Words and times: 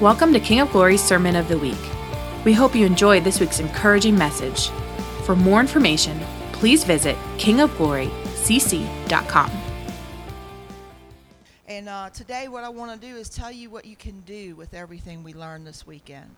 Welcome 0.00 0.32
to 0.32 0.40
King 0.40 0.58
of 0.58 0.72
Glory's 0.72 1.00
Sermon 1.00 1.36
of 1.36 1.46
the 1.46 1.56
Week. 1.56 1.78
We 2.44 2.52
hope 2.52 2.74
you 2.74 2.84
enjoyed 2.84 3.22
this 3.22 3.38
week's 3.38 3.60
encouraging 3.60 4.18
message. 4.18 4.70
For 5.22 5.36
more 5.36 5.60
information, 5.60 6.18
please 6.50 6.82
visit 6.82 7.14
kingofglorycc.com. 7.38 9.50
And 11.68 11.88
uh, 11.88 12.10
today, 12.10 12.48
what 12.48 12.64
I 12.64 12.70
want 12.70 13.00
to 13.00 13.06
do 13.06 13.14
is 13.14 13.28
tell 13.28 13.52
you 13.52 13.70
what 13.70 13.84
you 13.84 13.94
can 13.94 14.18
do 14.22 14.56
with 14.56 14.74
everything 14.74 15.22
we 15.22 15.32
learned 15.32 15.64
this 15.64 15.86
weekend. 15.86 16.34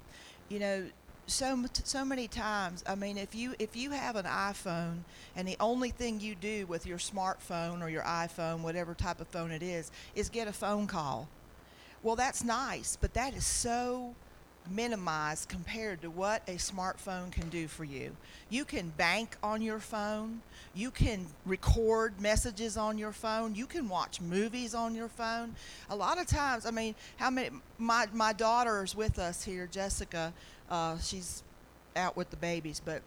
You 0.50 0.58
know, 0.58 0.84
so 1.26 1.64
so 1.82 2.04
many 2.04 2.28
times. 2.28 2.84
I 2.86 2.94
mean, 2.94 3.16
if 3.16 3.34
you 3.34 3.54
if 3.58 3.74
you 3.74 3.92
have 3.92 4.16
an 4.16 4.26
iPhone 4.26 4.98
and 5.34 5.48
the 5.48 5.56
only 5.60 5.88
thing 5.88 6.20
you 6.20 6.34
do 6.34 6.66
with 6.66 6.84
your 6.84 6.98
smartphone 6.98 7.80
or 7.80 7.88
your 7.88 8.02
iPhone, 8.02 8.60
whatever 8.60 8.92
type 8.92 9.18
of 9.18 9.28
phone 9.28 9.50
it 9.50 9.62
is, 9.62 9.90
is 10.14 10.28
get 10.28 10.46
a 10.46 10.52
phone 10.52 10.86
call. 10.86 11.26
Well, 12.06 12.14
that's 12.14 12.44
nice, 12.44 12.96
but 13.00 13.14
that 13.14 13.34
is 13.34 13.44
so 13.44 14.14
minimized 14.70 15.48
compared 15.48 16.02
to 16.02 16.08
what 16.08 16.40
a 16.46 16.52
smartphone 16.52 17.32
can 17.32 17.48
do 17.48 17.66
for 17.66 17.82
you. 17.82 18.16
You 18.48 18.64
can 18.64 18.90
bank 18.90 19.36
on 19.42 19.60
your 19.60 19.80
phone. 19.80 20.42
You 20.72 20.92
can 20.92 21.26
record 21.44 22.20
messages 22.20 22.76
on 22.76 22.96
your 22.96 23.10
phone. 23.10 23.56
You 23.56 23.66
can 23.66 23.88
watch 23.88 24.20
movies 24.20 24.72
on 24.72 24.94
your 24.94 25.08
phone. 25.08 25.56
A 25.90 25.96
lot 25.96 26.20
of 26.20 26.28
times, 26.28 26.64
I 26.64 26.70
mean, 26.70 26.94
how 27.16 27.28
many? 27.28 27.50
My 27.76 28.06
my 28.12 28.32
daughter 28.32 28.84
is 28.84 28.94
with 28.94 29.18
us 29.18 29.42
here, 29.42 29.66
Jessica. 29.66 30.32
Uh, 30.70 30.98
she's 30.98 31.42
out 31.96 32.16
with 32.16 32.30
the 32.30 32.36
babies, 32.36 32.80
but 32.84 33.02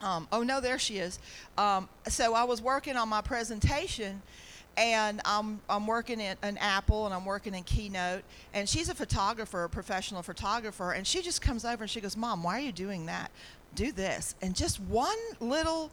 um, 0.00 0.28
oh 0.30 0.44
no, 0.44 0.60
there 0.60 0.78
she 0.78 0.98
is. 0.98 1.18
Um, 1.58 1.88
so 2.06 2.34
I 2.34 2.44
was 2.44 2.62
working 2.62 2.96
on 2.96 3.08
my 3.08 3.20
presentation, 3.20 4.22
and 4.76 5.20
I'm 5.24 5.60
I'm 5.68 5.86
working 5.86 6.20
in 6.20 6.36
an 6.42 6.58
Apple 6.58 7.06
and 7.06 7.14
I'm 7.14 7.24
working 7.24 7.54
in 7.54 7.62
Keynote, 7.62 8.22
and 8.54 8.68
she's 8.68 8.88
a 8.88 8.94
photographer, 8.94 9.64
a 9.64 9.68
professional 9.68 10.22
photographer, 10.22 10.92
and 10.92 11.06
she 11.06 11.22
just 11.22 11.42
comes 11.42 11.64
over 11.64 11.84
and 11.84 11.90
she 11.90 12.00
goes, 12.00 12.16
"Mom, 12.16 12.42
why 12.42 12.58
are 12.58 12.62
you 12.62 12.72
doing 12.72 13.06
that? 13.06 13.30
Do 13.74 13.92
this." 13.92 14.34
And 14.42 14.54
just 14.54 14.80
one 14.80 15.18
little 15.40 15.90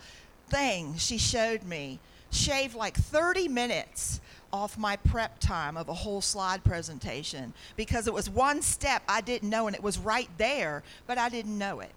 thing 0.47 0.95
she 0.97 1.17
showed 1.17 1.63
me 1.63 1.99
shaved 2.31 2.75
like 2.75 2.95
30 2.95 3.47
minutes 3.47 4.21
off 4.51 4.77
my 4.77 4.95
prep 4.97 5.39
time 5.39 5.77
of 5.77 5.89
a 5.89 5.93
whole 5.93 6.21
slide 6.21 6.63
presentation 6.63 7.53
because 7.75 8.07
it 8.07 8.13
was 8.13 8.29
one 8.29 8.61
step 8.61 9.03
I 9.07 9.21
didn't 9.21 9.49
know 9.49 9.67
and 9.67 9.75
it 9.75 9.83
was 9.83 9.97
right 9.97 10.29
there, 10.37 10.83
but 11.07 11.17
I 11.17 11.29
didn't 11.29 11.57
know 11.57 11.79
it. 11.79 11.91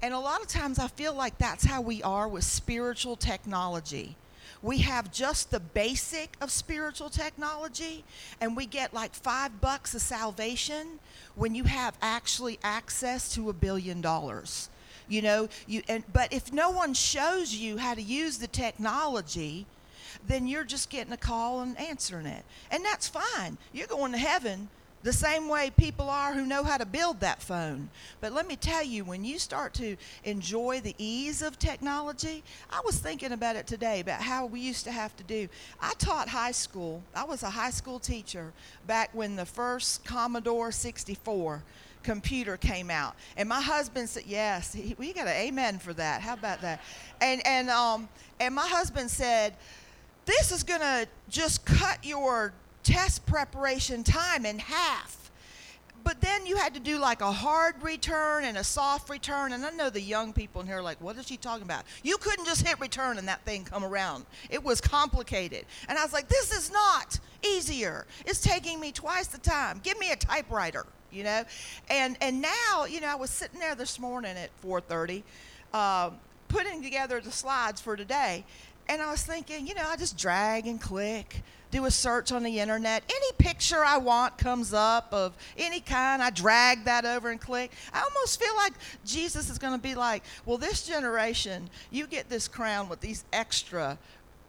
And 0.00 0.14
a 0.14 0.18
lot 0.18 0.40
of 0.40 0.46
times 0.46 0.78
I 0.78 0.88
feel 0.88 1.12
like 1.12 1.38
that's 1.38 1.64
how 1.64 1.80
we 1.80 2.02
are 2.02 2.28
with 2.28 2.44
spiritual 2.44 3.16
technology. 3.16 4.16
We 4.62 4.78
have 4.78 5.12
just 5.12 5.50
the 5.50 5.60
basic 5.60 6.36
of 6.40 6.50
spiritual 6.50 7.10
technology, 7.10 8.04
and 8.40 8.56
we 8.56 8.66
get 8.66 8.92
like 8.92 9.14
five 9.14 9.60
bucks 9.60 9.94
of 9.94 10.00
salvation 10.00 10.98
when 11.36 11.54
you 11.54 11.64
have 11.64 11.96
actually 12.02 12.58
access 12.62 13.32
to 13.34 13.50
a 13.50 13.52
billion 13.52 14.00
dollars. 14.00 14.68
You 15.08 15.22
know, 15.22 15.48
you 15.66 15.82
and 15.88 16.04
but 16.12 16.32
if 16.32 16.52
no 16.52 16.70
one 16.70 16.92
shows 16.92 17.54
you 17.54 17.78
how 17.78 17.94
to 17.94 18.02
use 18.02 18.38
the 18.38 18.46
technology, 18.46 19.66
then 20.26 20.46
you're 20.46 20.64
just 20.64 20.90
getting 20.90 21.12
a 21.12 21.16
call 21.16 21.60
and 21.60 21.78
answering 21.80 22.26
it. 22.26 22.44
And 22.70 22.84
that's 22.84 23.08
fine. 23.08 23.58
You're 23.72 23.86
going 23.86 24.12
to 24.12 24.18
heaven 24.18 24.68
the 25.02 25.12
same 25.12 25.48
way 25.48 25.70
people 25.76 26.10
are 26.10 26.34
who 26.34 26.44
know 26.44 26.64
how 26.64 26.76
to 26.76 26.86
build 26.86 27.20
that 27.20 27.42
phone. 27.42 27.88
But 28.20 28.32
let 28.32 28.46
me 28.48 28.56
tell 28.56 28.82
you, 28.82 29.04
when 29.04 29.24
you 29.24 29.38
start 29.38 29.74
to 29.74 29.96
enjoy 30.24 30.80
the 30.80 30.94
ease 30.98 31.42
of 31.42 31.58
technology, 31.58 32.42
I 32.70 32.80
was 32.84 32.98
thinking 32.98 33.32
about 33.32 33.56
it 33.56 33.66
today 33.66 34.00
about 34.00 34.20
how 34.20 34.46
we 34.46 34.60
used 34.60 34.84
to 34.84 34.92
have 34.92 35.16
to 35.16 35.24
do. 35.24 35.48
I 35.80 35.94
taught 35.98 36.28
high 36.28 36.52
school, 36.52 37.02
I 37.14 37.24
was 37.24 37.42
a 37.42 37.50
high 37.50 37.70
school 37.70 37.98
teacher 37.98 38.52
back 38.86 39.10
when 39.12 39.36
the 39.36 39.46
first 39.46 40.04
Commodore 40.04 40.72
64 40.72 41.62
computer 42.02 42.56
came 42.56 42.90
out. 42.90 43.14
And 43.36 43.48
my 43.48 43.60
husband 43.60 44.08
said, 44.08 44.24
"Yes, 44.26 44.72
he, 44.72 44.94
we 44.98 45.12
got 45.12 45.26
an 45.26 45.36
amen 45.36 45.78
for 45.78 45.92
that. 45.94 46.22
How 46.22 46.34
about 46.34 46.60
that?" 46.62 46.80
And 47.20 47.46
and 47.46 47.70
um 47.70 48.08
and 48.40 48.54
my 48.54 48.66
husband 48.66 49.10
said, 49.10 49.54
"This 50.24 50.52
is 50.52 50.62
going 50.62 50.80
to 50.80 51.06
just 51.28 51.64
cut 51.64 52.04
your 52.04 52.52
test 52.92 53.26
preparation 53.26 54.02
time 54.02 54.46
in 54.46 54.58
half." 54.58 55.18
But 56.04 56.20
then 56.20 56.46
you 56.46 56.56
had 56.56 56.72
to 56.74 56.80
do 56.80 56.98
like 56.98 57.20
a 57.20 57.30
hard 57.30 57.82
return 57.82 58.44
and 58.44 58.56
a 58.56 58.64
soft 58.64 59.10
return. 59.10 59.52
And 59.52 59.66
I 59.66 59.70
know 59.70 59.90
the 59.90 60.00
young 60.00 60.32
people 60.32 60.62
in 60.62 60.66
here 60.66 60.78
are 60.78 60.82
like, 60.82 61.00
what 61.02 61.16
is 61.18 61.26
she 61.26 61.36
talking 61.36 61.64
about? 61.64 61.84
You 62.02 62.16
couldn't 62.16 62.46
just 62.46 62.66
hit 62.66 62.80
return 62.80 63.18
and 63.18 63.28
that 63.28 63.44
thing 63.44 63.64
come 63.64 63.84
around. 63.84 64.24
It 64.48 64.62
was 64.62 64.80
complicated. 64.80 65.66
And 65.88 65.98
I 65.98 66.02
was 66.02 66.14
like, 66.14 66.28
this 66.28 66.50
is 66.50 66.72
not 66.72 67.18
easier. 67.44 68.06
It's 68.24 68.40
taking 68.40 68.80
me 68.80 68.90
twice 68.90 69.26
the 69.26 69.38
time. 69.38 69.80
Give 69.82 69.98
me 69.98 70.10
a 70.10 70.16
typewriter 70.16 70.86
you 71.10 71.24
know 71.24 71.42
and 71.88 72.16
and 72.20 72.42
now 72.42 72.84
you 72.86 73.00
know 73.00 73.06
i 73.06 73.14
was 73.14 73.30
sitting 73.30 73.58
there 73.58 73.74
this 73.74 73.98
morning 73.98 74.36
at 74.36 74.50
4.30 74.62 75.22
uh, 75.72 76.10
putting 76.48 76.82
together 76.82 77.20
the 77.20 77.32
slides 77.32 77.80
for 77.80 77.96
today 77.96 78.44
and 78.88 79.00
i 79.02 79.10
was 79.10 79.22
thinking 79.22 79.66
you 79.66 79.74
know 79.74 79.84
i 79.86 79.96
just 79.96 80.16
drag 80.16 80.66
and 80.66 80.80
click 80.80 81.42
do 81.70 81.84
a 81.84 81.90
search 81.90 82.32
on 82.32 82.42
the 82.42 82.60
internet. 82.60 83.02
Any 83.08 83.32
picture 83.36 83.84
i 83.84 83.98
want 83.98 84.38
comes 84.38 84.72
up 84.72 85.08
of 85.12 85.34
any 85.56 85.80
kind. 85.80 86.22
I 86.22 86.30
drag 86.30 86.84
that 86.84 87.04
over 87.04 87.30
and 87.30 87.40
click. 87.40 87.72
I 87.92 88.00
almost 88.00 88.40
feel 88.40 88.54
like 88.56 88.72
jesus 89.04 89.50
is 89.50 89.58
going 89.58 89.74
to 89.74 89.78
be 89.78 89.94
like 89.94 90.22
well 90.46 90.58
this 90.58 90.86
generation 90.86 91.68
you 91.90 92.06
get 92.06 92.28
this 92.28 92.48
crown 92.48 92.88
with 92.88 93.00
these 93.00 93.24
extra 93.32 93.98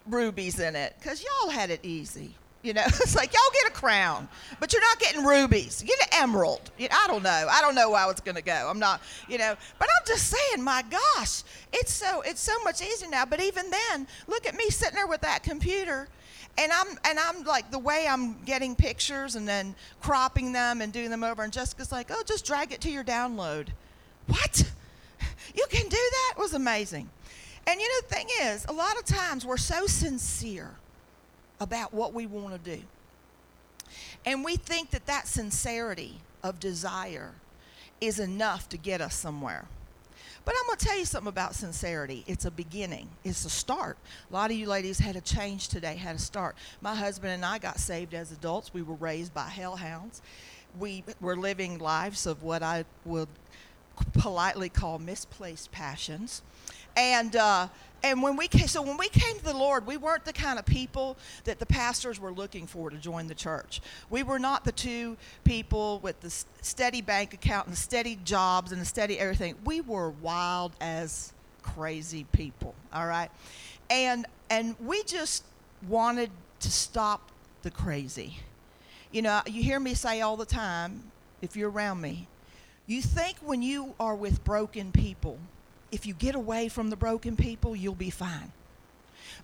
rubies 0.07 0.59
in 0.59 0.75
it. 0.75 0.95
Because 0.99 1.23
y'all 1.23 1.49
had 1.49 1.69
it 1.69 1.81
easy 1.83 2.35
you 2.61 2.73
know, 2.73 2.83
it's 2.87 3.15
like 3.15 3.33
y'all 3.33 3.41
get 3.53 3.71
a 3.71 3.73
crown, 3.73 4.27
but 4.59 4.73
you're 4.73 4.81
not 4.81 4.99
getting 4.99 5.23
rubies. 5.23 5.83
Get 5.85 5.99
an 6.01 6.23
emerald. 6.23 6.71
I 6.79 7.07
don't 7.07 7.23
know. 7.23 7.47
I 7.49 7.61
don't 7.61 7.75
know 7.75 7.93
how 7.93 8.09
it's 8.09 8.21
going 8.21 8.35
to 8.35 8.41
go. 8.41 8.67
I'm 8.69 8.79
not, 8.79 9.01
you 9.27 9.37
know, 9.37 9.55
but 9.77 9.87
I'm 9.87 10.07
just 10.07 10.27
saying, 10.27 10.63
my 10.63 10.83
gosh, 10.89 11.43
it's 11.71 11.93
so 11.93 12.21
it's 12.21 12.41
so 12.41 12.57
much 12.63 12.81
easier 12.81 13.09
now. 13.09 13.25
But 13.25 13.41
even 13.41 13.69
then, 13.69 14.07
look 14.27 14.45
at 14.45 14.55
me 14.55 14.69
sitting 14.69 14.95
there 14.95 15.07
with 15.07 15.21
that 15.21 15.43
computer, 15.43 16.07
and 16.57 16.71
I'm 16.71 16.87
and 17.05 17.19
I'm 17.19 17.43
like 17.43 17.71
the 17.71 17.79
way 17.79 18.07
I'm 18.09 18.41
getting 18.43 18.75
pictures 18.75 19.35
and 19.35 19.47
then 19.47 19.75
cropping 20.01 20.51
them 20.51 20.81
and 20.81 20.91
doing 20.91 21.09
them 21.09 21.23
over. 21.23 21.43
And 21.43 21.53
Jessica's 21.53 21.91
like, 21.91 22.09
oh, 22.11 22.23
just 22.25 22.45
drag 22.45 22.71
it 22.71 22.81
to 22.81 22.91
your 22.91 23.03
download. 23.03 23.67
What? 24.27 24.63
You 25.55 25.65
can 25.67 25.89
do 25.89 25.97
that? 25.97 26.35
It 26.37 26.39
was 26.39 26.53
amazing. 26.53 27.09
And 27.65 27.81
you 27.81 27.87
know, 27.87 28.07
the 28.07 28.15
thing 28.15 28.27
is, 28.43 28.65
a 28.65 28.71
lot 28.71 28.97
of 28.97 29.05
times 29.05 29.47
we're 29.47 29.57
so 29.57 29.87
sincere 29.87 30.75
about 31.59 31.93
what 31.93 32.13
we 32.13 32.25
want 32.25 32.63
to 32.63 32.75
do. 32.77 32.81
And 34.25 34.43
we 34.43 34.55
think 34.55 34.91
that 34.91 35.05
that 35.07 35.27
sincerity 35.27 36.19
of 36.43 36.59
desire 36.59 37.33
is 38.01 38.19
enough 38.19 38.69
to 38.69 38.77
get 38.77 39.01
us 39.01 39.15
somewhere. 39.15 39.65
But 40.45 40.55
I'm 40.59 40.65
going 40.67 40.77
to 40.77 40.85
tell 40.85 40.97
you 40.97 41.05
something 41.05 41.27
about 41.27 41.53
sincerity. 41.53 42.23
It's 42.25 42.45
a 42.45 42.51
beginning, 42.51 43.09
it's 43.23 43.45
a 43.45 43.49
start. 43.49 43.97
A 44.29 44.33
lot 44.33 44.51
of 44.51 44.57
you 44.57 44.67
ladies 44.67 44.99
had 44.99 45.15
a 45.15 45.21
change 45.21 45.67
today, 45.67 45.95
had 45.95 46.15
a 46.15 46.19
start. 46.19 46.55
My 46.81 46.95
husband 46.95 47.33
and 47.33 47.45
I 47.45 47.57
got 47.59 47.79
saved 47.79 48.13
as 48.13 48.31
adults. 48.31 48.73
We 48.73 48.81
were 48.81 48.95
raised 48.95 49.33
by 49.33 49.49
hellhounds. 49.49 50.21
We 50.79 51.03
were 51.19 51.35
living 51.35 51.79
lives 51.79 52.25
of 52.25 52.43
what 52.43 52.63
I 52.63 52.85
would 53.05 53.27
politely 54.13 54.69
call 54.69 54.97
misplaced 54.99 55.71
passions. 55.71 56.41
And, 56.99 57.37
uh, 57.37 57.69
and 58.03 58.21
when 58.21 58.35
we 58.35 58.49
came, 58.49 58.67
so 58.67 58.81
when 58.81 58.97
we 58.97 59.07
came 59.07 59.37
to 59.37 59.43
the 59.43 59.55
Lord, 59.55 59.87
we 59.87 59.95
weren't 59.95 60.25
the 60.25 60.33
kind 60.33 60.59
of 60.59 60.65
people 60.65 61.15
that 61.45 61.57
the 61.57 61.65
pastors 61.65 62.19
were 62.19 62.33
looking 62.33 62.67
for 62.67 62.89
to 62.89 62.97
join 62.97 63.27
the 63.27 63.35
church. 63.35 63.81
We 64.09 64.21
were 64.21 64.37
not 64.37 64.65
the 64.65 64.73
two 64.73 65.15
people 65.45 65.99
with 65.99 66.19
the 66.19 66.29
steady 66.61 67.01
bank 67.01 67.33
account 67.33 67.67
and 67.67 67.73
the 67.73 67.79
steady 67.79 68.19
jobs 68.25 68.73
and 68.73 68.81
the 68.81 68.85
steady 68.85 69.17
everything. 69.17 69.55
We 69.63 69.79
were 69.79 70.09
wild 70.09 70.73
as 70.81 71.31
crazy 71.61 72.25
people, 72.33 72.75
all 72.91 73.07
right? 73.07 73.31
And 73.89 74.25
and 74.49 74.75
we 74.83 75.03
just 75.03 75.45
wanted 75.87 76.31
to 76.59 76.71
stop 76.71 77.31
the 77.61 77.71
crazy. 77.71 78.39
You 79.13 79.21
know, 79.21 79.41
you 79.45 79.63
hear 79.63 79.79
me 79.79 79.93
say 79.93 80.19
all 80.19 80.35
the 80.35 80.45
time, 80.45 81.11
if 81.41 81.55
you're 81.55 81.69
around 81.69 82.01
me, 82.01 82.27
you 82.87 83.01
think 83.01 83.37
when 83.37 83.61
you 83.61 83.95
are 84.01 84.15
with 84.15 84.43
broken 84.43 84.91
people, 84.91 85.39
if 85.91 86.05
you 86.05 86.13
get 86.13 86.35
away 86.35 86.69
from 86.69 86.89
the 86.89 86.95
broken 86.95 87.35
people, 87.35 87.75
you'll 87.75 87.95
be 87.95 88.09
fine. 88.09 88.51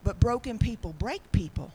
But 0.03 0.19
broken 0.19 0.57
people 0.57 0.93
break 0.97 1.31
people. 1.31 1.71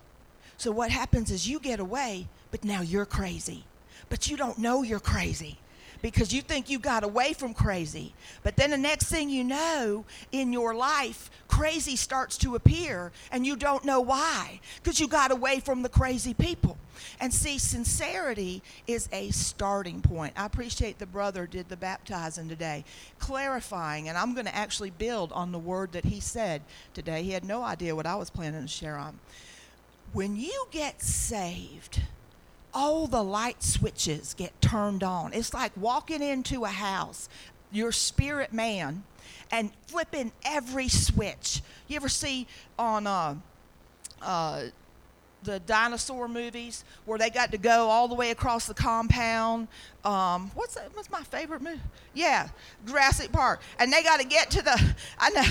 So 0.56 0.70
what 0.70 0.90
happens 0.90 1.30
is 1.30 1.48
you 1.48 1.58
get 1.58 1.80
away, 1.80 2.28
but 2.50 2.64
now 2.64 2.80
you're 2.80 3.06
crazy. 3.06 3.64
But 4.08 4.28
you 4.28 4.36
don't 4.36 4.58
know 4.58 4.82
you're 4.82 5.00
crazy 5.00 5.58
because 6.02 6.32
you 6.32 6.42
think 6.42 6.70
you 6.70 6.78
got 6.78 7.04
away 7.04 7.32
from 7.32 7.54
crazy. 7.54 8.14
But 8.42 8.56
then 8.56 8.70
the 8.70 8.78
next 8.78 9.06
thing 9.06 9.30
you 9.30 9.44
know 9.44 10.04
in 10.32 10.52
your 10.52 10.74
life, 10.74 11.30
crazy 11.48 11.96
starts 11.96 12.38
to 12.38 12.54
appear 12.54 13.12
and 13.30 13.46
you 13.46 13.56
don't 13.56 13.84
know 13.84 14.00
why 14.00 14.60
because 14.76 15.00
you 15.00 15.08
got 15.08 15.30
away 15.30 15.60
from 15.60 15.82
the 15.82 15.88
crazy 15.88 16.34
people. 16.34 16.78
And 17.18 17.32
see, 17.32 17.58
sincerity 17.58 18.62
is 18.86 19.08
a 19.12 19.30
starting 19.30 20.02
point. 20.02 20.34
I 20.36 20.46
appreciate 20.46 20.98
the 20.98 21.06
brother 21.06 21.46
did 21.46 21.68
the 21.68 21.76
baptizing 21.76 22.48
today, 22.48 22.84
clarifying, 23.18 24.08
and 24.08 24.16
I'm 24.16 24.34
going 24.34 24.46
to 24.46 24.54
actually 24.54 24.90
build 24.90 25.32
on 25.32 25.52
the 25.52 25.58
word 25.58 25.92
that 25.92 26.04
he 26.04 26.20
said 26.20 26.62
today. 26.94 27.22
He 27.22 27.32
had 27.32 27.44
no 27.44 27.62
idea 27.62 27.96
what 27.96 28.06
I 28.06 28.16
was 28.16 28.30
planning 28.30 28.62
to 28.62 28.68
share 28.68 28.96
on. 28.96 29.18
When 30.12 30.36
you 30.36 30.66
get 30.70 31.02
saved, 31.02 32.00
all 32.72 33.06
the 33.06 33.22
light 33.22 33.62
switches 33.62 34.34
get 34.34 34.60
turned 34.60 35.02
on. 35.02 35.32
It's 35.32 35.54
like 35.54 35.72
walking 35.76 36.22
into 36.22 36.64
a 36.64 36.68
house, 36.68 37.28
your 37.70 37.92
spirit 37.92 38.52
man, 38.52 39.04
and 39.50 39.70
flipping 39.86 40.32
every 40.44 40.88
switch. 40.88 41.62
You 41.88 41.96
ever 41.96 42.08
see 42.08 42.46
on 42.78 43.06
uh, 43.06 43.34
uh, 44.22 44.64
the 45.42 45.60
dinosaur 45.60 46.28
movies 46.28 46.84
where 47.04 47.18
they 47.18 47.30
got 47.30 47.50
to 47.52 47.58
go 47.58 47.88
all 47.88 48.08
the 48.08 48.14
way 48.14 48.30
across 48.30 48.66
the 48.66 48.74
compound? 48.74 49.68
Um, 50.04 50.50
what's 50.54 50.74
that, 50.74 50.90
what's 50.94 51.10
my 51.10 51.22
favorite 51.22 51.62
movie? 51.62 51.80
Yeah, 52.14 52.48
Jurassic 52.86 53.32
Park, 53.32 53.62
and 53.78 53.92
they 53.92 54.02
got 54.02 54.20
to 54.20 54.26
get 54.26 54.50
to 54.52 54.62
the. 54.62 54.94
I 55.18 55.30
know. 55.30 55.44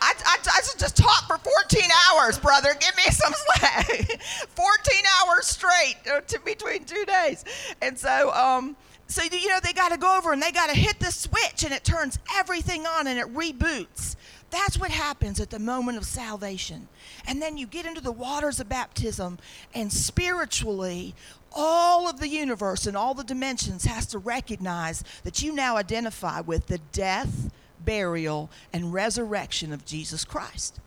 I, 0.00 0.14
I, 0.24 0.36
I 0.42 0.60
just 0.78 0.96
talked 0.96 1.26
for 1.26 1.38
14 1.38 1.82
hours, 2.10 2.38
brother. 2.38 2.70
Give 2.78 2.96
me 2.96 3.04
some 3.10 3.32
slack. 3.34 3.86
14 4.48 4.94
hours 5.20 5.46
straight 5.46 5.96
uh, 6.10 6.20
to 6.20 6.40
between 6.40 6.84
two 6.84 7.04
days. 7.04 7.44
And 7.82 7.98
so, 7.98 8.32
um, 8.32 8.76
so 9.06 9.22
you 9.22 9.48
know, 9.48 9.58
they 9.62 9.72
got 9.72 9.90
to 9.90 9.98
go 9.98 10.16
over 10.16 10.32
and 10.32 10.42
they 10.42 10.52
got 10.52 10.70
to 10.70 10.76
hit 10.76 10.98
the 11.00 11.10
switch 11.10 11.64
and 11.64 11.72
it 11.72 11.84
turns 11.84 12.18
everything 12.36 12.86
on 12.86 13.06
and 13.06 13.18
it 13.18 13.26
reboots. 13.34 14.16
That's 14.50 14.78
what 14.78 14.90
happens 14.90 15.40
at 15.40 15.50
the 15.50 15.58
moment 15.58 15.98
of 15.98 16.04
salvation. 16.04 16.88
And 17.26 17.40
then 17.40 17.56
you 17.56 17.66
get 17.66 17.86
into 17.86 18.00
the 18.00 18.12
waters 18.12 18.58
of 18.58 18.68
baptism, 18.68 19.38
and 19.74 19.92
spiritually, 19.92 21.14
all 21.52 22.08
of 22.08 22.18
the 22.18 22.28
universe 22.28 22.86
and 22.86 22.96
all 22.96 23.14
the 23.14 23.24
dimensions 23.24 23.84
has 23.84 24.06
to 24.06 24.18
recognize 24.18 25.04
that 25.22 25.42
you 25.42 25.52
now 25.54 25.76
identify 25.76 26.40
with 26.40 26.66
the 26.66 26.78
death, 26.92 27.50
burial, 27.84 28.50
and 28.72 28.92
resurrection 28.92 29.72
of 29.72 29.84
Jesus 29.84 30.24
Christ. 30.24 30.80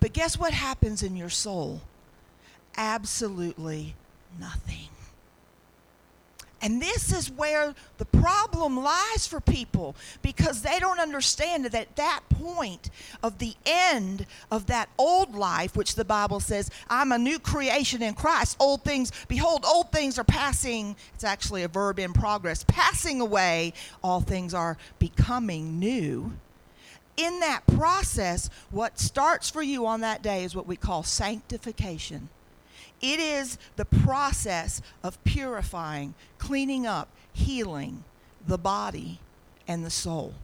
But 0.00 0.12
guess 0.12 0.38
what 0.38 0.52
happens 0.52 1.02
in 1.02 1.16
your 1.16 1.30
soul? 1.30 1.80
Absolutely 2.76 3.94
nothing. 4.38 4.88
And 6.60 6.82
this 6.82 7.12
is 7.12 7.30
where 7.30 7.74
the 7.98 8.04
problem 8.04 8.82
lies 8.82 9.26
for 9.26 9.40
people 9.40 9.94
because 10.22 10.62
they 10.62 10.78
don't 10.80 10.98
understand 10.98 11.64
that 11.64 11.74
at 11.74 11.94
that 11.96 12.20
point 12.30 12.90
of 13.22 13.38
the 13.38 13.54
end 13.64 14.26
of 14.50 14.66
that 14.66 14.88
old 14.98 15.36
life, 15.36 15.76
which 15.76 15.94
the 15.94 16.04
Bible 16.04 16.40
says, 16.40 16.70
I'm 16.90 17.12
a 17.12 17.18
new 17.18 17.38
creation 17.38 18.02
in 18.02 18.14
Christ, 18.14 18.56
old 18.58 18.82
things, 18.82 19.12
behold, 19.28 19.64
old 19.64 19.92
things 19.92 20.18
are 20.18 20.24
passing. 20.24 20.96
It's 21.14 21.24
actually 21.24 21.62
a 21.62 21.68
verb 21.68 22.00
in 22.00 22.12
progress, 22.12 22.64
passing 22.66 23.20
away, 23.20 23.72
all 24.02 24.20
things 24.20 24.52
are 24.52 24.76
becoming 24.98 25.78
new 25.78 26.32
in 27.18 27.40
that 27.40 27.66
process, 27.66 28.48
what 28.70 28.98
starts 29.00 29.50
for 29.50 29.60
you 29.60 29.86
on 29.86 30.02
that 30.02 30.22
day 30.22 30.44
is 30.44 30.54
what 30.54 30.68
we 30.68 30.76
call 30.76 31.02
sanctification. 31.02 32.28
It 33.00 33.20
is 33.20 33.58
the 33.76 33.84
process 33.84 34.82
of 35.02 35.22
purifying, 35.24 36.14
cleaning 36.38 36.86
up, 36.86 37.08
healing 37.32 38.04
the 38.46 38.58
body 38.58 39.20
and 39.66 39.84
the 39.84 39.90
soul. 39.90 40.34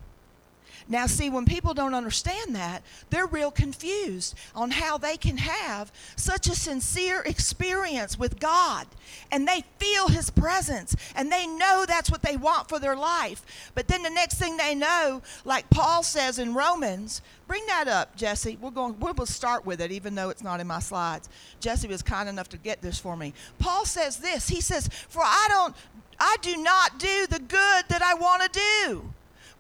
Now, 0.89 1.07
see, 1.07 1.31
when 1.31 1.47
people 1.47 1.73
don't 1.73 1.95
understand 1.95 2.55
that, 2.57 2.83
they're 3.09 3.27
real 3.27 3.51
confused 3.51 4.37
on 4.55 4.71
how 4.71 4.99
they 4.99 5.17
can 5.17 5.39
have 5.39 5.91
such 6.17 6.47
a 6.47 6.55
sincere 6.55 7.23
experience 7.23 8.19
with 8.19 8.39
God 8.39 8.87
and 9.31 9.49
they 9.49 9.65
feel 9.79 10.09
His 10.09 10.31
presence 10.31 10.95
and 11.17 11.33
they 11.33 11.47
know 11.47 11.85
that's 11.87 12.11
what 12.11 12.23
they 12.23 12.37
want 12.37 12.69
for 12.69 12.79
their 12.79 12.97
life. 12.97 13.71
But 13.75 13.89
then 13.89 14.03
the 14.03 14.11
next 14.11 14.35
thing 14.35 14.57
they 14.57 14.75
know, 14.75 15.23
like 15.45 15.71
Paul 15.71 16.03
says 16.03 16.39
in 16.39 16.53
Romans, 16.53 17.23
bring 17.49 17.65
that 17.67 17.89
up, 17.89 18.15
Jesse. 18.15 18.59
We're 18.61 18.71
going, 18.71 18.97
we'll 19.01 19.27
start 19.27 19.65
with 19.65 19.81
it, 19.81 19.91
even 19.91 20.15
though 20.15 20.29
it's 20.29 20.43
not 20.43 20.61
in 20.61 20.67
my 20.67 20.81
slides. 20.81 21.31
Jesse 21.61 21.89
was 21.89 22.03
kind 22.03 22.29
enough 22.29 22.49
to 22.51 22.59
get 22.59 22.83
this 22.83 22.99
for 22.99 23.17
me. 23.17 23.33
Paul 23.59 23.87
says 23.87 24.19
this 24.19 24.49
He 24.49 24.61
says, 24.61 24.89
For 25.09 25.23
I 25.23 25.47
don't, 25.49 25.75
I 26.19 26.37
do 26.43 26.57
not 26.59 26.99
do 26.99 27.27
the 27.27 27.39
good 27.41 27.85
that 27.89 28.03
I 28.03 28.15
want 28.15 28.43
to 28.43 28.61
do 28.89 29.14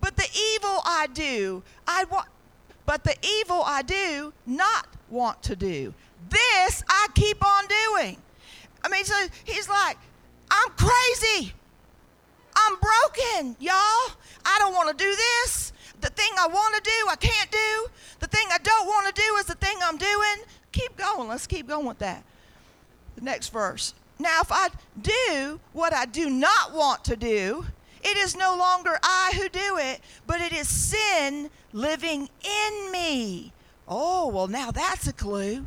but 0.04 0.16
the 0.16 0.28
evil 0.54 0.82
I 0.84 1.06
do, 1.14 1.62
I 1.88 2.04
want, 2.04 2.28
but 2.84 3.04
the 3.04 3.16
evil 3.40 3.62
I 3.64 3.80
do 3.80 4.34
not 4.44 4.86
want 5.08 5.42
to 5.44 5.56
do. 5.56 5.94
This 6.28 6.84
I 6.86 7.06
keep 7.14 7.42
on 7.42 7.64
doing. 7.66 8.18
I 8.84 8.90
mean, 8.90 9.06
so 9.06 9.14
he's 9.44 9.66
like, 9.66 9.96
I'm 10.50 10.68
crazy. 10.76 11.54
I'm 12.54 12.74
broken, 12.74 13.56
y'all. 13.58 14.12
I 14.44 14.58
don't 14.58 14.74
want 14.74 14.90
to 14.90 15.02
do 15.02 15.10
this. 15.10 15.72
The 16.02 16.10
thing 16.10 16.32
I 16.38 16.48
want 16.48 16.74
to 16.74 16.82
do, 16.82 17.08
I 17.08 17.16
can't 17.16 17.50
do. 17.50 17.86
The 18.20 18.26
thing 18.26 18.46
I 18.52 18.58
don't 18.58 18.86
want 18.86 19.06
to 19.06 19.22
do 19.22 19.36
is 19.36 19.46
the 19.46 19.54
thing 19.54 19.78
I'm 19.82 19.96
doing. 19.96 20.44
Keep 20.72 20.98
going. 20.98 21.30
Let's 21.30 21.46
keep 21.46 21.66
going 21.66 21.86
with 21.86 22.00
that. 22.00 22.22
The 23.14 23.22
next 23.22 23.48
verse. 23.48 23.94
Now, 24.18 24.42
if 24.42 24.52
I 24.52 24.68
do 25.00 25.60
what 25.72 25.94
I 25.94 26.04
do 26.04 26.28
not 26.28 26.74
want 26.74 27.04
to 27.04 27.16
do, 27.16 27.64
it 28.04 28.16
is 28.18 28.36
no 28.36 28.56
longer 28.56 28.98
I 29.02 29.32
who 29.34 29.48
do 29.48 29.78
it, 29.78 30.00
but 30.26 30.40
it 30.40 30.52
is 30.52 30.68
sin 30.68 31.50
living 31.72 32.28
in 32.44 32.92
me. 32.92 33.52
Oh, 33.88 34.28
well, 34.28 34.48
now 34.48 34.70
that's 34.70 35.06
a 35.08 35.12
clue. 35.12 35.66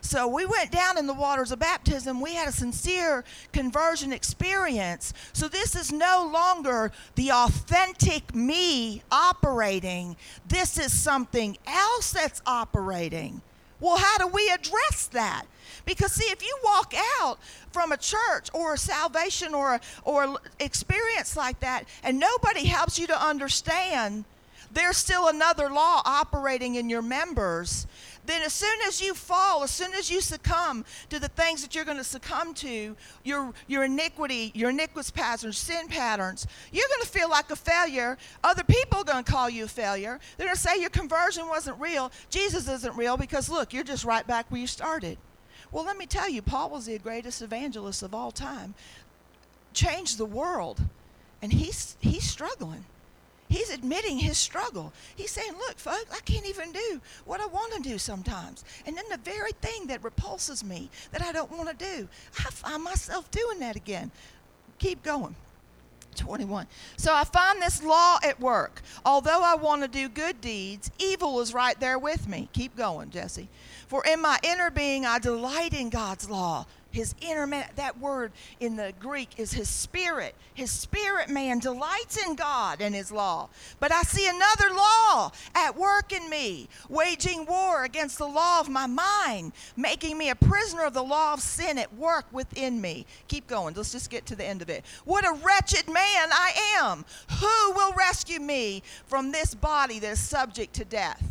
So 0.00 0.28
we 0.28 0.46
went 0.46 0.70
down 0.70 0.98
in 0.98 1.08
the 1.08 1.14
waters 1.14 1.50
of 1.50 1.58
baptism. 1.58 2.20
We 2.20 2.34
had 2.34 2.46
a 2.46 2.52
sincere 2.52 3.24
conversion 3.52 4.12
experience. 4.12 5.12
So 5.32 5.48
this 5.48 5.74
is 5.74 5.92
no 5.92 6.30
longer 6.32 6.92
the 7.16 7.32
authentic 7.32 8.32
me 8.32 9.02
operating. 9.10 10.16
This 10.46 10.78
is 10.78 10.96
something 10.96 11.58
else 11.66 12.12
that's 12.12 12.40
operating. 12.46 13.42
Well, 13.80 13.96
how 13.96 14.18
do 14.18 14.26
we 14.26 14.50
address 14.50 15.08
that? 15.12 15.44
Because 15.84 16.12
see, 16.12 16.30
if 16.30 16.42
you 16.42 16.56
walk 16.64 16.94
out 17.20 17.38
from 17.72 17.92
a 17.92 17.96
church 17.96 18.48
or 18.52 18.74
a 18.74 18.78
salvation 18.78 19.54
or 19.54 19.80
or 20.04 20.38
experience 20.58 21.36
like 21.36 21.60
that, 21.60 21.84
and 22.02 22.18
nobody 22.18 22.66
helps 22.66 22.98
you 22.98 23.06
to 23.06 23.24
understand, 23.24 24.24
there's 24.72 24.96
still 24.96 25.28
another 25.28 25.70
law 25.70 26.02
operating 26.04 26.74
in 26.74 26.88
your 26.88 27.02
members. 27.02 27.86
Then, 28.26 28.42
as 28.42 28.52
soon 28.52 28.78
as 28.86 29.00
you 29.00 29.14
fall, 29.14 29.62
as 29.62 29.70
soon 29.70 29.94
as 29.94 30.10
you 30.10 30.20
succumb 30.20 30.84
to 31.10 31.18
the 31.18 31.28
things 31.28 31.62
that 31.62 31.74
you're 31.74 31.84
going 31.84 31.96
to 31.96 32.04
succumb 32.04 32.54
to, 32.54 32.96
your, 33.24 33.54
your 33.68 33.84
iniquity, 33.84 34.50
your 34.54 34.70
iniquitous 34.70 35.10
patterns, 35.10 35.56
sin 35.58 35.86
patterns, 35.88 36.46
you're 36.72 36.88
going 36.88 37.02
to 37.02 37.08
feel 37.08 37.30
like 37.30 37.50
a 37.50 37.56
failure. 37.56 38.18
Other 38.42 38.64
people 38.64 39.00
are 39.00 39.04
going 39.04 39.24
to 39.24 39.30
call 39.30 39.48
you 39.48 39.64
a 39.64 39.68
failure. 39.68 40.18
They're 40.36 40.48
going 40.48 40.56
to 40.56 40.60
say 40.60 40.80
your 40.80 40.90
conversion 40.90 41.48
wasn't 41.48 41.80
real. 41.80 42.10
Jesus 42.28 42.68
isn't 42.68 42.96
real 42.96 43.16
because, 43.16 43.48
look, 43.48 43.72
you're 43.72 43.84
just 43.84 44.04
right 44.04 44.26
back 44.26 44.50
where 44.50 44.60
you 44.60 44.66
started. 44.66 45.18
Well, 45.70 45.84
let 45.84 45.96
me 45.96 46.06
tell 46.06 46.28
you, 46.28 46.42
Paul 46.42 46.70
was 46.70 46.86
the 46.86 46.98
greatest 46.98 47.42
evangelist 47.42 48.02
of 48.02 48.14
all 48.14 48.30
time, 48.30 48.74
changed 49.72 50.18
the 50.18 50.24
world, 50.24 50.80
and 51.42 51.52
he's, 51.52 51.96
he's 52.00 52.24
struggling. 52.24 52.84
He's 53.48 53.70
admitting 53.70 54.18
his 54.18 54.38
struggle. 54.38 54.92
He's 55.14 55.30
saying, 55.30 55.52
Look, 55.58 55.78
folks, 55.78 56.12
I 56.12 56.20
can't 56.20 56.46
even 56.46 56.72
do 56.72 57.00
what 57.24 57.40
I 57.40 57.46
want 57.46 57.72
to 57.74 57.80
do 57.80 57.98
sometimes. 57.98 58.64
And 58.86 58.96
then 58.96 59.04
the 59.10 59.18
very 59.18 59.52
thing 59.52 59.86
that 59.86 60.02
repulses 60.02 60.64
me, 60.64 60.90
that 61.12 61.22
I 61.22 61.32
don't 61.32 61.50
want 61.50 61.68
to 61.68 61.84
do, 61.84 62.08
I 62.38 62.50
find 62.50 62.82
myself 62.82 63.30
doing 63.30 63.60
that 63.60 63.76
again. 63.76 64.10
Keep 64.78 65.02
going. 65.02 65.34
21. 66.16 66.66
So 66.96 67.14
I 67.14 67.24
find 67.24 67.60
this 67.60 67.82
law 67.82 68.18
at 68.24 68.40
work. 68.40 68.80
Although 69.04 69.42
I 69.42 69.54
want 69.54 69.82
to 69.82 69.88
do 69.88 70.08
good 70.08 70.40
deeds, 70.40 70.90
evil 70.98 71.40
is 71.40 71.54
right 71.54 71.78
there 71.78 71.98
with 71.98 72.26
me. 72.26 72.48
Keep 72.52 72.76
going, 72.76 73.10
Jesse. 73.10 73.48
For 73.86 74.04
in 74.04 74.20
my 74.20 74.38
inner 74.42 74.70
being, 74.70 75.06
I 75.06 75.18
delight 75.18 75.74
in 75.74 75.90
God's 75.90 76.28
law 76.28 76.66
his 76.96 77.14
inner 77.20 77.46
man, 77.46 77.68
that 77.76 78.00
word 78.00 78.32
in 78.58 78.76
the 78.76 78.94
Greek 78.98 79.28
is 79.36 79.52
his 79.52 79.68
spirit. 79.68 80.34
His 80.54 80.70
spirit 80.70 81.28
man 81.28 81.58
delights 81.58 82.16
in 82.16 82.34
God 82.36 82.80
and 82.80 82.94
his 82.94 83.12
law. 83.12 83.50
But 83.78 83.92
I 83.92 84.00
see 84.00 84.26
another 84.26 84.74
law 84.74 85.30
at 85.54 85.76
work 85.76 86.10
in 86.10 86.30
me, 86.30 86.70
waging 86.88 87.44
war 87.44 87.84
against 87.84 88.16
the 88.16 88.26
law 88.26 88.60
of 88.60 88.70
my 88.70 88.86
mind, 88.86 89.52
making 89.76 90.16
me 90.16 90.30
a 90.30 90.34
prisoner 90.34 90.84
of 90.84 90.94
the 90.94 91.02
law 91.02 91.34
of 91.34 91.40
sin 91.40 91.76
at 91.76 91.94
work 91.96 92.24
within 92.32 92.80
me. 92.80 93.04
Keep 93.28 93.46
going. 93.46 93.74
Let's 93.74 93.92
just 93.92 94.08
get 94.08 94.24
to 94.26 94.34
the 94.34 94.46
end 94.46 94.62
of 94.62 94.70
it. 94.70 94.82
What 95.04 95.26
a 95.26 95.38
wretched 95.44 95.88
man 95.88 95.98
I 96.32 96.78
am. 96.80 97.04
Who 97.40 97.72
will 97.72 97.92
rescue 97.92 98.40
me 98.40 98.82
from 99.06 99.32
this 99.32 99.54
body 99.54 99.98
that 99.98 100.12
is 100.12 100.20
subject 100.20 100.72
to 100.76 100.86
death? 100.86 101.22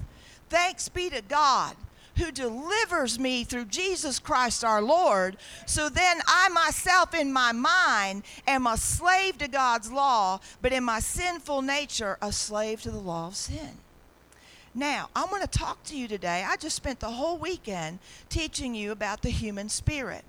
Thanks 0.48 0.90
be 0.90 1.10
to 1.10 1.24
God 1.24 1.76
who 2.18 2.32
delivers 2.32 3.20
me 3.20 3.44
through 3.44 3.66
Jesus 3.66 4.20
Christ 4.20 4.64
our 4.64 4.82
Lord. 4.82 5.38
So 5.66 5.90
then 5.90 6.22
I 6.28 6.50
myself 6.50 7.14
in 7.14 7.32
my 7.32 7.52
mind 7.52 8.24
am 8.48 8.68
a 8.68 8.78
slave 8.78 9.38
to 9.40 9.48
God's 9.48 9.92
law, 9.92 10.40
but 10.62 10.74
in 10.74 10.84
my 10.84 11.00
sinful 11.00 11.62
nature, 11.62 12.18
a 12.22 12.32
slave 12.32 12.82
to 12.84 12.92
the 12.92 13.00
law 13.00 13.28
of 13.28 13.36
sin. 13.36 13.80
Now, 14.74 15.10
I'm 15.16 15.30
going 15.30 15.42
to 15.42 15.48
talk 15.48 15.84
to 15.86 15.98
you 15.98 16.08
today. 16.08 16.44
I 16.46 16.58
just 16.58 16.76
spent 16.76 17.00
the 17.00 17.10
whole 17.10 17.38
weekend 17.38 18.00
teaching 18.28 18.76
you 18.76 18.92
about 18.92 19.22
the 19.22 19.30
human 19.30 19.70
spirit. 19.70 20.26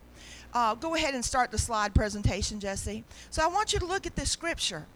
Uh, 0.55 0.75
go 0.75 0.95
ahead 0.95 1.15
and 1.15 1.25
start 1.25 1.51
the 1.51 1.59
slide 1.59 1.95
presentation, 1.95 2.61
Jesse. 2.61 3.05
So 3.31 3.43
I 3.43 3.49
want 3.49 3.73
you 3.73 3.81
to 3.81 3.87
look 3.87 4.07
at 4.07 4.15
this 4.15 4.31
scripture. 4.31 4.87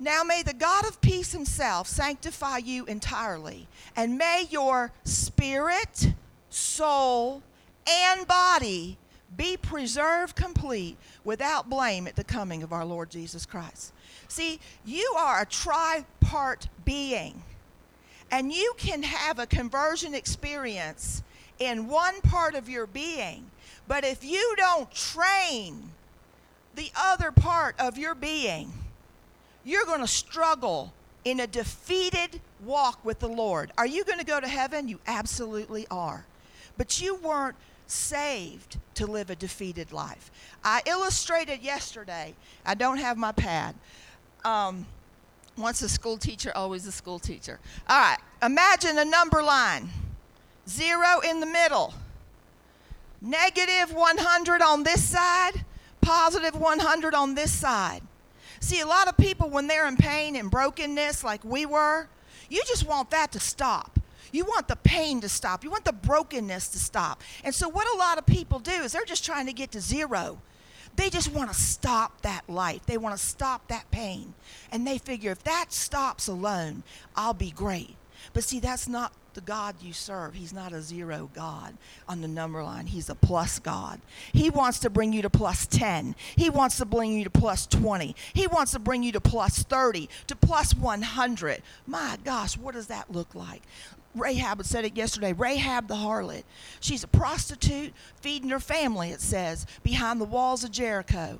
Now 0.00 0.22
may 0.22 0.42
the 0.42 0.54
God 0.54 0.86
of 0.86 1.00
peace 1.00 1.32
himself 1.32 1.88
sanctify 1.88 2.58
you 2.58 2.84
entirely, 2.86 3.66
and 3.96 4.16
may 4.16 4.46
your 4.48 4.92
spirit, 5.04 6.12
soul, 6.50 7.42
and 7.90 8.26
body 8.26 8.96
be 9.36 9.56
preserved 9.56 10.36
complete 10.36 10.96
without 11.24 11.68
blame 11.68 12.06
at 12.06 12.16
the 12.16 12.24
coming 12.24 12.62
of 12.62 12.72
our 12.72 12.84
Lord 12.84 13.10
Jesus 13.10 13.44
Christ. 13.44 13.92
See, 14.28 14.60
you 14.84 15.14
are 15.18 15.42
a 15.42 15.46
tripart 15.46 16.68
being, 16.84 17.42
and 18.30 18.52
you 18.52 18.74
can 18.76 19.02
have 19.02 19.38
a 19.38 19.46
conversion 19.46 20.14
experience 20.14 21.22
in 21.58 21.88
one 21.88 22.20
part 22.20 22.54
of 22.54 22.68
your 22.68 22.86
being, 22.86 23.50
but 23.88 24.04
if 24.04 24.24
you 24.24 24.54
don't 24.56 24.90
train 24.92 25.90
the 26.76 26.92
other 26.96 27.32
part 27.32 27.74
of 27.80 27.98
your 27.98 28.14
being, 28.14 28.72
you're 29.64 29.84
going 29.84 30.00
to 30.00 30.06
struggle 30.06 30.92
in 31.24 31.40
a 31.40 31.46
defeated 31.46 32.40
walk 32.64 33.04
with 33.04 33.18
the 33.18 33.28
Lord. 33.28 33.72
Are 33.76 33.86
you 33.86 34.04
going 34.04 34.18
to 34.18 34.24
go 34.24 34.40
to 34.40 34.48
heaven? 34.48 34.88
You 34.88 34.98
absolutely 35.06 35.86
are. 35.90 36.24
But 36.76 37.00
you 37.00 37.16
weren't 37.16 37.56
saved 37.86 38.78
to 38.94 39.06
live 39.06 39.30
a 39.30 39.36
defeated 39.36 39.92
life. 39.92 40.30
I 40.62 40.82
illustrated 40.86 41.62
yesterday, 41.62 42.34
I 42.64 42.74
don't 42.74 42.98
have 42.98 43.16
my 43.16 43.32
pad. 43.32 43.74
Um, 44.44 44.86
once 45.56 45.82
a 45.82 45.88
school 45.88 46.16
teacher, 46.16 46.52
always 46.54 46.86
a 46.86 46.92
school 46.92 47.18
teacher. 47.18 47.58
All 47.88 47.98
right, 47.98 48.18
imagine 48.42 48.98
a 48.98 49.04
number 49.04 49.42
line 49.42 49.90
zero 50.68 51.20
in 51.20 51.40
the 51.40 51.46
middle, 51.46 51.94
negative 53.20 53.92
100 53.92 54.62
on 54.62 54.82
this 54.82 55.02
side, 55.02 55.64
positive 56.00 56.54
100 56.54 57.14
on 57.14 57.34
this 57.34 57.52
side. 57.52 58.02
See, 58.60 58.80
a 58.80 58.86
lot 58.86 59.08
of 59.08 59.16
people, 59.16 59.50
when 59.50 59.66
they're 59.66 59.86
in 59.86 59.96
pain 59.96 60.36
and 60.36 60.50
brokenness 60.50 61.24
like 61.24 61.44
we 61.44 61.66
were, 61.66 62.08
you 62.48 62.62
just 62.66 62.86
want 62.86 63.10
that 63.10 63.32
to 63.32 63.40
stop. 63.40 63.98
You 64.32 64.44
want 64.44 64.68
the 64.68 64.76
pain 64.76 65.20
to 65.22 65.28
stop. 65.28 65.64
You 65.64 65.70
want 65.70 65.84
the 65.84 65.92
brokenness 65.92 66.68
to 66.68 66.78
stop. 66.78 67.22
And 67.44 67.54
so, 67.54 67.68
what 67.68 67.86
a 67.94 67.98
lot 67.98 68.18
of 68.18 68.26
people 68.26 68.58
do 68.58 68.72
is 68.72 68.92
they're 68.92 69.04
just 69.04 69.24
trying 69.24 69.46
to 69.46 69.52
get 69.52 69.72
to 69.72 69.80
zero. 69.80 70.40
They 70.96 71.10
just 71.10 71.32
want 71.32 71.50
to 71.50 71.56
stop 71.56 72.22
that 72.22 72.42
life. 72.48 72.84
They 72.84 72.98
want 72.98 73.16
to 73.16 73.24
stop 73.24 73.68
that 73.68 73.88
pain. 73.90 74.34
And 74.72 74.86
they 74.86 74.98
figure 74.98 75.30
if 75.30 75.44
that 75.44 75.72
stops 75.72 76.26
alone, 76.26 76.82
I'll 77.14 77.34
be 77.34 77.52
great. 77.52 77.94
But 78.32 78.44
see, 78.44 78.60
that's 78.60 78.88
not 78.88 79.12
the 79.34 79.40
God 79.40 79.76
you 79.80 79.92
serve. 79.92 80.34
He's 80.34 80.52
not 80.52 80.72
a 80.72 80.82
zero 80.82 81.30
God 81.34 81.76
on 82.08 82.20
the 82.20 82.28
number 82.28 82.62
line. 82.62 82.86
He's 82.86 83.08
a 83.08 83.14
plus 83.14 83.58
God. 83.58 84.00
He 84.32 84.50
wants 84.50 84.80
to 84.80 84.90
bring 84.90 85.12
you 85.12 85.22
to 85.22 85.30
plus 85.30 85.66
10. 85.66 86.16
He 86.36 86.50
wants 86.50 86.78
to 86.78 86.84
bring 86.84 87.12
you 87.12 87.24
to 87.24 87.30
plus 87.30 87.66
20. 87.66 88.16
He 88.32 88.46
wants 88.46 88.72
to 88.72 88.78
bring 88.78 89.02
you 89.02 89.12
to 89.12 89.20
plus 89.20 89.62
30, 89.62 90.08
to 90.26 90.36
plus 90.36 90.74
100. 90.74 91.62
My 91.86 92.18
gosh, 92.24 92.56
what 92.56 92.74
does 92.74 92.88
that 92.88 93.12
look 93.12 93.34
like? 93.34 93.62
Rahab 94.14 94.64
said 94.64 94.84
it 94.84 94.96
yesterday. 94.96 95.32
Rahab 95.32 95.86
the 95.86 95.94
harlot. 95.94 96.44
She's 96.80 97.04
a 97.04 97.08
prostitute 97.08 97.92
feeding 98.16 98.50
her 98.50 98.60
family, 98.60 99.10
it 99.10 99.20
says, 99.20 99.66
behind 99.82 100.20
the 100.20 100.24
walls 100.24 100.64
of 100.64 100.70
Jericho. 100.70 101.38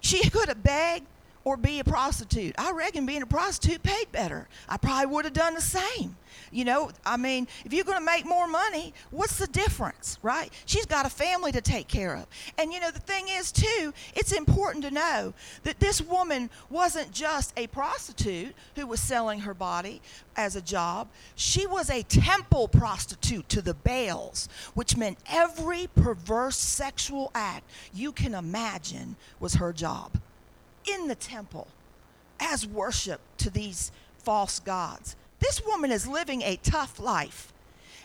She 0.00 0.28
could 0.28 0.48
have 0.48 0.62
begged 0.62 1.06
or 1.50 1.56
be 1.56 1.80
a 1.80 1.84
prostitute. 1.84 2.54
I 2.58 2.70
reckon 2.70 3.06
being 3.06 3.22
a 3.22 3.26
prostitute 3.26 3.82
paid 3.82 4.12
better. 4.12 4.46
I 4.68 4.76
probably 4.76 5.06
would 5.06 5.24
have 5.24 5.34
done 5.34 5.54
the 5.54 5.60
same. 5.60 6.16
You 6.52 6.64
know, 6.64 6.92
I 7.04 7.16
mean, 7.16 7.48
if 7.64 7.72
you're 7.72 7.84
going 7.84 7.98
to 7.98 8.04
make 8.04 8.24
more 8.24 8.46
money, 8.46 8.94
what's 9.10 9.36
the 9.36 9.48
difference, 9.48 10.16
right? 10.22 10.52
She's 10.64 10.86
got 10.86 11.06
a 11.06 11.10
family 11.10 11.50
to 11.50 11.60
take 11.60 11.88
care 11.88 12.14
of. 12.14 12.28
And 12.56 12.72
you 12.72 12.78
know, 12.78 12.92
the 12.92 13.00
thing 13.00 13.26
is, 13.28 13.50
too, 13.50 13.92
it's 14.14 14.30
important 14.30 14.84
to 14.84 14.92
know 14.92 15.34
that 15.64 15.80
this 15.80 16.00
woman 16.00 16.50
wasn't 16.70 17.10
just 17.10 17.52
a 17.56 17.66
prostitute 17.66 18.54
who 18.76 18.86
was 18.86 19.00
selling 19.00 19.40
her 19.40 19.54
body 19.54 20.00
as 20.36 20.54
a 20.54 20.62
job, 20.62 21.08
she 21.34 21.66
was 21.66 21.90
a 21.90 22.04
temple 22.04 22.68
prostitute 22.68 23.48
to 23.48 23.60
the 23.60 23.74
Baals, 23.74 24.48
which 24.74 24.96
meant 24.96 25.18
every 25.28 25.88
perverse 25.96 26.56
sexual 26.56 27.32
act 27.34 27.68
you 27.92 28.12
can 28.12 28.34
imagine 28.34 29.16
was 29.40 29.54
her 29.54 29.72
job 29.72 30.12
in 30.86 31.08
the 31.08 31.14
temple 31.14 31.68
as 32.38 32.66
worship 32.66 33.20
to 33.38 33.50
these 33.50 33.92
false 34.18 34.58
gods. 34.60 35.16
This 35.38 35.64
woman 35.64 35.90
is 35.90 36.06
living 36.06 36.42
a 36.42 36.56
tough 36.56 36.98
life. 37.00 37.52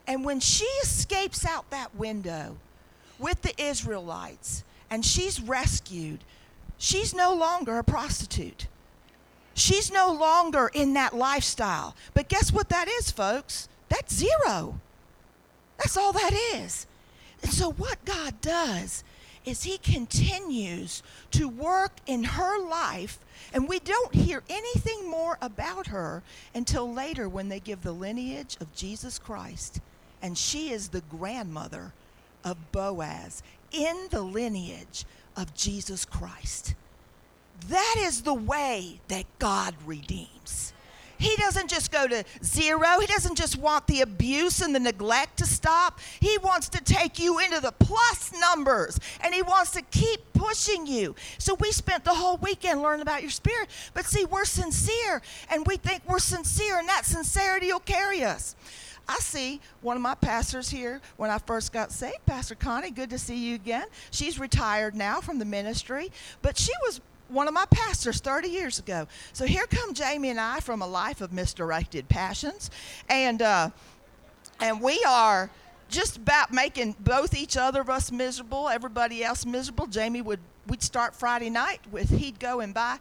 And 0.08 0.24
when 0.24 0.40
she 0.40 0.66
escapes 0.84 1.46
out 1.46 1.70
that 1.72 1.96
window 1.96 2.58
with 3.20 3.42
the 3.42 3.60
Israelites 3.62 4.64
and 4.90 5.06
she's 5.06 5.42
rescued, 5.42 6.20
she's 6.78 7.14
no 7.14 7.34
longer 7.34 7.80
a 7.80 7.84
prostitute. 7.84 8.68
She's 9.54 9.92
no 9.92 10.12
longer 10.12 10.70
in 10.74 10.94
that 10.94 11.16
lifestyle. 11.16 11.96
But 12.14 12.28
guess 12.28 12.52
what 12.52 12.70
that 12.70 12.88
is, 12.88 13.10
folks? 13.10 13.70
That's 13.90 14.14
zero. 14.14 14.80
That's 15.78 15.98
all 15.98 16.12
that 16.12 16.34
is. 16.54 16.86
And 17.42 17.52
so, 17.52 17.72
what 17.72 18.04
God 18.06 18.40
does 18.42 19.04
is 19.46 19.64
he 19.64 19.78
continues 19.78 21.04
to 21.32 21.48
work 21.48 21.92
in 22.08 22.24
her 22.24 22.60
life, 22.60 23.20
and 23.54 23.68
we 23.68 23.80
don't 23.80 24.14
hear 24.14 24.44
anything 24.50 25.10
more 25.10 25.38
about 25.42 25.88
her 25.88 26.24
until 26.54 26.92
later 26.92 27.30
when 27.30 27.50
they 27.50 27.60
give 27.60 27.82
the 27.84 27.92
lineage 27.92 28.58
of 28.60 28.74
Jesus 28.76 29.20
Christ. 29.20 29.80
And 30.22 30.38
she 30.38 30.72
is 30.72 30.90
the 30.90 31.04
grandmother 31.10 31.94
of 32.44 32.72
Boaz 32.72 33.44
in 33.72 34.08
the 34.10 34.22
lineage 34.22 35.06
of 35.36 35.54
Jesus 35.54 36.06
Christ. 36.06 36.76
That 37.70 37.96
is 38.00 38.22
the 38.22 38.34
way 38.34 39.00
that 39.08 39.26
God 39.40 39.76
redeems. 39.86 40.74
He 41.18 41.36
doesn't 41.38 41.70
just 41.70 41.92
go 41.92 42.08
to 42.08 42.24
zero. 42.44 43.00
He 43.00 43.08
doesn't 43.08 43.38
just 43.38 43.58
want 43.58 43.88
the 43.88 44.02
abuse 44.02 44.62
and 44.62 44.74
the 44.74 44.80
neglect 44.80 45.38
to 45.38 45.46
stop. 45.46 46.00
He 46.20 46.38
wants 46.40 46.70
to 46.70 46.84
take 46.84 47.20
you 47.20 47.40
into 47.40 47.60
the 47.60 47.72
plus 47.72 48.32
numbers 48.40 49.00
and 49.22 49.34
he 49.34 49.42
wants 49.42 49.72
to 49.72 49.82
keep 49.84 50.22
pushing 50.34 50.88
you. 50.88 51.16
So 51.38 51.56
we 51.56 51.72
spent 51.72 52.04
the 52.04 52.14
whole 52.14 52.38
weekend 52.38 52.82
learning 52.82 53.02
about 53.02 53.22
your 53.22 53.32
spirit. 53.32 53.70
But 53.94 54.06
see, 54.06 54.26
we're 54.26 54.46
sincere 54.46 55.22
and 55.50 55.66
we 55.66 55.78
think 55.78 56.02
we're 56.08 56.20
sincere 56.20 56.80
and 56.80 56.88
that 56.88 57.06
sincerity 57.06 57.68
will 57.68 57.80
carry 57.80 58.24
us. 58.24 58.56
I 59.08 59.18
see 59.20 59.62
one 59.82 59.96
of 59.96 60.02
my 60.02 60.16
pastors 60.16 60.70
here 60.70 61.00
when 61.18 61.30
I 61.30 61.38
first 61.38 61.72
got 61.72 61.92
saved, 61.92 62.26
Pastor 62.26 62.56
Connie. 62.56 62.90
Good 62.92 63.12
to 63.12 63.20
see 63.20 63.38
you 63.38 63.56
again. 63.56 63.86
She's 64.10 64.40
retired 64.40 64.96
now 64.96 65.22
from 65.22 65.38
the 65.38 65.46
ministry, 65.46 66.12
but 66.42 66.58
she 66.58 66.72
was 66.84 67.02
one 67.30 67.48
of 67.48 67.54
my 67.54 67.66
pastors 67.66 68.20
30 68.20 68.50
years 68.50 68.80
ago. 68.80 69.08
So 69.34 69.46
here 69.46 69.66
come 69.68 69.94
Jamie 69.94 70.30
and 70.30 70.40
I 70.40 70.60
from 70.60 70.82
a 70.82 70.88
life 70.88 71.22
of 71.22 71.34
misdirected 71.34 72.10
passions, 72.10 72.72
and 73.10 73.42
uh, 73.42 73.70
and 74.60 74.82
we 74.82 75.04
are 75.08 75.50
just 75.90 76.18
about 76.18 76.52
making 76.52 76.96
both 77.00 77.36
each 77.36 77.58
other 77.58 77.82
of 77.82 77.90
us 77.90 78.12
miserable, 78.12 78.70
everybody 78.70 79.24
else 79.24 79.46
miserable. 79.46 79.88
Jamie 79.88 80.22
would 80.22 80.40
we'd 80.68 80.82
start 80.82 81.16
Friday 81.16 81.50
night 81.50 81.80
with 81.92 82.10
he'd 82.10 82.40
go 82.40 82.60
and 82.60 82.74
buy. 82.74 82.98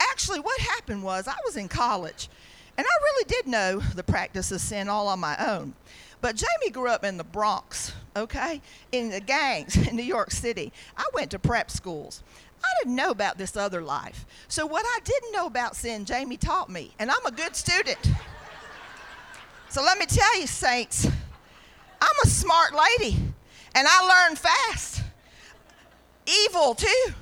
Actually, 0.00 0.40
what 0.40 0.58
happened 0.60 1.02
was 1.02 1.28
I 1.28 1.36
was 1.44 1.56
in 1.56 1.68
college, 1.68 2.28
and 2.76 2.86
I 2.86 3.02
really 3.02 3.24
did 3.28 3.46
know 3.46 3.80
the 3.80 4.02
practice 4.02 4.50
of 4.52 4.60
sin 4.60 4.88
all 4.88 5.08
on 5.08 5.20
my 5.20 5.36
own. 5.46 5.74
But 6.24 6.36
Jamie 6.36 6.70
grew 6.72 6.88
up 6.88 7.04
in 7.04 7.18
the 7.18 7.24
Bronx, 7.24 7.92
okay, 8.16 8.62
in 8.92 9.10
the 9.10 9.20
gangs 9.20 9.76
in 9.88 9.94
New 9.94 10.02
York 10.02 10.30
City. 10.30 10.72
I 10.96 11.04
went 11.12 11.30
to 11.32 11.38
prep 11.38 11.70
schools. 11.70 12.22
I 12.64 12.82
didn't 12.82 12.96
know 12.96 13.10
about 13.10 13.38
this 13.38 13.56
other 13.56 13.82
life. 13.82 14.24
So, 14.48 14.66
what 14.66 14.84
I 14.86 14.98
didn't 15.04 15.32
know 15.32 15.46
about 15.46 15.76
sin, 15.76 16.04
Jamie 16.04 16.36
taught 16.36 16.70
me, 16.70 16.92
and 16.98 17.10
I'm 17.10 17.26
a 17.26 17.30
good 17.30 17.54
student. 17.54 17.98
So, 19.68 19.82
let 19.82 19.98
me 19.98 20.06
tell 20.06 20.40
you, 20.40 20.46
saints, 20.46 21.06
I'm 22.00 22.16
a 22.24 22.26
smart 22.26 22.72
lady, 22.74 23.16
and 23.74 23.86
I 23.88 24.26
learn 24.28 24.36
fast. 24.36 25.02
Evil, 26.26 26.74
too. 26.74 27.14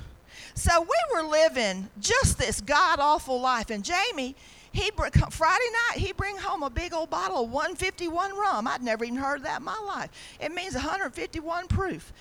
So, 0.55 0.81
we 0.81 0.97
were 1.15 1.29
living 1.29 1.89
just 1.99 2.39
this 2.39 2.61
god 2.61 3.01
awful 3.01 3.41
life, 3.41 3.71
and 3.71 3.85
Jamie, 3.85 4.37
he 4.73 4.91
Friday 5.31 5.65
night 5.89 5.99
he 5.99 6.13
bring 6.13 6.37
home 6.39 6.63
a 6.63 6.71
big 6.71 6.95
old 6.95 7.11
bottle 7.11 7.45
of 7.45 7.51
151 7.51 8.37
rum. 8.37 8.67
I'd 8.67 8.83
never 8.83 9.05
even 9.05 9.19
heard 9.19 9.39
of 9.39 9.43
that 9.45 9.59
in 9.59 9.65
my 9.65 9.79
life. 9.79 10.11
It 10.41 10.53
means 10.53 10.75
151 10.75 11.69
proof. 11.69 12.13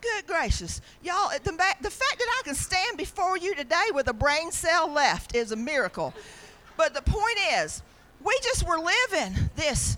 Good 0.00 0.26
gracious. 0.26 0.80
Y'all, 1.02 1.30
the, 1.42 1.52
the 1.80 1.90
fact 1.90 2.18
that 2.18 2.38
I 2.38 2.42
can 2.44 2.54
stand 2.54 2.98
before 2.98 3.36
you 3.36 3.54
today 3.54 3.86
with 3.92 4.08
a 4.08 4.12
brain 4.12 4.52
cell 4.52 4.90
left 4.90 5.34
is 5.34 5.52
a 5.52 5.56
miracle. 5.56 6.14
But 6.76 6.94
the 6.94 7.02
point 7.02 7.38
is, 7.54 7.82
we 8.22 8.38
just 8.42 8.66
were 8.66 8.78
living 8.78 9.34
this. 9.56 9.96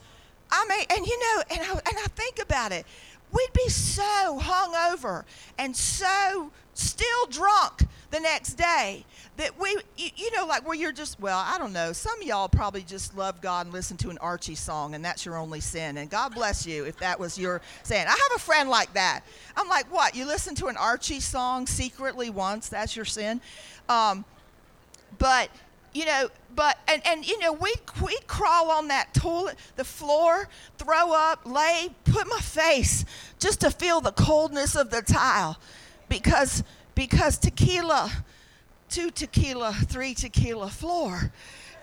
I 0.50 0.66
mean, 0.68 0.86
and 0.96 1.06
you 1.06 1.18
know, 1.18 1.42
and 1.50 1.60
I, 1.60 1.72
and 1.72 1.98
I 1.98 2.06
think 2.14 2.40
about 2.40 2.72
it, 2.72 2.86
we'd 3.32 3.52
be 3.52 3.68
so 3.68 4.38
hungover 4.40 5.24
and 5.58 5.76
so 5.76 6.50
still 6.74 7.26
drunk 7.28 7.86
the 8.10 8.20
next 8.20 8.54
day 8.54 9.04
that 9.38 9.58
we, 9.58 9.76
you, 9.96 10.32
know, 10.32 10.46
like 10.46 10.66
where 10.66 10.74
you're 10.74 10.92
just, 10.92 11.18
well, 11.20 11.38
I 11.38 11.58
don't 11.58 11.72
know. 11.72 11.92
Some 11.92 12.20
of 12.20 12.26
y'all 12.26 12.48
probably 12.48 12.82
just 12.82 13.16
love 13.16 13.40
God 13.40 13.66
and 13.66 13.72
listen 13.72 13.96
to 13.98 14.10
an 14.10 14.18
Archie 14.18 14.56
song, 14.56 14.96
and 14.96 15.04
that's 15.04 15.24
your 15.24 15.36
only 15.36 15.60
sin. 15.60 15.96
And 15.96 16.10
God 16.10 16.34
bless 16.34 16.66
you 16.66 16.84
if 16.84 16.98
that 16.98 17.20
was 17.20 17.38
your 17.38 17.62
sin. 17.84 18.04
I 18.06 18.10
have 18.10 18.36
a 18.36 18.40
friend 18.40 18.68
like 18.68 18.92
that. 18.94 19.20
I'm 19.56 19.68
like, 19.68 19.92
what? 19.92 20.16
You 20.16 20.26
listen 20.26 20.56
to 20.56 20.66
an 20.66 20.76
Archie 20.76 21.20
song 21.20 21.68
secretly 21.68 22.30
once? 22.30 22.68
That's 22.68 22.96
your 22.96 23.04
sin? 23.04 23.40
Um, 23.88 24.24
but 25.18 25.50
you 25.94 26.04
know, 26.04 26.30
but 26.56 26.78
and 26.88 27.00
and 27.06 27.26
you 27.26 27.38
know, 27.38 27.52
we 27.52 27.72
we 28.04 28.18
crawl 28.26 28.72
on 28.72 28.88
that 28.88 29.14
toilet, 29.14 29.56
the 29.76 29.84
floor, 29.84 30.48
throw 30.78 31.12
up, 31.12 31.42
lay, 31.44 31.90
put 32.04 32.26
my 32.28 32.40
face 32.40 33.04
just 33.38 33.60
to 33.60 33.70
feel 33.70 34.00
the 34.00 34.12
coldness 34.12 34.74
of 34.74 34.90
the 34.90 35.00
tile, 35.00 35.58
because 36.08 36.64
because 36.96 37.38
tequila, 37.38 38.10
two 38.88 39.10
tequila, 39.10 39.72
three 39.72 40.14
tequila 40.14 40.68
floor, 40.68 41.32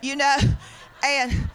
you 0.01 0.15
know, 0.15 0.37
and 1.03 1.49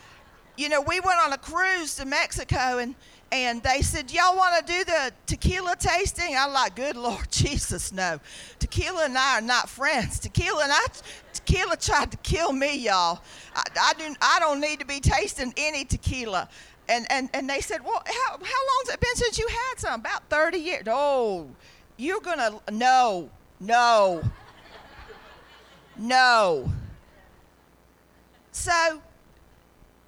you 0.56 0.68
know, 0.68 0.80
we 0.82 1.00
went 1.00 1.18
on 1.24 1.32
a 1.32 1.38
cruise 1.38 1.96
to 1.96 2.04
Mexico 2.04 2.78
and 2.78 2.94
and 3.32 3.62
they 3.62 3.80
said, 3.82 4.12
Y'all 4.12 4.36
want 4.36 4.66
to 4.66 4.72
do 4.72 4.84
the 4.84 5.12
tequila 5.26 5.76
tasting? 5.78 6.34
I'm 6.36 6.52
like, 6.52 6.74
Good 6.74 6.96
Lord 6.96 7.26
Jesus, 7.30 7.92
no. 7.92 8.18
Tequila 8.58 9.04
and 9.04 9.16
I 9.16 9.38
are 9.38 9.42
not 9.42 9.68
friends. 9.68 10.18
Tequila 10.18 10.64
and 10.64 10.72
I, 10.72 10.86
tequila 11.32 11.76
tried 11.76 12.10
to 12.10 12.16
kill 12.18 12.52
me, 12.52 12.76
y'all. 12.76 13.20
I, 13.54 13.62
I, 13.80 13.92
do, 13.94 14.14
I 14.20 14.38
don't 14.40 14.60
need 14.60 14.80
to 14.80 14.86
be 14.86 15.00
tasting 15.00 15.54
any 15.56 15.84
tequila. 15.84 16.48
And, 16.88 17.06
and, 17.10 17.30
and 17.32 17.48
they 17.48 17.60
said, 17.60 17.84
Well, 17.84 18.02
how, 18.04 18.30
how 18.32 18.36
long's 18.38 18.88
it 18.88 19.00
been 19.00 19.14
since 19.14 19.38
you 19.38 19.46
had 19.46 19.78
some? 19.78 20.00
About 20.00 20.28
30 20.28 20.58
years. 20.58 20.82
Oh, 20.88 21.48
you're 21.96 22.20
going 22.20 22.38
to, 22.38 22.60
no, 22.72 23.30
no, 23.60 24.22
no. 26.00 26.70
So, 28.52 29.00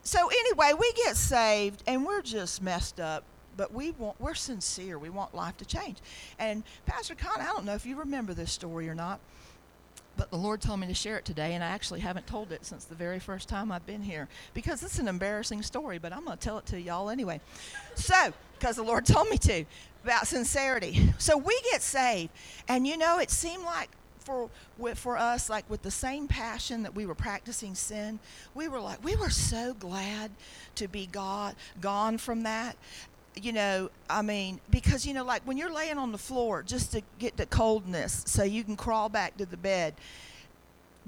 so 0.03 0.29
anyway, 0.29 0.73
we 0.79 0.93
get 0.93 1.17
saved 1.17 1.83
and 1.87 2.05
we're 2.05 2.23
just 2.23 2.63
messed 2.63 2.99
up, 2.99 3.25
but 3.57 3.73
we 3.73 3.93
want 3.93 4.21
we're 4.21 4.35
sincere. 4.35 4.99
We 4.99 5.11
want 5.11 5.35
life 5.35 5.57
to 5.59 5.65
change. 5.65 5.99
And 6.39 6.65
Pastor 6.87 7.15
Con, 7.15 7.41
I 7.41 7.47
don't 7.47 7.65
know 7.65 7.75
if 7.75 7.87
you 7.87 7.97
remember 7.97 8.35
this 8.35 8.51
story 8.51 8.89
or 8.89 8.95
not, 8.95 9.21
but 10.17 10.31
the 10.31 10.37
Lord 10.37 10.61
told 10.61 10.81
me 10.81 10.87
to 10.89 10.95
share 10.95 11.17
it 11.17 11.25
today, 11.25 11.55
and 11.55 11.65
I 11.65 11.69
actually 11.69 12.01
haven't 12.01 12.27
told 12.27 12.53
it 12.53 12.67
since 12.67 12.85
the 12.85 12.95
very 12.95 13.19
first 13.19 13.49
time 13.49 13.73
I've 13.73 13.87
been 13.87 14.03
here 14.03 14.29
because 14.55 14.83
it's 14.83 14.99
an 14.99 15.09
embarrassing 15.09 15.63
story, 15.63 15.99
but 15.99 16.13
I'm 16.13 16.25
going 16.25 16.37
to 16.37 16.43
tell 16.43 16.59
it 16.59 16.67
to 16.67 16.81
y'all 16.81 17.09
anyway. 17.09 17.41
So, 17.95 18.33
because 18.59 18.77
the 18.77 18.83
Lord 18.83 19.07
told 19.07 19.29
me 19.29 19.39
to 19.39 19.65
about 20.05 20.27
sincerity. 20.27 21.13
So 21.19 21.37
we 21.37 21.59
get 21.71 21.83
saved, 21.83 22.31
and 22.69 22.87
you 22.87 22.97
know, 22.97 23.19
it 23.19 23.31
seemed 23.31 23.65
like 23.65 23.91
for 24.23 24.49
for 24.95 25.17
us 25.17 25.51
like 25.51 25.69
with 25.69 25.83
the 25.83 25.91
same 25.91 26.27
passion 26.29 26.83
that 26.83 26.95
we 26.95 27.07
were 27.07 27.15
practicing 27.15 27.75
sin 27.75 28.19
we 28.55 28.69
were 28.69 28.81
like 28.81 29.03
we 29.05 29.15
were 29.17 29.31
so 29.31 29.75
glad 29.75 30.31
to 30.75 30.89
be 30.89 31.07
god 31.07 31.55
gone 31.81 32.19
from 32.19 32.43
that. 32.45 32.77
You 33.41 33.53
know 33.53 33.91
i 34.11 34.21
mean 34.21 34.61
because 34.71 35.07
you 35.07 35.15
know 35.15 35.25
like 35.25 35.43
when 35.47 35.57
you're 35.57 35.73
laying 35.73 35.97
on 35.97 36.13
the 36.13 36.19
floor 36.19 36.63
just 36.63 36.93
to 36.93 37.03
get 37.19 37.39
the 37.39 37.47
coldness 37.47 38.25
so 38.27 38.43
you 38.43 38.63
can 38.63 38.77
crawl 38.77 39.09
back 39.09 39.39
to 39.39 39.47
the 39.47 39.57
bed 39.57 39.95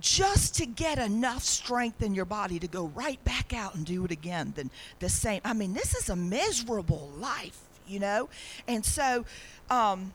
just 0.01 0.57
to 0.57 0.67
get 0.67 0.99
enough 0.99 1.43
strength 1.43 2.03
in 2.03 2.15
your 2.15 2.25
body 2.25 2.59
to 2.59 2.67
go 2.67 2.87
right 2.95 3.23
back 3.25 3.53
out 3.53 3.75
and 3.75 3.85
do 3.85 4.07
it 4.07 4.11
again 4.11 4.55
then 4.57 4.71
the 5.01 5.09
same 5.11 5.43
i 5.45 5.53
mean 5.53 5.75
this 5.75 5.95
is 5.95 6.09
a 6.09 6.17
miserable 6.17 7.13
life 7.19 7.61
you 7.87 7.99
know? 7.99 8.29
And 8.67 8.85
so 8.85 9.25
um 9.71 10.13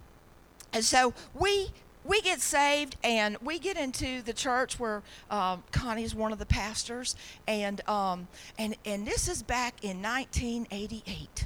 and 0.74 0.84
so 0.84 1.14
we 1.34 1.70
we 2.10 2.22
get 2.22 2.42
saved 2.42 2.98
and 3.04 3.38
we 3.38 3.60
get 3.60 3.78
into 3.78 4.24
the 4.24 4.34
church 4.34 4.80
where 4.80 5.04
um, 5.30 5.64
Connie's 5.72 6.16
one 6.16 6.34
of 6.34 6.40
the 6.40 6.46
pastors, 6.46 7.16
and 7.48 7.88
um, 7.88 8.28
and 8.58 8.76
and 8.84 9.06
this 9.06 9.30
is 9.30 9.44
back 9.44 9.76
in 9.84 10.02
1988. 10.02 11.46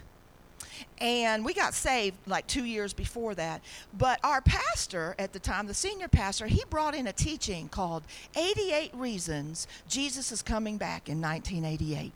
And 1.00 1.44
we 1.44 1.54
got 1.54 1.74
saved 1.74 2.16
like 2.28 2.48
two 2.48 2.64
years 2.64 2.94
before 2.94 3.36
that. 3.36 3.62
But 3.98 4.20
our 4.24 4.42
pastor 4.42 5.16
at 5.20 5.34
the 5.34 5.40
time, 5.40 5.68
the 5.68 5.74
senior 5.74 6.08
pastor, 6.08 6.48
he 6.48 6.64
brought 6.70 6.96
in 6.96 7.08
a 7.08 7.14
teaching 7.14 7.68
called 7.68 8.04
88 8.36 8.92
Reasons 8.94 9.68
Jesus 9.90 10.32
is 10.32 10.42
Coming 10.42 10.78
Back 10.78 11.10
in 11.10 11.20
1988. 11.20 12.12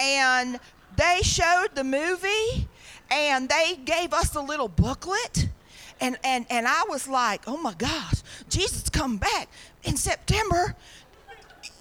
And 0.00 0.58
they 0.96 1.20
showed 1.22 1.68
the 1.74 1.84
movie 1.84 2.68
and 3.10 3.48
they 3.48 3.78
gave 3.84 4.14
us 4.14 4.34
a 4.34 4.40
little 4.40 4.68
booklet 4.68 5.48
and, 6.00 6.18
and, 6.24 6.46
and 6.50 6.66
I 6.66 6.84
was 6.88 7.08
like, 7.08 7.42
oh 7.46 7.56
my 7.56 7.74
gosh, 7.74 8.22
Jesus 8.48 8.88
come 8.88 9.16
back 9.16 9.48
in 9.84 9.96
September. 9.96 10.74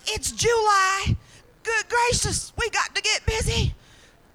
It's 0.08 0.32
July. 0.32 1.16
Good 1.64 1.86
gracious, 1.90 2.54
we 2.58 2.70
got 2.70 2.96
to 2.96 3.02
get 3.02 3.26
busy. 3.26 3.74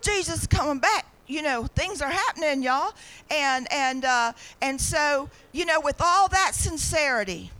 Jesus 0.02 0.46
coming 0.46 0.78
back. 0.78 1.06
You 1.26 1.40
know, 1.40 1.64
things 1.64 2.02
are 2.02 2.10
happening, 2.10 2.62
y'all. 2.62 2.92
And 3.30 3.66
and 3.72 4.04
uh, 4.04 4.32
and 4.60 4.78
so, 4.78 5.30
you 5.52 5.64
know, 5.64 5.80
with 5.80 5.96
all 6.00 6.28
that 6.28 6.50
sincerity, 6.54 7.50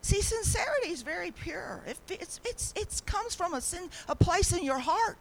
see, 0.00 0.22
sincerity 0.22 0.90
is 0.90 1.02
very 1.02 1.32
pure. 1.32 1.82
It, 1.86 1.98
it's 2.08 2.40
it's 2.44 2.72
it's 2.76 3.00
comes 3.02 3.34
from 3.34 3.52
a 3.52 3.60
sin, 3.60 3.90
a 4.08 4.14
place 4.14 4.52
in 4.52 4.64
your 4.64 4.78
heart 4.78 5.18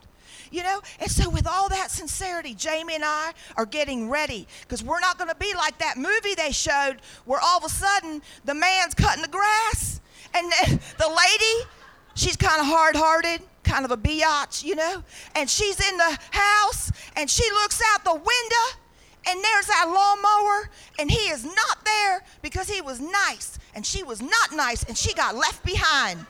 you 0.52 0.64
know? 0.64 0.82
And 1.00 1.10
so, 1.10 1.30
with 1.30 1.48
all 1.48 1.70
that 1.70 1.92
sincerity, 1.92 2.54
Jamie 2.54 2.96
and 2.96 3.04
I 3.06 3.34
are 3.56 3.66
getting 3.66 4.10
ready 4.10 4.48
because 4.62 4.84
we're 4.84 5.00
not 5.00 5.18
going 5.18 5.30
to 5.30 5.36
be 5.36 5.54
like 5.56 5.78
that 5.80 5.98
movie 5.98 6.36
they 6.36 6.52
showed 6.52 6.98
where 7.26 7.40
all 7.44 7.58
of 7.58 7.64
a 7.64 7.70
sudden 7.70 8.22
the 8.46 8.54
man's 8.54 8.94
cutting 8.94 9.22
the 9.22 9.30
grass 9.30 10.02
and 10.34 10.52
the 10.98 11.08
lady, 11.08 11.70
she's 12.16 12.36
kind 12.36 12.60
of 12.60 12.68
hard 12.68 12.96
hearted, 12.96 13.42
kind 13.64 13.86
of 13.86 13.92
a 13.92 13.98
biatch, 13.98 14.64
you 14.64 14.76
know? 14.76 15.04
And 15.36 15.50
she's 15.50 15.80
in 15.90 15.98
the 15.98 16.20
house 16.32 16.92
and 17.16 17.30
she 17.30 17.50
looks 17.52 17.82
out 17.94 18.04
the 18.04 18.14
window 18.14 18.80
and 19.28 19.44
there's 19.44 19.68
that 19.68 19.86
lawnmower, 19.88 20.70
and 21.00 21.12
he 21.12 21.30
is 21.30 21.44
not 21.44 21.84
there 21.84 22.24
because 22.42 22.70
he 22.70 22.80
was 22.80 23.02
nice, 23.02 23.60
and 23.76 23.86
she 23.86 24.02
was 24.02 24.22
not 24.22 24.54
nice, 24.54 24.84
and 24.84 24.98
she 24.98 25.14
got 25.14 25.36
left 25.36 25.66
behind. 25.66 26.26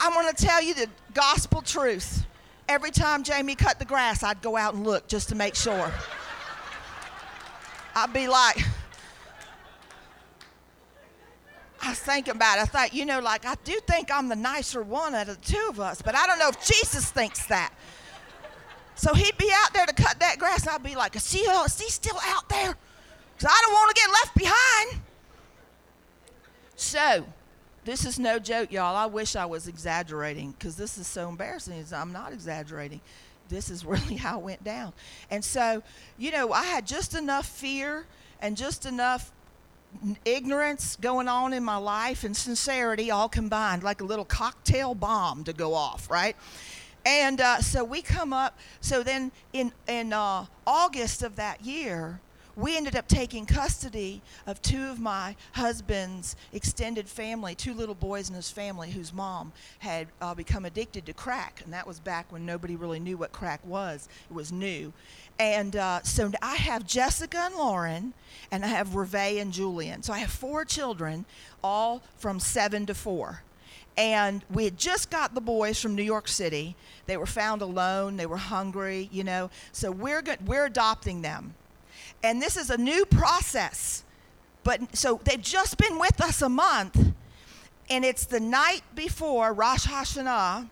I'm 0.00 0.12
going 0.12 0.32
to 0.32 0.44
tell 0.44 0.62
you 0.62 0.74
the 0.74 0.88
gospel 1.14 1.62
truth. 1.62 2.26
Every 2.68 2.90
time 2.90 3.22
Jamie 3.22 3.54
cut 3.54 3.78
the 3.78 3.84
grass, 3.84 4.22
I'd 4.22 4.42
go 4.42 4.56
out 4.56 4.74
and 4.74 4.84
look 4.84 5.06
just 5.08 5.28
to 5.28 5.34
make 5.34 5.54
sure. 5.54 5.92
I'd 7.94 8.12
be 8.12 8.28
like, 8.28 8.62
I 11.80 11.90
was 11.90 11.98
thinking 11.98 12.34
about 12.34 12.58
it. 12.58 12.62
I 12.62 12.64
thought, 12.64 12.92
you 12.92 13.06
know, 13.06 13.20
like, 13.20 13.46
I 13.46 13.54
do 13.62 13.78
think 13.86 14.10
I'm 14.12 14.28
the 14.28 14.36
nicer 14.36 14.82
one 14.82 15.14
out 15.14 15.28
of 15.28 15.40
the 15.40 15.52
two 15.52 15.66
of 15.68 15.78
us, 15.78 16.02
but 16.02 16.16
I 16.16 16.26
don't 16.26 16.38
know 16.38 16.48
if 16.48 16.64
Jesus 16.64 17.10
thinks 17.10 17.46
that. 17.46 17.72
So 18.96 19.14
he'd 19.14 19.38
be 19.38 19.50
out 19.52 19.72
there 19.72 19.86
to 19.86 19.94
cut 19.94 20.18
that 20.20 20.38
grass, 20.38 20.62
and 20.62 20.70
I'd 20.70 20.82
be 20.82 20.96
like, 20.96 21.14
is 21.14 21.30
he, 21.30 21.46
uh, 21.46 21.64
is 21.64 21.80
he 21.80 21.88
still 21.88 22.18
out 22.24 22.48
there? 22.48 22.76
Because 23.36 23.52
I 23.54 23.62
don't 23.64 23.72
want 23.72 23.94
to 23.94 24.02
get 24.02 24.10
left 24.10 24.34
behind. 24.34 25.00
So, 26.74 27.24
this 27.86 28.04
is 28.04 28.18
no 28.18 28.40
joke, 28.40 28.72
y'all. 28.72 28.96
I 28.96 29.06
wish 29.06 29.36
I 29.36 29.46
was 29.46 29.68
exaggerating 29.68 30.50
because 30.50 30.74
this 30.74 30.98
is 30.98 31.06
so 31.06 31.28
embarrassing. 31.28 31.84
I'm 31.94 32.12
not 32.12 32.32
exaggerating. 32.32 33.00
This 33.48 33.70
is 33.70 33.84
really 33.86 34.16
how 34.16 34.40
it 34.40 34.44
went 34.44 34.64
down. 34.64 34.92
And 35.30 35.44
so, 35.44 35.82
you 36.18 36.32
know, 36.32 36.52
I 36.52 36.64
had 36.64 36.84
just 36.84 37.14
enough 37.14 37.46
fear 37.46 38.04
and 38.42 38.56
just 38.56 38.86
enough 38.86 39.32
ignorance 40.24 40.96
going 40.96 41.28
on 41.28 41.52
in 41.52 41.62
my 41.62 41.76
life 41.76 42.24
and 42.24 42.36
sincerity 42.36 43.10
all 43.12 43.28
combined, 43.28 43.84
like 43.84 44.00
a 44.00 44.04
little 44.04 44.24
cocktail 44.24 44.94
bomb 44.94 45.44
to 45.44 45.52
go 45.52 45.72
off, 45.72 46.10
right? 46.10 46.36
And 47.06 47.40
uh, 47.40 47.60
so 47.60 47.84
we 47.84 48.02
come 48.02 48.32
up. 48.32 48.58
So 48.80 49.04
then 49.04 49.30
in 49.52 49.72
in 49.86 50.12
uh, 50.12 50.46
August 50.66 51.22
of 51.22 51.36
that 51.36 51.64
year, 51.64 52.20
we 52.56 52.76
ended 52.76 52.96
up 52.96 53.06
taking 53.06 53.44
custody 53.44 54.22
of 54.46 54.60
two 54.62 54.86
of 54.86 54.98
my 54.98 55.36
husband's 55.52 56.36
extended 56.54 57.06
family, 57.06 57.54
two 57.54 57.74
little 57.74 57.94
boys 57.94 58.30
in 58.30 58.34
his 58.34 58.50
family 58.50 58.90
whose 58.90 59.12
mom 59.12 59.52
had 59.78 60.08
uh, 60.22 60.34
become 60.34 60.64
addicted 60.64 61.04
to 61.06 61.12
crack. 61.12 61.60
And 61.64 61.72
that 61.74 61.86
was 61.86 62.00
back 62.00 62.32
when 62.32 62.46
nobody 62.46 62.74
really 62.74 62.98
knew 62.98 63.18
what 63.18 63.32
crack 63.32 63.60
was, 63.64 64.08
it 64.30 64.34
was 64.34 64.50
new. 64.52 64.92
And 65.38 65.76
uh, 65.76 66.02
so 66.02 66.32
I 66.40 66.54
have 66.54 66.86
Jessica 66.86 67.38
and 67.38 67.54
Lauren, 67.56 68.14
and 68.50 68.64
I 68.64 68.68
have 68.68 68.94
Reve 68.94 69.38
and 69.38 69.52
Julian. 69.52 70.02
So 70.02 70.14
I 70.14 70.18
have 70.18 70.30
four 70.30 70.64
children, 70.64 71.26
all 71.62 72.02
from 72.16 72.40
seven 72.40 72.86
to 72.86 72.94
four 72.94 73.42
and 73.98 74.44
we 74.50 74.64
had 74.64 74.76
just 74.76 75.10
got 75.10 75.34
the 75.34 75.40
boys 75.40 75.80
from 75.80 75.94
New 75.94 76.02
York 76.02 76.28
City. 76.28 76.76
They 77.06 77.16
were 77.16 77.24
found 77.24 77.62
alone. 77.62 78.18
They 78.18 78.26
were 78.26 78.36
hungry, 78.36 79.08
you 79.10 79.24
know. 79.24 79.48
So 79.72 79.90
we're 79.90 80.20
go- 80.20 80.36
we're 80.44 80.66
adopting 80.66 81.22
them. 81.22 81.54
And 82.22 82.40
this 82.40 82.56
is 82.56 82.70
a 82.70 82.76
new 82.76 83.04
process. 83.04 84.04
But 84.64 84.96
so 84.96 85.20
they've 85.24 85.40
just 85.40 85.78
been 85.78 85.98
with 85.98 86.20
us 86.20 86.42
a 86.42 86.48
month, 86.48 87.12
and 87.88 88.04
it's 88.04 88.26
the 88.26 88.40
night 88.40 88.82
before 88.96 89.52
Rosh 89.52 89.86
Hashanah, 89.86 90.68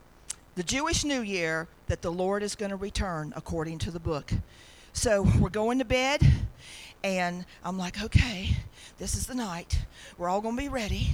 the 0.56 0.62
Jewish 0.64 1.04
New 1.04 1.20
Year, 1.20 1.68
that 1.86 2.02
the 2.02 2.10
Lord 2.10 2.42
is 2.42 2.56
going 2.56 2.70
to 2.70 2.76
return 2.76 3.32
according 3.36 3.78
to 3.78 3.92
the 3.92 4.00
book. 4.00 4.32
So 4.92 5.28
we're 5.40 5.48
going 5.48 5.78
to 5.78 5.84
bed, 5.84 6.22
and 7.04 7.44
I'm 7.64 7.78
like, 7.78 8.02
okay, 8.02 8.56
this 8.98 9.14
is 9.14 9.26
the 9.26 9.34
night. 9.34 9.78
We're 10.18 10.28
all 10.28 10.40
going 10.40 10.56
to 10.56 10.62
be 10.62 10.68
ready. 10.68 11.08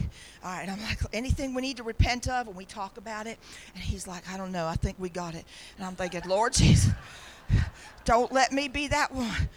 All 0.45 0.51
right. 0.51 0.69
I'm 0.69 0.81
like, 0.83 1.01
anything 1.12 1.55
we 1.55 1.62
need 1.62 1.79
to 1.79 1.83
repent 1.83 2.29
of, 2.29 2.47
and 2.47 2.57
we 2.57 2.64
talk 2.64 2.99
about 2.99 3.27
it. 3.27 3.38
And 3.75 3.83
he's 3.83 4.07
like, 4.07 4.31
I 4.31 4.37
don't 4.37 4.53
know. 4.53 4.66
I 4.66 4.75
think 4.75 4.97
we 4.99 5.09
got 5.09 5.35
it. 5.35 5.45
And 5.77 5.87
I'm 5.87 5.97
thinking, 5.97 6.23
Lord 6.27 6.53
Jesus, 6.55 6.93
don't 8.05 8.33
let 8.33 8.53
me 8.53 8.69
be 8.69 8.88
that 8.88 9.12
one. 9.12 9.49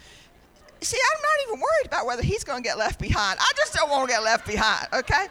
See, 0.84 0.98
I'm 1.14 1.22
not 1.22 1.48
even 1.48 1.60
worried 1.60 1.86
about 1.86 2.06
whether 2.06 2.22
he's 2.22 2.44
going 2.44 2.62
to 2.62 2.68
get 2.68 2.78
left 2.78 3.00
behind. 3.00 3.38
I 3.40 3.50
just 3.56 3.74
don't 3.74 3.90
want 3.90 4.08
to 4.08 4.14
get 4.14 4.22
left 4.22 4.46
behind, 4.46 4.86
okay? 4.92 5.26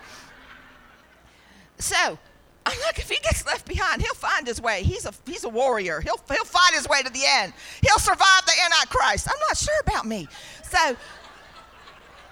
So 1.77 2.17
I'm 2.65 2.79
like, 2.85 2.97
if 2.97 3.09
he 3.09 3.19
gets 3.21 3.45
left 3.45 3.67
behind, 3.67 4.01
he'll 4.01 4.13
find 4.15 4.47
his 4.47 4.61
way. 4.61 4.83
He's 4.83 5.05
a 5.05 5.13
he's 5.25 5.43
a 5.43 5.49
warrior. 5.49 5.99
He'll 5.99 6.19
he'll 6.27 6.45
fight 6.45 6.73
his 6.73 6.87
way 6.87 7.01
to 7.03 7.11
the 7.11 7.23
end. 7.27 7.53
He'll 7.81 7.99
survive 7.99 8.45
the 8.45 8.53
Antichrist. 8.65 9.27
I'm 9.29 9.39
not 9.47 9.57
sure 9.57 9.79
about 9.85 10.05
me. 10.05 10.27
So 10.63 10.95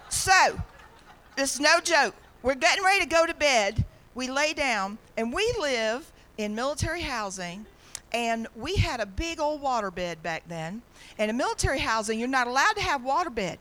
so 0.10 0.60
it's 1.38 1.60
no 1.60 1.80
joke. 1.80 2.16
We're 2.44 2.56
getting 2.56 2.84
ready 2.84 3.02
to 3.02 3.10
go 3.10 3.26
to 3.26 3.34
bed. 3.34 3.86
We 4.16 4.30
lay 4.30 4.54
down, 4.54 4.98
and 5.16 5.34
we 5.34 5.54
live 5.60 6.12
in 6.38 6.56
military 6.56 7.02
housing, 7.02 7.66
and 8.14 8.48
we 8.56 8.76
had 8.76 9.00
a 9.00 9.06
big 9.06 9.40
old 9.40 9.62
waterbed 9.62 10.22
back 10.22 10.44
then. 10.48 10.82
And 11.22 11.30
in 11.30 11.38
military 11.38 11.78
housing, 11.78 12.18
you're 12.18 12.28
not 12.28 12.48
allowed 12.48 12.74
to 12.78 12.82
have 12.82 13.02
waterbed. 13.02 13.58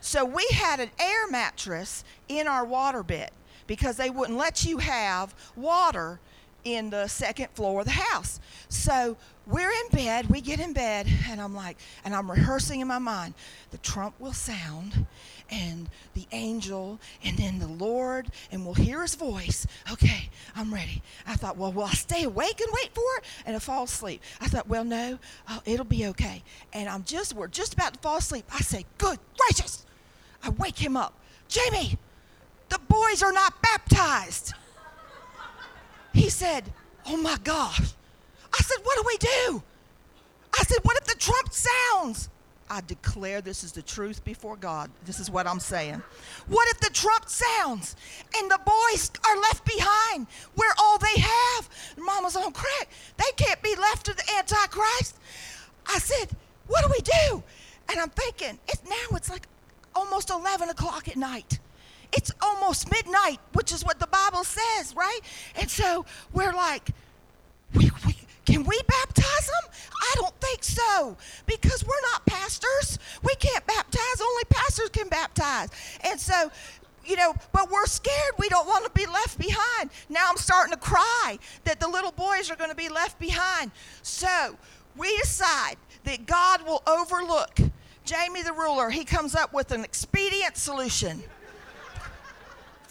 So 0.00 0.24
we 0.24 0.44
had 0.52 0.80
an 0.80 0.90
air 0.98 1.28
mattress 1.28 2.02
in 2.26 2.48
our 2.48 2.66
waterbed 2.66 3.28
because 3.68 3.96
they 3.96 4.10
wouldn't 4.10 4.36
let 4.36 4.64
you 4.64 4.78
have 4.78 5.32
water 5.54 6.18
in 6.64 6.90
the 6.90 7.06
second 7.06 7.50
floor 7.50 7.82
of 7.82 7.86
the 7.86 7.92
house. 7.92 8.40
So 8.68 9.16
we're 9.46 9.70
in 9.70 9.88
bed, 9.92 10.28
we 10.28 10.40
get 10.40 10.58
in 10.58 10.72
bed, 10.72 11.06
and 11.28 11.40
I'm 11.40 11.54
like, 11.54 11.76
and 12.04 12.16
I'm 12.16 12.28
rehearsing 12.28 12.80
in 12.80 12.88
my 12.88 12.98
mind, 12.98 13.34
the 13.70 13.78
trump 13.78 14.16
will 14.18 14.32
sound, 14.32 15.06
and 15.54 15.88
the 16.14 16.26
angel, 16.32 16.98
and 17.24 17.36
then 17.36 17.58
the 17.58 17.68
Lord, 17.68 18.28
and 18.50 18.64
we'll 18.64 18.74
hear 18.74 19.02
his 19.02 19.14
voice. 19.14 19.66
Okay, 19.92 20.28
I'm 20.56 20.72
ready. 20.72 21.02
I 21.26 21.36
thought, 21.36 21.56
well, 21.56 21.72
will 21.72 21.84
I 21.84 21.92
stay 21.92 22.24
awake 22.24 22.60
and 22.60 22.68
wait 22.72 22.94
for 22.94 23.04
it? 23.18 23.24
And 23.46 23.54
I 23.54 23.58
fall 23.58 23.84
asleep. 23.84 24.22
I 24.40 24.48
thought, 24.48 24.68
well, 24.68 24.84
no, 24.84 25.18
oh, 25.48 25.62
it'll 25.64 25.84
be 25.84 26.06
okay. 26.06 26.42
And 26.72 26.88
I'm 26.88 27.04
just, 27.04 27.34
we're 27.34 27.48
just 27.48 27.74
about 27.74 27.94
to 27.94 28.00
fall 28.00 28.18
asleep. 28.18 28.44
I 28.52 28.60
say, 28.60 28.84
good 28.98 29.18
gracious. 29.36 29.86
I 30.42 30.50
wake 30.50 30.78
him 30.78 30.96
up. 30.96 31.18
Jamie, 31.48 31.98
the 32.68 32.78
boys 32.88 33.22
are 33.22 33.32
not 33.32 33.60
baptized. 33.62 34.54
He 36.12 36.28
said, 36.28 36.72
Oh 37.06 37.16
my 37.16 37.36
gosh. 37.42 37.92
I 38.52 38.62
said, 38.62 38.78
What 38.82 38.96
do 38.96 39.04
we 39.06 39.16
do? 39.18 39.62
I 40.58 40.62
said, 40.62 40.78
What 40.82 40.96
if 40.96 41.04
the 41.04 41.16
trump 41.16 41.52
sounds? 41.52 42.28
I 42.70 42.80
declare 42.80 43.40
this 43.40 43.62
is 43.62 43.72
the 43.72 43.82
truth 43.82 44.24
before 44.24 44.56
God. 44.56 44.90
This 45.04 45.20
is 45.20 45.30
what 45.30 45.46
I'm 45.46 45.60
saying. 45.60 46.02
What 46.48 46.68
if 46.70 46.80
the 46.80 46.90
trump 46.90 47.28
sounds 47.28 47.94
and 48.36 48.50
the 48.50 48.58
boys 48.64 49.10
are 49.28 49.36
left 49.36 49.64
behind? 49.66 50.26
We're 50.56 50.74
all 50.78 50.98
they 50.98 51.20
have. 51.20 51.68
Mama's 51.98 52.36
on 52.36 52.52
crack. 52.52 52.88
They 53.16 53.30
can't 53.36 53.62
be 53.62 53.74
left 53.76 54.06
to 54.06 54.14
the 54.14 54.24
Antichrist. 54.38 55.16
I 55.86 55.98
said, 55.98 56.30
What 56.66 56.84
do 56.84 56.90
we 56.90 57.00
do? 57.00 57.42
And 57.90 58.00
I'm 58.00 58.10
thinking, 58.10 58.58
it's 58.68 58.82
now 58.84 59.16
it's 59.16 59.28
like 59.28 59.46
almost 59.94 60.30
11 60.30 60.70
o'clock 60.70 61.08
at 61.08 61.16
night. 61.16 61.58
It's 62.12 62.32
almost 62.40 62.90
midnight, 62.90 63.40
which 63.52 63.72
is 63.72 63.84
what 63.84 63.98
the 63.98 64.06
Bible 64.06 64.44
says, 64.44 64.94
right? 64.96 65.20
And 65.56 65.68
so 65.68 66.06
we're 66.32 66.52
like, 66.52 66.90
can 68.44 68.64
we 68.64 68.78
baptize 68.86 69.46
them? 69.46 69.70
I 69.92 70.14
don't 70.16 70.34
think 70.40 70.62
so 70.62 71.16
because 71.46 71.84
we're 71.84 72.10
not 72.12 72.26
pastors. 72.26 72.98
We 73.22 73.34
can't 73.36 73.66
baptize, 73.66 74.20
only 74.20 74.44
pastors 74.50 74.90
can 74.90 75.08
baptize. 75.08 75.68
And 76.04 76.20
so, 76.20 76.50
you 77.06 77.16
know, 77.16 77.34
but 77.52 77.70
we're 77.70 77.86
scared. 77.86 78.32
We 78.38 78.48
don't 78.48 78.66
want 78.66 78.84
to 78.84 78.90
be 78.90 79.06
left 79.06 79.38
behind. 79.38 79.90
Now 80.08 80.28
I'm 80.28 80.36
starting 80.36 80.72
to 80.72 80.80
cry 80.80 81.38
that 81.64 81.80
the 81.80 81.88
little 81.88 82.12
boys 82.12 82.50
are 82.50 82.56
going 82.56 82.70
to 82.70 82.76
be 82.76 82.88
left 82.88 83.18
behind. 83.18 83.70
So 84.02 84.56
we 84.96 85.16
decide 85.18 85.76
that 86.04 86.26
God 86.26 86.66
will 86.66 86.82
overlook 86.86 87.58
Jamie 88.04 88.42
the 88.42 88.52
ruler. 88.52 88.90
He 88.90 89.04
comes 89.04 89.34
up 89.34 89.54
with 89.54 89.72
an 89.72 89.84
expedient 89.84 90.56
solution 90.56 91.22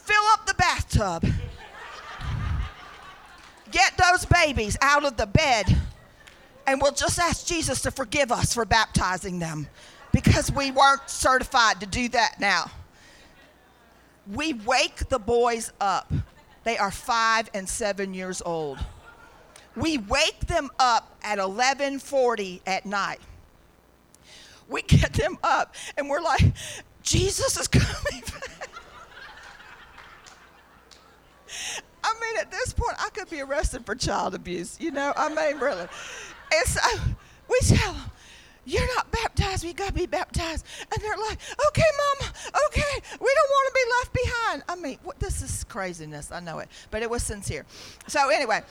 fill 0.04 0.24
up 0.34 0.46
the 0.46 0.54
bathtub. 0.56 1.26
Get 3.74 3.98
those 3.98 4.26
babies 4.26 4.78
out 4.82 5.04
of 5.04 5.18
the 5.18 5.26
bed, 5.26 5.66
and 6.68 6.80
we'll 6.80 6.92
just 6.92 7.18
ask 7.18 7.48
Jesus 7.48 7.82
to 7.82 7.92
forgive 7.92 8.32
us 8.32 8.54
for 8.54 8.66
baptizing 8.66 9.40
them 9.40 9.68
because 10.12 10.52
we 10.52 10.70
weren't 10.70 11.10
certified 11.10 11.80
to 11.80 11.88
do 11.88 12.08
that 12.10 12.40
now. 12.40 12.70
We 14.32 14.54
wake 14.54 15.10
the 15.10 15.18
boys 15.18 15.74
up. 15.82 16.14
They 16.64 16.78
are 16.78 16.92
five 16.92 17.50
and 17.56 17.68
seven 17.68 18.14
years 18.14 18.44
old. 18.46 18.78
We 19.76 19.98
wake 19.98 20.42
them 20.42 20.70
up 20.78 21.18
at 21.24 21.40
11:40 21.40 22.62
at 22.68 22.86
night. 22.86 23.22
We 24.70 24.84
get 24.84 25.14
them 25.14 25.40
up, 25.44 25.74
and 25.98 26.08
we're 26.08 26.22
like, 26.22 26.44
Jesus 27.02 27.58
is 27.58 27.68
coming 27.68 28.22
back. 28.22 28.70
Mean, 32.28 32.42
at 32.42 32.52
this 32.52 32.74
point, 32.74 32.96
I 33.00 33.10
could 33.10 33.30
be 33.30 33.42
arrested 33.42 33.86
for 33.86 33.96
child 33.96 34.36
abuse. 34.36 34.78
You 34.80 34.92
know, 34.92 35.14
I 35.16 35.30
mean, 35.30 35.60
really. 35.62 35.88
And 36.54 36.68
so 36.68 36.82
we 37.50 37.60
tell 37.62 37.94
them, 37.94 38.12
you're 38.66 38.88
not 38.96 39.12
baptized. 39.12 39.66
We 39.66 39.74
got 39.74 39.88
to 39.88 39.94
be 39.94 40.06
baptized. 40.06 40.66
And 40.92 41.02
they're 41.02 41.18
like, 41.18 41.38
okay, 41.68 41.84
mama, 42.20 42.34
okay. 42.68 43.02
We 43.20 43.32
don't 43.36 43.50
want 43.50 43.68
to 43.68 43.74
be 43.74 43.92
left 44.00 44.14
behind. 44.14 44.64
I 44.70 44.76
mean, 44.76 44.98
what, 45.04 45.20
this 45.20 45.42
is 45.42 45.66
craziness. 45.66 46.32
I 46.32 46.40
know 46.40 46.60
it. 46.60 46.70
But 46.90 47.02
it 47.02 47.10
was 47.10 47.24
sincere. 47.24 47.66
So, 48.08 48.30
anyway, 48.30 48.62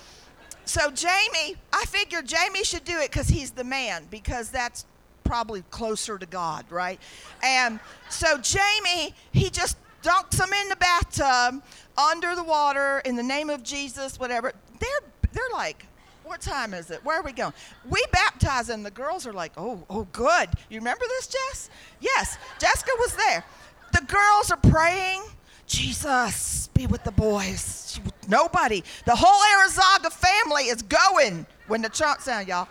so 0.65 0.91
Jamie, 0.91 1.57
I 1.73 1.85
figured 1.87 2.27
Jamie 2.27 2.65
should 2.65 2.85
do 2.85 2.99
it 3.01 3.11
because 3.11 3.29
he's 3.29 3.51
the 3.51 3.65
man, 3.65 4.07
because 4.11 4.49
that's 4.49 4.87
probably 5.25 5.63
closer 5.71 6.19
to 6.19 6.27
God, 6.27 6.65
right? 6.71 7.01
And 7.43 7.79
so 8.09 8.39
Jamie, 8.39 9.15
he 9.33 9.51
just 9.51 9.77
dunks 10.03 10.37
them 10.37 10.53
in 10.53 10.69
the 10.69 10.77
bathtub 10.77 11.63
under 11.97 12.35
the 12.35 12.45
water 12.45 13.01
in 13.05 13.17
the 13.17 13.23
name 13.23 13.51
of 13.51 13.63
Jesus, 13.63 14.19
whatever. 14.19 14.53
They're 14.81 15.11
they're 15.33 15.45
like, 15.53 15.87
what 16.25 16.41
time 16.41 16.75
is 16.75 16.91
it? 16.91 17.05
Where 17.05 17.19
are 17.19 17.23
we 17.23 17.33
going? 17.33 17.53
We 17.89 18.03
baptize 18.13 18.67
them. 18.67 18.83
The 18.83 18.91
girls 18.91 19.27
are 19.27 19.33
like, 19.33 19.53
oh, 19.57 19.83
oh, 19.91 20.07
good. 20.13 20.49
You 20.71 20.79
remember 20.79 21.05
this, 21.09 21.27
Jess? 21.27 21.71
Yes, 22.01 22.39
Jessica 22.59 22.91
was 22.99 23.15
there. 23.17 23.45
The 23.93 24.03
girls 24.07 24.51
are 24.51 24.57
praying. 24.57 25.23
Jesus, 25.67 26.69
be 26.75 26.87
with 26.87 27.03
the 27.05 27.13
boys. 27.13 27.99
Nobody. 28.29 28.83
The 29.05 29.17
whole 29.17 29.69
Arizaga 29.69 30.13
family 30.13 30.65
is 30.65 30.83
going 30.83 31.47
when 31.67 31.83
the 31.83 31.89
trump 31.89 32.21
sound, 32.21 32.49
y'all. 32.49 32.69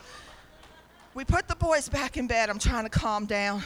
We 1.14 1.26
put 1.26 1.48
the 1.48 1.56
boys 1.56 1.90
back 1.90 2.16
in 2.16 2.28
bed. 2.28 2.50
I'm 2.50 2.60
trying 2.60 2.84
to 2.84 2.90
calm 2.90 3.26
down 3.26 3.64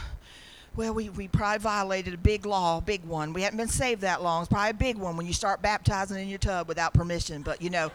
well, 0.76 0.94
we, 0.94 1.10
we 1.10 1.28
probably 1.28 1.60
violated 1.60 2.14
a 2.14 2.18
big 2.18 2.46
law, 2.46 2.82
big 2.82 3.04
one. 3.06 3.34
We 3.34 3.44
haven't 3.44 3.58
been 3.58 3.68
saved 3.68 4.02
that 4.02 4.22
long. 4.22 4.44
It's 4.44 4.52
probably 4.52 4.72
a 4.72 4.74
big 4.74 4.98
one 4.98 5.16
when 5.16 5.26
you 5.26 5.34
start 5.34 5.62
baptizing 5.62 6.22
in 6.22 6.28
your 6.28 6.40
tub 6.40 6.68
without 6.68 6.94
permission. 6.94 7.42
But, 7.42 7.62
you 7.62 7.70
know, 7.70 7.92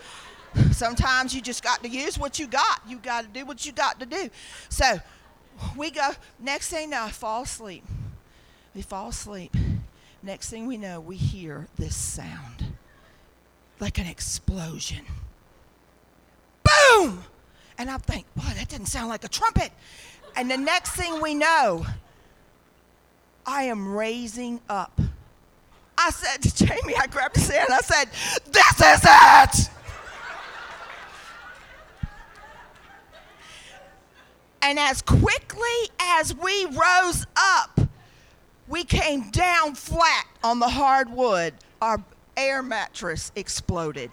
sometimes 0.73 1.35
you 1.35 1.41
just 1.43 1.63
got 1.63 1.83
to 1.83 1.89
use 1.89 2.19
what 2.19 2.39
you 2.39 2.47
got. 2.47 2.81
You 2.89 2.99
got 2.99 3.23
to 3.23 3.29
do 3.29 3.45
what 3.45 3.67
you 3.67 3.73
got 3.73 4.01
to 4.01 4.07
do. 4.07 4.31
So 4.71 4.99
we 5.77 5.91
go, 5.91 6.11
next 6.39 6.69
thing 6.69 6.95
I 6.95 7.11
fall 7.11 7.43
asleep. 7.43 7.85
We 8.75 8.83
fall 8.83 9.09
asleep. 9.09 9.55
Next 10.23 10.51
thing 10.51 10.67
we 10.67 10.77
know, 10.77 11.01
we 11.01 11.17
hear 11.17 11.67
this 11.77 11.97
sound 11.97 12.65
like 13.79 13.99
an 13.99 14.07
explosion. 14.07 15.05
Boom! 16.63 17.25
And 17.79 17.91
I 17.91 17.97
think, 17.97 18.27
boy, 18.35 18.53
that 18.55 18.69
didn't 18.69 18.87
sound 18.87 19.09
like 19.09 19.25
a 19.25 19.29
trumpet. 19.29 19.73
And 20.37 20.51
the 20.51 20.57
next 20.59 20.93
thing 20.93 21.21
we 21.23 21.35
know, 21.35 21.87
I 23.47 23.65
am 23.65 23.95
raising 23.95 24.61
up. 24.69 25.01
I 25.99 26.11
said 26.11 26.43
to 26.43 26.65
Jamie, 26.65 26.95
I 26.99 27.07
grabbed 27.07 27.37
his 27.37 27.51
hand, 27.51 27.69
I 27.71 27.81
said, 27.81 28.09
This 28.51 28.81
is 28.81 29.05
it! 29.05 29.71
and 34.63 34.79
as 34.79 35.03
quickly 35.03 35.91
as 36.01 36.35
we 36.35 36.67
rose 36.67 37.27
up, 37.37 37.81
we 38.69 38.85
came 38.85 39.31
down 39.31 39.75
flat 39.75 40.27
on 40.45 40.61
the 40.61 40.69
hardwood. 40.69 41.55
Our 41.83 42.03
air 42.37 42.63
mattress 42.63 43.33
exploded. 43.35 44.11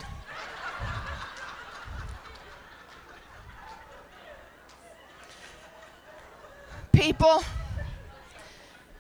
People, 6.92 7.44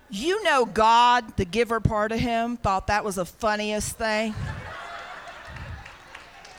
you 0.09 0.43
know, 0.43 0.65
God, 0.65 1.35
the 1.37 1.45
giver 1.45 1.79
part 1.79 2.11
of 2.11 2.19
him, 2.19 2.57
thought 2.57 2.87
that 2.87 3.03
was 3.03 3.15
the 3.15 3.25
funniest 3.25 3.97
thing. 3.97 4.33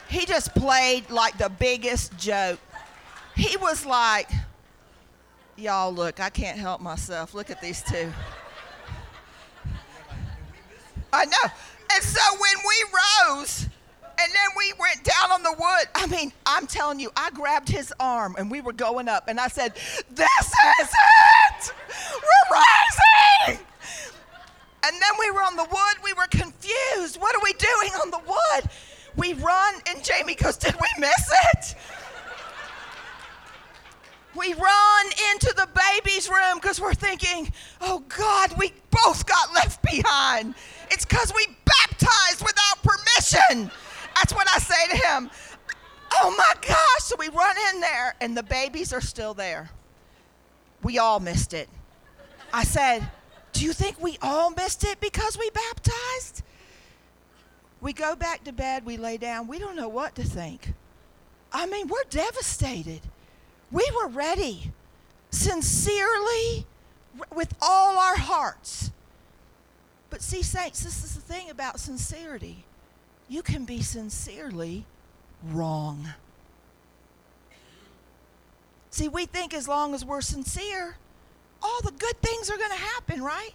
He 0.07 0.25
just 0.25 0.53
played 0.55 1.09
like 1.09 1.37
the 1.37 1.49
biggest 1.49 2.17
joke. 2.17 2.59
He 3.35 3.57
was 3.57 3.85
like, 3.85 4.29
Y'all, 5.59 5.93
look, 5.93 6.21
I 6.21 6.29
can't 6.29 6.57
help 6.57 6.79
myself. 6.79 7.33
Look 7.33 7.49
at 7.49 7.61
these 7.61 7.83
two. 7.83 8.13
I 11.11 11.25
know. 11.25 11.51
And 11.93 12.03
so 12.03 12.21
when 12.31 12.55
we 12.65 13.35
rose, 13.35 13.67
and 14.21 14.31
then 14.31 14.49
we 14.57 14.73
went 14.79 15.03
down 15.03 15.31
on 15.31 15.43
the 15.43 15.53
wood. 15.57 15.87
I 15.95 16.07
mean, 16.07 16.33
I'm 16.45 16.67
telling 16.67 16.99
you, 16.99 17.11
I 17.15 17.31
grabbed 17.31 17.69
his 17.69 17.93
arm 17.99 18.35
and 18.37 18.51
we 18.51 18.61
were 18.61 18.73
going 18.73 19.07
up, 19.07 19.27
and 19.27 19.39
I 19.39 19.47
said, 19.47 19.75
This 20.11 20.53
is 20.81 20.89
it! 20.89 21.73
We're 22.13 22.57
rising! 22.57 23.65
And 24.85 24.95
then 24.95 25.11
we 25.19 25.29
were 25.31 25.41
on 25.41 25.55
the 25.55 25.65
wood. 25.65 26.03
We 26.03 26.13
were 26.13 26.27
confused. 26.31 27.19
What 27.19 27.35
are 27.35 27.41
we 27.43 27.53
doing 27.53 27.91
on 28.01 28.11
the 28.11 28.19
wood? 28.19 28.71
We 29.17 29.33
run 29.33 29.75
and 29.89 30.03
Jamie 30.03 30.35
goes, 30.35 30.57
Did 30.57 30.75
we 30.75 30.87
miss 30.99 31.31
it? 31.53 31.75
We 34.35 34.53
run 34.53 35.05
into 35.33 35.53
the 35.55 35.67
baby's 35.75 36.29
room 36.29 36.59
because 36.61 36.79
we're 36.79 36.93
thinking, 36.93 37.51
oh 37.81 38.03
God, 38.07 38.53
we 38.57 38.71
both 38.91 39.25
got 39.25 39.53
left 39.53 39.81
behind. 39.81 40.53
It's 40.91 41.03
because 41.03 41.33
we 41.35 41.47
baptized 41.65 42.41
without 42.41 42.83
permission. 42.83 43.71
That's 44.19 44.33
what 44.33 44.47
I 44.53 44.59
say 44.59 44.97
to 44.97 45.07
him. 45.07 45.31
Oh 46.13 46.35
my 46.37 46.53
gosh. 46.61 47.03
So 47.03 47.15
we 47.17 47.29
run 47.29 47.55
in 47.73 47.79
there, 47.79 48.15
and 48.19 48.35
the 48.35 48.43
babies 48.43 48.91
are 48.91 49.01
still 49.01 49.33
there. 49.33 49.69
We 50.83 50.97
all 50.97 51.19
missed 51.19 51.53
it. 51.53 51.69
I 52.53 52.63
said, 52.63 53.09
Do 53.53 53.63
you 53.63 53.71
think 53.71 54.01
we 54.01 54.17
all 54.21 54.51
missed 54.51 54.83
it 54.83 54.99
because 54.99 55.37
we 55.37 55.49
baptized? 55.51 56.43
We 57.81 57.93
go 57.93 58.15
back 58.15 58.43
to 58.43 58.51
bed, 58.51 58.85
we 58.85 58.97
lay 58.97 59.15
down, 59.15 59.47
we 59.47 59.57
don't 59.57 59.77
know 59.77 59.87
what 59.87 60.15
to 60.15 60.23
think. 60.23 60.73
I 61.53 61.65
mean, 61.65 61.87
we're 61.87 62.03
devastated. 62.09 62.99
We 63.71 63.89
were 63.95 64.09
ready, 64.09 64.71
sincerely, 65.31 66.65
with 67.33 67.53
all 67.61 67.97
our 67.97 68.17
hearts. 68.17 68.91
But 70.09 70.21
see, 70.21 70.41
saints, 70.41 70.83
this 70.83 71.05
is 71.05 71.15
the 71.15 71.21
thing 71.21 71.49
about 71.49 71.79
sincerity. 71.79 72.65
You 73.29 73.43
can 73.43 73.63
be 73.63 73.81
sincerely 73.81 74.85
wrong. 75.51 76.09
See, 78.89 79.07
we 79.07 79.27
think 79.27 79.53
as 79.53 79.67
long 79.67 79.93
as 79.93 80.03
we're 80.03 80.21
sincere, 80.21 80.97
all 81.61 81.81
the 81.83 81.91
good 81.91 82.19
things 82.21 82.49
are 82.49 82.57
going 82.57 82.71
to 82.71 82.75
happen, 82.75 83.21
right? 83.21 83.51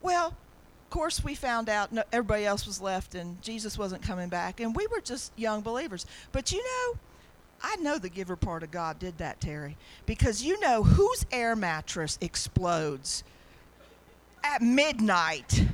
Well, 0.00 0.28
of 0.28 0.90
course, 0.90 1.22
we 1.22 1.34
found 1.34 1.68
out 1.68 1.92
no, 1.92 2.02
everybody 2.12 2.46
else 2.46 2.66
was 2.66 2.80
left 2.80 3.14
and 3.14 3.40
Jesus 3.42 3.76
wasn't 3.76 4.02
coming 4.02 4.30
back, 4.30 4.60
and 4.60 4.74
we 4.74 4.86
were 4.86 5.02
just 5.02 5.32
young 5.36 5.60
believers. 5.60 6.06
But 6.32 6.50
you 6.50 6.64
know, 6.64 6.98
I 7.62 7.76
know 7.76 7.98
the 7.98 8.08
giver 8.08 8.36
part 8.36 8.62
of 8.62 8.70
God 8.70 8.98
did 8.98 9.18
that, 9.18 9.40
Terry, 9.40 9.76
because 10.06 10.42
you 10.42 10.58
know 10.60 10.82
whose 10.82 11.26
air 11.30 11.54
mattress 11.54 12.16
explodes 12.22 13.22
at 14.42 14.62
midnight 14.62 15.66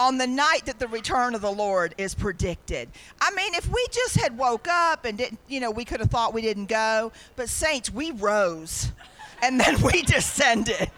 on 0.00 0.18
the 0.18 0.26
night 0.26 0.66
that 0.66 0.78
the 0.78 0.88
return 0.88 1.34
of 1.34 1.40
the 1.40 1.50
Lord 1.50 1.94
is 1.98 2.14
predicted. 2.14 2.88
I 3.20 3.30
mean, 3.32 3.54
if 3.54 3.68
we 3.68 3.86
just 3.90 4.16
had 4.16 4.36
woke 4.36 4.68
up 4.68 5.04
and 5.04 5.18
didn't, 5.18 5.40
you 5.48 5.60
know, 5.60 5.70
we 5.70 5.84
could 5.84 6.00
have 6.00 6.10
thought 6.10 6.34
we 6.34 6.42
didn't 6.42 6.66
go, 6.66 7.12
but 7.36 7.48
saints, 7.48 7.90
we 7.90 8.10
rose 8.10 8.92
and 9.42 9.60
then 9.60 9.80
we 9.82 10.02
descended. 10.02 10.90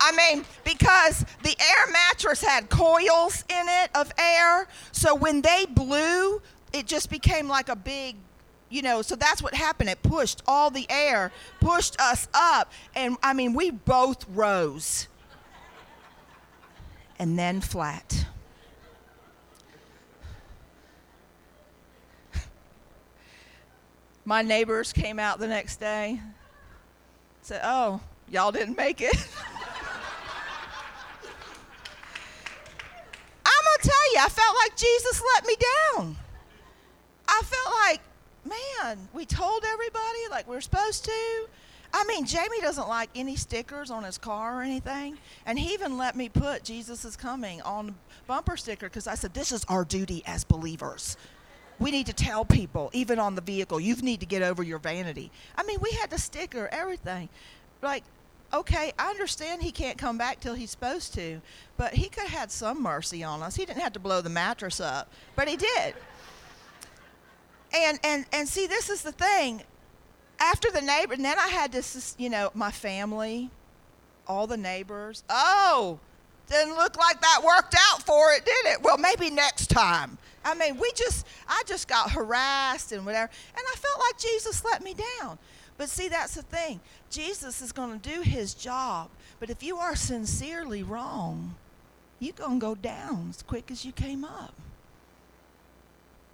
I 0.00 0.12
mean, 0.12 0.44
because 0.64 1.24
the 1.42 1.56
air 1.60 1.92
mattress 1.92 2.42
had 2.42 2.68
coils 2.68 3.44
in 3.48 3.66
it 3.68 3.90
of 3.94 4.12
air, 4.18 4.66
so 4.92 5.14
when 5.14 5.42
they 5.42 5.66
blew, 5.68 6.42
it 6.72 6.86
just 6.86 7.10
became 7.10 7.48
like 7.48 7.68
a 7.68 7.76
big 7.76 8.16
you 8.70 8.82
know, 8.82 9.02
so 9.02 9.14
that's 9.14 9.40
what 9.40 9.54
happened. 9.54 9.88
It 9.88 10.02
pushed 10.02 10.42
all 10.48 10.68
the 10.68 10.84
air, 10.90 11.30
pushed 11.60 12.00
us 12.00 12.26
up. 12.34 12.72
And 12.96 13.16
I 13.22 13.32
mean, 13.32 13.52
we 13.52 13.70
both 13.70 14.26
rose 14.28 15.06
and 17.18 17.38
then 17.38 17.60
flat. 17.60 18.26
My 24.24 24.42
neighbors 24.42 24.92
came 24.92 25.18
out 25.18 25.38
the 25.38 25.48
next 25.48 25.76
day, 25.76 26.20
said, 27.42 27.60
Oh, 27.64 28.00
y'all 28.30 28.52
didn't 28.52 28.76
make 28.76 29.00
it. 29.00 29.14
I'm 33.46 33.64
to 33.82 33.88
tell 33.88 34.12
you, 34.12 34.18
I 34.20 34.28
felt 34.28 34.56
like 34.64 34.76
Jesus 34.76 35.22
let 35.34 35.46
me 35.46 35.56
down. 35.96 36.16
I 37.28 37.42
felt 37.44 37.74
like 37.88 38.00
man, 38.44 39.08
we 39.12 39.24
told 39.24 39.64
everybody 39.64 40.18
like 40.30 40.48
we 40.48 40.56
are 40.56 40.60
supposed 40.60 41.04
to. 41.04 41.46
I 41.92 42.04
mean, 42.04 42.26
Jamie 42.26 42.60
doesn't 42.60 42.88
like 42.88 43.08
any 43.14 43.36
stickers 43.36 43.90
on 43.90 44.02
his 44.02 44.18
car 44.18 44.58
or 44.58 44.62
anything. 44.62 45.16
And 45.46 45.58
he 45.58 45.72
even 45.74 45.96
let 45.96 46.16
me 46.16 46.28
put 46.28 46.64
Jesus 46.64 47.04
is 47.04 47.16
coming 47.16 47.62
on 47.62 47.94
bumper 48.26 48.56
sticker 48.56 48.86
because 48.86 49.06
I 49.06 49.14
said, 49.14 49.32
this 49.32 49.52
is 49.52 49.64
our 49.68 49.84
duty 49.84 50.22
as 50.26 50.42
believers. 50.44 51.16
We 51.80 51.90
need 51.90 52.06
to 52.06 52.12
tell 52.12 52.44
people, 52.44 52.90
even 52.92 53.18
on 53.18 53.34
the 53.34 53.40
vehicle, 53.40 53.80
you 53.80 53.96
need 53.96 54.20
to 54.20 54.26
get 54.26 54.42
over 54.42 54.62
your 54.62 54.78
vanity. 54.78 55.30
I 55.56 55.64
mean, 55.64 55.78
we 55.80 55.90
had 55.92 56.10
the 56.10 56.18
sticker, 56.18 56.68
everything. 56.70 57.28
Like, 57.82 58.04
okay, 58.52 58.92
I 58.98 59.10
understand 59.10 59.62
he 59.62 59.72
can't 59.72 59.98
come 59.98 60.16
back 60.16 60.40
till 60.40 60.54
he's 60.54 60.70
supposed 60.70 61.14
to, 61.14 61.40
but 61.76 61.94
he 61.94 62.08
could 62.08 62.24
have 62.24 62.38
had 62.38 62.52
some 62.52 62.82
mercy 62.82 63.24
on 63.24 63.42
us. 63.42 63.56
He 63.56 63.64
didn't 63.66 63.82
have 63.82 63.92
to 63.94 64.00
blow 64.00 64.20
the 64.20 64.30
mattress 64.30 64.80
up, 64.80 65.10
but 65.34 65.48
he 65.48 65.56
did. 65.56 65.94
And 67.74 67.98
and 68.04 68.24
and 68.32 68.48
see, 68.48 68.66
this 68.66 68.88
is 68.88 69.02
the 69.02 69.12
thing. 69.12 69.62
After 70.38 70.70
the 70.70 70.80
neighbor, 70.80 71.14
and 71.14 71.24
then 71.24 71.38
I 71.38 71.48
had 71.48 71.72
this, 71.72 72.14
you 72.18 72.30
know, 72.30 72.50
my 72.54 72.70
family, 72.70 73.50
all 74.26 74.46
the 74.46 74.56
neighbors. 74.56 75.24
Oh, 75.28 75.98
didn't 76.48 76.76
look 76.76 76.96
like 76.96 77.20
that 77.20 77.40
worked 77.44 77.74
out 77.90 78.02
for 78.02 78.32
it, 78.32 78.44
did 78.44 78.66
it? 78.66 78.82
Well, 78.82 78.98
maybe 78.98 79.30
next 79.30 79.68
time. 79.70 80.18
I 80.44 80.54
mean, 80.54 80.78
we 80.78 80.92
just, 80.92 81.26
I 81.48 81.62
just 81.66 81.88
got 81.88 82.10
harassed 82.10 82.92
and 82.92 83.06
whatever, 83.06 83.30
and 83.56 83.64
I 83.72 83.76
felt 83.76 83.98
like 83.98 84.18
Jesus 84.18 84.64
let 84.64 84.82
me 84.82 84.94
down. 85.20 85.38
But 85.76 85.88
see, 85.88 86.08
that's 86.08 86.34
the 86.34 86.42
thing. 86.42 86.80
Jesus 87.10 87.60
is 87.60 87.72
going 87.72 87.98
to 87.98 88.08
do 88.08 88.20
his 88.20 88.54
job. 88.54 89.08
But 89.40 89.50
if 89.50 89.62
you 89.62 89.78
are 89.78 89.96
sincerely 89.96 90.82
wrong, 90.82 91.56
you're 92.20 92.34
going 92.34 92.60
to 92.60 92.66
go 92.66 92.74
down 92.74 93.28
as 93.30 93.42
quick 93.42 93.70
as 93.70 93.84
you 93.84 93.92
came 93.92 94.24
up. 94.24 94.54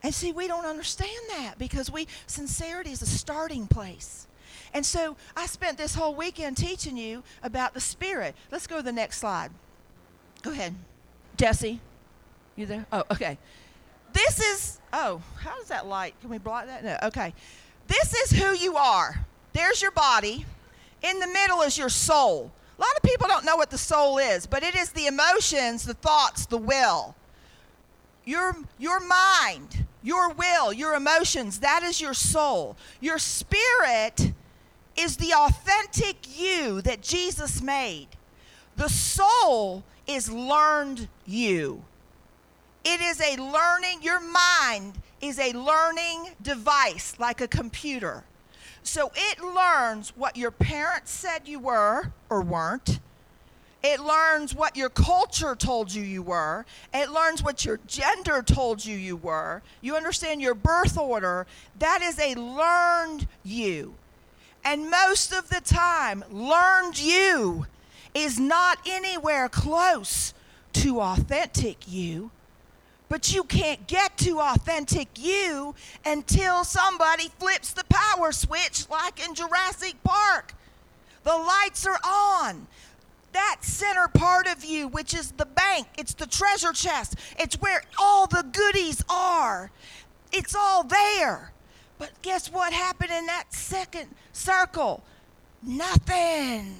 And 0.03 0.14
see, 0.14 0.33
we 0.33 0.46
don't 0.46 0.66
understand 0.66 1.20
that 1.31 1.55
because 1.59 1.90
we 1.90 2.07
sincerity 2.27 2.90
is 2.90 3.03
a 3.03 3.07
starting 3.07 3.66
place. 3.66 4.27
And 4.73 4.85
so 4.85 5.16
I 5.37 5.46
spent 5.46 5.79
this 5.79 5.94
whole 5.94 6.14
weekend 6.14 6.57
teaching 6.57 6.96
you 6.96 7.23
about 7.42 7.75
the 7.75 7.81
Spirit. 7.81 8.35
Let's 8.51 8.66
go 8.66 8.79
to 8.79 8.83
the 8.83 8.92
next 8.92 9.18
slide. 9.18 9.51
Go 10.42 10.53
ahead. 10.53 10.75
Jesse, 11.37 11.81
you 12.57 12.66
there? 12.66 12.87
Oh, 12.92 13.05
okay. 13.11 13.38
This 14.12 14.40
is, 14.40 14.81
oh, 14.92 15.23
how 15.40 15.57
does 15.57 15.68
that 15.68 15.87
light? 15.87 16.14
Can 16.20 16.31
we 16.31 16.38
block 16.38 16.66
that? 16.66 16.85
No, 16.85 16.96
okay. 17.05 17.35
This 17.87 18.14
is 18.14 18.31
who 18.31 18.55
you 18.57 18.77
are. 18.77 19.27
There's 19.53 19.83
your 19.83 19.90
body. 19.90 20.44
In 21.03 21.18
the 21.18 21.27
middle 21.27 21.62
is 21.62 21.79
your 21.79 21.88
soul. 21.88 22.51
A 22.79 22.81
lot 22.81 22.96
of 22.96 23.03
people 23.03 23.27
don't 23.29 23.44
know 23.44 23.57
what 23.57 23.70
the 23.70 23.79
soul 23.79 24.18
is, 24.18 24.46
but 24.46 24.62
it 24.62 24.75
is 24.75 24.92
the 24.92 25.07
emotions, 25.07 25.85
the 25.85 25.94
thoughts, 25.94 26.46
the 26.46 26.59
will. 26.59 27.14
Your, 28.25 28.55
your 28.79 29.01
mind 29.01 29.85
your 30.03 30.31
will, 30.31 30.73
your 30.73 30.94
emotions, 30.94 31.61
that 31.61 31.83
is 31.83 32.01
your 32.01 32.14
soul. 32.14 32.77
Your 33.01 33.18
spirit 33.18 34.33
is 34.96 35.16
the 35.16 35.33
authentic 35.37 36.16
you 36.38 36.81
that 36.83 37.03
Jesus 37.03 37.61
made. 37.61 38.09
The 38.77 38.88
soul 38.88 39.85
is 40.07 40.31
learned 40.31 41.09
you. 41.27 41.85
It 42.84 43.00
is 43.00 43.20
a 43.20 43.36
learning, 43.36 44.02
your 44.02 44.20
mind 44.20 44.94
is 45.20 45.38
a 45.38 45.52
learning 45.52 46.30
device 46.42 47.14
like 47.18 47.40
a 47.40 47.48
computer. 47.48 48.24
So 48.82 49.12
it 49.14 49.40
learns 49.40 50.10
what 50.16 50.36
your 50.36 50.50
parents 50.50 51.10
said 51.10 51.46
you 51.46 51.58
were 51.58 52.12
or 52.30 52.40
weren't. 52.40 53.00
It 53.82 54.00
learns 54.00 54.54
what 54.54 54.76
your 54.76 54.90
culture 54.90 55.54
told 55.54 55.92
you 55.92 56.02
you 56.02 56.22
were. 56.22 56.66
It 56.92 57.10
learns 57.10 57.42
what 57.42 57.64
your 57.64 57.80
gender 57.86 58.42
told 58.42 58.84
you 58.84 58.96
you 58.96 59.16
were. 59.16 59.62
You 59.80 59.96
understand 59.96 60.42
your 60.42 60.54
birth 60.54 60.98
order. 60.98 61.46
That 61.78 62.02
is 62.02 62.18
a 62.18 62.34
learned 62.34 63.26
you. 63.42 63.94
And 64.64 64.90
most 64.90 65.32
of 65.32 65.48
the 65.48 65.62
time, 65.62 66.24
learned 66.30 67.00
you 67.00 67.66
is 68.14 68.38
not 68.38 68.78
anywhere 68.86 69.48
close 69.48 70.34
to 70.74 71.00
authentic 71.00 71.88
you. 71.88 72.30
But 73.11 73.35
you 73.35 73.44
can't 73.44 73.87
get 73.87 74.16
to 74.18 74.40
authentic 74.40 75.09
you 75.18 75.75
until 76.07 76.64
somebody 76.64 77.29
flips 77.38 77.75
the 77.75 77.85
power 77.90 78.33
switch, 78.33 78.88
like 78.88 79.23
in 79.23 79.35
Jurassic 79.35 79.96
Park. 80.03 80.55
The 81.25 81.37
lights 81.37 81.87
are 81.87 82.01
on 82.03 82.66
that 83.33 83.59
center 83.61 84.09
part 84.09 84.46
of 84.46 84.64
you, 84.64 84.88
which 84.88 85.14
is 85.14 85.33
the 85.33 85.46
bank, 85.46 85.88
it's 85.99 86.14
the 86.14 86.27
treasure 86.27 86.73
chest, 86.73 87.16
it's 87.38 87.57
where 87.61 87.83
all 87.99 88.27
the 88.27 88.44
goodies 88.53 89.05
are. 89.09 89.70
It's 90.33 90.55
all 90.55 90.85
there. 90.85 91.53
But 91.99 92.11
guess 92.23 92.51
what 92.51 92.73
happened 92.73 93.11
in 93.11 93.27
that 93.27 93.53
second 93.53 94.14
circle? 94.33 95.03
Nothing. 95.62 96.77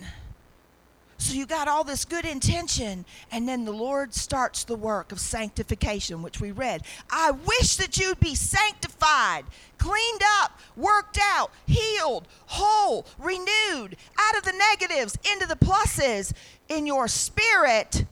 So 1.20 1.35
you 1.35 1.44
got 1.44 1.68
all 1.68 1.85
this 1.85 2.06
good 2.06 2.24
intention, 2.24 3.04
and 3.30 3.46
then 3.46 3.66
the 3.66 3.72
Lord 3.72 4.14
starts 4.14 4.64
the 4.64 4.74
work 4.74 5.12
of 5.12 5.20
sanctification, 5.20 6.22
which 6.22 6.40
we 6.40 6.50
read. 6.50 6.80
I 7.11 7.33
wish 7.33 7.76
that 7.76 7.98
you'd 7.98 8.18
be 8.20 8.35
sanctified, 8.35 9.44
cleaned 9.76 10.22
up, 10.40 10.59
worked 10.76 11.18
out, 11.20 11.50
healed, 11.66 12.26
whole, 12.46 13.04
renewed, 13.18 13.98
out 14.18 14.38
of 14.38 14.44
the 14.44 14.54
negatives 14.70 15.18
into 15.30 15.46
the 15.46 15.56
pluses 15.56 16.33
in 16.70 16.87
your 16.87 17.06
spirit, 17.06 18.06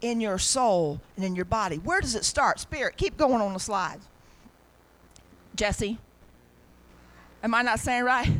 in 0.00 0.18
your 0.18 0.38
soul, 0.38 1.02
and 1.16 1.26
in 1.26 1.36
your 1.36 1.44
body. 1.44 1.76
Where 1.76 2.00
does 2.00 2.14
it 2.14 2.24
start? 2.24 2.60
Spirit. 2.60 2.96
Keep 2.96 3.18
going 3.18 3.42
on 3.42 3.52
the 3.52 3.60
slides. 3.60 4.08
Jesse? 5.54 5.98
Am 7.42 7.52
I 7.52 7.60
not 7.60 7.78
saying 7.78 8.04
right? 8.04 8.32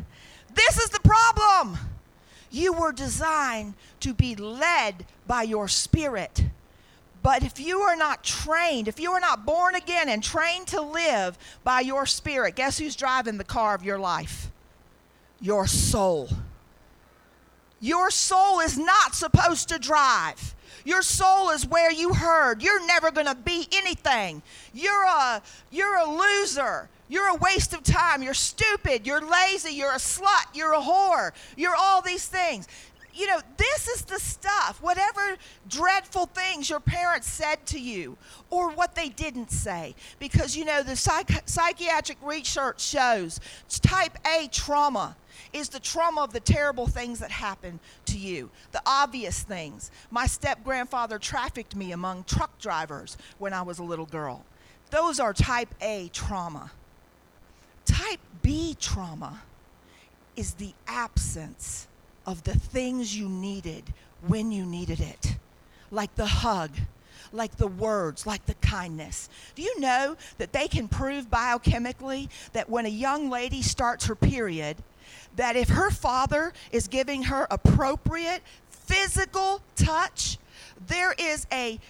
This 0.54 0.78
is 0.78 0.88
the 0.88 1.00
problem. 1.00 1.78
You 2.50 2.72
were 2.72 2.92
designed 2.92 3.74
to 4.00 4.14
be 4.14 4.34
led 4.34 5.06
by 5.26 5.42
your 5.42 5.68
spirit. 5.68 6.44
But 7.22 7.42
if 7.42 7.60
you 7.60 7.80
are 7.80 7.96
not 7.96 8.24
trained, 8.24 8.88
if 8.88 9.00
you 9.00 9.12
are 9.12 9.20
not 9.20 9.44
born 9.44 9.74
again 9.74 10.08
and 10.08 10.22
trained 10.22 10.68
to 10.68 10.80
live 10.80 11.36
by 11.64 11.80
your 11.80 12.06
spirit, 12.06 12.54
guess 12.54 12.78
who's 12.78 12.96
driving 12.96 13.38
the 13.38 13.44
car 13.44 13.74
of 13.74 13.84
your 13.84 13.98
life? 13.98 14.50
Your 15.40 15.66
soul. 15.66 16.28
Your 17.80 18.10
soul 18.10 18.60
is 18.60 18.78
not 18.78 19.14
supposed 19.14 19.68
to 19.68 19.78
drive. 19.78 20.54
Your 20.84 21.02
soul 21.02 21.50
is 21.50 21.66
where 21.66 21.92
you 21.92 22.14
heard 22.14 22.62
you're 22.62 22.84
never 22.86 23.10
going 23.10 23.26
to 23.26 23.34
be 23.34 23.68
anything. 23.72 24.42
You're 24.72 25.04
a 25.04 25.42
you're 25.70 25.96
a 25.96 26.10
loser. 26.10 26.88
You're 27.08 27.28
a 27.28 27.36
waste 27.36 27.74
of 27.74 27.82
time. 27.82 28.22
You're 28.22 28.34
stupid. 28.34 29.06
You're 29.06 29.20
lazy. 29.20 29.72
You're 29.72 29.92
a 29.92 29.98
slut. 29.98 30.46
You're 30.54 30.74
a 30.74 30.80
whore. 30.80 31.32
You're 31.56 31.76
all 31.76 32.02
these 32.02 32.26
things. 32.26 32.68
You 33.14 33.26
know, 33.26 33.40
this 33.56 33.88
is 33.88 34.02
the 34.02 34.20
stuff. 34.20 34.80
Whatever 34.80 35.38
dreadful 35.68 36.26
things 36.26 36.70
your 36.70 36.78
parents 36.78 37.28
said 37.28 37.66
to 37.66 37.80
you 37.80 38.16
or 38.48 38.70
what 38.70 38.94
they 38.94 39.08
didn't 39.08 39.50
say. 39.50 39.96
Because, 40.20 40.56
you 40.56 40.64
know, 40.64 40.84
the 40.84 40.94
psych- 40.94 41.48
psychiatric 41.48 42.18
research 42.22 42.80
shows 42.80 43.40
type 43.82 44.16
A 44.24 44.48
trauma 44.52 45.16
is 45.52 45.68
the 45.68 45.80
trauma 45.80 46.22
of 46.22 46.32
the 46.32 46.40
terrible 46.40 46.86
things 46.86 47.18
that 47.18 47.30
happen 47.30 47.80
to 48.06 48.18
you, 48.18 48.50
the 48.70 48.82
obvious 48.86 49.42
things. 49.42 49.90
My 50.10 50.26
step 50.26 50.62
grandfather 50.62 51.18
trafficked 51.18 51.74
me 51.74 51.90
among 51.90 52.24
truck 52.24 52.56
drivers 52.60 53.16
when 53.38 53.52
I 53.52 53.62
was 53.62 53.80
a 53.80 53.84
little 53.84 54.06
girl. 54.06 54.44
Those 54.90 55.18
are 55.18 55.32
type 55.32 55.74
A 55.80 56.08
trauma. 56.12 56.70
Type 57.88 58.20
B 58.42 58.76
trauma 58.78 59.42
is 60.36 60.54
the 60.54 60.74
absence 60.86 61.88
of 62.26 62.44
the 62.44 62.54
things 62.54 63.16
you 63.16 63.28
needed 63.28 63.82
when 64.26 64.52
you 64.52 64.66
needed 64.66 65.00
it, 65.00 65.36
like 65.90 66.14
the 66.14 66.26
hug, 66.26 66.70
like 67.32 67.56
the 67.56 67.66
words, 67.66 68.26
like 68.26 68.44
the 68.44 68.54
kindness. 68.54 69.30
Do 69.54 69.62
you 69.62 69.80
know 69.80 70.16
that 70.36 70.52
they 70.52 70.68
can 70.68 70.86
prove 70.86 71.30
biochemically 71.30 72.28
that 72.52 72.68
when 72.68 72.84
a 72.84 72.90
young 72.90 73.30
lady 73.30 73.62
starts 73.62 74.04
her 74.04 74.14
period, 74.14 74.76
that 75.36 75.56
if 75.56 75.70
her 75.70 75.90
father 75.90 76.52
is 76.70 76.88
giving 76.88 77.22
her 77.24 77.46
appropriate 77.50 78.42
physical 78.68 79.62
touch, 79.76 80.36
there 80.86 81.14
is 81.18 81.46
a 81.50 81.80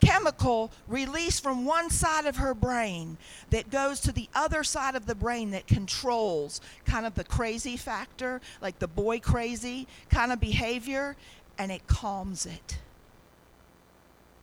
chemical 0.00 0.70
released 0.86 1.42
from 1.42 1.64
one 1.64 1.90
side 1.90 2.26
of 2.26 2.36
her 2.36 2.54
brain 2.54 3.16
that 3.50 3.70
goes 3.70 4.00
to 4.00 4.12
the 4.12 4.28
other 4.34 4.64
side 4.64 4.94
of 4.94 5.06
the 5.06 5.14
brain 5.14 5.50
that 5.50 5.66
controls 5.66 6.60
kind 6.84 7.06
of 7.06 7.14
the 7.14 7.24
crazy 7.24 7.76
factor, 7.76 8.40
like 8.60 8.78
the 8.78 8.88
boy 8.88 9.18
crazy 9.18 9.86
kind 10.10 10.32
of 10.32 10.40
behavior, 10.40 11.16
and 11.58 11.72
it 11.72 11.86
calms 11.86 12.46
it. 12.46 12.78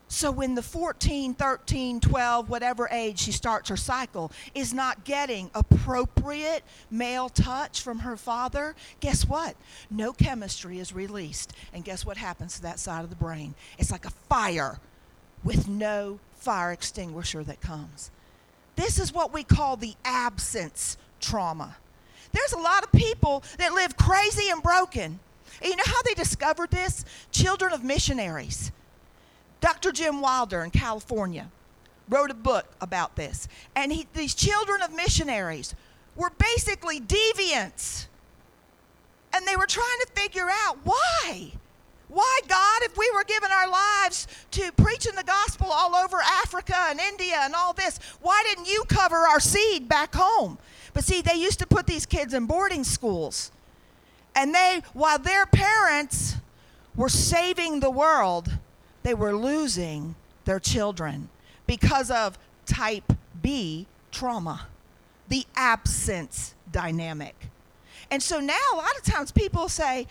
So 0.08 0.32
when 0.32 0.56
the 0.56 0.62
14, 0.62 1.34
13, 1.34 2.00
12, 2.00 2.50
whatever 2.50 2.88
age 2.90 3.20
she 3.20 3.32
starts 3.32 3.70
her 3.70 3.76
cycle 3.76 4.32
is 4.54 4.74
not 4.74 5.04
getting 5.04 5.50
appropriate 5.56 6.64
male 6.92 7.28
touch 7.28 7.82
from 7.82 8.00
her 8.00 8.16
father, 8.16 8.76
guess 9.00 9.26
what? 9.26 9.56
No 9.90 10.14
chemistry 10.14 10.80
is 10.80 10.94
released. 10.94 11.54
And 11.74 11.84
guess 11.84 12.06
what 12.06 12.18
happens 12.18 12.56
to 12.56 12.62
that 12.62 12.80
side 12.80 13.04
of 13.04 13.10
the 13.10 13.16
brain? 13.16 13.56
It's 13.80 13.92
like 13.92 14.06
a 14.06 14.12
fire 14.30 14.80
with 15.46 15.70
no 15.70 16.20
fire 16.34 16.74
extinguisher 16.74 17.44
that 17.46 17.62
comes. 17.62 18.12
This 18.76 19.00
is 19.00 19.14
what 19.14 19.32
we 19.32 19.44
call 19.44 19.78
the 19.78 19.94
absence 20.04 20.98
trauma. 21.22 21.78
There's 22.34 22.52
a 22.52 22.60
lot 22.60 22.84
of 22.84 22.92
people 22.92 23.44
that 23.58 23.74
live 23.74 23.96
crazy 23.96 24.50
and 24.50 24.62
broken. 24.62 25.20
And 25.62 25.70
you 25.70 25.78
know 25.78 25.84
how 25.86 26.02
they 26.02 26.16
discovered 26.16 26.72
this? 26.72 27.06
Children 27.32 27.72
of 27.72 27.84
missionaries. 27.84 28.74
Dr. 29.62 29.94
Jim 29.94 30.20
Wilder 30.20 30.64
in 30.64 30.72
California 30.72 31.50
wrote 32.10 32.32
a 32.32 32.36
book 32.36 32.66
about 32.82 33.16
this. 33.16 33.48
And 33.76 33.94
he, 33.94 34.08
these 34.14 34.36
children 34.36 34.82
of 34.82 34.94
missionaries 34.94 35.74
were 36.16 36.32
basically 36.38 37.00
deviants. 37.00 38.08
And 39.34 39.48
they 39.48 39.56
were 39.56 39.68
trying 39.68 40.00
to 40.02 40.22
figure 40.22 40.50
out 40.50 40.80
why. 40.84 41.52
Why, 42.16 42.40
God, 42.48 42.82
if 42.84 42.98
we 42.98 43.12
were 43.14 43.26
giving 43.26 43.50
our 43.52 43.70
lives 43.70 44.26
to 44.52 44.72
preaching 44.78 45.16
the 45.16 45.24
gospel 45.26 45.68
all 45.70 45.94
over 45.94 46.16
Africa 46.16 46.74
and 46.88 46.98
India 46.98 47.36
and 47.42 47.54
all 47.54 47.74
this, 47.74 48.00
why 48.22 48.42
didn't 48.48 48.70
you 48.70 48.86
cover 48.88 49.18
our 49.18 49.42
seed 49.42 49.90
back 49.90 50.16
home? 50.16 50.58
But 50.94 51.04
see, 51.04 51.22
they 51.22 51.34
used 51.34 51.60
to 51.60 51.68
put 51.68 51.88
these 51.88 52.06
kids 52.06 52.34
in 52.34 52.46
boarding 52.46 52.86
schools. 52.86 53.52
And 54.34 54.56
they, 54.56 54.82
while 54.94 55.20
their 55.20 55.46
parents 55.46 56.38
were 56.96 57.10
saving 57.10 57.82
the 57.82 57.92
world, 57.92 58.60
they 59.04 59.14
were 59.14 59.36
losing 59.36 60.16
their 60.46 60.62
children 60.62 61.28
because 61.68 62.10
of 62.10 62.40
type 62.66 63.12
B 63.42 63.88
trauma, 64.14 64.68
the 65.28 65.46
absence 65.58 66.56
dynamic. 66.72 67.36
And 68.10 68.24
so 68.24 68.40
now 68.40 68.56
a 68.74 68.78
lot 68.78 68.96
of 68.98 69.04
times 69.04 69.34
people 69.34 69.68
say, 69.68 70.08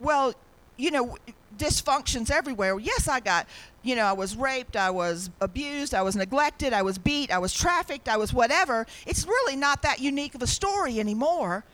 well, 0.00 0.34
you 0.76 0.90
know, 0.90 1.16
dysfunctions 1.56 2.30
everywhere. 2.30 2.78
Yes, 2.78 3.08
I 3.08 3.20
got, 3.20 3.46
you 3.82 3.96
know, 3.96 4.04
I 4.04 4.12
was 4.12 4.36
raped, 4.36 4.76
I 4.76 4.90
was 4.90 5.30
abused, 5.40 5.94
I 5.94 6.02
was 6.02 6.16
neglected, 6.16 6.72
I 6.72 6.82
was 6.82 6.98
beat, 6.98 7.30
I 7.30 7.38
was 7.38 7.52
trafficked, 7.54 8.08
I 8.08 8.16
was 8.16 8.32
whatever. 8.32 8.86
It's 9.06 9.26
really 9.26 9.56
not 9.56 9.82
that 9.82 10.00
unique 10.00 10.34
of 10.34 10.42
a 10.42 10.46
story 10.46 11.00
anymore. 11.00 11.64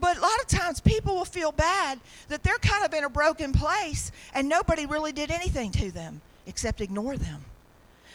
But 0.00 0.16
a 0.16 0.20
lot 0.20 0.40
of 0.40 0.46
times 0.46 0.80
people 0.80 1.14
will 1.14 1.26
feel 1.26 1.52
bad 1.52 2.00
that 2.28 2.42
they're 2.42 2.58
kind 2.58 2.84
of 2.84 2.94
in 2.94 3.04
a 3.04 3.10
broken 3.10 3.52
place 3.52 4.10
and 4.34 4.48
nobody 4.48 4.86
really 4.86 5.12
did 5.12 5.30
anything 5.30 5.70
to 5.72 5.90
them 5.90 6.22
except 6.46 6.80
ignore 6.80 7.16
them. 7.16 7.44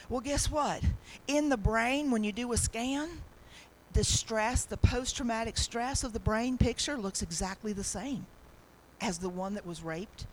Well, 0.09 0.21
guess 0.21 0.49
what? 0.49 0.81
In 1.27 1.49
the 1.49 1.57
brain, 1.57 2.09
when 2.09 2.23
you 2.23 2.31
do 2.31 2.51
a 2.53 2.57
scan, 2.57 3.09
the 3.93 4.03
stress, 4.03 4.65
the 4.65 4.77
post 4.77 5.15
traumatic 5.15 5.57
stress 5.57 6.03
of 6.03 6.11
the 6.11 6.19
brain 6.19 6.57
picture 6.57 6.97
looks 6.97 7.21
exactly 7.21 7.71
the 7.71 7.83
same 7.83 8.25
as 9.05 9.19
the 9.19 9.29
one 9.29 9.53
that 9.53 9.67
was 9.67 9.83
raped 9.83 10.25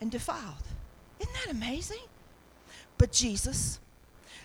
and 0.00 0.10
defiled. 0.10 0.68
Isn't 1.18 1.34
that 1.34 1.50
amazing? 1.50 2.04
But 2.96 3.10
Jesus. 3.10 3.80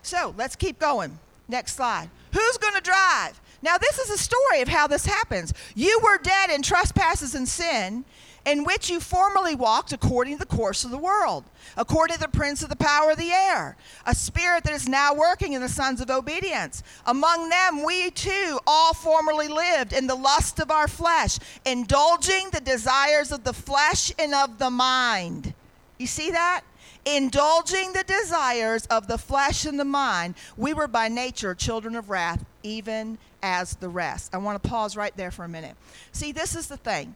So 0.02 0.34
let's 0.38 0.56
keep 0.56 0.80
going. 0.80 1.20
Next 1.48 1.76
slide. 1.76 2.10
Who's 2.34 2.58
going 2.58 2.74
to 2.74 2.82
drive? 2.82 3.40
Now, 3.62 3.78
this 3.78 4.00
is 4.00 4.10
a 4.10 4.18
story 4.18 4.62
of 4.62 4.68
how 4.68 4.88
this 4.88 5.06
happens. 5.06 5.54
You 5.76 6.00
were 6.04 6.18
dead 6.18 6.50
in 6.50 6.62
trespasses 6.62 7.36
and 7.36 7.48
sin, 7.48 8.06
in 8.48 8.64
which 8.64 8.90
you 8.90 9.02
formerly 9.02 9.54
walked 9.54 9.92
according 9.92 10.34
to 10.34 10.40
the 10.40 10.46
course 10.46 10.86
of 10.86 10.90
the 10.90 10.98
world, 10.98 11.44
according 11.76 12.16
to 12.16 12.22
the 12.22 12.30
prince 12.30 12.64
of 12.64 12.70
the 12.70 12.78
power 12.78 13.12
of 13.12 13.18
the 13.18 13.32
air, 13.32 13.76
a 14.06 14.16
spirit 14.16 14.64
that 14.64 14.72
is 14.72 14.88
now 14.88 15.14
working 15.14 15.52
in 15.52 15.62
the 15.62 15.68
sons 15.68 16.00
of 16.00 16.10
obedience. 16.10 16.82
Among 17.06 17.50
them, 17.50 17.84
we 17.84 18.10
too 18.10 18.58
all 18.66 18.94
formerly 18.94 19.50
lived 19.50 19.92
in 19.92 20.08
the 20.08 20.16
lust 20.16 20.62
of 20.62 20.72
our 20.72 20.88
flesh, 20.88 21.38
indulging 21.66 22.50
the 22.52 22.62
desires 22.62 23.34
of 23.34 23.44
the 23.44 23.52
flesh 23.52 24.14
and 24.18 24.34
of 24.34 24.58
the 24.60 24.70
mind. 24.70 25.54
You 25.98 26.08
see 26.08 26.32
that? 26.32 26.62
Indulging 27.06 27.92
the 27.92 28.04
desires 28.04 28.86
of 28.86 29.08
the 29.08 29.18
flesh 29.18 29.66
and 29.66 29.78
the 29.78 29.86
mind, 29.86 30.36
we 30.56 30.74
were 30.74 30.88
by 30.88 31.10
nature 31.10 31.54
children 31.54 31.98
of 31.98 32.10
wrath, 32.10 32.46
even 32.64 33.18
as 33.44 33.76
the 33.76 33.90
rest. 33.90 34.34
I 34.34 34.38
want 34.38 34.62
to 34.62 34.70
pause 34.70 34.96
right 34.96 35.16
there 35.18 35.32
for 35.32 35.44
a 35.44 35.50
minute. 35.50 35.76
See, 36.14 36.32
this 36.32 36.56
is 36.56 36.68
the 36.68 36.78
thing 36.78 37.14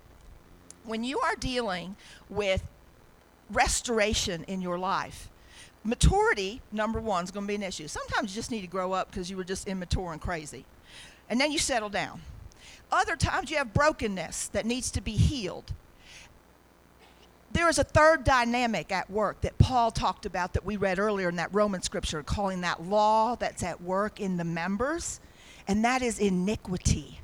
when 0.86 1.04
you 1.04 1.20
are 1.20 1.36
dealing 1.36 1.96
with 2.30 2.64
restoration 3.52 4.44
in 4.46 4.62
your 4.62 4.80
life, 4.80 5.30
maturity, 5.84 6.62
number 6.72 7.00
one, 7.00 7.24
is 7.24 7.32
going 7.32 7.46
to 7.46 7.48
be 7.48 7.56
an 7.56 7.64
issue. 7.64 7.88
Sometimes 7.88 8.32
you 8.32 8.40
just 8.40 8.52
need 8.52 8.62
to 8.62 8.68
grow 8.68 8.94
up 8.94 9.10
because 9.10 9.30
you 9.30 9.38
were 9.38 9.44
just 9.44 9.68
immature 9.68 10.12
and 10.12 10.22
crazy. 10.22 10.66
And 11.30 11.40
then 11.40 11.52
you 11.52 11.60
settle 11.60 11.90
down. 11.90 12.22
Other 12.92 13.16
times 13.16 13.50
you 13.50 13.58
have 13.58 13.74
brokenness 13.74 14.50
that 14.50 14.66
needs 14.66 14.92
to 14.92 15.02
be 15.02 15.14
healed. 15.14 15.72
There 17.54 17.68
is 17.68 17.80
a 17.80 17.84
third 17.84 18.24
dynamic 18.24 18.92
at 18.92 19.10
work 19.10 19.42
that 19.42 19.58
Paul 19.58 19.92
talked 19.92 20.26
about 20.26 20.54
that 20.54 20.66
we 20.66 20.78
read 20.78 21.00
earlier 21.00 21.30
in 21.30 21.36
that 21.36 21.54
Roman 21.54 21.82
scripture, 21.82 22.24
calling 22.24 22.62
that 22.62 22.84
law 22.84 23.36
that's 23.36 23.64
at 23.64 23.82
work 23.82 24.20
in 24.20 24.38
the 24.38 24.46
members, 24.46 25.20
and 25.68 25.84
that 25.84 26.02
is 26.02 26.20
iniquity. 26.20 27.20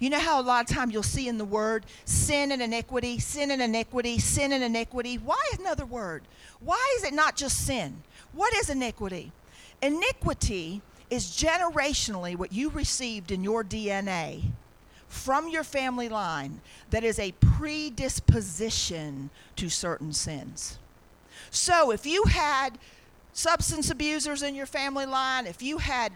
You 0.00 0.10
know 0.10 0.18
how 0.18 0.40
a 0.40 0.42
lot 0.42 0.68
of 0.68 0.74
times 0.74 0.92
you'll 0.92 1.02
see 1.02 1.28
in 1.28 1.38
the 1.38 1.44
word 1.44 1.86
sin 2.06 2.50
and 2.52 2.60
iniquity, 2.62 3.18
sin 3.18 3.50
and 3.50 3.62
iniquity, 3.62 4.18
sin 4.18 4.50
and 4.52 4.64
iniquity? 4.64 5.16
Why 5.18 5.40
another 5.58 5.84
word? 5.84 6.22
Why 6.58 6.94
is 6.96 7.04
it 7.04 7.12
not 7.12 7.36
just 7.36 7.66
sin? 7.66 8.02
What 8.32 8.52
is 8.54 8.70
iniquity? 8.70 9.30
Iniquity 9.82 10.80
is 11.10 11.26
generationally 11.26 12.34
what 12.34 12.52
you 12.52 12.70
received 12.70 13.30
in 13.30 13.44
your 13.44 13.62
DNA 13.62 14.42
from 15.08 15.48
your 15.48 15.64
family 15.64 16.08
line 16.08 16.62
that 16.90 17.04
is 17.04 17.18
a 17.18 17.32
predisposition 17.32 19.28
to 19.56 19.68
certain 19.68 20.12
sins. 20.12 20.78
So 21.50 21.90
if 21.90 22.06
you 22.06 22.24
had 22.24 22.78
substance 23.32 23.90
abusers 23.90 24.42
in 24.42 24.54
your 24.54 24.66
family 24.66 25.06
line, 25.06 25.46
if 25.46 25.62
you 25.62 25.78
had 25.78 26.12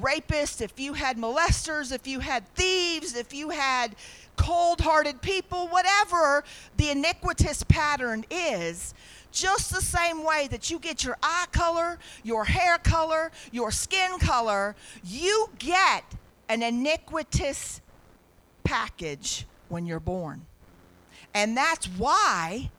rapists, 0.00 0.60
if 0.60 0.78
you 0.78 0.94
had 0.94 1.16
molesters, 1.16 1.92
if 1.92 2.06
you 2.06 2.20
had 2.20 2.46
thieves, 2.54 3.14
if 3.14 3.32
you 3.32 3.50
had 3.50 3.94
cold 4.36 4.80
hearted 4.80 5.20
people, 5.20 5.68
whatever 5.68 6.44
the 6.76 6.90
iniquitous 6.90 7.62
pattern 7.64 8.24
is, 8.30 8.94
just 9.32 9.72
the 9.72 9.80
same 9.80 10.24
way 10.24 10.48
that 10.50 10.70
you 10.70 10.78
get 10.78 11.04
your 11.04 11.16
eye 11.22 11.46
color, 11.52 11.98
your 12.22 12.44
hair 12.44 12.78
color, 12.78 13.30
your 13.52 13.70
skin 13.70 14.18
color, 14.18 14.74
you 15.04 15.48
get 15.58 16.04
an 16.48 16.62
iniquitous 16.62 17.80
package 18.64 19.46
when 19.68 19.86
you're 19.86 20.00
born. 20.00 20.46
And 21.32 21.56
that's 21.56 21.86
why 21.86 22.70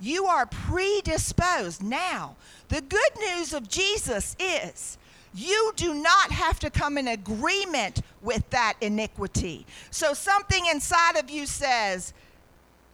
you 0.00 0.26
are 0.26 0.46
predisposed. 0.46 1.82
Now, 1.82 2.36
the 2.68 2.80
good 2.80 3.10
news 3.18 3.52
of 3.52 3.68
Jesus 3.68 4.34
is 4.40 4.98
you 5.34 5.72
do 5.76 5.94
not 5.94 6.32
have 6.32 6.58
to 6.60 6.70
come 6.70 6.98
in 6.98 7.08
agreement 7.08 8.02
with 8.22 8.48
that 8.50 8.74
iniquity. 8.80 9.64
So 9.90 10.12
something 10.12 10.66
inside 10.66 11.16
of 11.16 11.30
you 11.30 11.46
says, 11.46 12.12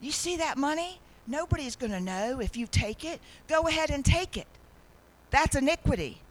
You 0.01 0.11
see 0.11 0.37
that 0.37 0.57
money? 0.57 0.99
Nobody's 1.25 1.75
going 1.75 1.91
to 1.91 1.99
know 1.99 2.39
if 2.39 2.55
you 2.55 2.67
take 2.67 3.03
it. 3.03 3.19
Go 3.47 3.67
ahead 3.67 3.89
and 3.89 4.05
take 4.05 4.37
it. 4.37 4.47
That's 5.29 5.55
iniquity. 5.55 6.21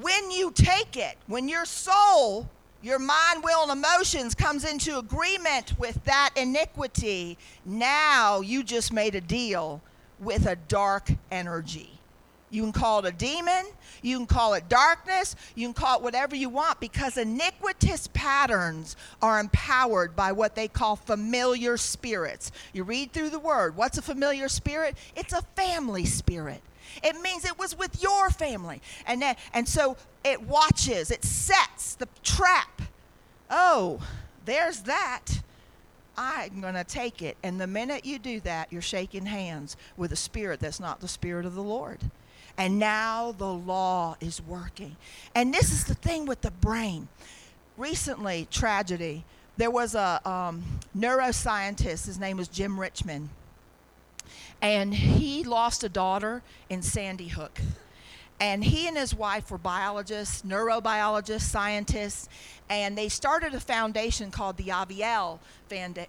When 0.00 0.30
you 0.30 0.52
take 0.52 0.96
it, 0.96 1.16
when 1.26 1.46
your 1.48 1.66
soul, 1.66 2.48
your 2.80 2.98
mind, 2.98 3.44
will, 3.44 3.68
and 3.68 3.72
emotions 3.72 4.34
comes 4.34 4.64
into 4.64 4.98
agreement 4.98 5.78
with 5.78 6.02
that 6.04 6.30
iniquity, 6.36 7.36
now 7.66 8.40
you 8.40 8.62
just 8.62 8.92
made 8.92 9.14
a 9.14 9.20
deal 9.20 9.82
with 10.18 10.46
a 10.46 10.56
dark 10.56 11.10
energy. 11.30 11.99
You 12.50 12.62
can 12.62 12.72
call 12.72 12.98
it 12.98 13.06
a 13.06 13.12
demon. 13.12 13.64
You 14.02 14.16
can 14.18 14.26
call 14.26 14.54
it 14.54 14.68
darkness. 14.68 15.36
You 15.54 15.66
can 15.68 15.74
call 15.74 15.98
it 15.98 16.02
whatever 16.02 16.34
you 16.34 16.48
want 16.48 16.80
because 16.80 17.16
iniquitous 17.16 18.08
patterns 18.12 18.96
are 19.22 19.38
empowered 19.38 20.16
by 20.16 20.32
what 20.32 20.54
they 20.54 20.68
call 20.68 20.96
familiar 20.96 21.76
spirits. 21.76 22.50
You 22.72 22.82
read 22.84 23.12
through 23.12 23.30
the 23.30 23.38
word. 23.38 23.76
What's 23.76 23.98
a 23.98 24.02
familiar 24.02 24.48
spirit? 24.48 24.96
It's 25.14 25.32
a 25.32 25.42
family 25.54 26.04
spirit. 26.04 26.60
It 27.04 27.20
means 27.20 27.44
it 27.44 27.58
was 27.58 27.78
with 27.78 28.02
your 28.02 28.30
family. 28.30 28.82
And, 29.06 29.22
that, 29.22 29.38
and 29.54 29.68
so 29.68 29.96
it 30.24 30.42
watches, 30.42 31.10
it 31.10 31.24
sets 31.24 31.94
the 31.94 32.08
trap. 32.22 32.82
Oh, 33.48 34.00
there's 34.44 34.82
that. 34.82 35.26
I'm 36.16 36.60
going 36.60 36.74
to 36.74 36.84
take 36.84 37.22
it. 37.22 37.36
And 37.42 37.60
the 37.60 37.66
minute 37.66 38.04
you 38.04 38.18
do 38.18 38.40
that, 38.40 38.72
you're 38.72 38.82
shaking 38.82 39.26
hands 39.26 39.76
with 39.96 40.12
a 40.12 40.16
spirit 40.16 40.60
that's 40.60 40.80
not 40.80 41.00
the 41.00 41.08
spirit 41.08 41.46
of 41.46 41.54
the 41.54 41.62
Lord. 41.62 42.00
And 42.60 42.78
now 42.78 43.32
the 43.32 43.50
law 43.50 44.16
is 44.20 44.42
working. 44.42 44.96
And 45.34 45.54
this 45.54 45.72
is 45.72 45.84
the 45.84 45.94
thing 45.94 46.26
with 46.26 46.42
the 46.42 46.50
brain. 46.50 47.08
Recently, 47.78 48.48
tragedy, 48.50 49.24
there 49.56 49.70
was 49.70 49.94
a 49.94 50.20
um, 50.28 50.62
neuroscientist, 50.94 52.04
his 52.04 52.20
name 52.20 52.36
was 52.36 52.48
Jim 52.48 52.78
Richman, 52.78 53.30
and 54.60 54.94
he 54.94 55.42
lost 55.42 55.84
a 55.84 55.88
daughter 55.88 56.42
in 56.68 56.82
Sandy 56.82 57.28
Hook. 57.28 57.62
And 58.40 58.64
he 58.64 58.88
and 58.88 58.96
his 58.96 59.14
wife 59.14 59.50
were 59.50 59.58
biologists, 59.58 60.42
neurobiologists, 60.42 61.42
scientists, 61.42 62.26
and 62.70 62.96
they 62.96 63.10
started 63.10 63.52
a 63.52 63.60
foundation 63.60 64.30
called 64.30 64.56
the 64.56 64.68
Avielle 64.68 65.40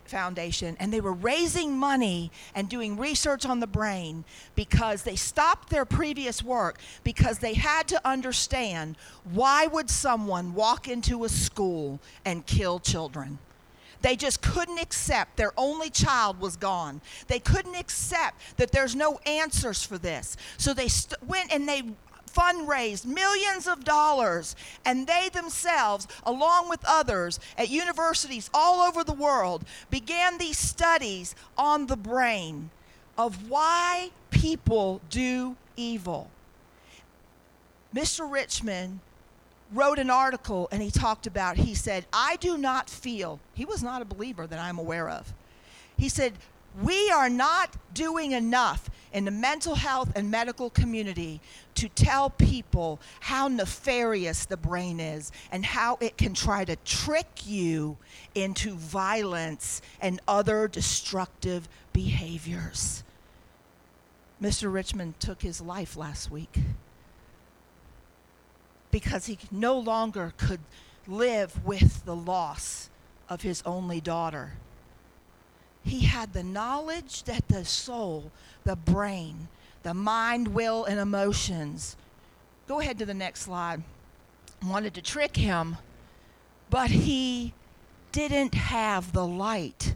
Foundation. 0.06 0.78
And 0.80 0.94
they 0.94 1.02
were 1.02 1.12
raising 1.12 1.78
money 1.78 2.32
and 2.56 2.70
doing 2.70 2.96
research 2.98 3.46
on 3.46 3.60
the 3.60 3.68
brain 3.68 4.24
because 4.56 5.04
they 5.04 5.18
stopped 5.18 5.70
their 5.70 5.84
previous 5.84 6.42
work 6.42 6.80
because 7.04 7.40
they 7.40 7.56
had 7.56 7.90
to 7.90 8.08
understand 8.08 8.96
why 9.34 9.68
would 9.68 9.90
someone 9.90 10.54
walk 10.54 10.88
into 10.88 11.26
a 11.26 11.30
school 11.30 12.00
and 12.24 12.46
kill 12.46 12.80
children? 12.80 13.40
They 14.02 14.16
just 14.16 14.42
couldn't 14.42 14.80
accept 14.80 15.38
their 15.38 15.52
only 15.58 15.90
child 15.90 16.40
was 16.40 16.56
gone. 16.56 17.02
They 17.28 17.40
couldn't 17.40 17.76
accept 17.76 18.58
that 18.58 18.72
there's 18.72 18.96
no 18.96 19.20
answers 19.26 19.84
for 19.84 19.98
this. 19.98 20.38
So 20.58 20.74
they 20.74 20.88
st- 20.88 21.22
went 21.24 21.54
and 21.54 21.68
they 21.68 21.84
fundraised 22.34 23.06
millions 23.06 23.68
of 23.68 23.84
dollars, 23.84 24.56
and 24.86 25.08
they 25.08 25.30
themselves, 25.34 26.08
along 26.26 26.70
with 26.70 26.80
others 26.88 27.40
at 27.58 27.70
universities 27.70 28.50
all 28.54 28.82
over 28.82 29.04
the 29.04 29.14
world, 29.14 29.64
began 29.90 30.38
these 30.38 30.58
studies 30.58 31.36
on 31.58 31.88
the 31.88 31.98
brain 31.98 32.70
of 33.18 33.50
why 33.50 34.10
people 34.30 35.02
do 35.10 35.56
evil. 35.76 36.30
Mr. 37.94 38.30
Richman 38.30 39.02
wrote 39.74 40.00
an 40.00 40.10
article 40.10 40.68
and 40.72 40.82
he 40.82 40.92
talked 40.92 41.28
about, 41.28 41.58
he 41.58 41.74
said, 41.74 42.06
I 42.12 42.36
do 42.38 42.58
not 42.58 42.90
feel, 42.90 43.40
he 43.54 43.66
was 43.66 43.84
not 43.84 44.02
a 44.02 44.06
believer 44.06 44.48
that 44.48 44.60
I'm 44.60 44.80
aware 44.80 45.10
of. 45.10 45.34
He 45.98 46.10
said, 46.10 46.34
we 46.82 47.12
are 47.12 47.30
not 47.30 47.76
doing 47.94 48.32
enough 48.32 48.90
in 49.14 49.26
the 49.26 49.32
mental 49.32 49.76
health 49.76 50.12
and 50.16 50.32
medical 50.32 50.70
community 50.70 51.42
to 51.76 51.90
tell 51.90 52.30
people 52.30 53.00
how 53.20 53.48
nefarious 53.48 54.46
the 54.46 54.58
brain 54.58 55.00
is 55.00 55.32
and 55.52 55.66
how 55.66 55.98
it 56.00 56.18
can 56.18 56.34
try 56.34 56.64
to 56.64 56.76
trick 56.78 57.46
you 57.46 57.98
into 58.36 58.76
violence 58.76 59.82
and 60.00 60.22
other 60.28 60.68
destructive 60.68 61.68
behaviors. 61.94 63.04
Mr. 64.42 64.74
Richman 64.74 65.14
took 65.20 65.42
his 65.42 65.62
life 65.62 65.96
last 65.96 66.32
week 66.32 66.58
because 68.90 69.28
he 69.28 69.38
no 69.52 69.78
longer 69.78 70.34
could 70.38 70.60
live 71.08 71.66
with 71.66 72.06
the 72.06 72.16
loss 72.16 72.90
of 73.30 73.42
his 73.42 73.62
only 73.66 74.02
daughter 74.02 74.54
he 75.84 76.02
had 76.02 76.34
the 76.34 76.44
knowledge 76.44 77.24
that 77.24 77.48
the 77.48 77.66
soul, 77.66 78.32
the 78.64 78.76
brain, 78.76 79.48
the 79.84 79.94
mind, 79.94 80.50
will, 80.50 80.86
and 80.86 81.00
emotions. 81.00 81.96
Go 82.68 82.80
ahead 82.80 83.00
to 83.00 83.06
the 83.06 83.14
next 83.14 83.42
slide. 83.42 83.82
Wanted 84.64 84.94
to 84.94 85.02
trick 85.02 85.36
him, 85.36 85.78
but 86.70 86.92
he 86.92 87.54
didn't 88.12 88.54
have 88.54 89.12
the 89.12 89.26
light 89.26 89.96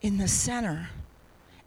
in 0.00 0.16
the 0.16 0.28
center. 0.28 0.88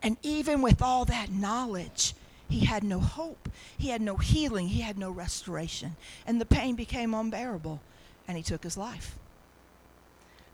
And 0.01 0.17
even 0.24 0.61
with 0.61 0.82
all 0.82 1.05
that 1.05 1.30
knowledge, 1.32 2.15
he 2.49 2.65
had 2.65 2.84
no 2.84 2.99
hope. 2.99 3.49
He 3.78 3.89
had 3.89 4.01
no 4.01 4.17
healing. 4.17 4.70
He 4.70 4.82
had 4.82 4.97
no 4.97 5.11
restoration. 5.11 5.95
And 6.26 6.41
the 6.41 6.45
pain 6.45 6.76
became 6.76 7.13
unbearable, 7.13 7.80
and 8.28 8.36
he 8.36 8.41
took 8.41 8.63
his 8.63 8.78
life. 8.78 9.15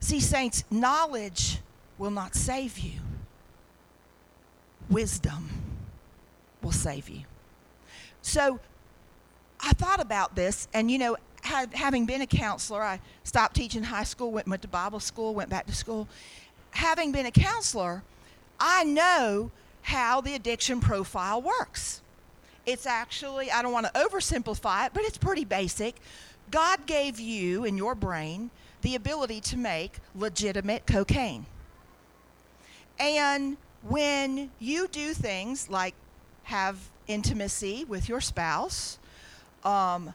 See, 0.01 0.20
saints, 0.20 0.66
knowledge 0.70 1.59
will 1.98 2.12
not 2.12 2.36
save 2.36 2.78
you. 2.80 3.00
Wisdom 4.89 5.50
will 6.62 6.72
save 6.72 7.10
you. 7.10 7.22
So 8.22 8.60
I 9.60 9.72
thought 9.74 10.02
about 10.02 10.36
this, 10.36 10.68
and 10.74 10.91
you 10.91 10.98
know, 10.98 11.18
having 11.43 12.06
been 12.06 12.22
a 12.22 12.28
counselor, 12.28 12.82
I 12.82 13.00
stopped 13.24 13.56
teaching 13.56 13.84
high 13.84 14.04
school, 14.04 14.32
went, 14.32 14.62
to 14.62 14.68
Bible 14.68 15.00
school, 15.00 15.34
went 15.34 15.50
back 15.50 15.66
to 15.68 15.76
school. 15.76 16.08
Having 16.72 17.12
been 17.12 17.26
a 17.26 17.32
counselor, 17.32 18.04
I 18.60 18.84
know 18.84 19.52
how 19.84 20.22
the 20.22 20.34
addiction 20.34 20.82
profile 20.82 21.41
works. 21.41 22.02
It's 22.66 22.88
actually, 22.88 23.52
I 23.52 23.62
don't 23.62 23.72
want 23.72 23.86
to 23.86 23.91
oversimplify 23.93 24.88
it, 24.88 24.91
but 24.93 25.04
it's 25.04 25.18
pretty 25.18 25.46
basic. 25.46 25.96
God 26.52 26.86
gave 26.86 27.20
you 27.20 27.64
in 27.64 27.78
your 27.78 27.96
brain 27.96 28.50
the 28.82 28.96
ability 28.96 29.41
to 29.41 29.58
make 29.58 29.93
legitimate 30.16 30.86
cocaine. 30.88 31.46
And 33.00 33.58
when 33.88 34.52
you 34.60 34.88
do 34.88 35.14
things 35.14 35.70
like 35.70 35.93
have 36.43 36.78
intimacy 37.08 37.86
with 37.86 38.10
your 38.10 38.22
spouse, 38.22 38.98
um, 39.64 40.14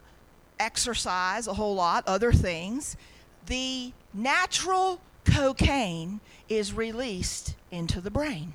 exercise 0.59 1.47
a 1.47 1.53
whole 1.53 1.75
lot, 1.75 2.03
other 2.07 2.31
things, 2.31 2.95
the 3.47 3.91
natural 4.13 4.99
cocaine 5.25 6.19
is 6.49 6.73
released 6.73 7.55
into 7.71 8.01
the 8.01 8.11
brain. 8.11 8.53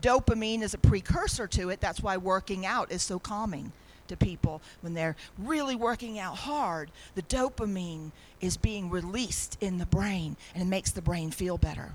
Dopamine 0.00 0.62
is 0.62 0.74
a 0.74 0.78
precursor 0.78 1.46
to 1.46 1.70
it. 1.70 1.80
That's 1.80 2.00
why 2.00 2.16
working 2.16 2.66
out 2.66 2.90
is 2.90 3.02
so 3.02 3.18
calming 3.18 3.72
to 4.08 4.16
people 4.16 4.60
when 4.82 4.94
they're 4.94 5.16
really 5.38 5.76
working 5.76 6.18
out 6.18 6.36
hard. 6.36 6.90
The 7.14 7.22
dopamine 7.22 8.12
is 8.40 8.56
being 8.56 8.90
released 8.90 9.56
in 9.60 9.78
the 9.78 9.86
brain 9.86 10.36
and 10.54 10.62
it 10.62 10.66
makes 10.66 10.90
the 10.90 11.02
brain 11.02 11.30
feel 11.30 11.56
better. 11.56 11.94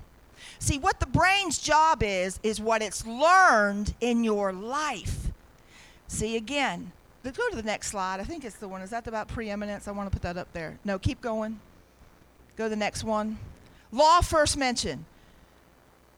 See, 0.60 0.78
what 0.78 1.00
the 1.00 1.06
brain's 1.06 1.58
job 1.58 2.02
is, 2.02 2.38
is 2.42 2.60
what 2.60 2.82
it's 2.82 3.06
learned 3.06 3.94
in 4.00 4.22
your 4.22 4.52
life. 4.52 5.28
See, 6.06 6.36
again, 6.36 6.92
let's 7.24 7.38
go 7.38 7.48
to 7.48 7.56
the 7.56 7.62
next 7.62 7.88
slide. 7.88 8.20
I 8.20 8.24
think 8.24 8.44
it's 8.44 8.56
the 8.56 8.68
one. 8.68 8.82
Is 8.82 8.90
that 8.90 9.06
about 9.06 9.26
preeminence? 9.26 9.88
I 9.88 9.92
want 9.92 10.12
to 10.12 10.14
put 10.14 10.22
that 10.22 10.36
up 10.36 10.52
there. 10.52 10.78
No, 10.84 10.98
keep 10.98 11.22
going. 11.22 11.58
Go 12.56 12.64
to 12.64 12.70
the 12.70 12.76
next 12.76 13.04
one. 13.04 13.38
Law 13.90 14.20
first 14.20 14.58
mentioned. 14.58 15.06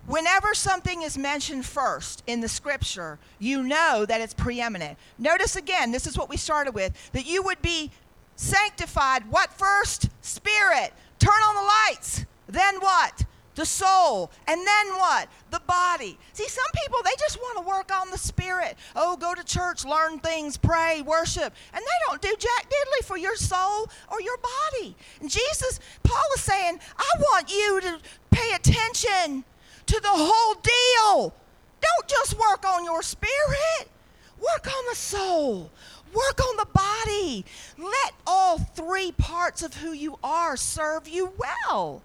Whenever 0.06 0.54
something 0.54 1.02
is 1.02 1.16
mentioned 1.16 1.64
first 1.64 2.24
in 2.26 2.40
the 2.40 2.48
scripture, 2.48 3.20
you 3.38 3.62
know 3.62 4.04
that 4.04 4.20
it's 4.20 4.34
preeminent. 4.34 4.98
Notice 5.20 5.54
again, 5.54 5.92
this 5.92 6.08
is 6.08 6.18
what 6.18 6.28
we 6.28 6.36
started 6.36 6.74
with, 6.74 7.12
that 7.12 7.26
you 7.26 7.44
would 7.44 7.62
be 7.62 7.92
sanctified. 8.34 9.30
What 9.30 9.52
first? 9.52 10.08
Spirit. 10.20 10.92
Turn 11.20 11.30
on 11.30 11.54
the 11.54 11.70
lights. 11.92 12.26
Then 12.48 12.80
what? 12.80 13.24
The 13.54 13.66
soul. 13.66 14.30
And 14.46 14.66
then 14.66 14.88
what? 14.94 15.28
The 15.50 15.60
body. 15.66 16.18
See, 16.32 16.48
some 16.48 16.64
people, 16.82 17.00
they 17.04 17.14
just 17.18 17.38
want 17.38 17.58
to 17.58 17.68
work 17.68 17.92
on 17.92 18.10
the 18.10 18.18
spirit. 18.18 18.76
Oh, 18.96 19.16
go 19.16 19.34
to 19.34 19.44
church, 19.44 19.84
learn 19.84 20.18
things, 20.20 20.56
pray, 20.56 21.02
worship. 21.02 21.52
And 21.74 21.82
they 21.82 22.06
don't 22.06 22.22
do 22.22 22.34
jack 22.38 22.66
diddly 22.70 23.04
for 23.04 23.18
your 23.18 23.36
soul 23.36 23.90
or 24.10 24.20
your 24.22 24.38
body. 24.38 24.96
And 25.20 25.30
Jesus, 25.30 25.80
Paul 26.02 26.24
is 26.34 26.42
saying, 26.42 26.80
I 26.96 27.10
want 27.18 27.50
you 27.50 27.80
to 27.82 27.98
pay 28.30 28.54
attention 28.54 29.44
to 29.86 30.00
the 30.00 30.08
whole 30.08 30.54
deal. 30.54 31.34
Don't 31.80 32.08
just 32.08 32.38
work 32.38 32.66
on 32.66 32.84
your 32.84 33.02
spirit, 33.02 33.88
work 34.40 34.66
on 34.66 34.84
the 34.88 34.96
soul. 34.96 35.70
Work 36.14 36.40
on 36.46 36.56
the 36.58 36.66
body. 36.66 37.44
Let 37.78 38.12
all 38.26 38.58
three 38.58 39.12
parts 39.12 39.62
of 39.62 39.76
who 39.76 39.92
you 39.92 40.18
are 40.22 40.58
serve 40.58 41.08
you 41.08 41.32
well. 41.38 42.02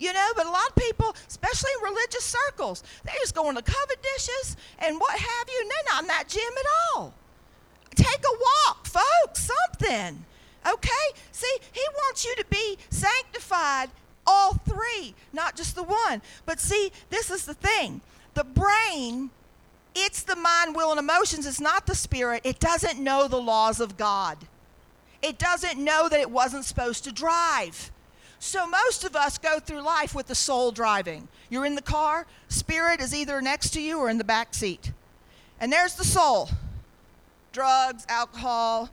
You 0.00 0.12
know, 0.12 0.28
but 0.34 0.46
a 0.46 0.50
lot 0.50 0.66
of 0.68 0.74
people, 0.74 1.14
especially 1.28 1.70
in 1.78 1.92
religious 1.92 2.24
circles, 2.24 2.82
they're 3.04 3.14
just 3.20 3.34
go 3.34 3.48
into 3.48 3.62
covered 3.62 4.02
dishes 4.02 4.56
and 4.80 4.98
what 4.98 5.12
have 5.16 5.48
you, 5.48 5.60
and 5.60 5.70
they're 5.70 5.94
not 5.94 6.02
in 6.02 6.08
that 6.08 6.24
gym 6.26 6.52
at 6.58 6.96
all. 6.96 7.14
Take 7.94 8.18
a 8.18 8.38
walk, 8.66 8.86
folks, 8.86 9.46
something. 9.46 10.24
Okay? 10.66 11.06
See, 11.32 11.54
he 11.72 11.82
wants 11.96 12.24
you 12.24 12.34
to 12.36 12.44
be 12.50 12.78
sanctified, 12.88 13.90
all 14.26 14.54
three, 14.54 15.14
not 15.32 15.54
just 15.54 15.76
the 15.76 15.82
one. 15.82 16.22
But 16.46 16.60
see, 16.60 16.90
this 17.10 17.30
is 17.30 17.44
the 17.44 17.54
thing 17.54 18.00
the 18.34 18.44
brain 18.44 19.30
it's 19.94 20.22
the 20.22 20.36
mind, 20.36 20.76
will, 20.76 20.90
and 20.90 21.00
emotions. 21.00 21.46
It's 21.46 21.60
not 21.60 21.86
the 21.86 21.94
spirit. 21.94 22.42
It 22.44 22.60
doesn't 22.60 22.98
know 22.98 23.26
the 23.26 23.40
laws 23.40 23.80
of 23.80 23.96
God. 23.96 24.38
It 25.22 25.38
doesn't 25.38 25.82
know 25.82 26.08
that 26.08 26.20
it 26.20 26.30
wasn't 26.30 26.64
supposed 26.64 27.04
to 27.04 27.12
drive. 27.12 27.90
So 28.42 28.66
most 28.66 29.04
of 29.04 29.14
us 29.14 29.36
go 29.36 29.60
through 29.60 29.82
life 29.82 30.14
with 30.14 30.26
the 30.26 30.34
soul 30.34 30.72
driving. 30.72 31.28
You're 31.50 31.66
in 31.66 31.74
the 31.74 31.82
car, 31.82 32.26
spirit 32.48 33.00
is 33.00 33.14
either 33.14 33.40
next 33.42 33.70
to 33.74 33.82
you 33.82 33.98
or 33.98 34.08
in 34.08 34.16
the 34.16 34.24
back 34.24 34.54
seat. 34.54 34.92
And 35.60 35.70
there's 35.70 35.94
the 35.94 36.04
soul. 36.04 36.48
Drugs, 37.52 38.06
alcohol, 38.08 38.88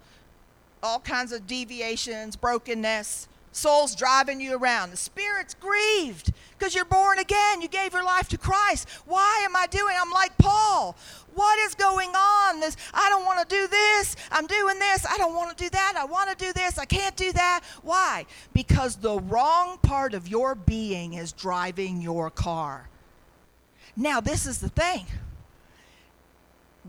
all 0.84 1.00
kinds 1.00 1.32
of 1.32 1.48
deviations, 1.48 2.36
brokenness. 2.36 3.30
Soul's 3.54 3.96
driving 3.96 4.42
you 4.42 4.56
around. 4.56 4.92
The 4.92 4.98
spirit's 4.98 5.54
grieved 5.54 6.34
because 6.60 6.76
you're 6.76 6.86
born 6.86 7.18
again. 7.18 7.62
You 7.62 7.70
gave 7.70 7.94
your 7.94 8.04
life 8.04 8.28
to 8.30 8.38
Christ. 8.38 8.88
Why 9.06 9.44
am 9.46 9.56
I 9.56 9.66
doing? 9.68 9.96
I'm 10.00 10.12
like 10.12 10.38
Paul. 10.38 10.98
What 11.38 11.60
is 11.60 11.76
going 11.76 12.10
on? 12.10 12.60
This 12.62 12.76
I 12.96 13.10
don't 13.10 13.24
want 13.24 13.48
to 13.48 13.56
do 13.56 13.68
this. 13.68 14.16
I'm 14.32 14.48
doing 14.48 14.80
this. 14.80 15.06
I 15.06 15.18
don't 15.18 15.36
want 15.36 15.56
to 15.56 15.64
do 15.64 15.70
that. 15.70 15.94
I 15.96 16.04
want 16.04 16.32
to 16.32 16.36
do 16.36 16.52
this. 16.52 16.80
I 16.80 16.86
can't 16.86 17.16
do 17.16 17.32
that. 17.34 17.62
Why? 17.84 18.26
Because 18.54 18.96
the 18.96 19.20
wrong 19.20 19.78
part 19.84 20.16
of 20.16 20.28
your 20.28 20.56
being 20.56 21.14
is 21.14 21.32
driving 21.34 22.02
your 22.02 22.32
car. 22.32 22.90
Now, 23.96 24.20
this 24.20 24.48
is 24.48 24.58
the 24.58 24.70
thing. 24.70 25.06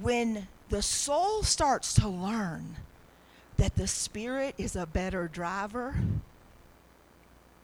When 0.01 0.49
the 0.71 0.81
soul 0.81 1.43
starts 1.43 1.93
to 1.95 2.09
learn 2.09 2.77
that 3.59 3.75
the 3.75 3.87
spirit 3.87 4.55
is 4.57 4.77
a 4.77 4.87
better 4.87 5.29
driver, 5.29 5.95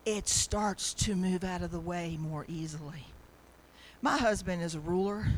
it 0.05 0.29
starts 0.29 0.93
to 0.93 1.17
move 1.17 1.45
out 1.45 1.63
of 1.63 1.71
the 1.71 1.81
way 1.81 2.19
more 2.21 2.45
easily. 2.47 3.07
My 4.03 4.19
husband 4.19 4.63
is 4.63 4.75
a 4.75 4.81
ruler, 4.81 5.29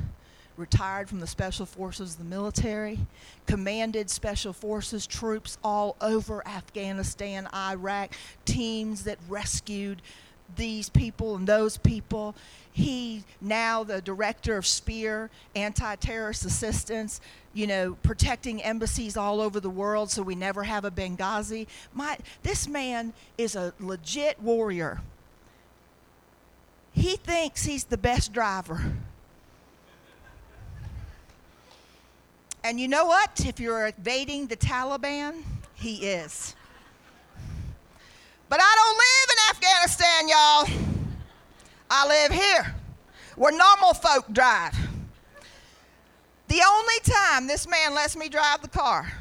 retired 0.56 1.08
from 1.08 1.20
the 1.20 1.26
Special 1.26 1.66
Forces 1.66 2.12
of 2.12 2.18
the 2.18 2.24
military, 2.24 2.98
commanded 3.46 4.10
Special 4.10 4.52
Forces 4.52 5.06
troops 5.06 5.58
all 5.62 5.96
over 6.00 6.46
Afghanistan, 6.46 7.48
Iraq, 7.54 8.14
teams 8.44 9.04
that 9.04 9.18
rescued 9.28 10.02
these 10.54 10.88
people 10.88 11.36
and 11.36 11.46
those 11.46 11.76
people. 11.76 12.34
He 12.72 13.24
now 13.40 13.82
the 13.84 14.00
director 14.00 14.56
of 14.56 14.66
SPEAR, 14.66 15.30
anti-terrorist 15.54 16.44
assistance, 16.44 17.20
you 17.52 17.66
know, 17.66 17.96
protecting 18.02 18.62
embassies 18.62 19.16
all 19.16 19.40
over 19.40 19.60
the 19.60 19.70
world 19.70 20.10
so 20.10 20.22
we 20.22 20.34
never 20.34 20.64
have 20.64 20.84
a 20.84 20.90
Benghazi. 20.90 21.66
My 21.92 22.18
this 22.42 22.68
man 22.68 23.12
is 23.38 23.56
a 23.56 23.72
legit 23.80 24.40
warrior. 24.40 25.00
He 26.92 27.16
thinks 27.16 27.64
he's 27.64 27.84
the 27.84 27.98
best 27.98 28.32
driver. 28.32 28.92
And 32.66 32.80
you 32.80 32.88
know 32.88 33.04
what? 33.04 33.46
If 33.46 33.60
you're 33.60 33.86
evading 33.86 34.48
the 34.48 34.56
Taliban, 34.56 35.44
he 35.74 36.08
is. 36.08 36.56
But 38.48 38.58
I 38.60 38.74
don't 38.74 38.98
live 38.98 39.28
in 39.30 39.68
Afghanistan, 39.70 40.28
y'all. 40.28 40.68
I 41.88 42.08
live 42.08 42.32
here 42.32 42.74
where 43.36 43.56
normal 43.56 43.94
folk 43.94 44.32
drive. 44.32 44.76
The 46.48 46.60
only 46.68 46.98
time 47.04 47.46
this 47.46 47.68
man 47.68 47.94
lets 47.94 48.16
me 48.16 48.28
drive 48.28 48.62
the 48.62 48.68
car 48.68 49.12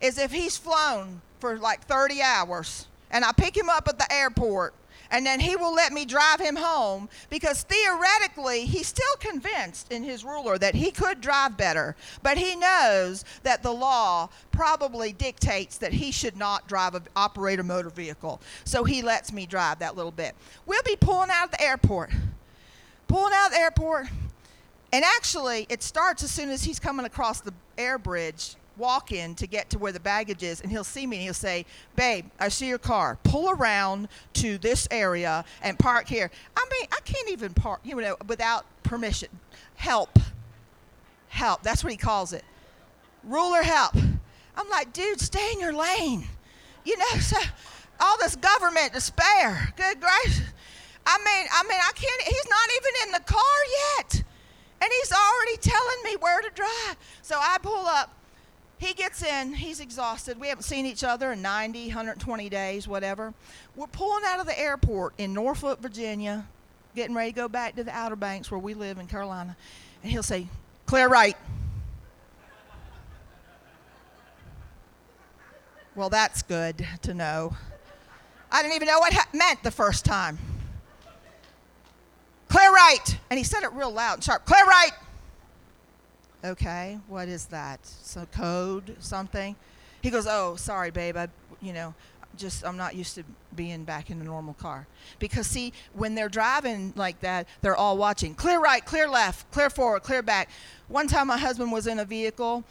is 0.00 0.16
if 0.16 0.30
he's 0.30 0.56
flown 0.56 1.20
for 1.40 1.58
like 1.58 1.84
30 1.86 2.22
hours 2.22 2.86
and 3.10 3.24
I 3.24 3.32
pick 3.32 3.56
him 3.56 3.68
up 3.68 3.88
at 3.88 3.98
the 3.98 4.06
airport 4.12 4.72
and 5.10 5.24
then 5.24 5.40
he 5.40 5.56
will 5.56 5.74
let 5.74 5.92
me 5.92 6.04
drive 6.04 6.40
him 6.40 6.56
home 6.56 7.08
because 7.30 7.62
theoretically 7.62 8.64
he's 8.66 8.86
still 8.86 9.16
convinced 9.18 9.92
in 9.92 10.02
his 10.02 10.24
ruler 10.24 10.58
that 10.58 10.74
he 10.74 10.90
could 10.90 11.20
drive 11.20 11.56
better, 11.56 11.96
but 12.22 12.38
he 12.38 12.56
knows 12.56 13.24
that 13.42 13.62
the 13.62 13.72
law 13.72 14.28
probably 14.50 15.12
dictates 15.12 15.78
that 15.78 15.92
he 15.92 16.10
should 16.10 16.36
not 16.36 16.66
drive 16.68 16.94
a 16.94 17.02
operate 17.16 17.60
a 17.60 17.62
motor 17.62 17.90
vehicle. 17.90 18.40
So 18.64 18.84
he 18.84 19.02
lets 19.02 19.32
me 19.32 19.46
drive 19.46 19.78
that 19.80 19.96
little 19.96 20.12
bit. 20.12 20.34
We'll 20.66 20.82
be 20.82 20.96
pulling 20.96 21.30
out 21.30 21.46
of 21.46 21.50
the 21.52 21.62
airport. 21.62 22.10
Pulling 23.08 23.32
out 23.34 23.46
of 23.46 23.52
the 23.52 23.58
airport. 23.58 24.06
And 24.92 25.04
actually, 25.04 25.66
it 25.68 25.82
starts 25.82 26.22
as 26.22 26.30
soon 26.30 26.50
as 26.50 26.64
he's 26.64 26.78
coming 26.78 27.04
across 27.04 27.40
the 27.40 27.52
air 27.76 27.98
bridge 27.98 28.56
walk 28.76 29.12
in 29.12 29.34
to 29.36 29.46
get 29.46 29.70
to 29.70 29.78
where 29.78 29.92
the 29.92 30.00
baggage 30.00 30.42
is 30.42 30.60
and 30.60 30.70
he'll 30.70 30.84
see 30.84 31.06
me 31.06 31.16
and 31.16 31.24
he'll 31.24 31.34
say, 31.34 31.64
Babe, 31.96 32.26
I 32.38 32.48
see 32.48 32.68
your 32.68 32.78
car. 32.78 33.18
Pull 33.22 33.50
around 33.50 34.08
to 34.34 34.58
this 34.58 34.88
area 34.90 35.44
and 35.62 35.78
park 35.78 36.08
here. 36.08 36.30
I 36.56 36.66
mean, 36.70 36.88
I 36.92 37.00
can't 37.04 37.28
even 37.30 37.54
park, 37.54 37.80
you 37.84 37.96
know, 38.00 38.16
without 38.26 38.64
permission. 38.82 39.28
Help. 39.76 40.18
Help. 41.28 41.62
That's 41.62 41.82
what 41.82 41.92
he 41.92 41.96
calls 41.96 42.32
it. 42.32 42.44
Ruler 43.22 43.62
help. 43.62 43.96
I'm 44.56 44.68
like, 44.70 44.92
dude, 44.92 45.20
stay 45.20 45.52
in 45.52 45.60
your 45.60 45.72
lane. 45.72 46.26
You 46.84 46.98
know, 46.98 47.18
so 47.20 47.38
all 48.00 48.16
this 48.18 48.36
government 48.36 48.92
to 48.92 49.00
spare. 49.00 49.72
Good 49.76 50.00
gracious. 50.00 50.42
I 51.06 51.18
mean, 51.18 51.46
I 51.52 51.62
mean, 51.64 51.78
I 51.80 51.92
can't 51.94 52.22
he's 52.22 52.48
not 52.48 52.68
even 52.76 53.06
in 53.06 53.12
the 53.12 53.32
car 53.32 53.58
yet. 53.96 54.22
And 54.80 54.90
he's 55.00 55.12
already 55.12 55.56
telling 55.58 56.02
me 56.04 56.16
where 56.20 56.40
to 56.42 56.50
drive. 56.54 56.96
So 57.22 57.36
I 57.38 57.58
pull 57.62 57.86
up 57.86 58.10
he 58.78 58.92
gets 58.92 59.22
in, 59.22 59.54
he's 59.54 59.80
exhausted. 59.80 60.38
We 60.38 60.48
haven't 60.48 60.64
seen 60.64 60.86
each 60.86 61.04
other 61.04 61.32
in 61.32 61.42
90, 61.42 61.86
120 61.86 62.48
days, 62.48 62.88
whatever. 62.88 63.32
We're 63.76 63.86
pulling 63.86 64.24
out 64.26 64.40
of 64.40 64.46
the 64.46 64.58
airport 64.58 65.14
in 65.18 65.32
Norfolk, 65.32 65.80
Virginia, 65.80 66.46
getting 66.94 67.14
ready 67.14 67.32
to 67.32 67.36
go 67.36 67.48
back 67.48 67.76
to 67.76 67.84
the 67.84 67.92
Outer 67.92 68.16
Banks 68.16 68.50
where 68.50 68.58
we 68.58 68.74
live 68.74 68.98
in 68.98 69.06
Carolina. 69.06 69.56
And 70.02 70.10
he'll 70.10 70.22
say, 70.22 70.48
Clear 70.86 71.08
right. 71.08 71.36
Well, 75.94 76.10
that's 76.10 76.42
good 76.42 76.86
to 77.02 77.14
know. 77.14 77.56
I 78.50 78.62
didn't 78.62 78.74
even 78.74 78.88
know 78.88 78.98
what 78.98 79.12
ha- 79.12 79.28
meant 79.32 79.62
the 79.62 79.70
first 79.70 80.04
time. 80.04 80.38
Clear 82.48 82.70
right. 82.70 83.18
And 83.30 83.38
he 83.38 83.44
said 83.44 83.62
it 83.62 83.72
real 83.72 83.92
loud 83.92 84.14
and 84.14 84.24
sharp. 84.24 84.44
Clear 84.44 84.64
right. 84.64 84.92
Okay, 86.44 86.98
what 87.08 87.28
is 87.28 87.46
that? 87.46 87.80
Some 87.86 88.26
code, 88.26 88.96
something? 88.98 89.56
He 90.02 90.10
goes, 90.10 90.26
Oh, 90.28 90.56
sorry, 90.56 90.90
babe. 90.90 91.16
I, 91.16 91.28
you 91.62 91.72
know, 91.72 91.94
just 92.36 92.66
I'm 92.66 92.76
not 92.76 92.94
used 92.94 93.14
to 93.14 93.24
being 93.54 93.84
back 93.84 94.10
in 94.10 94.20
a 94.20 94.24
normal 94.24 94.54
car. 94.54 94.86
Because 95.18 95.46
see, 95.46 95.72
when 95.94 96.14
they're 96.14 96.28
driving 96.28 96.92
like 96.96 97.20
that, 97.20 97.48
they're 97.62 97.76
all 97.76 97.96
watching. 97.96 98.34
Clear 98.34 98.60
right, 98.60 98.84
clear 98.84 99.08
left, 99.08 99.50
clear 99.52 99.70
forward, 99.70 100.02
clear 100.02 100.22
back. 100.22 100.50
One 100.88 101.06
time 101.06 101.28
my 101.28 101.38
husband 101.38 101.72
was 101.72 101.86
in 101.86 101.98
a 101.98 102.04
vehicle 102.04 102.64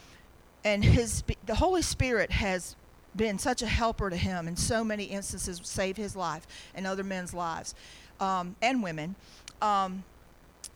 and 0.63 0.83
his 0.83 1.23
the 1.45 1.55
Holy 1.55 1.81
Spirit 1.81 2.31
has 2.31 2.75
been 3.15 3.37
such 3.37 3.61
a 3.61 3.67
helper 3.67 4.09
to 4.09 4.15
him 4.15 4.47
in 4.47 4.55
so 4.55 4.83
many 4.83 5.05
instances, 5.05 5.59
saved 5.63 5.97
his 5.97 6.15
life 6.15 6.47
and 6.73 6.87
other 6.87 7.03
men's 7.03 7.33
lives 7.33 7.75
um, 8.19 8.55
and 8.61 8.81
women. 8.81 9.15
Um, 9.61 10.03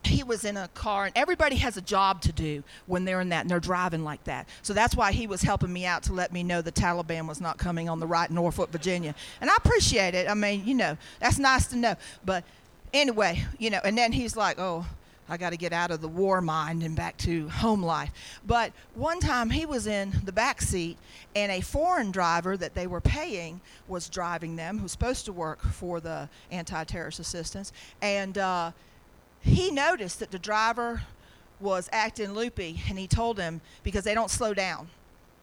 he 0.08 0.24
was 0.24 0.45
in 0.45 0.58
a 0.58 0.68
car 0.70 1.05
and 1.05 1.18
everybody 1.18 1.55
has 1.55 1.78
a 1.78 1.82
job 1.82 2.22
to 2.22 2.32
do 2.32 2.64
when 2.86 3.05
they're 3.05 3.22
in 3.22 3.30
that 3.30 3.41
and 3.41 3.49
they're 3.49 3.60
driving 3.60 4.03
like 4.03 4.24
that 4.24 4.47
so 4.62 4.74
that's 4.74 4.95
why 4.95 5.12
he 5.12 5.28
was 5.28 5.41
helping 5.41 5.72
me 5.72 5.86
out 5.86 6.03
to 6.03 6.14
let 6.14 6.32
me 6.32 6.43
know 6.43 6.62
the 6.62 6.72
taliban 6.72 7.28
was 7.28 7.41
not 7.41 7.58
coming 7.58 7.89
on 7.89 7.99
the 7.99 8.08
right 8.08 8.32
norfolk 8.32 8.72
virginia 8.72 9.14
and 9.41 9.49
i 9.49 9.55
appreciate 9.55 10.14
it 10.14 10.30
i 10.30 10.34
mean 10.34 10.66
you 10.66 10.74
know 10.74 10.97
that's 11.20 11.39
nice 11.39 11.68
to 11.68 11.76
know 11.76 11.95
but 12.26 12.43
anyway 12.93 13.43
you 13.58 13.70
know 13.70 13.80
and 13.84 13.97
then 13.97 14.12
he's 14.12 14.36
like 14.36 14.58
oh 14.60 14.86
I 15.30 15.38
got 15.38 15.49
to 15.49 15.58
get 15.58 15.74
out 15.74 15.91
of 15.91 16.01
the 16.01 16.08
war 16.08 16.41
mind 16.41 16.84
and 16.84 16.95
back 16.95 17.18
to 17.18 17.49
home 17.49 17.84
life. 17.84 18.12
But 18.45 18.72
one 18.95 19.20
time 19.20 19.49
he 19.49 19.66
was 19.66 19.86
in 19.88 20.14
the 20.24 20.32
back 20.32 20.62
seat, 20.62 20.97
and 21.36 21.51
a 21.51 21.62
foreign 21.62 22.12
driver 22.12 22.55
that 22.58 22.74
they 22.74 22.88
were 22.88 23.01
paying 23.01 23.60
was 23.88 24.08
driving 24.08 24.55
them, 24.55 24.80
who's 24.80 24.91
supposed 24.91 25.26
to 25.26 25.34
work 25.34 25.62
for 25.62 25.99
the 25.99 26.30
anti 26.51 26.84
terrorist 26.86 27.20
assistance. 27.20 27.74
And 28.01 28.38
uh, 28.38 28.72
he 29.48 29.72
noticed 29.72 30.20
that 30.20 30.32
the 30.32 30.39
driver 30.39 31.04
was 31.60 31.89
acting 31.91 32.34
loopy, 32.34 32.82
and 32.88 33.00
he 33.00 33.08
told 33.08 33.39
him 33.39 33.62
because 33.84 34.04
they 34.04 34.14
don't 34.14 34.30
slow 34.30 34.54
down. 34.54 34.88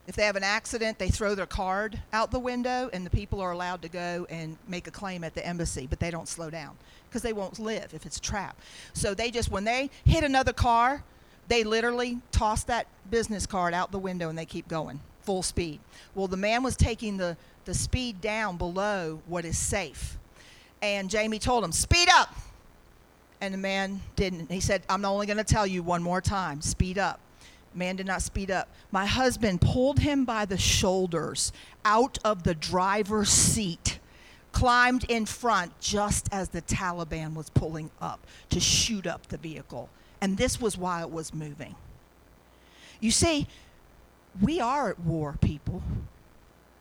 If 0.06 0.16
they 0.16 0.24
have 0.24 0.36
an 0.36 0.44
accident, 0.44 0.98
they 0.98 1.08
throw 1.08 1.34
their 1.34 1.46
card 1.46 2.00
out 2.12 2.30
the 2.30 2.38
window, 2.38 2.90
and 2.92 3.06
the 3.06 3.10
people 3.10 3.40
are 3.40 3.52
allowed 3.52 3.82
to 3.82 3.88
go 3.88 4.26
and 4.28 4.58
make 4.68 4.86
a 4.86 4.90
claim 4.90 5.24
at 5.24 5.34
the 5.34 5.44
embassy, 5.46 5.86
but 5.88 5.98
they 5.98 6.10
don't 6.10 6.28
slow 6.28 6.50
down 6.50 6.76
because 7.08 7.22
they 7.22 7.32
won't 7.32 7.58
live 7.58 7.94
if 7.94 8.04
it's 8.04 8.20
trapped. 8.20 8.60
So 8.92 9.14
they 9.14 9.30
just, 9.30 9.50
when 9.50 9.64
they 9.64 9.90
hit 10.04 10.22
another 10.24 10.52
car, 10.52 11.02
they 11.48 11.64
literally 11.64 12.18
toss 12.32 12.64
that 12.64 12.86
business 13.10 13.46
card 13.46 13.72
out 13.72 13.92
the 13.92 13.98
window 13.98 14.28
and 14.28 14.38
they 14.38 14.46
keep 14.46 14.68
going 14.68 15.00
full 15.24 15.42
speed. 15.42 15.80
Well, 16.14 16.28
the 16.28 16.36
man 16.36 16.62
was 16.62 16.76
taking 16.76 17.16
the, 17.16 17.36
the 17.64 17.74
speed 17.74 18.20
down 18.20 18.56
below 18.56 19.22
what 19.26 19.44
is 19.44 19.58
safe. 19.58 20.18
And 20.82 21.08
Jamie 21.08 21.38
told 21.38 21.64
him, 21.64 21.72
Speed 21.72 22.08
up. 22.12 22.34
And 23.44 23.52
the 23.52 23.58
man 23.58 24.00
didn't. 24.16 24.50
He 24.50 24.60
said, 24.60 24.84
I'm 24.88 25.04
only 25.04 25.26
going 25.26 25.36
to 25.36 25.44
tell 25.44 25.66
you 25.66 25.82
one 25.82 26.02
more 26.02 26.22
time 26.22 26.62
speed 26.62 26.96
up. 26.96 27.20
Man 27.74 27.94
did 27.96 28.06
not 28.06 28.22
speed 28.22 28.50
up. 28.50 28.70
My 28.90 29.04
husband 29.04 29.60
pulled 29.60 29.98
him 29.98 30.24
by 30.24 30.46
the 30.46 30.56
shoulders 30.56 31.52
out 31.84 32.16
of 32.24 32.44
the 32.44 32.54
driver's 32.54 33.28
seat, 33.28 33.98
climbed 34.52 35.04
in 35.10 35.26
front 35.26 35.78
just 35.78 36.26
as 36.32 36.48
the 36.48 36.62
Taliban 36.62 37.34
was 37.34 37.50
pulling 37.50 37.90
up 38.00 38.26
to 38.48 38.60
shoot 38.60 39.06
up 39.06 39.26
the 39.26 39.36
vehicle. 39.36 39.90
And 40.22 40.38
this 40.38 40.58
was 40.58 40.78
why 40.78 41.02
it 41.02 41.10
was 41.10 41.34
moving. 41.34 41.74
You 42.98 43.10
see, 43.10 43.46
we 44.40 44.58
are 44.58 44.88
at 44.88 45.00
war, 45.00 45.36
people. 45.42 45.82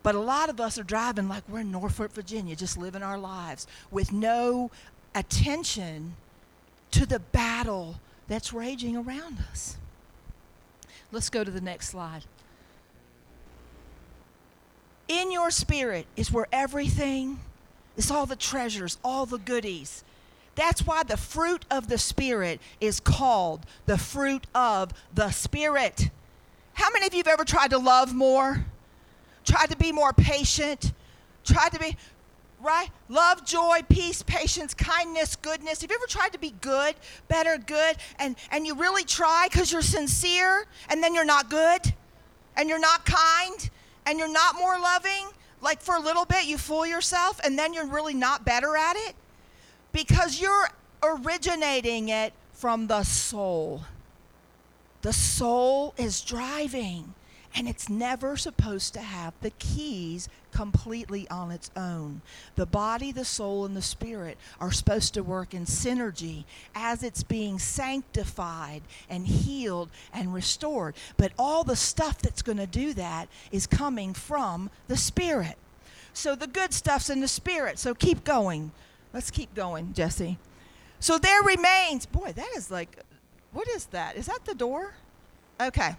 But 0.02 0.16
a 0.16 0.20
lot 0.20 0.48
of 0.48 0.62
us 0.62 0.80
are 0.80 0.84
driving 0.84 1.28
like 1.28 1.44
we're 1.50 1.60
in 1.60 1.72
Norfolk, 1.72 2.14
Virginia, 2.14 2.56
just 2.56 2.78
living 2.78 3.04
our 3.04 3.18
lives 3.18 3.68
with 3.92 4.14
no 4.14 4.72
attention 5.14 6.16
to 6.94 7.06
the 7.06 7.20
battle 7.20 8.00
that's 8.28 8.54
raging 8.54 8.96
around 8.96 9.40
us. 9.52 9.78
Let's 11.12 11.30
go 11.30 11.44
to 11.44 11.52
the 11.52 11.62
next 11.62 11.90
slide. 11.90 12.24
In 15.08 15.32
your 15.32 15.52
spirit 15.52 16.08
is 16.16 16.32
where 16.32 16.48
everything, 16.52 17.40
it's 17.98 18.10
all 18.10 18.26
the 18.26 18.36
treasures, 18.36 18.98
all 19.04 19.26
the 19.26 19.38
goodies. 19.38 20.04
That's 20.56 20.86
why 20.86 21.04
the 21.04 21.18
fruit 21.18 21.66
of 21.72 21.90
the 21.90 21.98
Spirit 21.98 22.62
is 22.80 23.00
called 23.00 23.66
the 23.86 23.98
fruit 23.98 24.46
of 24.54 24.92
the 25.14 25.32
Spirit. 25.32 26.10
How 26.74 26.90
many 26.92 27.08
of 27.08 27.14
you 27.14 27.20
have 27.20 27.28
ever 27.28 27.44
tried 27.44 27.72
to 27.72 27.78
love 27.80 28.14
more? 28.14 28.66
Tried 29.46 29.72
to 29.72 29.78
be 29.78 29.92
more 29.92 30.14
patient? 30.14 30.94
Tried 31.44 31.72
to 31.74 31.80
be, 31.80 31.98
right? 32.64 32.90
Love, 33.10 33.46
joy, 33.46 33.82
peace, 33.90 34.24
patience, 34.24 34.74
kindness, 34.74 35.36
goodness. 35.36 35.82
Have 35.82 35.92
you 35.92 35.98
ever 35.98 36.08
tried 36.08 36.32
to 36.34 36.40
be 36.40 36.54
good, 36.62 36.96
better, 37.28 37.58
good, 37.58 37.98
and, 38.18 38.36
and 38.52 38.66
you 38.66 38.74
really 38.76 39.04
try 39.04 39.48
because 39.52 39.72
you're 39.72 39.82
sincere, 39.82 40.66
and 40.90 41.04
then 41.04 41.14
you're 41.14 41.26
not 41.26 41.50
good, 41.50 41.94
and 42.56 42.70
you're 42.70 42.80
not 42.80 43.06
kind, 43.06 43.70
and 44.06 44.18
you're 44.18 44.32
not 44.32 44.56
more 44.56 44.80
loving? 44.80 45.28
Like 45.62 45.82
for 45.82 45.96
a 45.96 46.00
little 46.00 46.26
bit, 46.26 46.46
you 46.46 46.58
fool 46.58 46.86
yourself, 46.86 47.40
and 47.44 47.60
then 47.60 47.74
you're 47.74 47.88
really 47.88 48.14
not 48.14 48.46
better 48.46 48.78
at 48.78 48.96
it? 48.96 49.16
Because 49.92 50.40
you're 50.40 50.70
originating 51.04 52.10
it 52.10 52.34
from 52.54 52.88
the 52.88 53.04
soul. 53.04 53.82
The 55.02 55.14
soul 55.14 55.94
is 55.98 56.22
driving 56.22 57.14
and 57.56 57.68
it's 57.68 57.90
never 57.90 58.36
supposed 58.36 58.94
to 58.94 59.02
have 59.02 59.34
the 59.42 59.52
keys 59.52 60.28
completely 60.52 61.28
on 61.30 61.52
its 61.52 61.70
own. 61.76 62.22
The 62.56 62.66
body, 62.66 63.12
the 63.12 63.26
soul, 63.26 63.66
and 63.66 63.76
the 63.76 63.82
spirit 63.82 64.38
are 64.60 64.72
supposed 64.72 65.14
to 65.14 65.24
work 65.24 65.54
in 65.54 65.66
synergy 65.66 66.46
as 66.74 67.04
it's 67.04 67.24
being 67.24 67.60
sanctified 67.60 68.82
and 69.10 69.28
healed 69.28 69.90
and 70.14 70.34
restored. 70.34 70.96
But 71.18 71.34
all 71.38 71.64
the 71.64 71.76
stuff 71.76 72.20
that's 72.20 72.42
going 72.42 72.58
to 72.58 72.68
do 72.68 72.94
that 72.94 73.28
is 73.52 73.68
coming 73.68 74.14
from 74.14 74.70
the 74.88 74.98
spirit. 74.98 75.58
So 76.14 76.36
the 76.36 76.48
good 76.48 76.74
stuff's 76.74 77.10
in 77.10 77.20
the 77.20 77.28
spirit. 77.28 77.80
So 77.80 77.94
keep 77.94 78.24
going. 78.24 78.72
Let's 79.14 79.32
keep 79.32 79.54
going, 79.54 79.94
Jesse. 79.94 80.38
So 81.00 81.18
there 81.18 81.42
remains, 81.44 82.06
boy, 82.06 82.32
that 82.32 82.50
is 82.56 82.72
like, 82.72 82.98
what 83.52 83.68
is 83.68 83.86
that? 83.88 84.16
Is 84.16 84.28
that 84.28 84.46
the 84.46 84.56
door? 84.56 84.96
Okay. 85.62 85.96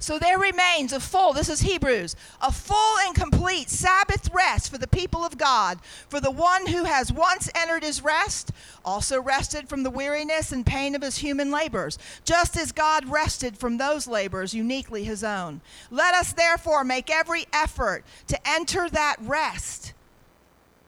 So 0.00 0.18
there 0.18 0.38
remains 0.38 0.94
a 0.94 0.98
full, 0.98 1.34
this 1.34 1.50
is 1.50 1.60
Hebrews, 1.60 2.16
a 2.40 2.50
full 2.50 2.98
and 3.00 3.14
complete 3.14 3.68
Sabbath 3.68 4.30
rest 4.32 4.72
for 4.72 4.78
the 4.78 4.88
people 4.88 5.22
of 5.22 5.36
God. 5.36 5.78
For 6.08 6.20
the 6.20 6.30
one 6.30 6.66
who 6.66 6.84
has 6.84 7.12
once 7.12 7.50
entered 7.54 7.84
his 7.84 8.02
rest 8.02 8.50
also 8.82 9.20
rested 9.20 9.68
from 9.68 9.82
the 9.82 9.90
weariness 9.90 10.52
and 10.52 10.64
pain 10.64 10.94
of 10.94 11.02
his 11.02 11.18
human 11.18 11.50
labors, 11.50 11.98
just 12.24 12.56
as 12.56 12.72
God 12.72 13.10
rested 13.10 13.58
from 13.58 13.76
those 13.76 14.08
labors 14.08 14.54
uniquely 14.54 15.04
his 15.04 15.22
own. 15.22 15.60
Let 15.90 16.14
us 16.14 16.32
therefore 16.32 16.82
make 16.82 17.10
every 17.10 17.44
effort 17.52 18.02
to 18.28 18.48
enter 18.48 18.88
that 18.88 19.16
rest. 19.20 19.92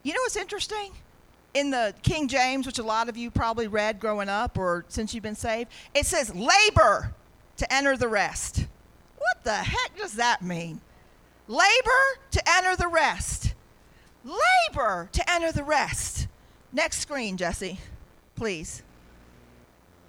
You 0.02 0.14
know 0.14 0.20
what's 0.22 0.36
interesting? 0.36 0.92
in 1.54 1.70
the 1.70 1.92
King 2.02 2.28
James, 2.28 2.66
which 2.66 2.78
a 2.78 2.82
lot 2.82 3.10
of 3.10 3.16
you 3.18 3.30
probably 3.30 3.68
read 3.68 4.00
growing 4.00 4.30
up 4.30 4.56
or 4.56 4.86
since 4.88 5.12
you've 5.12 5.22
been 5.22 5.34
saved, 5.34 5.70
it 5.94 6.06
says 6.06 6.34
labor 6.34 7.12
to 7.58 7.70
enter 7.70 7.94
the 7.94 8.08
rest. 8.08 8.64
What 9.22 9.44
the 9.44 9.54
heck 9.54 9.96
does 9.96 10.14
that 10.14 10.42
mean? 10.42 10.80
Labor 11.46 12.18
to 12.32 12.42
enter 12.48 12.76
the 12.76 12.88
rest. 12.88 13.54
Labor 14.24 15.08
to 15.12 15.30
enter 15.30 15.52
the 15.52 15.64
rest. 15.64 16.26
Next 16.72 17.00
screen, 17.00 17.36
Jesse, 17.36 17.78
please. 18.34 18.82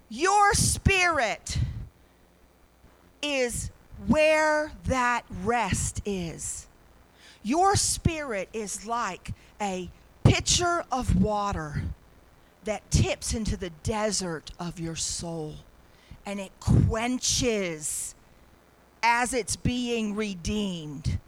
Your 0.10 0.54
spirit 0.54 1.58
is 3.22 3.70
where 4.08 4.72
that 4.86 5.24
rest 5.44 6.02
is. 6.06 6.68
Your 7.44 7.76
spirit 7.76 8.50
is 8.54 8.86
like 8.86 9.32
a 9.62 9.90
pitcher 10.24 10.86
of 10.92 11.22
water 11.22 11.84
that 12.64 12.90
tips 12.90 13.34
into 13.34 13.58
the 13.58 13.72
desert 13.84 14.52
of 14.60 14.80
your 14.80 14.96
soul 14.96 15.56
and 16.26 16.40
it 16.40 16.52
quenches 16.60 18.16
as 19.04 19.34
it's 19.34 19.58
being 19.58 20.16
redeemed, 20.16 21.20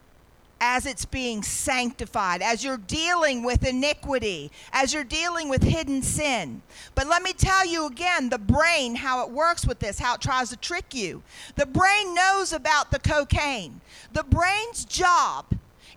as 0.61 0.85
it's 0.85 1.03
being 1.03 1.43
sanctified, 1.43 2.41
as 2.41 2.63
you're 2.63 2.77
dealing 2.77 3.43
with 3.43 3.67
iniquity, 3.67 4.49
as 4.71 4.93
you're 4.93 5.03
dealing 5.03 5.49
with 5.49 5.61
hidden 5.61 6.01
sin. 6.01 6.61
But 6.95 7.07
let 7.07 7.21
me 7.21 7.33
tell 7.33 7.65
you 7.65 7.85
again 7.85 8.29
the 8.29 8.39
brain, 8.39 8.95
how 8.95 9.25
it 9.25 9.31
works 9.31 9.67
with 9.67 9.79
this, 9.79 9.99
how 9.99 10.15
it 10.15 10.21
tries 10.21 10.49
to 10.49 10.57
trick 10.57 10.95
you. 10.95 11.21
The 11.57 11.65
brain 11.65 12.15
knows 12.15 12.53
about 12.53 12.91
the 12.91 12.99
cocaine. 12.99 13.81
The 14.13 14.23
brain's 14.23 14.85
job 14.85 15.45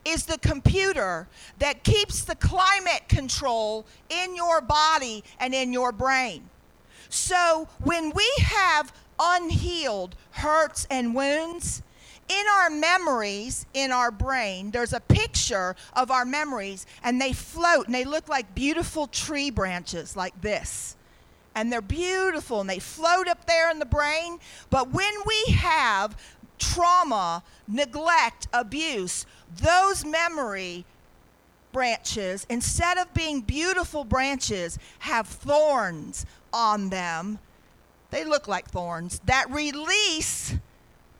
is 0.04 0.26
the 0.26 0.38
computer 0.38 1.28
that 1.60 1.84
keeps 1.84 2.24
the 2.24 2.34
climate 2.34 3.08
control 3.08 3.86
in 4.08 4.34
your 4.34 4.60
body 4.60 5.22
and 5.38 5.54
in 5.54 5.72
your 5.72 5.92
brain. 5.92 6.48
So 7.08 7.68
when 7.84 8.10
we 8.10 8.30
have 8.38 8.92
unhealed 9.18 10.14
hurts 10.30 10.86
and 10.90 11.14
wounds, 11.14 11.82
in 12.28 12.44
our 12.60 12.70
memories, 12.70 13.66
in 13.72 13.90
our 13.90 14.10
brain, 14.10 14.70
there's 14.70 14.92
a 14.92 15.00
picture 15.00 15.74
of 15.94 16.10
our 16.10 16.24
memories, 16.24 16.86
and 17.02 17.20
they 17.20 17.32
float 17.32 17.86
and 17.86 17.94
they 17.94 18.04
look 18.04 18.28
like 18.28 18.54
beautiful 18.54 19.06
tree 19.06 19.50
branches 19.50 20.14
like 20.16 20.38
this. 20.40 20.96
And 21.54 21.72
they're 21.72 21.80
beautiful 21.80 22.60
and 22.60 22.70
they 22.70 22.78
float 22.78 23.26
up 23.26 23.46
there 23.46 23.70
in 23.70 23.78
the 23.78 23.86
brain. 23.86 24.38
But 24.70 24.92
when 24.92 25.12
we 25.26 25.52
have 25.54 26.16
trauma, 26.58 27.42
neglect, 27.66 28.46
abuse, 28.52 29.26
those 29.60 30.04
memory 30.04 30.84
branches, 31.72 32.46
instead 32.48 32.98
of 32.98 33.12
being 33.12 33.40
beautiful 33.40 34.04
branches, 34.04 34.78
have 35.00 35.26
thorns 35.26 36.26
on 36.52 36.90
them 36.90 37.38
they 38.10 38.24
look 38.24 38.48
like 38.48 38.68
thorns 38.68 39.20
that 39.24 39.50
release 39.50 40.54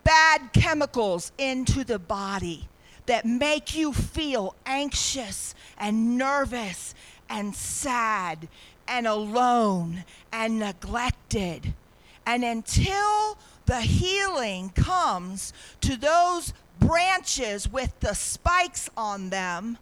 bad 0.04 0.52
chemicals 0.52 1.32
into 1.38 1.84
the 1.84 1.98
body 1.98 2.68
that 3.06 3.24
make 3.24 3.74
you 3.74 3.92
feel 3.92 4.54
anxious 4.66 5.54
and 5.78 6.16
nervous 6.16 6.94
and 7.28 7.54
sad 7.54 8.48
and 8.86 9.06
alone 9.06 10.04
and 10.32 10.58
neglected. 10.58 11.74
And 12.26 12.44
until 12.44 13.38
the 13.66 13.80
healing 13.80 14.70
comes 14.70 15.52
to 15.82 15.96
those 15.96 16.52
branches 16.78 17.70
with 17.70 17.98
the 18.00 18.14
spikes 18.14 18.88
on 18.96 19.30
them, 19.30 19.78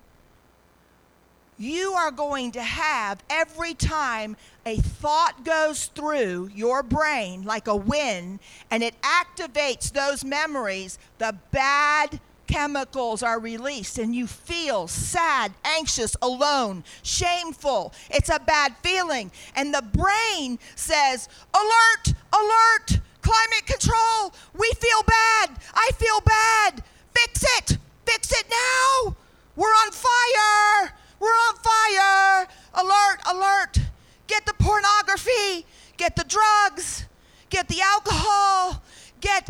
you 1.59 1.93
are 1.93 2.11
going 2.11 2.53
to 2.53 2.63
have 2.63 3.23
every 3.31 3.75
time 3.75 4.37
a 4.65 4.77
thought 4.77 5.45
goes 5.45 5.87
through 5.87 6.51
your 6.55 6.83
brain 6.83 7.45
like 7.45 7.67
a 7.67 7.77
wind 7.77 8.41
and 8.71 8.83
it 8.83 8.95
activates 9.03 9.93
those 9.93 10.25
memories, 10.25 10.99
the 11.19 11.37
bad 11.51 12.21
chemicals 12.47 13.23
are 13.23 13.41
released 13.41 13.99
and 13.99 14.15
you 14.15 14.27
feel 14.27 14.87
sad, 14.87 15.53
anxious, 15.65 16.17
alone, 16.23 16.85
shameful. 17.03 17.93
It's 18.11 18.29
a 18.29 18.39
bad 18.39 18.75
feeling. 18.83 19.31
And 19.55 19.75
the 19.75 19.83
brain 19.83 20.59
says, 20.75 21.29
Alert, 21.55 22.15
alert, 22.33 23.01
climate 23.23 23.67
control. 23.67 24.33
We 24.55 24.71
feel 24.79 25.03
bad. 25.07 25.51
I 25.75 25.91
feel 25.95 26.21
bad. 26.21 26.83
Fix 27.15 27.45
it. 27.59 27.79
Fix 28.05 28.33
it 28.33 28.47
now. 28.51 29.17
We're 29.57 29.67
on 29.67 29.91
fire. 29.91 30.93
We're 31.21 31.29
on 31.29 31.57
fire. 31.57 32.49
Alert, 32.75 33.21
alert. 33.31 33.79
Get 34.27 34.45
the 34.45 34.55
pornography, 34.55 35.65
get 35.97 36.17
the 36.17 36.25
drugs, 36.25 37.07
get 37.49 37.69
the 37.69 37.81
alcohol, 37.81 38.83
get 39.21 39.49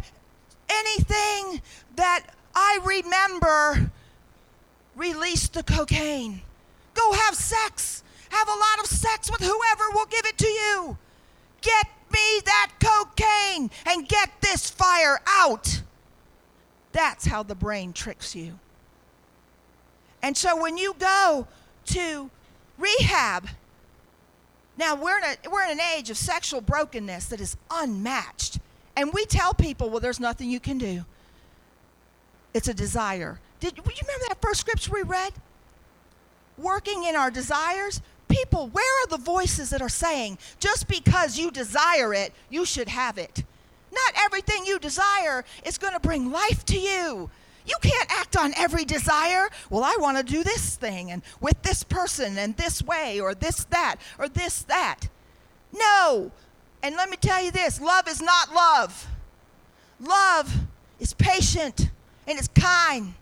anything 0.68 1.62
that 1.96 2.26
I 2.54 2.78
remember. 2.84 3.90
Release 4.94 5.48
the 5.48 5.62
cocaine. 5.62 6.42
Go 6.94 7.12
have 7.12 7.34
sex. 7.34 8.02
Have 8.30 8.48
a 8.48 8.52
lot 8.52 8.80
of 8.80 8.86
sex 8.86 9.30
with 9.30 9.40
whoever 9.40 9.90
will 9.92 10.06
give 10.06 10.26
it 10.26 10.38
to 10.38 10.46
you. 10.46 10.98
Get 11.60 11.86
me 12.12 12.40
that 12.44 12.72
cocaine 12.80 13.70
and 13.86 14.08
get 14.08 14.30
this 14.40 14.70
fire 14.70 15.20
out. 15.26 15.82
That's 16.92 17.26
how 17.26 17.42
the 17.42 17.54
brain 17.54 17.92
tricks 17.92 18.34
you. 18.34 18.58
And 20.22 20.36
so 20.36 20.60
when 20.60 20.76
you 20.78 20.94
go 20.98 21.46
to 21.86 22.30
rehab, 22.78 23.48
now 24.78 24.94
we're 24.94 25.18
in, 25.18 25.24
a, 25.24 25.50
we're 25.50 25.64
in 25.64 25.70
an 25.70 25.80
age 25.96 26.10
of 26.10 26.16
sexual 26.16 26.60
brokenness 26.60 27.26
that 27.26 27.40
is 27.40 27.56
unmatched. 27.70 28.58
And 28.96 29.12
we 29.12 29.24
tell 29.24 29.54
people, 29.54 29.90
well, 29.90 30.00
there's 30.00 30.20
nothing 30.20 30.50
you 30.50 30.60
can 30.60 30.78
do. 30.78 31.04
It's 32.54 32.68
a 32.68 32.74
desire. 32.74 33.38
Did 33.60 33.76
you 33.76 33.82
remember 33.82 34.24
that 34.28 34.40
first 34.40 34.60
scripture 34.60 34.92
we 34.92 35.02
read? 35.02 35.32
Working 36.58 37.04
in 37.04 37.16
our 37.16 37.30
desires. 37.30 38.00
People, 38.28 38.68
where 38.68 39.04
are 39.04 39.08
the 39.08 39.22
voices 39.22 39.70
that 39.70 39.80
are 39.80 39.88
saying, 39.88 40.38
just 40.58 40.88
because 40.88 41.38
you 41.38 41.50
desire 41.50 42.12
it, 42.12 42.32
you 42.50 42.64
should 42.64 42.88
have 42.88 43.18
it? 43.18 43.44
Not 43.92 44.24
everything 44.24 44.66
you 44.66 44.78
desire 44.78 45.44
is 45.64 45.78
going 45.78 45.92
to 45.92 46.00
bring 46.00 46.30
life 46.30 46.64
to 46.66 46.78
you. 46.78 47.30
You 47.66 47.74
can't 47.82 48.10
act 48.10 48.36
on 48.36 48.54
every 48.56 48.84
desire. 48.84 49.48
Well, 49.70 49.82
I 49.82 49.96
want 49.98 50.18
to 50.18 50.22
do 50.22 50.44
this 50.44 50.76
thing 50.76 51.10
and 51.10 51.22
with 51.40 51.60
this 51.62 51.82
person 51.82 52.38
and 52.38 52.56
this 52.56 52.82
way 52.82 53.20
or 53.20 53.34
this, 53.34 53.64
that, 53.64 53.96
or 54.18 54.28
this, 54.28 54.62
that. 54.62 55.08
No. 55.72 56.30
And 56.82 56.94
let 56.96 57.10
me 57.10 57.16
tell 57.16 57.42
you 57.42 57.50
this 57.50 57.80
love 57.80 58.08
is 58.08 58.22
not 58.22 58.54
love. 58.54 59.08
Love 60.00 60.54
is 61.00 61.12
patient 61.14 61.90
and 62.26 62.38
it's 62.38 62.48
kind. 62.48 63.14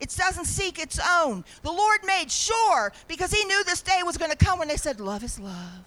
It 0.00 0.14
doesn't 0.16 0.46
seek 0.46 0.78
its 0.78 0.98
own. 0.98 1.44
The 1.62 1.70
Lord 1.70 2.00
made 2.04 2.30
sure 2.30 2.92
because 3.06 3.32
He 3.32 3.44
knew 3.44 3.62
this 3.64 3.82
day 3.82 4.00
was 4.02 4.16
going 4.16 4.30
to 4.30 4.36
come 4.36 4.58
when 4.58 4.68
they 4.68 4.78
said, 4.78 4.98
Love 4.98 5.22
is 5.22 5.38
love. 5.38 5.84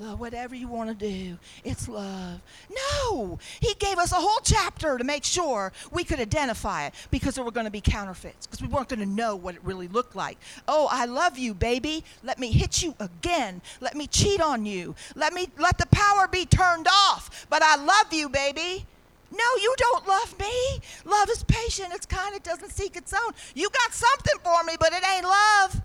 Love, 0.00 0.20
whatever 0.20 0.54
you 0.54 0.68
want 0.68 0.88
to 0.88 0.94
do, 0.94 1.36
it's 1.64 1.88
love. 1.88 2.40
No, 2.70 3.40
he 3.58 3.74
gave 3.74 3.98
us 3.98 4.12
a 4.12 4.16
whole 4.16 4.38
chapter 4.44 4.96
to 4.96 5.02
make 5.02 5.24
sure 5.24 5.72
we 5.90 6.04
could 6.04 6.20
identify 6.20 6.86
it 6.86 6.94
because 7.10 7.34
there 7.34 7.42
were 7.42 7.50
going 7.50 7.66
to 7.66 7.72
be 7.72 7.80
counterfeits, 7.80 8.46
because 8.46 8.62
we 8.62 8.68
weren't 8.68 8.88
going 8.88 9.00
to 9.00 9.06
know 9.06 9.34
what 9.34 9.56
it 9.56 9.60
really 9.64 9.88
looked 9.88 10.14
like. 10.14 10.38
Oh, 10.68 10.86
I 10.88 11.06
love 11.06 11.36
you, 11.36 11.52
baby. 11.52 12.04
Let 12.22 12.38
me 12.38 12.52
hit 12.52 12.80
you 12.80 12.94
again. 13.00 13.60
Let 13.80 13.96
me 13.96 14.06
cheat 14.06 14.40
on 14.40 14.64
you. 14.64 14.94
Let 15.16 15.32
me 15.32 15.48
let 15.58 15.78
the 15.78 15.86
power 15.86 16.28
be 16.28 16.46
turned 16.46 16.86
off. 16.86 17.46
But 17.50 17.62
I 17.64 17.74
love 17.74 18.12
you, 18.12 18.28
baby. 18.28 18.86
No, 19.32 19.44
you 19.60 19.74
don't 19.78 20.06
love 20.06 20.38
me. 20.38 20.80
Love 21.06 21.28
is 21.28 21.42
patient. 21.42 21.88
It's 21.92 22.06
kind. 22.06 22.36
It 22.36 22.44
doesn't 22.44 22.70
seek 22.70 22.96
its 22.96 23.12
own. 23.12 23.32
You 23.54 23.68
got 23.68 23.92
something 23.92 24.38
for 24.44 24.62
me, 24.62 24.76
but 24.78 24.92
it 24.92 25.02
ain't 25.12 25.24
love. 25.24 25.82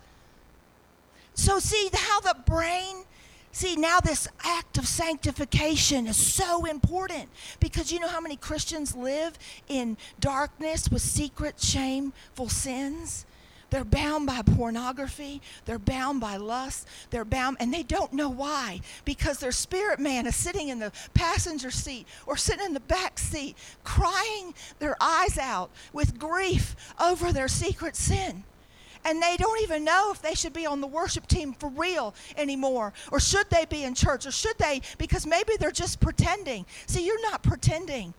So 1.33 1.57
see 1.57 1.89
how 1.91 2.19
the 2.19 2.35
brain 2.45 3.05
See, 3.55 3.75
now 3.75 3.99
this 3.99 4.27
act 4.43 4.79
of 4.79 4.87
sanctification 4.87 6.07
is 6.07 6.17
so 6.17 6.65
important 6.65 7.29
because 7.59 7.91
you 7.91 7.99
know 7.99 8.07
how 8.07 8.19
many 8.19 8.35
Christians 8.35 8.95
live 8.95 9.37
in 9.67 9.95
darkness 10.19 10.89
with 10.89 11.03
secret, 11.03 11.61
shameful 11.61 12.49
sins? 12.49 13.27
They're 13.69 13.83
bound 13.83 14.25
by 14.25 14.41
pornography. 14.41 15.39
They're 15.65 15.77
bound 15.77 16.19
by 16.19 16.37
lust. 16.37 16.87
They're 17.11 17.25
bound, 17.25 17.57
and 17.59 17.71
they 17.71 17.83
don't 17.83 18.11
know 18.11 18.29
why 18.29 18.81
because 19.05 19.37
their 19.37 19.51
spirit 19.51 19.99
man 19.99 20.25
is 20.25 20.35
sitting 20.35 20.69
in 20.69 20.79
the 20.79 20.91
passenger 21.13 21.69
seat 21.69 22.07
or 22.25 22.35
sitting 22.35 22.65
in 22.65 22.73
the 22.73 22.79
back 22.79 23.19
seat, 23.19 23.55
crying 23.83 24.55
their 24.79 24.95
eyes 24.99 25.37
out 25.37 25.69
with 25.93 26.17
grief 26.17 26.75
over 26.99 27.31
their 27.31 27.47
secret 27.47 27.95
sin 27.95 28.43
and 29.05 29.21
they 29.21 29.35
don't 29.37 29.61
even 29.61 29.83
know 29.83 30.11
if 30.11 30.21
they 30.21 30.33
should 30.33 30.53
be 30.53 30.65
on 30.65 30.81
the 30.81 30.87
worship 30.87 31.27
team 31.27 31.53
for 31.53 31.69
real 31.69 32.13
anymore 32.37 32.93
or 33.11 33.19
should 33.19 33.49
they 33.49 33.65
be 33.65 33.83
in 33.83 33.93
church 33.93 34.25
or 34.25 34.31
should 34.31 34.57
they 34.57 34.81
because 34.97 35.25
maybe 35.25 35.53
they're 35.59 35.71
just 35.71 35.99
pretending. 35.99 36.65
See 36.85 37.05
you're 37.05 37.21
not 37.21 37.43
pretending. 37.43 38.13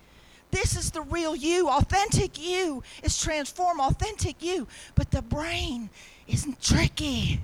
This 0.50 0.76
is 0.76 0.92
the 0.92 1.02
real 1.02 1.34
you. 1.34 1.68
Authentic 1.68 2.40
you 2.40 2.84
is 3.02 3.20
transformed. 3.20 3.80
Authentic 3.80 4.40
you. 4.40 4.68
But 4.94 5.10
the 5.10 5.20
brain 5.20 5.90
isn't 6.28 6.62
tricky. 6.62 7.40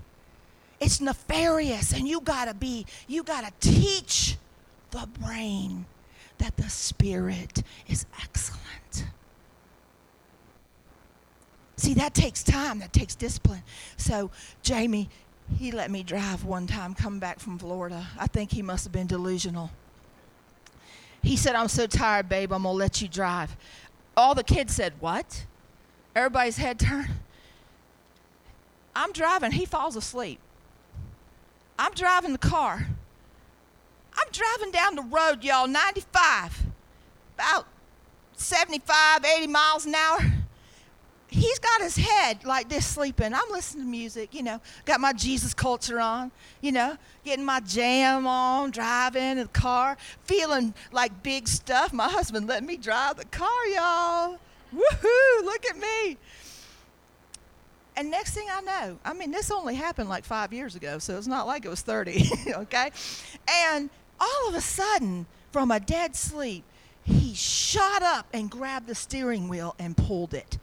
It's 0.78 1.00
nefarious. 1.00 1.92
And 1.92 2.06
you 2.06 2.20
got 2.20 2.44
to 2.44 2.54
be 2.54 2.86
you 3.08 3.24
got 3.24 3.44
to 3.44 3.68
teach 3.68 4.36
the 4.92 5.08
brain 5.20 5.86
that 6.38 6.56
the 6.56 6.70
spirit 6.70 7.62
is 7.88 8.06
excellent 8.22 8.79
See, 11.80 11.94
that 11.94 12.12
takes 12.12 12.42
time, 12.42 12.80
that 12.80 12.92
takes 12.92 13.14
discipline. 13.14 13.62
So, 13.96 14.30
Jamie, 14.60 15.08
he 15.58 15.72
let 15.72 15.90
me 15.90 16.02
drive 16.02 16.44
one 16.44 16.66
time, 16.66 16.92
come 16.92 17.18
back 17.18 17.40
from 17.40 17.58
Florida. 17.58 18.06
I 18.18 18.26
think 18.26 18.52
he 18.52 18.60
must 18.60 18.84
have 18.84 18.92
been 18.92 19.06
delusional. 19.06 19.70
He 21.22 21.38
said, 21.38 21.54
I'm 21.54 21.68
so 21.68 21.86
tired, 21.86 22.28
babe, 22.28 22.52
I'm 22.52 22.64
going 22.64 22.74
to 22.74 22.78
let 22.78 23.00
you 23.00 23.08
drive. 23.08 23.56
All 24.14 24.34
the 24.34 24.44
kids 24.44 24.74
said, 24.74 24.92
What? 25.00 25.46
Everybody's 26.14 26.58
head 26.58 26.78
turned. 26.78 27.08
I'm 28.94 29.12
driving, 29.12 29.52
he 29.52 29.64
falls 29.64 29.96
asleep. 29.96 30.38
I'm 31.78 31.94
driving 31.94 32.32
the 32.32 32.38
car. 32.38 32.88
I'm 34.12 34.28
driving 34.32 34.70
down 34.70 34.96
the 34.96 35.02
road, 35.02 35.42
y'all, 35.44 35.66
95, 35.66 36.62
about 37.36 37.66
75, 38.34 39.24
80 39.24 39.46
miles 39.46 39.86
an 39.86 39.94
hour 39.94 40.20
he's 41.30 41.58
got 41.58 41.80
his 41.80 41.96
head 41.96 42.44
like 42.44 42.68
this 42.68 42.84
sleeping. 42.84 43.32
I'm 43.32 43.50
listening 43.50 43.84
to 43.84 43.90
music, 43.90 44.34
you 44.34 44.42
know, 44.42 44.60
got 44.84 45.00
my 45.00 45.12
Jesus 45.12 45.54
culture 45.54 46.00
on, 46.00 46.30
you 46.60 46.72
know, 46.72 46.96
getting 47.24 47.44
my 47.44 47.60
jam 47.60 48.26
on, 48.26 48.70
driving 48.70 49.22
in 49.22 49.38
the 49.38 49.48
car, 49.48 49.96
feeling 50.24 50.74
like 50.92 51.22
big 51.22 51.48
stuff. 51.48 51.92
My 51.92 52.08
husband 52.08 52.48
let 52.48 52.64
me 52.64 52.76
drive 52.76 53.16
the 53.16 53.24
car, 53.26 53.66
y'all. 53.74 54.38
Woohoo, 54.74 55.44
look 55.44 55.64
at 55.66 55.78
me. 55.78 56.18
And 57.96 58.10
next 58.10 58.34
thing 58.34 58.46
I 58.50 58.60
know, 58.60 58.98
I 59.04 59.12
mean, 59.12 59.30
this 59.30 59.50
only 59.50 59.74
happened 59.74 60.08
like 60.08 60.24
five 60.24 60.52
years 60.52 60.74
ago, 60.74 60.98
so 60.98 61.18
it's 61.18 61.26
not 61.26 61.46
like 61.46 61.64
it 61.64 61.68
was 61.68 61.82
30, 61.82 62.24
okay? 62.54 62.90
And 63.66 63.90
all 64.18 64.48
of 64.48 64.54
a 64.54 64.60
sudden, 64.60 65.26
from 65.52 65.70
a 65.70 65.80
dead 65.80 66.16
sleep, 66.16 66.64
he 67.02 67.34
shot 67.34 68.02
up 68.02 68.26
and 68.32 68.50
grabbed 68.50 68.86
the 68.86 68.94
steering 68.94 69.48
wheel 69.48 69.74
and 69.78 69.96
pulled 69.96 70.34
it 70.34 70.58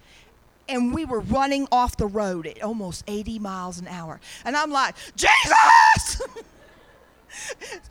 and 0.70 0.93
we 0.93 1.05
were 1.05 1.20
running 1.22 1.68
off 1.72 1.97
the 1.97 2.07
road 2.07 2.47
at 2.47 2.61
almost 2.61 3.03
80 3.07 3.39
miles 3.39 3.80
an 3.80 3.88
hour. 3.88 4.20
And 4.45 4.55
I'm 4.55 4.72
like, 4.72 4.95
Jesus! 5.15 6.22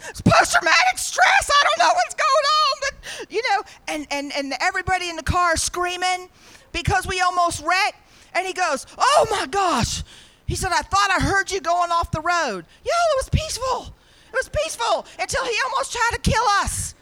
it's 0.08 0.20
Post 0.20 0.52
traumatic 0.52 0.98
stress. 0.98 1.50
I 1.50 1.64
don't 1.64 1.86
know 1.86 1.92
what's 1.94 2.14
going 2.14 2.46
on, 2.60 2.80
but 2.80 3.32
you 3.32 3.42
know, 3.50 3.62
and, 3.88 4.06
and, 4.10 4.32
and 4.36 4.54
everybody 4.60 5.08
in 5.08 5.16
the 5.16 5.22
car 5.22 5.56
screaming 5.56 6.28
because 6.72 7.06
we 7.06 7.20
almost 7.20 7.64
wrecked. 7.64 8.00
And 8.34 8.46
he 8.46 8.52
goes, 8.52 8.86
Oh 8.98 9.26
my 9.30 9.46
gosh. 9.46 10.02
He 10.46 10.54
said, 10.54 10.70
I 10.72 10.82
thought 10.82 11.10
I 11.10 11.22
heard 11.22 11.50
you 11.50 11.60
going 11.60 11.90
off 11.90 12.10
the 12.10 12.20
road. 12.20 12.66
Yo, 12.84 12.92
it 12.92 13.16
was 13.16 13.28
peaceful. 13.30 13.94
It 14.28 14.34
was 14.34 14.48
peaceful 14.48 15.06
until 15.18 15.44
he 15.44 15.54
almost 15.64 15.92
tried 15.92 16.10
to 16.12 16.30
kill 16.30 16.44
us. 16.62 16.94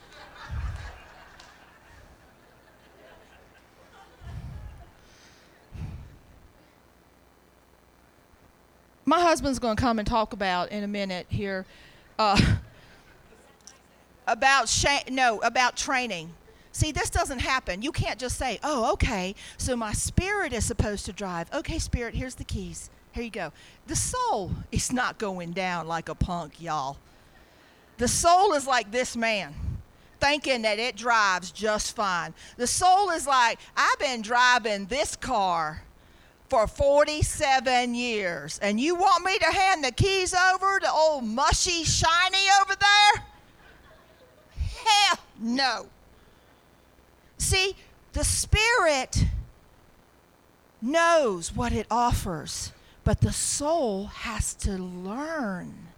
My 9.05 9.21
husband's 9.21 9.59
going 9.59 9.77
to 9.77 9.83
come 9.83 9.99
and 9.99 10.07
talk 10.09 10.33
about 10.33 10.71
in 10.71 10.85
a 10.85 10.89
minute 10.89 11.27
here 11.29 11.67
uh, 12.19 12.41
about 14.27 14.85
no 15.11 15.39
about 15.41 15.77
training 15.77 16.33
see 16.73 16.93
this 16.93 17.11
doesn't 17.11 17.41
happen 17.41 17.83
you 17.83 17.93
can't 17.93 18.19
just 18.19 18.37
say 18.37 18.59
oh 18.63 18.93
okay 18.93 19.35
so 19.59 19.77
my 19.77 19.93
spirit 19.93 20.53
is 20.53 20.65
supposed 20.65 21.05
to 21.05 21.13
drive 21.13 21.53
okay 21.53 21.79
spirit 21.79 22.15
here's 22.15 22.35
the 22.37 22.45
keys 22.45 22.91
Here 23.15 23.23
you 23.23 23.31
go. 23.31 23.53
The 23.87 23.95
soul 23.97 24.51
is 24.73 24.93
not 24.93 25.19
going 25.19 25.53
down 25.53 25.87
like 25.87 26.09
a 26.09 26.15
punk, 26.15 26.61
y'all. 26.61 26.97
The 27.97 28.09
soul 28.09 28.55
is 28.55 28.67
like 28.67 28.91
this 28.91 29.17
man, 29.17 29.55
thinking 30.19 30.63
that 30.63 30.81
it 30.81 30.97
drives 30.97 31.53
just 31.53 31.95
fine. 31.95 32.35
The 32.57 32.67
soul 32.67 33.11
is 33.11 33.25
like, 33.25 33.61
I've 33.77 33.99
been 34.01 34.21
driving 34.21 34.87
this 34.87 35.15
car 35.15 35.85
for 36.55 36.69
47 36.69 37.97
years, 37.97 38.61
and 38.63 38.79
you 38.79 38.95
want 38.95 39.25
me 39.25 39.37
to 39.41 39.47
hand 39.47 39.83
the 39.83 39.91
keys 39.91 40.33
over 40.33 40.79
to 40.79 40.89
old 40.89 41.25
mushy 41.25 41.83
shiny 41.83 42.47
over 42.63 42.75
there? 42.77 43.25
Hell 44.87 45.19
no. 45.41 45.87
See, 47.39 47.75
the 48.13 48.23
Spirit 48.23 49.25
knows 50.81 51.57
what 51.57 51.73
it 51.73 51.89
offers, 51.91 52.71
but 53.03 53.21
the 53.21 53.33
soul 53.33 54.07
has 54.07 54.55
to 54.55 54.79
learn. 54.79 55.89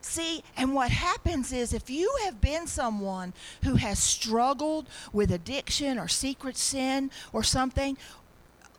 See, 0.00 0.42
and 0.56 0.74
what 0.74 0.90
happens 0.90 1.52
is 1.52 1.72
if 1.72 1.88
you 1.88 2.12
have 2.24 2.40
been 2.40 2.66
someone 2.66 3.32
who 3.62 3.76
has 3.76 4.00
struggled 4.00 4.88
with 5.12 5.30
addiction 5.30 6.00
or 6.00 6.08
secret 6.08 6.56
sin 6.56 7.12
or 7.32 7.44
something, 7.44 7.96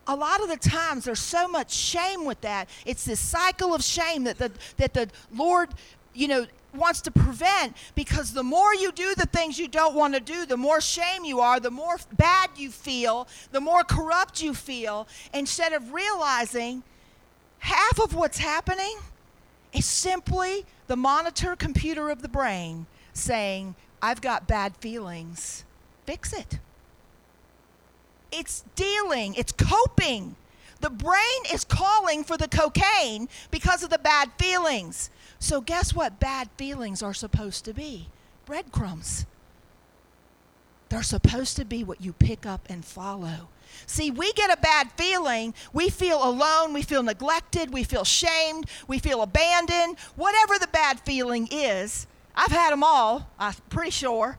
a 0.08 0.16
lot 0.16 0.42
of 0.42 0.50
the 0.50 0.58
times 0.58 1.06
there's 1.06 1.20
so 1.20 1.48
much 1.48 1.74
shame 1.74 2.26
with 2.26 2.42
that. 2.42 2.70
It's 2.86 3.06
this 3.06 3.20
cycle 3.20 3.74
of 3.74 3.84
shame 3.84 4.26
that 4.26 4.38
the 4.38 4.52
that 4.78 4.94
the 4.94 5.10
Lord, 5.34 5.70
you 6.14 6.28
know, 6.28 6.46
wants 6.76 7.02
to 7.02 7.12
prevent 7.12 7.76
because 7.96 8.34
the 8.34 8.44
more 8.44 8.74
you 8.74 8.92
do 8.92 9.14
the 9.16 9.26
things 9.28 9.60
you 9.60 9.68
don't 9.68 9.96
want 9.96 10.14
to 10.14 10.20
do, 10.20 10.46
the 10.46 10.58
more 10.58 10.82
shame 10.82 11.24
you 11.24 11.40
are, 11.40 11.60
the 11.60 11.72
more 11.72 11.98
bad 12.18 12.50
you 12.58 12.72
feel, 12.72 13.28
the 13.52 13.62
more 13.62 13.84
corrupt 13.84 14.42
you 14.42 14.54
feel, 14.54 15.08
instead 15.34 15.74
of 15.74 15.94
realizing 15.94 16.84
half 17.60 18.00
of 18.00 18.14
what's 18.14 18.40
happening 18.40 18.98
is 19.72 19.86
simply 19.86 20.66
the 20.88 20.96
monitor 20.96 21.56
computer 21.56 22.10
of 22.10 22.22
the 22.22 22.28
brain 22.28 22.86
saying, 23.14 23.76
I've 24.02 24.22
got 24.22 24.48
bad 24.48 24.76
feelings. 24.78 25.64
Fix 26.06 26.34
it. 26.34 26.60
It's 28.34 28.64
dealing, 28.76 29.36
it's 29.36 29.52
coping. 29.52 30.36
The 30.82 30.90
brain 30.90 31.44
is 31.54 31.64
calling 31.64 32.24
for 32.24 32.36
the 32.36 32.48
cocaine 32.48 33.30
because 33.52 33.84
of 33.84 33.90
the 33.90 34.00
bad 34.00 34.32
feelings. 34.38 35.10
So, 35.40 35.62
guess 35.62 35.96
what 35.96 36.20
bad 36.20 36.50
feelings 36.58 37.02
are 37.02 37.14
supposed 37.14 37.64
to 37.66 37.74
be? 37.74 38.10
Breadcrumbs. 38.46 39.26
They're 40.90 41.04
supposed 41.04 41.56
to 41.56 41.66
be 41.66 41.84
what 41.84 42.02
you 42.02 42.14
pick 42.14 42.46
up 42.46 42.68
and 42.70 42.84
follow. 42.84 43.48
See, 43.88 44.12
we 44.12 44.34
get 44.34 44.52
a 44.52 44.62
bad 44.62 44.92
feeling. 44.92 45.54
We 45.72 45.90
feel 45.90 46.24
alone. 46.24 46.74
We 46.74 46.82
feel 46.82 47.02
neglected. 47.02 47.74
We 47.74 47.84
feel 47.84 48.04
shamed. 48.04 48.66
We 48.88 49.00
feel 49.00 49.22
abandoned. 49.22 49.98
Whatever 50.16 50.60
the 50.60 50.68
bad 50.68 51.00
feeling 51.00 51.48
is, 51.52 52.08
I've 52.36 52.52
had 52.52 52.72
them 52.72 52.84
all, 52.84 53.30
I'm 53.40 53.54
pretty 53.70 53.92
sure, 53.92 54.38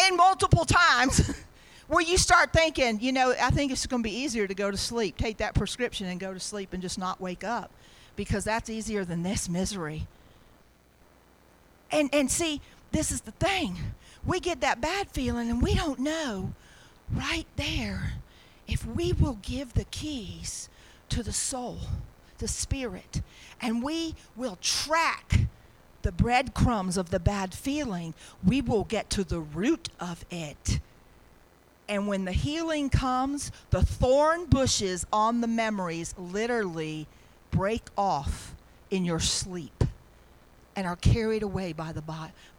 and 0.00 0.16
multiple 0.16 0.64
times. 0.64 1.34
where 1.90 2.02
you 2.02 2.16
start 2.16 2.52
thinking, 2.52 3.00
you 3.00 3.10
know, 3.10 3.34
I 3.42 3.50
think 3.50 3.72
it's 3.72 3.84
going 3.84 4.04
to 4.04 4.08
be 4.08 4.14
easier 4.14 4.46
to 4.46 4.54
go 4.54 4.70
to 4.70 4.76
sleep, 4.76 5.16
take 5.16 5.38
that 5.38 5.56
prescription 5.56 6.06
and 6.06 6.20
go 6.20 6.32
to 6.32 6.38
sleep 6.38 6.72
and 6.72 6.80
just 6.80 6.98
not 6.98 7.20
wake 7.20 7.42
up 7.42 7.72
because 8.14 8.44
that's 8.44 8.70
easier 8.70 9.04
than 9.04 9.24
this 9.24 9.48
misery. 9.48 10.06
And 11.90 12.08
and 12.12 12.30
see, 12.30 12.60
this 12.92 13.10
is 13.10 13.22
the 13.22 13.32
thing. 13.32 13.76
We 14.24 14.38
get 14.38 14.60
that 14.60 14.80
bad 14.80 15.10
feeling 15.10 15.50
and 15.50 15.60
we 15.60 15.74
don't 15.74 15.98
know 15.98 16.52
right 17.12 17.46
there 17.56 18.12
if 18.68 18.86
we 18.86 19.12
will 19.12 19.38
give 19.42 19.74
the 19.74 19.84
keys 19.84 20.68
to 21.08 21.24
the 21.24 21.32
soul, 21.32 21.78
the 22.38 22.46
spirit, 22.46 23.20
and 23.60 23.82
we 23.82 24.14
will 24.36 24.58
track 24.62 25.40
the 26.02 26.12
breadcrumbs 26.12 26.96
of 26.96 27.10
the 27.10 27.18
bad 27.18 27.52
feeling, 27.52 28.14
we 28.44 28.60
will 28.60 28.84
get 28.84 29.10
to 29.10 29.24
the 29.24 29.40
root 29.40 29.88
of 29.98 30.24
it 30.30 30.78
and 31.90 32.06
when 32.06 32.24
the 32.24 32.32
healing 32.32 32.88
comes, 32.88 33.50
the 33.70 33.82
thorn 33.82 34.46
bushes 34.46 35.04
on 35.12 35.40
the 35.40 35.48
memories 35.48 36.14
literally 36.16 37.08
break 37.50 37.82
off 37.98 38.54
in 38.92 39.04
your 39.04 39.18
sleep 39.18 39.82
and 40.76 40.86
are 40.86 40.94
carried 40.94 41.42
away 41.42 41.72
by 41.72 41.90
the, 41.90 42.00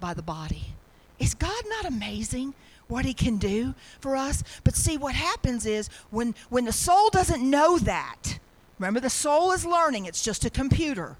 by 0.01 0.13
the 0.13 0.21
body. 0.21 0.73
Is 1.17 1.33
God 1.33 1.63
not 1.69 1.85
amazing 1.85 2.53
what 2.89 3.05
he 3.05 3.13
can 3.13 3.37
do 3.37 3.73
for 4.01 4.17
us? 4.17 4.43
But 4.65 4.75
see, 4.75 4.97
what 4.97 5.15
happens 5.15 5.65
is 5.65 5.87
when, 6.09 6.35
when 6.49 6.65
the 6.65 6.73
soul 6.73 7.09
doesn't 7.09 7.41
know 7.41 7.79
that, 7.79 8.37
remember, 8.79 8.99
the 8.99 9.09
soul 9.09 9.53
is 9.53 9.65
learning, 9.65 10.07
it's 10.07 10.21
just 10.21 10.43
a 10.43 10.49
computer. 10.49 11.15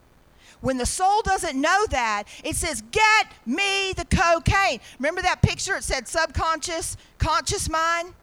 When 0.61 0.77
the 0.77 0.85
soul 0.85 1.21
doesn't 1.23 1.59
know 1.59 1.85
that, 1.89 2.23
it 2.43 2.55
says, 2.55 2.83
Get 2.91 3.27
me 3.45 3.93
the 3.93 4.05
cocaine. 4.05 4.79
Remember 4.99 5.21
that 5.23 5.41
picture? 5.41 5.75
It 5.75 5.83
said 5.83 6.07
subconscious, 6.07 6.97
conscious 7.17 7.69
mind. 7.69 8.13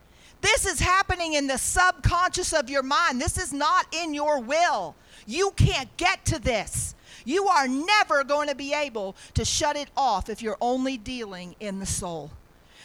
This 0.41 0.65
is 0.65 0.79
happening 0.79 1.35
in 1.35 1.49
the 1.49 1.59
subconscious 1.59 2.53
of 2.53 2.71
your 2.71 2.85
mind. 2.85 3.21
This 3.21 3.39
is 3.39 3.53
not 3.53 3.93
in 3.93 4.15
your 4.15 4.41
will. 4.41 4.95
You 5.27 5.51
can't 5.57 5.95
get 5.97 6.25
to 6.27 6.39
this. 6.39 6.95
You 7.25 7.49
are 7.49 7.67
never 7.67 8.23
going 8.23 8.49
to 8.49 8.55
be 8.55 8.73
able 8.73 9.17
to 9.35 9.45
shut 9.45 9.77
it 9.77 9.91
off 9.97 10.29
if 10.29 10.41
you're 10.41 10.57
only 10.61 10.97
dealing 10.97 11.57
in 11.59 11.81
the 11.81 11.87
soul. 11.87 12.31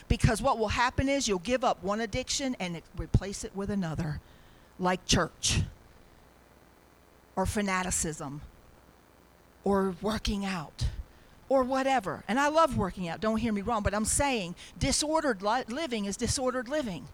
Because 0.07 0.41
what 0.41 0.57
will 0.57 0.69
happen 0.69 1.07
is 1.07 1.27
you'll 1.27 1.39
give 1.39 1.63
up 1.63 1.83
one 1.83 2.01
addiction 2.01 2.55
and 2.59 2.81
replace 2.97 3.43
it 3.43 3.55
with 3.55 3.69
another, 3.69 4.19
like 4.79 5.05
church 5.05 5.61
or 7.35 7.45
fanaticism 7.45 8.41
or 9.63 9.95
working 10.01 10.45
out 10.45 10.87
or 11.49 11.63
whatever. 11.63 12.23
And 12.27 12.39
I 12.39 12.47
love 12.47 12.77
working 12.77 13.07
out, 13.07 13.21
don't 13.21 13.37
hear 13.37 13.53
me 13.53 13.61
wrong, 13.61 13.83
but 13.83 13.93
I'm 13.93 14.05
saying 14.05 14.55
disordered 14.77 15.41
li- 15.41 15.63
living 15.67 16.05
is 16.05 16.17
disordered 16.17 16.67
living. 16.67 17.07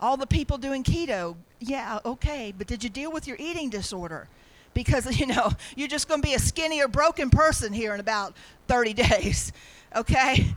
All 0.00 0.16
the 0.16 0.26
people 0.26 0.58
doing 0.58 0.84
keto, 0.84 1.36
yeah, 1.60 1.98
okay, 2.04 2.52
but 2.56 2.66
did 2.66 2.84
you 2.84 2.90
deal 2.90 3.10
with 3.10 3.26
your 3.26 3.36
eating 3.38 3.68
disorder? 3.68 4.28
Because, 4.74 5.18
you 5.20 5.26
know, 5.26 5.50
you're 5.76 5.88
just 5.88 6.08
going 6.08 6.22
to 6.22 6.26
be 6.26 6.34
a 6.34 6.38
skinny 6.38 6.82
or 6.82 6.88
broken 6.88 7.30
person 7.30 7.72
here 7.72 7.94
in 7.94 8.00
about 8.00 8.34
30 8.68 8.92
days, 9.08 9.52
okay? 9.94 10.54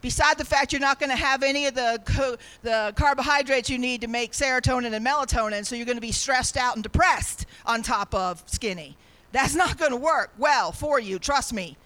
Beside 0.00 0.38
the 0.38 0.44
fact 0.44 0.72
you're 0.72 0.80
not 0.80 1.00
going 1.00 1.10
to 1.10 1.16
have 1.16 1.42
any 1.42 1.66
of 1.66 1.74
the, 1.74 2.00
co- 2.04 2.36
the 2.62 2.92
carbohydrates 2.94 3.70
you 3.70 3.78
need 3.78 4.02
to 4.02 4.06
make 4.06 4.32
serotonin 4.32 4.92
and 4.92 5.04
melatonin, 5.04 5.64
so 5.64 5.74
you're 5.74 5.86
going 5.86 5.96
to 5.96 6.02
be 6.02 6.12
stressed 6.12 6.56
out 6.56 6.74
and 6.74 6.82
depressed 6.82 7.46
on 7.64 7.82
top 7.82 8.14
of 8.14 8.42
skinny. 8.46 8.96
That's 9.34 9.56
not 9.56 9.78
going 9.78 9.90
to 9.90 9.96
work 9.96 10.30
well 10.38 10.70
for 10.70 11.00
you, 11.00 11.18
trust 11.18 11.52
me. 11.52 11.76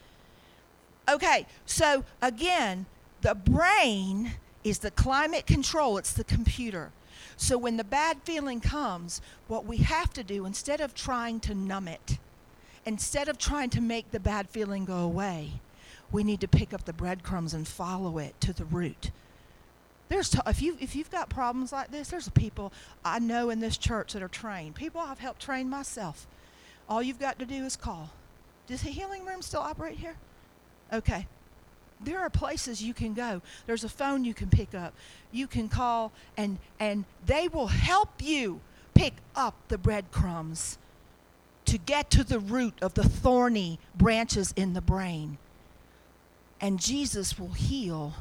Okay, 1.09 1.47
so 1.65 2.05
again, 2.21 2.85
the 3.23 3.35
brain 3.35 4.33
is 4.65 4.81
the 4.81 4.91
climate 4.91 5.47
control, 5.47 5.97
it's 5.97 6.13
the 6.13 6.25
computer. 6.25 6.91
So 7.39 7.57
when 7.57 7.79
the 7.79 7.85
bad 7.85 8.19
feeling 8.23 8.61
comes, 8.61 9.23
what 9.47 9.65
we 9.65 9.79
have 9.79 10.13
to 10.13 10.23
do, 10.23 10.45
instead 10.45 10.83
of 10.83 10.95
trying 10.95 11.41
to 11.41 11.55
numb 11.55 11.89
it, 11.89 12.19
instead 12.85 13.31
of 13.31 13.39
trying 13.39 13.71
to 13.71 13.81
make 13.81 14.11
the 14.11 14.21
bad 14.21 14.51
feeling 14.51 14.85
go 14.85 14.99
away, 14.99 15.53
we 16.13 16.25
need 16.25 16.43
to 16.43 16.49
pick 16.49 16.75
up 16.75 16.85
the 16.85 16.93
breadcrumbs 16.93 17.55
and 17.55 17.67
follow 17.67 18.19
it 18.19 18.39
to 18.43 18.53
the 18.53 18.67
root. 18.67 19.11
There's 20.11 20.29
t- 20.29 20.39
if 20.47 20.61
you 20.61 20.77
if 20.81 20.95
you've 20.95 21.11
got 21.11 21.31
problems 21.31 21.73
like 21.73 21.91
this, 21.91 22.09
there's 22.09 22.29
people 22.29 22.75
I 23.07 23.21
know 23.21 23.49
in 23.49 23.61
this 23.61 23.79
church 23.79 24.13
that 24.13 24.23
are 24.23 24.29
trained. 24.29 24.75
People 24.75 25.01
I've 25.01 25.19
helped 25.19 25.41
train 25.41 25.71
myself 25.71 26.27
all 26.89 27.03
you've 27.03 27.19
got 27.19 27.39
to 27.39 27.47
do 27.47 27.65
is 27.65 27.77
call. 27.77 28.11
Does 28.67 28.83
the 28.83 28.91
healing 28.91 29.25
room 29.25 29.43
still 29.43 29.61
operate 29.61 29.99
here? 29.99 30.17
Okay. 30.93 31.27
There 32.01 32.21
are 32.21 32.31
places 32.31 32.83
you 32.83 32.95
can 32.95 33.15
go. 33.15 33.43
There's 33.67 33.85
a 33.85 33.89
phone 33.89 34.25
you 34.25 34.35
can 34.35 34.49
pick 34.49 34.75
up. 34.75 34.95
You 35.33 35.47
can 35.47 35.69
call 35.69 36.13
and 36.37 36.59
and 36.79 37.05
they 37.27 37.49
will 37.49 37.67
help 37.67 38.23
you 38.23 38.61
pick 38.95 39.15
up 39.35 39.55
the 39.69 39.79
breadcrumbs 39.79 40.79
to 41.65 41.79
get 41.79 42.11
to 42.11 42.25
the 42.25 42.39
root 42.39 42.75
of 42.81 42.95
the 42.95 43.05
thorny 43.05 43.79
branches 43.97 44.55
in 44.57 44.75
the 44.75 44.81
brain. 44.81 45.39
And 46.61 46.81
Jesus 46.81 47.39
will 47.39 47.53
heal 47.53 48.15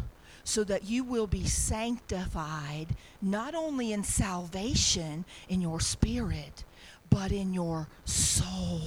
so 0.43 0.63
that 0.63 0.85
you 0.85 1.03
will 1.03 1.27
be 1.27 1.45
sanctified 1.45 2.87
not 3.21 3.55
only 3.55 3.91
in 3.91 4.03
salvation 4.03 5.25
in 5.49 5.61
your 5.61 5.79
spirit, 5.79 6.63
but 7.09 7.31
in 7.31 7.53
your 7.53 7.87
soul 8.05 8.81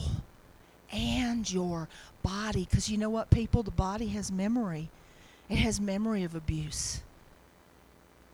and 0.93 1.51
your 1.51 1.89
body. 2.23 2.67
Because 2.69 2.89
you 2.89 2.99
know 2.99 3.11
what, 3.11 3.31
people? 3.31 3.63
The 3.63 3.71
body 3.71 4.09
has 4.09 4.31
memory, 4.31 4.91
it 5.49 5.57
has 5.57 5.81
memory 5.81 6.23
of 6.23 6.35
abuse. 6.35 7.03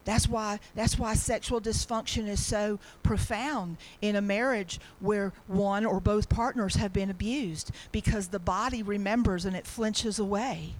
That's 0.06 0.28
why, 0.28 0.60
that's 0.76 0.96
why 0.96 1.14
sexual 1.14 1.60
dysfunction 1.60 2.28
is 2.28 2.44
so 2.44 2.78
profound 3.02 3.76
in 4.00 4.14
a 4.14 4.22
marriage 4.22 4.78
where 5.00 5.32
one 5.48 5.84
or 5.84 5.98
both 5.98 6.28
partners 6.28 6.76
have 6.76 6.92
been 6.92 7.10
abused 7.10 7.72
because 7.90 8.28
the 8.28 8.38
body 8.38 8.84
remembers 8.84 9.44
and 9.44 9.56
it 9.56 9.66
flinches 9.66 10.20
away 10.20 10.74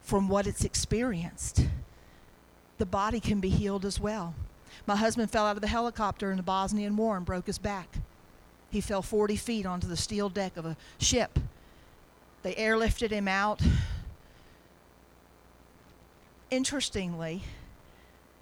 from 0.00 0.26
what 0.26 0.46
it's 0.46 0.64
experienced. 0.64 1.66
The 2.78 2.86
body 2.86 3.20
can 3.20 3.40
be 3.40 3.50
healed 3.50 3.84
as 3.84 4.00
well. 4.00 4.34
My 4.86 4.96
husband 4.96 5.30
fell 5.30 5.46
out 5.46 5.56
of 5.56 5.62
the 5.62 5.68
helicopter 5.68 6.30
in 6.30 6.36
the 6.36 6.42
Bosnian 6.42 6.96
War 6.96 7.16
and 7.16 7.24
broke 7.24 7.46
his 7.46 7.58
back. 7.58 7.98
He 8.70 8.80
fell 8.80 9.02
40 9.02 9.36
feet 9.36 9.66
onto 9.66 9.86
the 9.86 9.96
steel 9.96 10.28
deck 10.28 10.56
of 10.56 10.64
a 10.64 10.76
ship. 10.98 11.38
They 12.42 12.54
airlifted 12.54 13.10
him 13.10 13.28
out. 13.28 13.60
Interestingly, 16.50 17.42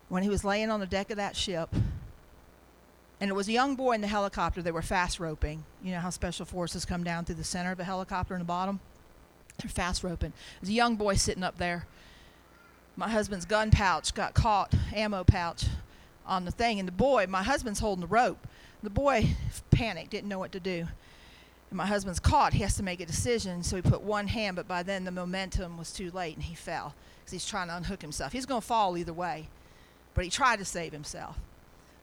when 0.09 0.23
he 0.23 0.29
was 0.29 0.45
laying 0.45 0.71
on 0.71 0.81
the 0.81 0.87
deck 0.87 1.11
of 1.11 1.17
that 1.17 1.37
ship, 1.37 1.69
and 3.21 3.29
it 3.29 3.35
was 3.35 3.49
a 3.49 3.53
young 3.53 3.77
boy 3.77 3.93
in 3.93 4.01
the 4.01 4.07
helicopter 4.07 4.63
they 4.63 4.71
were 4.71 4.83
fast 4.83 5.21
roping. 5.21 5.65
You 5.83 5.93
know 5.93 6.01
how 6.01 6.11
special 6.11 6.47
forces 6.47 6.87
come 6.87 7.05
down 7.05 7.27
through 7.27 7.35
the 7.35 7.45
center 7.45 7.71
of 7.71 7.79
a 7.79 7.85
helicopter 7.85 8.35
in 8.35 8.41
the 8.41 8.47
bottom? 8.47 8.81
They're 9.59 9.71
fast 9.71 10.03
roping. 10.03 10.33
There's 10.61 10.71
a 10.71 10.75
young 10.75 10.97
boy 10.97 11.17
sitting 11.17 11.43
up 11.43 11.59
there. 11.59 11.87
My 12.97 13.11
husband's 13.11 13.45
gun 13.45 13.71
pouch 13.71 14.15
got 14.15 14.33
caught, 14.33 14.75
ammo 14.95 15.23
pouch, 15.23 15.67
on 16.27 16.45
the 16.45 16.51
thing. 16.51 16.79
And 16.79 16.89
the 16.89 16.93
boy, 16.93 17.27
my 17.29 17.43
husband's 17.43 17.81
holding 17.81 18.01
the 18.01 18.07
rope. 18.07 18.47
The 18.83 18.91
boy 18.91 19.31
panicked, 19.71 20.11
didn't 20.11 20.29
know 20.29 20.39
what 20.39 20.53
to 20.53 20.61
do. 20.61 20.87
And 21.71 21.77
my 21.77 21.87
husband's 21.87 22.21
caught. 22.21 22.53
He 22.53 22.63
has 22.63 22.77
to 22.77 22.83
make 22.83 23.01
a 23.01 23.07
decision. 23.07 23.63
So 23.63 23.77
he 23.77 23.83
put 23.83 24.03
one 24.03 24.27
hand, 24.27 24.57
but 24.57 24.67
by 24.67 24.83
then 24.83 25.05
the 25.05 25.11
momentum 25.11 25.79
was 25.79 25.93
too 25.93 26.11
late 26.11 26.35
and 26.35 26.45
he 26.45 26.55
fell 26.55 26.95
because 27.21 27.33
he's 27.33 27.47
trying 27.47 27.69
to 27.69 27.77
unhook 27.77 28.03
himself. 28.03 28.33
He's 28.33 28.47
going 28.47 28.61
to 28.61 28.67
fall 28.67 28.97
either 28.97 29.13
way. 29.13 29.49
But 30.15 30.25
he 30.25 30.31
tried 30.31 30.59
to 30.59 30.65
save 30.65 30.93
himself. 30.93 31.39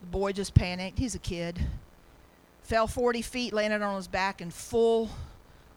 The 0.01 0.07
boy 0.07 0.31
just 0.31 0.53
panicked. 0.53 0.99
He's 0.99 1.15
a 1.15 1.19
kid. 1.19 1.59
Fell 2.63 2.87
40 2.87 3.21
feet, 3.21 3.53
landed 3.53 3.81
on 3.81 3.95
his 3.95 4.07
back 4.07 4.41
in 4.41 4.51
full 4.51 5.09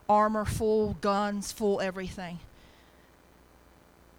armor, 0.09 0.45
full 0.45 0.97
guns, 1.01 1.53
full 1.53 1.81
everything. 1.81 2.41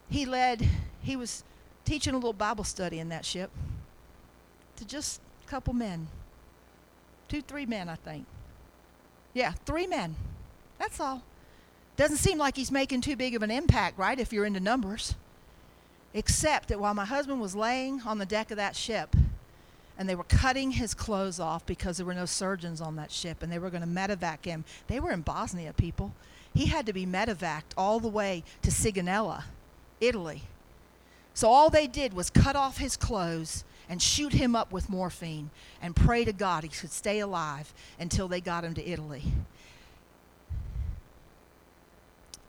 He 0.10 0.26
led, 0.26 0.68
he 1.02 1.16
was 1.16 1.44
teaching 1.86 2.14
a 2.14 2.18
little 2.18 2.34
Bible 2.34 2.64
study 2.64 3.00
in 3.00 3.10
that 3.10 3.26
ship 3.26 3.52
to 4.82 4.88
just 4.88 5.22
a 5.46 5.50
couple 5.50 5.74
men. 5.74 6.08
Two, 7.28 7.42
three 7.42 7.68
men, 7.68 7.88
I 7.88 7.96
think. 7.96 8.26
Yeah, 9.34 9.52
three 9.66 9.86
men. 9.86 10.16
That's 10.80 11.00
all. 11.00 11.22
Doesn't 11.98 12.18
seem 12.18 12.40
like 12.40 12.56
he's 12.56 12.72
making 12.72 13.02
too 13.02 13.16
big 13.16 13.36
of 13.36 13.44
an 13.44 13.52
impact, 13.52 14.00
right, 14.00 14.20
if 14.20 14.34
you're 14.34 14.46
into 14.46 14.60
numbers. 14.60 15.14
Except 16.16 16.70
that 16.70 16.80
while 16.80 16.96
my 16.96 17.06
husband 17.06 17.40
was 17.40 17.56
laying 17.56 18.02
on 18.02 18.18
the 18.18 18.26
deck 18.26 18.50
of 18.50 18.58
that 18.58 18.76
ship, 18.76 19.16
and 20.00 20.10
they 20.10 20.16
were 20.16 20.24
cutting 20.24 20.72
his 20.72 20.96
clothes 20.96 21.40
off 21.40 21.64
because 21.68 21.98
there 21.98 22.06
were 22.06 22.16
no 22.16 22.26
surgeons 22.26 22.82
on 22.82 22.96
that 22.96 23.12
ship, 23.12 23.44
and 23.44 23.52
they 23.52 23.60
were 23.60 23.70
going 23.70 23.84
to 23.84 23.88
medevac 23.88 24.44
him. 24.44 24.66
They 24.88 25.00
were 25.00 25.12
in 25.12 25.22
Bosnia, 25.22 25.74
people. 25.74 26.12
He 26.56 26.66
had 26.66 26.88
to 26.88 26.94
be 26.94 27.06
medevaced 27.06 27.74
all 27.78 28.00
the 28.00 28.08
way 28.08 28.44
to 28.64 28.72
Sigonella, 28.72 29.44
Italy. 30.00 30.42
So 31.36 31.50
all 31.50 31.70
they 31.70 31.86
did 31.86 32.14
was 32.14 32.32
cut 32.32 32.56
off 32.56 32.78
his 32.78 32.98
clothes 32.98 33.64
and 33.92 34.02
shoot 34.02 34.32
him 34.32 34.56
up 34.56 34.72
with 34.72 34.90
morphine 34.90 35.50
and 35.82 35.94
pray 35.94 36.24
to 36.24 36.32
God 36.32 36.64
he 36.64 36.70
could 36.70 36.94
stay 36.94 37.20
alive 37.20 37.74
until 38.00 38.30
they 38.30 38.40
got 38.40 38.64
him 38.64 38.74
to 38.74 38.90
Italy. 38.90 39.22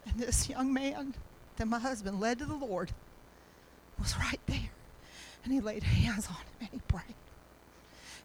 And 0.06 0.20
this 0.20 0.48
young 0.48 0.72
man 0.72 1.14
that 1.56 1.66
my 1.66 1.80
husband 1.80 2.20
led 2.20 2.38
to 2.38 2.44
the 2.44 2.54
Lord 2.54 2.92
was 3.98 4.16
right 4.18 4.38
there. 4.46 4.70
And 5.42 5.52
he 5.52 5.60
laid 5.60 5.82
hands 5.82 6.28
on 6.28 6.36
him 6.36 6.44
and 6.60 6.68
he 6.70 6.80
prayed. 6.86 7.16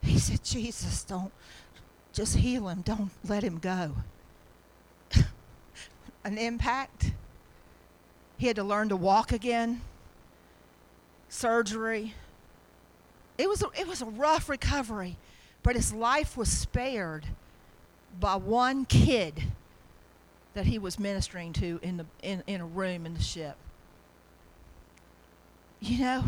He 0.03 0.20
said, 0.20 0.43
Jesus, 0.43 1.03
don't 1.03 1.32
just 2.13 2.36
heal 2.36 2.68
him, 2.70 2.82
don't 2.82 3.09
let 3.28 3.43
him 3.43 3.57
go. 3.57 3.95
An 6.24 6.38
impact. 6.38 7.13
He 8.38 8.45
had 8.45 8.57
to 8.57 8.63
learn 8.63 8.89
to 8.89 8.95
walk 8.95 9.32
again. 9.32 9.82
Surgery. 11.30 12.13
It 13.38 13.48
was 13.48 13.62
a, 13.62 13.68
it 13.80 13.88
was 13.88 14.02
a 14.02 14.06
rough 14.06 14.50
recovery, 14.50 15.18
but 15.64 15.76
his 15.76 15.94
life 15.94 16.36
was 16.36 16.52
spared 16.52 17.28
by 18.20 18.36
one 18.36 18.86
kid 18.86 19.44
that 20.54 20.66
he 20.66 20.80
was 20.80 20.98
ministering 20.98 21.54
to 21.54 21.80
in, 21.84 21.98
the, 21.98 22.06
in, 22.24 22.44
in 22.48 22.62
a 22.62 22.66
room 22.66 23.06
in 23.06 23.14
the 23.14 23.22
ship. 23.22 23.56
You 25.80 26.00
know, 26.00 26.24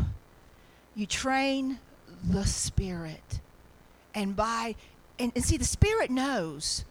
you 0.94 1.08
train 1.08 1.80
the 2.24 2.46
spirit. 2.46 3.40
And 4.14 4.36
by, 4.36 4.76
and, 5.18 5.32
and 5.34 5.44
see, 5.44 5.58
the 5.58 5.66
spirit 5.66 6.12
knows. 6.12 6.86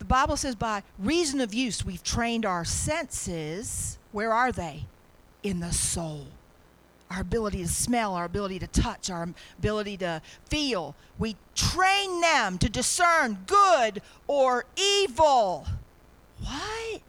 The 0.00 0.04
Bible 0.04 0.36
says, 0.36 0.56
by 0.56 0.82
reason 0.98 1.40
of 1.40 1.54
use, 1.54 1.84
we've 1.84 2.02
trained 2.02 2.44
our 2.44 2.64
senses. 2.64 3.98
Where 4.10 4.32
are 4.32 4.50
they? 4.50 4.86
In 5.44 5.60
the 5.60 5.72
soul 5.72 6.26
our 7.14 7.20
ability 7.20 7.58
to 7.62 7.68
smell, 7.68 8.14
our 8.14 8.24
ability 8.24 8.58
to 8.58 8.66
touch, 8.66 9.08
our 9.10 9.28
ability 9.58 9.96
to 9.98 10.20
feel. 10.46 10.96
We 11.18 11.36
train 11.54 12.20
them 12.20 12.58
to 12.58 12.68
discern 12.68 13.38
good 13.46 14.02
or 14.26 14.64
evil. 14.76 15.66
What? 16.42 17.02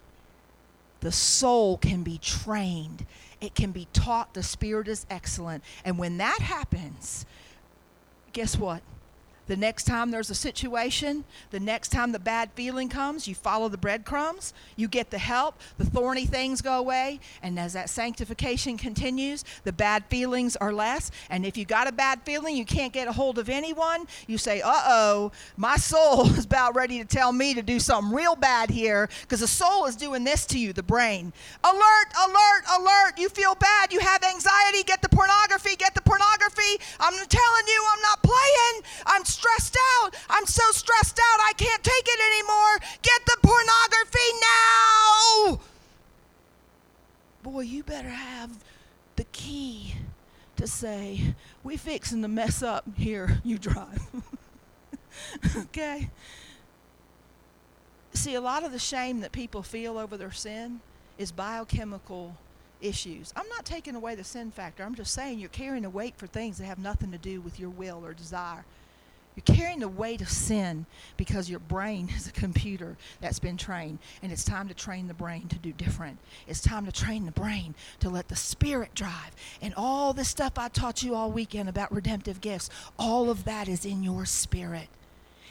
The 1.00 1.12
soul 1.12 1.76
can 1.76 2.02
be 2.02 2.18
trained, 2.18 3.06
it 3.40 3.54
can 3.54 3.72
be 3.72 3.88
taught. 3.92 4.34
The 4.34 4.42
Spirit 4.42 4.88
is 4.88 5.06
excellent. 5.10 5.62
And 5.84 5.98
when 5.98 6.18
that 6.18 6.38
happens, 6.40 7.26
guess 8.32 8.56
what? 8.56 8.82
The 9.46 9.56
next 9.56 9.84
time 9.84 10.10
there's 10.10 10.30
a 10.30 10.34
situation, 10.34 11.24
the 11.50 11.60
next 11.60 11.88
time 11.88 12.12
the 12.12 12.18
bad 12.18 12.50
feeling 12.54 12.88
comes, 12.88 13.28
you 13.28 13.34
follow 13.34 13.68
the 13.68 13.78
breadcrumbs, 13.78 14.52
you 14.74 14.88
get 14.88 15.10
the 15.10 15.18
help, 15.18 15.60
the 15.78 15.84
thorny 15.84 16.26
things 16.26 16.60
go 16.60 16.78
away, 16.78 17.20
and 17.42 17.58
as 17.58 17.72
that 17.74 17.88
sanctification 17.88 18.76
continues, 18.76 19.44
the 19.64 19.72
bad 19.72 20.04
feelings 20.06 20.56
are 20.56 20.72
less. 20.72 21.10
And 21.30 21.46
if 21.46 21.56
you 21.56 21.64
got 21.64 21.88
a 21.88 21.92
bad 21.92 22.22
feeling, 22.22 22.56
you 22.56 22.64
can't 22.64 22.92
get 22.92 23.06
a 23.06 23.12
hold 23.12 23.38
of 23.38 23.48
anyone, 23.48 24.06
you 24.26 24.36
say, 24.36 24.60
uh 24.62 24.82
oh, 24.86 25.32
my 25.56 25.76
soul 25.76 26.26
is 26.30 26.44
about 26.44 26.74
ready 26.74 26.98
to 26.98 27.04
tell 27.04 27.32
me 27.32 27.54
to 27.54 27.62
do 27.62 27.78
something 27.78 28.12
real 28.12 28.34
bad 28.34 28.70
here 28.70 29.08
because 29.22 29.40
the 29.40 29.46
soul 29.46 29.86
is 29.86 29.94
doing 29.94 30.24
this 30.24 30.44
to 30.46 30.58
you, 30.58 30.72
the 30.72 30.82
brain. 30.82 31.32
Alert, 31.62 32.08
alert, 32.24 32.80
alert, 32.80 33.18
you 33.18 33.28
feel 33.28 33.54
bad, 33.54 33.92
you 33.92 34.00
have 34.00 34.22
anxiety, 34.24 34.82
get 34.82 35.02
the 35.02 35.08
pornography, 35.08 35.76
get 35.76 35.94
the 35.94 36.02
pornography. 36.02 36.82
I'm 36.98 37.14
telling 37.14 37.66
you, 37.68 37.84
I'm 37.92 38.02
not 38.02 38.22
playing. 38.22 38.82
I'm 39.06 39.24
stressed 39.36 39.76
out. 40.00 40.14
I'm 40.30 40.46
so 40.46 40.62
stressed 40.70 41.18
out, 41.18 41.40
I 41.40 41.52
can't 41.56 41.82
take 41.82 42.06
it 42.06 42.20
anymore. 42.32 42.78
Get 43.02 43.26
the 43.26 43.36
pornography 43.42 44.30
now. 44.40 45.60
Boy, 47.42 47.60
you 47.60 47.82
better 47.82 48.08
have 48.08 48.50
the 49.16 49.24
key 49.24 49.94
to 50.56 50.66
say, 50.66 51.34
we 51.62 51.76
fixing 51.76 52.22
to 52.22 52.28
mess 52.28 52.62
up 52.62 52.84
here, 52.96 53.40
you 53.44 53.58
drive. 53.58 54.02
okay? 55.56 56.10
See, 58.14 58.34
a 58.34 58.40
lot 58.40 58.64
of 58.64 58.72
the 58.72 58.78
shame 58.78 59.20
that 59.20 59.32
people 59.32 59.62
feel 59.62 59.98
over 59.98 60.16
their 60.16 60.32
sin 60.32 60.80
is 61.18 61.30
biochemical 61.30 62.34
issues. 62.80 63.32
I'm 63.36 63.48
not 63.48 63.64
taking 63.64 63.94
away 63.94 64.14
the 64.14 64.24
sin 64.24 64.50
factor. 64.50 64.82
I'm 64.82 64.94
just 64.94 65.12
saying 65.12 65.38
you're 65.38 65.48
carrying 65.50 65.84
a 65.84 65.90
weight 65.90 66.14
for 66.16 66.26
things 66.26 66.58
that 66.58 66.64
have 66.64 66.78
nothing 66.78 67.12
to 67.12 67.18
do 67.18 67.40
with 67.42 67.60
your 67.60 67.70
will 67.70 68.04
or 68.04 68.14
desire. 68.14 68.64
You're 69.36 69.56
carrying 69.56 69.80
the 69.80 69.88
weight 69.88 70.22
of 70.22 70.30
sin 70.30 70.86
because 71.18 71.50
your 71.50 71.58
brain 71.60 72.10
is 72.16 72.26
a 72.26 72.32
computer 72.32 72.96
that's 73.20 73.38
been 73.38 73.58
trained, 73.58 73.98
and 74.22 74.32
it's 74.32 74.44
time 74.44 74.66
to 74.68 74.74
train 74.74 75.06
the 75.06 75.14
brain 75.14 75.46
to 75.48 75.56
do 75.56 75.72
different. 75.72 76.18
It's 76.48 76.60
time 76.60 76.86
to 76.86 76.92
train 76.92 77.26
the 77.26 77.32
brain 77.32 77.74
to 78.00 78.08
let 78.08 78.28
the 78.28 78.36
spirit 78.36 78.94
drive. 78.94 79.36
And 79.60 79.74
all 79.76 80.12
this 80.12 80.28
stuff 80.28 80.54
I 80.56 80.68
taught 80.68 81.02
you 81.02 81.14
all 81.14 81.30
weekend 81.30 81.68
about 81.68 81.92
redemptive 81.92 82.40
gifts, 82.40 82.70
all 82.98 83.30
of 83.30 83.44
that 83.44 83.68
is 83.68 83.84
in 83.84 84.02
your 84.02 84.24
spirit. 84.24 84.88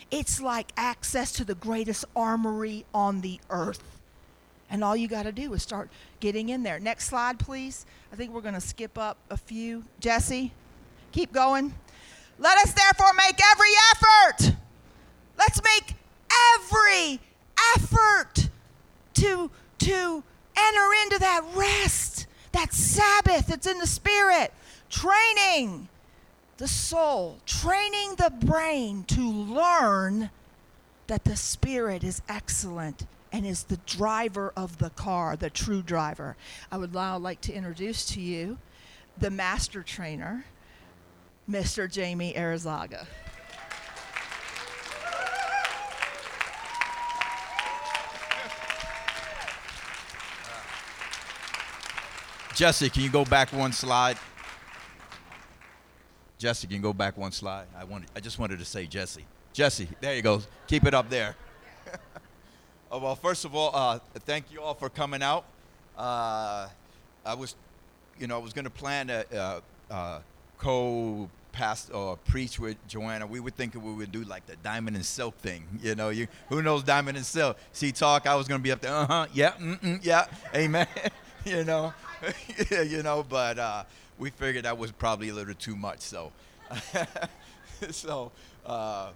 It's 0.10 0.42
like 0.42 0.72
access 0.78 1.32
to 1.34 1.46
the 1.46 1.56
greatest 1.56 2.06
armory 2.16 2.86
on 2.94 3.22
the 3.22 3.40
earth. 3.50 3.84
And 4.70 4.84
all 4.84 4.96
you 4.96 5.08
got 5.08 5.24
to 5.24 5.32
do 5.32 5.54
is 5.54 5.62
start 5.62 5.90
getting 6.20 6.50
in 6.50 6.64
there. 6.64 6.80
Next 6.80 7.06
slide, 7.06 7.38
please. 7.38 7.86
I 8.12 8.16
think 8.16 8.34
we're 8.34 8.42
going 8.42 8.56
to 8.56 8.62
skip 8.62 8.98
up 8.98 9.18
a 9.30 9.38
few. 9.38 9.84
Jesse, 10.00 10.52
keep 11.12 11.32
going. 11.32 11.74
Let 12.38 12.58
us 12.58 12.74
therefore 12.74 13.14
make 13.14 13.40
every 13.52 13.72
effort. 13.92 14.56
Let's 15.38 15.62
make 15.64 15.96
every 16.56 17.20
effort 17.76 18.50
to, 19.16 19.52
to 19.80 20.24
enter 20.58 20.94
into 21.04 21.20
that 21.20 21.44
rest, 21.56 22.28
that 22.52 22.74
Sabbath 22.74 23.48
that's 23.48 23.68
in 23.68 23.80
the 23.80 23.88
spirit. 23.88 24.54
Training 24.90 25.88
the 26.58 26.68
soul, 26.68 27.40
training 27.46 28.16
the 28.16 28.30
brain 28.30 29.04
to 29.06 29.22
learn 29.22 30.30
that 31.08 31.24
the 31.24 31.36
spirit 31.36 32.04
is 32.04 32.22
excellent 32.30 33.06
and 33.32 33.46
is 33.46 33.64
the 33.64 33.78
driver 33.86 34.54
of 34.56 34.78
the 34.78 34.90
car, 34.92 35.36
the 35.36 35.50
true 35.50 35.82
driver. 35.82 36.38
I 36.72 36.78
would 36.78 36.94
now 36.94 37.18
like 37.18 37.42
to 37.42 37.54
introduce 37.54 38.06
to 38.08 38.22
you 38.22 38.58
the 39.18 39.30
master 39.30 39.84
trainer 39.84 40.46
Mr. 41.50 41.92
Jamie 41.92 42.34
Arizaga. 42.34 43.06
Jesse, 52.56 52.90
can 52.90 53.04
you 53.04 53.10
go 53.10 53.26
back 53.26 53.52
one 53.52 53.74
slide? 53.74 54.18
Jesse, 56.38 56.68
can 56.68 56.78
you 56.78 56.82
go 56.82 56.94
back 56.94 57.18
one 57.18 57.34
slide? 57.34 57.68
I 57.78 57.84
wanted, 57.84 58.10
I 58.16 58.22
just 58.22 58.40
wanted 58.40 58.60
to 58.60 58.66
say, 58.66 58.86
Jesse, 58.86 59.26
Jesse, 59.52 59.90
there 60.00 60.16
you 60.16 60.22
go. 60.22 60.42
Keep 60.68 60.86
it 60.86 60.94
up 60.94 61.10
there. 61.10 61.36
oh, 62.92 63.00
well, 63.00 63.16
first 63.16 63.44
of 63.44 63.56
all, 63.56 63.72
uh, 63.74 64.00
thank 64.26 64.52
you 64.52 64.62
all 64.62 64.74
for 64.74 64.90
coming 64.90 65.22
out. 65.22 65.46
Uh, 65.98 66.70
I 67.26 67.34
was, 67.34 67.56
you 68.20 68.28
know, 68.28 68.36
I 68.36 68.44
was 68.44 68.54
going 68.54 68.66
to 68.66 68.72
plan 68.72 69.10
a 69.10 69.26
uh, 69.36 69.60
uh, 69.92 70.20
co 70.58 71.30
past 71.52 71.92
or 71.94 72.18
preach 72.18 72.60
with 72.60 72.76
Joanna. 72.88 73.26
We 73.26 73.40
were 73.40 73.50
thinking 73.50 73.82
we 73.82 73.94
would 73.94 74.12
do 74.12 74.24
like 74.24 74.46
the 74.46 74.56
diamond 74.58 74.96
and 74.96 75.06
silk 75.06 75.38
thing. 75.38 75.64
You 75.82 75.96
know, 75.96 76.10
you 76.10 76.28
who 76.50 76.62
knows 76.62 76.84
diamond 76.84 77.18
and 77.18 77.26
silk? 77.26 77.58
See, 77.72 77.92
talk. 77.92 78.28
I 78.28 78.36
was 78.36 78.48
to 78.48 78.60
be 78.60 78.72
up 78.72 78.82
there. 78.82 78.94
Uh 78.94 79.06
huh. 79.06 79.28
Yeah. 79.34 79.54
Mm-mm, 79.54 80.00
yeah. 80.04 80.26
Amen. 80.54 80.88
you 81.46 81.64
know, 81.64 81.94
you 82.72 83.04
know, 83.04 83.26
but 83.28 83.58
uh, 83.58 83.84
we 84.18 84.30
figured 84.30 84.66
that 84.66 84.78
was 84.78 84.92
probably 84.92 85.30
a 85.30 85.34
little 85.34 85.54
too 85.56 85.76
much. 85.76 86.02
So, 86.02 86.32
so. 87.92 88.32
Uh, 88.66 89.10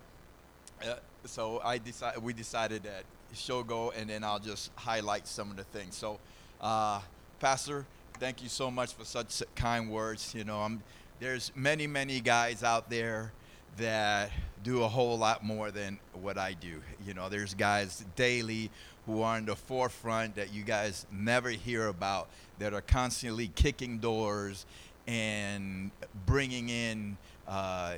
uh, 0.85 0.95
so 1.25 1.61
I 1.63 1.77
decided 1.77 2.23
we 2.23 2.33
decided 2.33 2.83
that 2.83 3.03
she'll 3.33 3.63
go 3.63 3.91
and 3.91 4.09
then 4.09 4.23
I'll 4.23 4.39
just 4.39 4.71
highlight 4.75 5.27
some 5.27 5.51
of 5.51 5.57
the 5.57 5.63
things. 5.65 5.95
So, 5.95 6.19
uh, 6.61 7.01
Pastor, 7.39 7.85
thank 8.19 8.41
you 8.41 8.49
so 8.49 8.71
much 8.71 8.93
for 8.93 9.05
such 9.05 9.43
kind 9.55 9.89
words. 9.89 10.33
You 10.33 10.43
know, 10.43 10.59
I'm, 10.59 10.81
there's 11.20 11.51
many 11.55 11.86
many 11.86 12.20
guys 12.20 12.63
out 12.63 12.89
there 12.89 13.32
that 13.78 14.32
do 14.63 14.84
a 14.84 14.88
whole 14.88 15.17
lot 15.17 15.43
more 15.43 15.72
than 15.72 15.99
what 16.13 16.38
I 16.38 16.53
do. 16.53 16.82
You 17.05 17.13
know, 17.13 17.30
there's 17.30 17.53
guys 17.53 18.03
daily 18.15 18.70
who 19.05 19.22
are 19.22 19.38
in 19.38 19.45
the 19.45 19.55
forefront 19.55 20.36
that 20.36 20.53
you 20.53 20.63
guys 20.63 21.05
never 21.11 21.49
hear 21.49 21.88
about 21.88 22.28
that 22.59 22.74
are 22.74 22.82
constantly 22.82 23.47
kicking 23.55 23.99
doors 23.99 24.65
and 25.07 25.91
bringing 26.26 26.70
in 26.70 27.17
uh, 27.47 27.95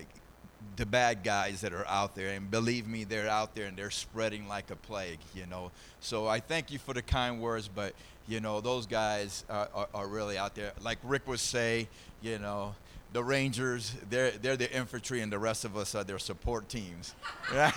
the 0.76 0.86
bad 0.86 1.24
guys 1.24 1.62
that 1.62 1.74
are 1.74 1.88
out 1.88 2.16
there. 2.16 2.30
And 2.30 2.50
believe 2.50 2.88
me 2.88 3.04
they're 3.04 3.30
out 3.30 3.56
there 3.56 3.66
and 3.66 3.76
they're 3.76 3.92
spreading 3.92 4.48
like 4.48 4.72
a 4.72 4.76
plague 4.76 5.20
you 5.36 5.46
know. 5.48 5.72
So 6.00 6.28
i 6.28 6.40
thank 6.40 6.72
you 6.72 6.80
for 6.80 6.94
the 6.94 7.02
kind 7.02 7.40
words 7.42 7.68
but 7.68 7.94
you 8.28 8.40
know 8.40 8.62
those 8.62 8.86
guys 8.86 9.44
are, 9.50 9.68
are, 9.74 9.88
are 9.94 10.08
really 10.08 10.38
out 10.38 10.56
there. 10.56 10.72
Like 10.82 11.00
rick 11.04 11.28
would 11.28 11.40
say 11.40 11.88
you 12.22 12.38
know 12.38 12.76
the 13.14 13.24
rangers 13.24 13.94
they're 14.10 14.32
they're 14.32 14.58
the 14.58 14.72
infantry 14.74 15.22
and 15.22 15.32
the 15.32 15.40
rest 15.40 15.66
of 15.66 15.76
us 15.78 15.96
are 15.96 16.04
their 16.04 16.20
support 16.20 16.70
teams. 16.70 17.16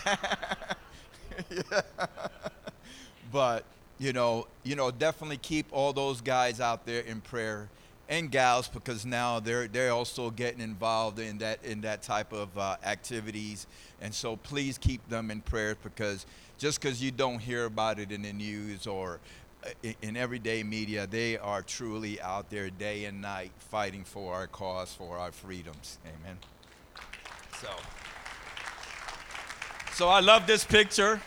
But 3.33 3.65
you 3.99 4.13
know 4.13 4.47
you 4.63 4.77
know 4.77 4.91
definitely 4.93 5.39
keep 5.39 5.67
all 5.73 5.93
those 5.93 6.21
guys 6.21 6.61
out 6.61 6.87
there 6.87 7.01
in 7.01 7.21
prayer 7.21 7.69
and 8.09 8.31
gals 8.31 8.69
because 8.69 9.05
now 9.05 9.41
they're 9.41 9.67
they're 9.67 9.93
also 9.93 10.31
getting 10.31 10.61
involved 10.61 11.19
in 11.19 11.39
that 11.39 11.65
in 11.65 11.81
that 11.83 12.03
type 12.03 12.33
of 12.33 12.57
uh, 12.57 12.77
activities. 12.85 13.67
And 14.01 14.15
so 14.15 14.37
please 14.37 14.79
keep 14.79 15.09
them 15.09 15.31
in 15.31 15.41
prayer 15.41 15.77
because 15.83 16.27
just 16.59 16.81
because 16.81 17.03
you 17.03 17.11
don't 17.11 17.39
hear 17.39 17.65
about 17.65 17.99
it 17.99 18.13
in 18.13 18.23
the 18.23 18.33
news 18.33 18.87
or 18.87 19.19
in, 20.03 20.17
everyday 20.17 20.63
media 20.63 21.07
they 21.07 21.37
are 21.39 21.63
truly 21.63 22.21
out 22.21 22.51
there 22.51 22.71
day 22.71 23.05
and 23.05 23.21
night 23.21 23.51
fighting 23.59 24.05
for 24.05 24.35
our 24.35 24.47
cause 24.47 24.95
for 24.95 25.19
our 25.19 25.33
freedoms. 25.33 25.99
Amen. 26.05 26.39
So 27.61 27.69
so 29.95 30.09
i 30.09 30.21
love 30.21 30.47
this 30.47 30.65
picture. 30.65 31.21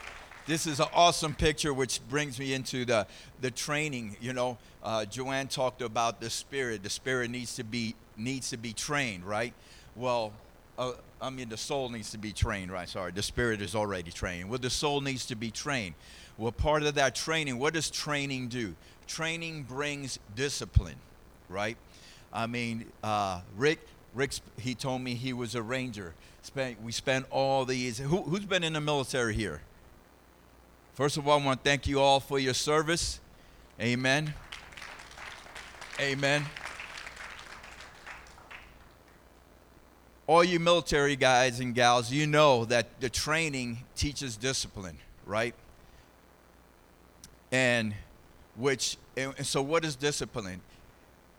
This 0.46 0.66
is 0.66 0.80
an 0.80 0.88
awesome 0.94 1.36
picture 1.36 1.74
which 1.74 2.00
brings 2.08 2.40
me 2.40 2.54
into 2.54 2.86
the, 2.86 3.06
the 3.42 3.52
training 3.52 4.16
you 4.22 4.34
know. 4.34 4.58
Uh, 4.84 5.06
joanne 5.06 5.48
talked 5.48 5.82
about 5.82 6.22
the 6.22 6.30
spirit. 6.30 6.84
The 6.84 6.90
spirit 6.90 7.30
needs 7.30 7.56
to 7.56 7.64
be 7.64 7.96
needs 8.16 8.50
to 8.52 8.58
be 8.58 8.74
trained 8.74 9.26
right? 9.26 9.54
Well 9.96 10.34
uh, 10.78 10.94
i 11.22 11.30
mean 11.30 11.50
the 11.50 11.58
soul 11.58 11.90
needs 11.90 12.12
to 12.12 12.18
be 12.18 12.32
trained 12.32 12.72
right? 12.72 12.88
Sorry 12.88 13.12
the 13.12 13.24
spirit 13.24 13.62
is 13.62 13.76
already 13.76 14.12
trained. 14.12 14.50
Well 14.50 14.60
the 14.60 14.70
soul 14.70 15.02
needs 15.02 15.26
to 15.28 15.36
be 15.36 15.52
trained 15.52 15.96
well 16.38 16.52
part 16.52 16.84
of 16.84 16.96
that 16.96 17.16
training 17.16 17.58
what 17.60 17.74
does 17.74 17.90
training 17.90 18.48
do 18.48 18.76
training 19.08 19.64
brings 19.64 20.20
discipline 20.36 20.96
right 21.50 21.78
i 22.34 22.46
mean 22.46 22.86
uh, 23.04 23.40
rick 23.56 23.80
rick 24.14 24.32
he 24.60 24.76
told 24.76 25.02
me 25.02 25.14
he 25.14 25.34
was 25.34 25.56
a 25.56 25.62
ranger 25.62 26.14
spent, 26.42 26.82
we 26.82 26.92
spent 26.92 27.26
all 27.30 27.66
these 27.66 27.98
who, 27.98 28.22
who's 28.24 28.46
been 28.46 28.64
in 28.64 28.74
the 28.74 28.82
military 28.82 29.34
here 29.34 29.62
First 30.98 31.16
of 31.18 31.28
all, 31.28 31.40
I 31.40 31.46
want 31.46 31.64
to 31.64 31.70
thank 31.70 31.86
you 31.86 32.00
all 32.00 32.20
for 32.20 32.40
your 32.40 32.56
service. 32.56 33.20
Amen. 33.80 34.34
Amen. 36.00 36.44
All 40.26 40.44
you 40.44 40.60
military 40.60 41.16
guys 41.16 41.60
and 41.60 41.76
gals, 41.76 42.12
you 42.12 42.26
know 42.26 42.66
that 42.66 43.00
the 43.00 43.12
training 43.12 43.78
teaches 43.96 44.36
discipline, 44.38 44.98
right? 45.28 45.54
And 47.52 47.94
which, 48.56 48.98
and 49.16 49.46
so 49.46 49.62
what 49.62 49.86
is 49.86 49.96
discipline? 49.96 50.62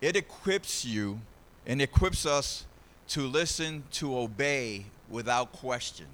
It 0.01 0.15
equips 0.15 0.85
you 0.85 1.19
and 1.67 1.81
equips 1.81 2.25
us 2.25 2.65
to 3.09 3.27
listen, 3.27 3.83
to 3.91 4.17
obey 4.17 4.85
without 5.09 5.51
question, 5.51 6.05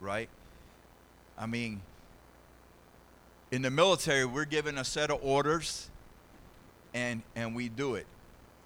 right? 0.00 0.28
I 1.38 1.46
mean, 1.46 1.80
in 3.50 3.62
the 3.62 3.70
military, 3.70 4.24
we're 4.24 4.44
given 4.44 4.76
a 4.78 4.84
set 4.84 5.10
of 5.10 5.20
orders 5.22 5.88
and, 6.92 7.22
and 7.34 7.54
we 7.54 7.68
do 7.68 7.94
it. 7.94 8.06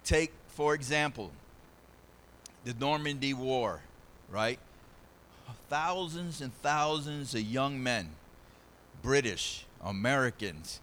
Take, 0.04 0.32
for 0.48 0.74
example, 0.74 1.30
the 2.64 2.74
Normandy 2.74 3.34
War, 3.34 3.80
right? 4.30 4.58
Thousands 5.68 6.40
and 6.40 6.52
thousands 6.62 7.34
of 7.34 7.42
young 7.42 7.82
men, 7.82 8.10
British, 9.02 9.64
Americans, 9.82 10.80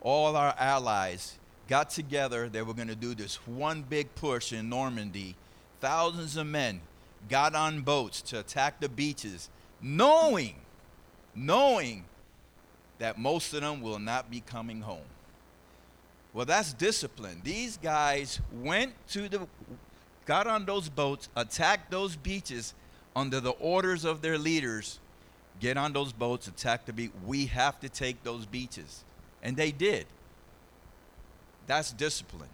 all 0.00 0.36
our 0.36 0.54
allies 0.58 1.38
got 1.68 1.90
together. 1.90 2.48
They 2.48 2.62
were 2.62 2.74
going 2.74 2.88
to 2.88 2.94
do 2.94 3.14
this 3.14 3.36
one 3.46 3.82
big 3.82 4.14
push 4.14 4.52
in 4.52 4.68
Normandy. 4.68 5.36
Thousands 5.80 6.36
of 6.36 6.46
men 6.46 6.80
got 7.28 7.54
on 7.54 7.82
boats 7.82 8.22
to 8.22 8.40
attack 8.40 8.80
the 8.80 8.88
beaches, 8.88 9.48
knowing, 9.80 10.54
knowing 11.34 12.04
that 12.98 13.18
most 13.18 13.52
of 13.54 13.60
them 13.60 13.80
will 13.80 13.98
not 13.98 14.30
be 14.30 14.40
coming 14.40 14.80
home. 14.80 15.06
Well, 16.32 16.46
that's 16.46 16.72
discipline. 16.72 17.40
These 17.44 17.76
guys 17.76 18.40
went 18.52 18.94
to 19.10 19.28
the, 19.28 19.46
got 20.24 20.46
on 20.46 20.64
those 20.64 20.88
boats, 20.88 21.28
attacked 21.36 21.90
those 21.90 22.16
beaches 22.16 22.74
under 23.14 23.40
the 23.40 23.50
orders 23.50 24.04
of 24.04 24.22
their 24.22 24.38
leaders. 24.38 24.98
Get 25.62 25.76
on 25.76 25.92
those 25.92 26.12
boats, 26.12 26.48
attack 26.48 26.86
the 26.86 26.92
beach. 26.92 27.12
We 27.24 27.46
have 27.46 27.78
to 27.80 27.88
take 27.88 28.24
those 28.24 28.46
beaches. 28.46 29.04
And 29.44 29.56
they 29.56 29.70
did. 29.70 30.06
That's 31.68 31.92
discipline. 31.92 32.48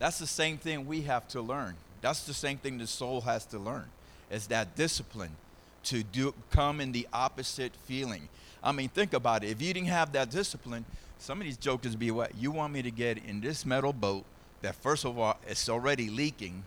That's 0.00 0.18
the 0.18 0.26
same 0.26 0.58
thing 0.58 0.84
we 0.84 1.02
have 1.02 1.28
to 1.28 1.40
learn. 1.40 1.76
That's 2.00 2.26
the 2.26 2.34
same 2.34 2.58
thing 2.58 2.78
the 2.78 2.88
soul 2.88 3.20
has 3.20 3.46
to 3.46 3.58
learn. 3.58 3.84
Is 4.32 4.48
that 4.48 4.74
discipline 4.74 5.36
to 5.84 6.02
do 6.02 6.34
come 6.50 6.80
in 6.80 6.90
the 6.90 7.06
opposite 7.12 7.72
feeling. 7.84 8.28
I 8.60 8.72
mean, 8.72 8.88
think 8.88 9.12
about 9.12 9.44
it. 9.44 9.50
If 9.50 9.62
you 9.62 9.72
didn't 9.72 9.88
have 9.88 10.10
that 10.12 10.30
discipline, 10.30 10.84
some 11.18 11.40
of 11.40 11.44
these 11.44 11.56
jokers 11.56 11.94
be 11.94 12.10
what? 12.10 12.34
You 12.34 12.50
want 12.50 12.72
me 12.72 12.82
to 12.82 12.90
get 12.90 13.18
in 13.18 13.40
this 13.40 13.64
metal 13.64 13.92
boat 13.92 14.24
that, 14.62 14.74
first 14.74 15.04
of 15.04 15.18
all, 15.18 15.38
it's 15.46 15.68
already 15.68 16.10
leaking, 16.10 16.64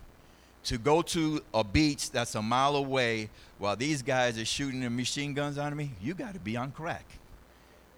to 0.68 0.76
go 0.76 1.00
to 1.00 1.40
a 1.54 1.64
beach 1.64 2.10
that's 2.10 2.34
a 2.34 2.42
mile 2.42 2.76
away 2.76 3.30
while 3.56 3.74
these 3.74 4.02
guys 4.02 4.38
are 4.38 4.44
shooting 4.44 4.80
their 4.80 4.90
machine 4.90 5.32
guns 5.32 5.56
on 5.56 5.74
me? 5.74 5.92
You 6.02 6.12
got 6.12 6.34
to 6.34 6.40
be 6.40 6.58
on 6.58 6.72
crack. 6.72 7.06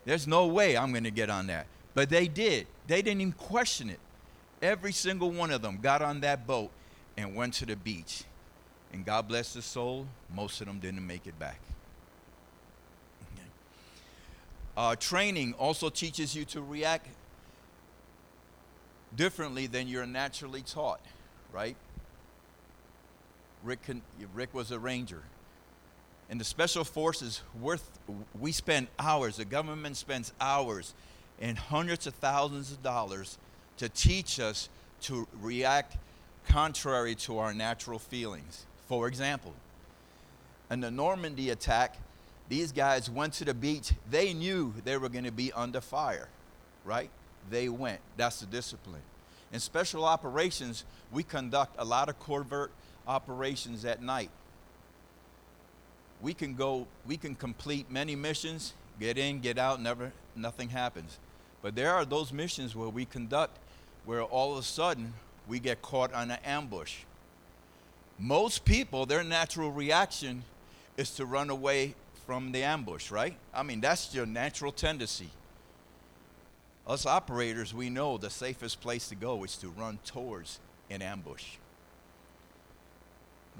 There's 0.04 0.28
no 0.28 0.46
way 0.46 0.76
I'm 0.76 0.92
going 0.92 1.02
to 1.02 1.10
get 1.10 1.30
on 1.30 1.48
that. 1.48 1.66
But 1.94 2.10
they 2.10 2.28
did. 2.28 2.68
They 2.86 3.02
didn't 3.02 3.22
even 3.22 3.32
question 3.32 3.90
it. 3.90 3.98
Every 4.62 4.92
single 4.92 5.32
one 5.32 5.50
of 5.50 5.62
them 5.62 5.80
got 5.82 6.00
on 6.00 6.20
that 6.20 6.46
boat 6.46 6.70
and 7.16 7.34
went 7.34 7.54
to 7.54 7.66
the 7.66 7.74
beach. 7.74 8.22
And 8.92 9.04
God 9.04 9.26
bless 9.26 9.52
the 9.52 9.62
soul, 9.62 10.06
most 10.32 10.60
of 10.60 10.68
them 10.68 10.78
didn't 10.78 11.04
make 11.04 11.26
it 11.26 11.36
back. 11.40 11.58
Uh, 14.76 14.94
training 14.94 15.54
also 15.54 15.88
teaches 15.88 16.36
you 16.36 16.44
to 16.44 16.62
react 16.62 17.08
differently 19.16 19.66
than 19.66 19.88
you're 19.88 20.06
naturally 20.06 20.62
taught, 20.62 21.00
right? 21.52 21.74
Rick, 23.62 23.82
can, 23.84 24.02
Rick 24.34 24.54
was 24.54 24.70
a 24.70 24.78
ranger. 24.78 25.22
And 26.28 26.40
the 26.40 26.44
special 26.44 26.84
forces, 26.84 27.42
worth, 27.60 27.98
we 28.38 28.52
spend 28.52 28.86
hours, 28.98 29.36
the 29.36 29.44
government 29.44 29.96
spends 29.96 30.32
hours 30.40 30.94
and 31.40 31.58
hundreds 31.58 32.06
of 32.06 32.14
thousands 32.14 32.70
of 32.70 32.82
dollars 32.82 33.38
to 33.78 33.88
teach 33.88 34.38
us 34.38 34.68
to 35.02 35.26
react 35.40 35.96
contrary 36.46 37.14
to 37.14 37.38
our 37.38 37.52
natural 37.52 37.98
feelings. 37.98 38.66
For 38.86 39.08
example, 39.08 39.54
in 40.70 40.80
the 40.80 40.90
Normandy 40.90 41.50
attack, 41.50 41.96
these 42.48 42.72
guys 42.72 43.08
went 43.08 43.32
to 43.34 43.44
the 43.44 43.54
beach. 43.54 43.92
They 44.10 44.34
knew 44.34 44.74
they 44.84 44.96
were 44.96 45.08
going 45.08 45.24
to 45.24 45.32
be 45.32 45.52
under 45.52 45.80
fire, 45.80 46.28
right? 46.84 47.10
They 47.48 47.68
went. 47.68 48.00
That's 48.16 48.40
the 48.40 48.46
discipline. 48.46 49.02
In 49.52 49.60
special 49.60 50.04
operations, 50.04 50.84
we 51.10 51.22
conduct 51.22 51.76
a 51.78 51.84
lot 51.84 52.08
of 52.08 52.20
covert 52.20 52.70
operations 53.06 53.84
at 53.84 54.02
night. 54.02 54.30
we 56.20 56.34
can 56.34 56.54
go, 56.54 56.86
we 57.06 57.16
can 57.16 57.34
complete 57.34 57.90
many 57.90 58.14
missions, 58.14 58.74
get 58.98 59.16
in, 59.16 59.40
get 59.40 59.58
out, 59.58 59.80
never, 59.80 60.12
nothing 60.36 60.68
happens. 60.68 61.18
But 61.62 61.74
there 61.74 61.94
are 61.94 62.04
those 62.04 62.32
missions 62.32 62.76
where 62.76 62.88
we 62.88 63.04
conduct 63.04 63.58
where 64.04 64.22
all 64.22 64.52
of 64.52 64.58
a 64.58 64.62
sudden 64.62 65.14
we 65.48 65.60
get 65.60 65.82
caught 65.82 66.12
on 66.12 66.30
an 66.30 66.38
ambush. 66.44 66.98
Most 68.18 68.64
people, 68.64 69.06
their 69.06 69.24
natural 69.24 69.70
reaction 69.70 70.44
is 70.96 71.10
to 71.12 71.24
run 71.24 71.48
away 71.48 71.94
from 72.26 72.52
the 72.52 72.62
ambush, 72.62 73.10
right? 73.10 73.34
I 73.54 73.62
mean, 73.62 73.80
that's 73.80 74.14
your 74.14 74.26
natural 74.26 74.72
tendency. 74.72 75.30
Us 76.86 77.06
operators, 77.06 77.72
we 77.72 77.88
know 77.88 78.18
the 78.18 78.30
safest 78.30 78.80
place 78.80 79.08
to 79.08 79.14
go 79.14 79.42
is 79.44 79.56
to 79.56 79.68
run 79.68 79.98
towards 80.04 80.60
an 80.90 81.02
ambush. 81.02 81.56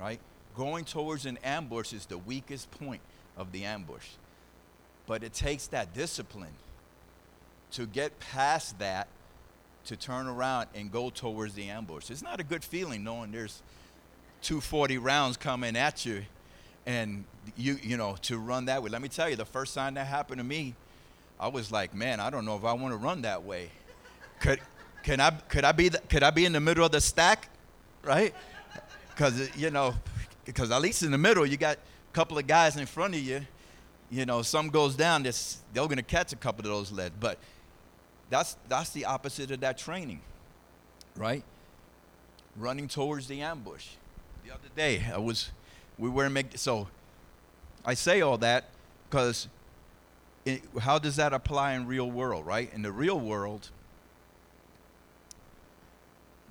Right? 0.01 0.20
Going 0.56 0.85
towards 0.85 1.27
an 1.27 1.39
ambush 1.44 1.93
is 1.93 2.06
the 2.06 2.18
weakest 2.18 2.70
point 2.70 3.02
of 3.36 3.52
the 3.52 3.64
ambush. 3.64 4.06
But 5.06 5.22
it 5.22 5.32
takes 5.32 5.66
that 5.68 5.94
discipline 5.94 6.55
to 7.72 7.86
get 7.86 8.18
past 8.18 8.78
that 8.78 9.09
to 9.86 9.97
turn 9.97 10.27
around 10.27 10.68
and 10.74 10.90
go 10.90 11.10
towards 11.10 11.55
the 11.55 11.68
ambush. 11.68 12.10
It's 12.10 12.22
not 12.22 12.40
a 12.40 12.44
good 12.44 12.64
feeling 12.64 13.05
knowing 13.05 13.32
there's 13.32 13.62
240 14.43 14.98
rounds 14.98 15.36
coming 15.36 15.77
at 15.77 16.06
you 16.06 16.22
and 16.86 17.24
you 17.56 17.78
you 17.82 17.97
know 17.97 18.16
to 18.22 18.39
run 18.39 18.66
that 18.66 18.82
way. 18.82 18.90
Let 18.90 19.02
me 19.02 19.09
tell 19.09 19.28
you 19.28 19.36
the 19.36 19.44
first 19.44 19.74
time 19.74 19.94
that 19.94 20.06
happened 20.06 20.39
to 20.39 20.44
me, 20.44 20.74
I 21.39 21.48
was 21.48 21.70
like, 21.70 21.94
man, 21.94 22.20
I 22.20 22.31
don't 22.31 22.44
know 22.44 22.56
if 22.56 22.64
I 22.64 22.72
want 22.72 22.93
to 22.93 22.97
run 22.97 23.22
that 23.22 23.44
way. 23.44 23.70
Could 24.40 24.60
can 25.02 25.20
I 25.20 25.31
could 25.31 25.64
I 25.64 25.72
be 25.72 25.89
the, 25.89 25.98
could 25.98 26.22
I 26.22 26.31
be 26.31 26.44
in 26.44 26.52
the 26.52 26.60
middle 26.60 26.85
of 26.85 26.93
the 26.93 27.01
stack? 27.01 27.48
Right? 28.02 28.35
Cuz 29.16 29.41
uh, 29.41 29.47
you 29.57 29.70
know, 29.70 29.95
because 30.45 30.70
at 30.70 30.81
least 30.81 31.03
in 31.03 31.11
the 31.11 31.19
middle 31.19 31.47
you 31.47 31.57
got 31.57 31.77
a 31.77 32.12
couple 32.12 32.39
of 32.39 32.47
guys 32.47 32.77
in 32.77 32.87
front 32.87 33.15
of 33.15 33.20
you. 33.20 33.47
You 34.11 34.27
know, 34.27 34.43
some 34.43 34.70
goes 34.70 34.97
down, 34.97 35.23
they're 35.23 35.32
going 35.74 35.97
to 35.97 36.03
catch 36.03 36.32
a 36.32 36.37
couple 36.37 36.66
of 36.66 36.73
those 36.73 36.91
lead. 36.91 37.12
But 37.20 37.39
that's, 38.28 38.57
that's 38.69 38.91
the 38.91 39.05
opposite 39.05 39.53
of 39.53 39.61
that 39.61 39.78
training, 39.78 40.20
right? 41.16 41.45
Running 42.57 42.89
towards 42.89 43.28
the 43.28 43.41
ambush. 43.41 43.87
The 44.45 44.53
other 44.53 44.69
day, 44.74 45.05
I 45.15 45.19
was, 45.19 45.51
we 45.97 46.09
were 46.09 46.27
in, 46.27 46.45
so 46.57 46.89
I 47.85 47.95
say 47.95 48.20
all 48.20 48.39
that 48.39 48.70
because 49.09 49.47
how 50.81 50.99
does 50.99 51.16
that 51.16 51.32
apply 51.32 51.74
in 51.74 51.87
real 51.87 52.11
world, 52.11 52.47
right? 52.47 52.73
In 52.74 52.82
the 52.82 52.91
real 52.91 53.19
world, 53.20 53.70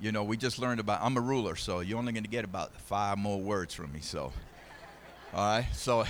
you 0.00 0.12
know, 0.12 0.24
we 0.24 0.36
just 0.36 0.58
learned 0.58 0.80
about, 0.80 1.00
I'm 1.02 1.16
a 1.16 1.20
ruler, 1.20 1.56
so 1.56 1.80
you're 1.80 1.98
only 1.98 2.12
going 2.12 2.24
to 2.24 2.30
get 2.30 2.44
about 2.44 2.72
five 2.82 3.18
more 3.18 3.38
words 3.38 3.74
from 3.74 3.92
me, 3.92 4.00
so. 4.00 4.32
All 5.34 5.56
right, 5.56 5.66
so 5.72 6.04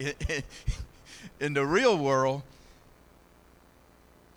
in 1.40 1.54
the 1.54 1.64
real 1.64 1.96
world, 1.96 2.42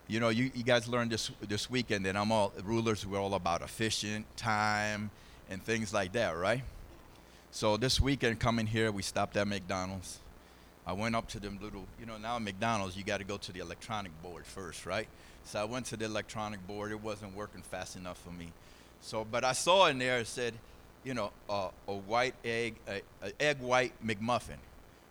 you 0.08 0.20
know, 0.20 0.30
you, 0.30 0.52
you 0.54 0.64
guys 0.64 0.90
learned 0.90 1.10
this 1.10 1.32
this 1.40 1.70
weekend 1.70 2.06
that 2.06 2.18
I'm 2.18 2.34
all 2.34 2.52
rulers. 2.66 3.06
We're 3.06 3.22
all 3.22 3.34
about 3.34 3.62
efficient 3.62 4.26
time 4.36 5.10
and 5.50 5.64
things 5.64 5.94
like 5.94 6.12
that, 6.12 6.36
right? 6.36 6.62
So 7.52 7.78
this 7.78 8.02
weekend 8.02 8.40
coming 8.40 8.68
here, 8.68 8.92
we 8.92 9.04
stopped 9.04 9.38
at 9.38 9.48
McDonald's. 9.48 10.20
I 10.86 10.94
went 10.94 11.16
up 11.16 11.30
to 11.30 11.40
them 11.40 11.60
little, 11.62 11.86
you 11.98 12.06
know, 12.06 12.18
now 12.18 12.36
at 12.36 12.42
McDonald's 12.42 12.98
you 12.98 13.04
got 13.04 13.20
to 13.20 13.24
go 13.24 13.38
to 13.38 13.54
the 13.54 13.60
electronic 13.62 14.12
board 14.22 14.46
first, 14.46 14.86
right? 14.86 15.08
So 15.46 15.62
I 15.62 15.64
went 15.64 15.86
to 15.88 15.98
the 15.98 16.06
electronic 16.06 16.66
board. 16.68 16.92
It 16.92 17.02
wasn't 17.02 17.34
working 17.34 17.62
fast 17.62 17.96
enough 17.96 18.18
for 18.18 18.32
me. 18.32 18.52
So, 19.02 19.26
but 19.30 19.44
I 19.44 19.54
saw 19.54 19.88
in 19.88 19.98
there 19.98 20.20
it 20.20 20.28
said, 20.28 20.54
you 21.04 21.14
know, 21.14 21.32
uh, 21.50 21.70
a 21.88 21.94
white 21.94 22.36
egg, 22.46 22.76
a, 22.88 23.02
a 23.24 23.42
egg 23.42 23.60
white 23.60 23.94
McMuffin. 24.06 24.58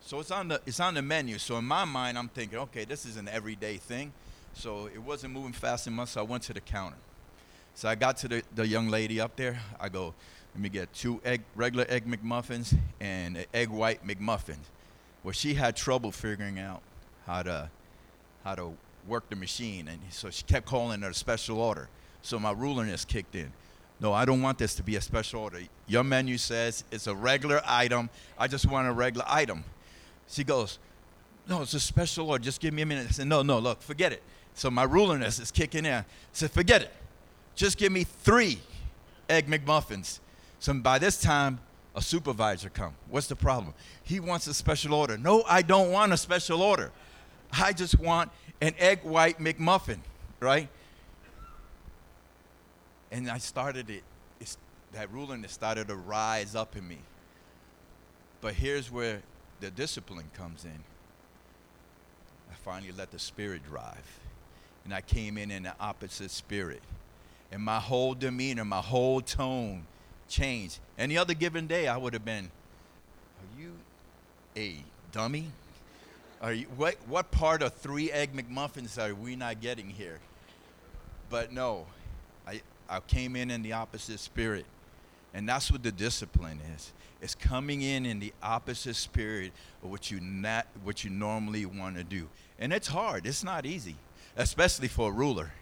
So 0.02 0.20
it's 0.20 0.30
on 0.30 0.48
the 0.48 0.60
it's 0.64 0.80
on 0.80 0.94
the 0.94 1.02
menu. 1.02 1.38
So 1.38 1.56
in 1.58 1.64
my 1.64 1.84
mind, 1.84 2.16
I'm 2.16 2.28
thinking, 2.28 2.58
okay, 2.58 2.84
this 2.84 3.04
is 3.04 3.16
an 3.16 3.28
everyday 3.28 3.76
thing. 3.76 4.12
So 4.54 4.86
it 4.86 4.98
wasn't 4.98 5.34
moving 5.34 5.52
fast 5.52 5.86
enough, 5.86 6.10
so 6.10 6.20
I 6.20 6.24
went 6.24 6.42
to 6.44 6.52
the 6.52 6.60
counter. 6.60 6.96
So 7.74 7.88
I 7.88 7.94
got 7.94 8.16
to 8.18 8.28
the, 8.28 8.42
the 8.54 8.66
young 8.66 8.88
lady 8.88 9.20
up 9.20 9.36
there. 9.36 9.60
I 9.78 9.88
go, 9.88 10.14
let 10.54 10.62
me 10.62 10.68
get 10.68 10.92
two 10.92 11.20
egg, 11.24 11.42
regular 11.54 11.86
egg 11.88 12.04
McMuffins 12.06 12.76
and 13.00 13.36
an 13.36 13.44
egg 13.54 13.68
white 13.68 14.06
McMuffin. 14.06 14.56
Well, 15.22 15.32
she 15.32 15.54
had 15.54 15.76
trouble 15.76 16.10
figuring 16.10 16.58
out 16.58 16.82
how 17.26 17.42
to, 17.42 17.70
how 18.44 18.54
to 18.56 18.72
work 19.06 19.28
the 19.30 19.36
machine, 19.36 19.88
and 19.88 19.98
so 20.10 20.30
she 20.30 20.42
kept 20.44 20.66
calling 20.66 21.02
it 21.02 21.06
a 21.06 21.14
special 21.14 21.60
order. 21.60 21.88
So 22.22 22.38
my 22.38 22.52
rulerness 22.52 23.04
kicked 23.04 23.34
in. 23.34 23.52
No, 24.00 24.12
I 24.12 24.24
don't 24.24 24.40
want 24.40 24.58
this 24.58 24.74
to 24.76 24.82
be 24.82 24.96
a 24.96 25.00
special 25.00 25.42
order. 25.42 25.60
Your 25.86 26.02
menu 26.04 26.38
says 26.38 26.84
it's 26.90 27.06
a 27.06 27.14
regular 27.14 27.60
item. 27.66 28.08
I 28.38 28.48
just 28.48 28.66
want 28.66 28.88
a 28.88 28.92
regular 28.92 29.26
item. 29.28 29.64
She 30.28 30.42
goes, 30.42 30.78
No, 31.48 31.62
it's 31.62 31.74
a 31.74 31.80
special 31.80 32.30
order. 32.30 32.42
Just 32.42 32.60
give 32.60 32.72
me 32.72 32.82
a 32.82 32.86
minute. 32.86 33.08
I 33.08 33.10
said, 33.10 33.26
No, 33.26 33.42
no, 33.42 33.58
look, 33.58 33.82
forget 33.82 34.12
it. 34.12 34.22
So 34.54 34.70
my 34.70 34.82
rulerness 34.82 35.38
is 35.38 35.50
kicking 35.50 35.86
in. 35.86 35.92
I 35.92 36.04
said, 36.32 36.50
forget 36.50 36.82
it. 36.82 36.92
Just 37.54 37.78
give 37.78 37.92
me 37.92 38.04
three 38.04 38.60
egg 39.28 39.46
McMuffins. 39.46 40.18
So 40.58 40.72
by 40.74 40.98
this 40.98 41.20
time, 41.20 41.60
a 41.94 42.02
supervisor 42.02 42.68
come. 42.68 42.94
What's 43.08 43.26
the 43.26 43.36
problem? 43.36 43.74
He 44.02 44.20
wants 44.20 44.46
a 44.46 44.54
special 44.54 44.94
order. 44.94 45.18
No, 45.18 45.42
I 45.48 45.62
don't 45.62 45.90
want 45.90 46.12
a 46.12 46.16
special 46.16 46.62
order. 46.62 46.92
I 47.52 47.72
just 47.72 47.98
want 47.98 48.30
an 48.60 48.74
egg 48.78 49.02
white 49.02 49.38
McMuffin, 49.38 49.98
right? 50.38 50.68
And 53.12 53.30
I 53.30 53.38
started 53.38 53.90
it, 53.90 54.02
it's, 54.40 54.56
that 54.92 55.12
rulerness 55.12 55.52
started 55.52 55.88
to 55.88 55.96
rise 55.96 56.54
up 56.54 56.76
in 56.76 56.86
me. 56.86 56.98
But 58.40 58.54
here's 58.54 58.90
where 58.90 59.22
the 59.60 59.70
discipline 59.70 60.30
comes 60.34 60.64
in. 60.64 60.84
I 62.50 62.54
finally 62.54 62.92
let 62.92 63.10
the 63.10 63.18
Spirit 63.18 63.62
drive 63.68 64.20
and 64.84 64.94
I 64.94 65.00
came 65.00 65.38
in 65.38 65.50
in 65.50 65.64
the 65.64 65.74
opposite 65.78 66.30
spirit. 66.30 66.82
And 67.52 67.62
my 67.62 67.78
whole 67.78 68.14
demeanor, 68.14 68.64
my 68.64 68.80
whole 68.80 69.20
tone 69.20 69.86
changed. 70.28 70.78
Any 70.98 71.18
other 71.18 71.34
given 71.34 71.66
day, 71.66 71.88
I 71.88 71.96
would 71.96 72.12
have 72.12 72.24
been, 72.24 72.50
Are 73.38 73.60
you 73.60 73.72
a 74.56 74.82
dummy? 75.12 75.46
Are 76.40 76.52
you, 76.52 76.66
what, 76.76 76.96
what 77.06 77.30
part 77.30 77.62
of 77.62 77.74
three 77.74 78.10
egg 78.10 78.34
McMuffins 78.34 78.98
are 78.98 79.14
we 79.14 79.36
not 79.36 79.60
getting 79.60 79.90
here? 79.90 80.18
But 81.28 81.52
no, 81.52 81.86
I, 82.90 83.00
came 83.00 83.36
in 83.36 83.50
in 83.50 83.62
the 83.62 83.72
opposite 83.72 84.20
spirit. 84.20 84.66
And 85.32 85.48
that's 85.48 85.70
what 85.70 85.82
the 85.82 85.92
discipline 85.92 86.58
is. 86.74 86.92
It's 87.22 87.34
coming 87.34 87.82
in 87.82 88.04
in 88.04 88.18
the 88.18 88.32
opposite 88.42 88.96
spirit 88.96 89.52
of 89.82 89.90
what 89.90 90.10
you 90.10 90.20
not 90.20 90.66
what 90.82 91.04
you 91.04 91.10
normally 91.10 91.66
want 91.66 91.96
to 91.96 92.04
do. 92.04 92.28
And 92.58 92.72
it's 92.72 92.88
hard. 92.88 93.26
It's 93.26 93.44
not 93.44 93.64
easy 93.66 93.96
especially 94.36 94.88
for 94.88 95.10
a 95.10 95.12
ruler. 95.12 95.52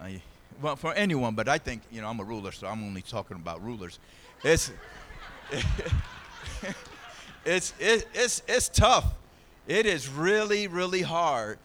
I, 0.00 0.22
well, 0.60 0.76
for 0.76 0.94
anyone, 0.94 1.34
but 1.34 1.48
I 1.48 1.58
think, 1.58 1.82
you 1.90 2.00
know, 2.00 2.08
I'm 2.08 2.20
a 2.20 2.24
ruler, 2.24 2.52
so 2.52 2.66
I'm 2.66 2.82
only 2.84 3.02
talking 3.02 3.36
about 3.36 3.62
rulers. 3.62 3.98
It's, 4.42 4.70
it's, 7.44 7.74
it, 7.78 8.06
it's, 8.14 8.42
it's 8.46 8.68
tough. 8.68 9.06
It 9.66 9.86
is 9.86 10.08
really, 10.08 10.68
really 10.68 11.02
hard 11.02 11.58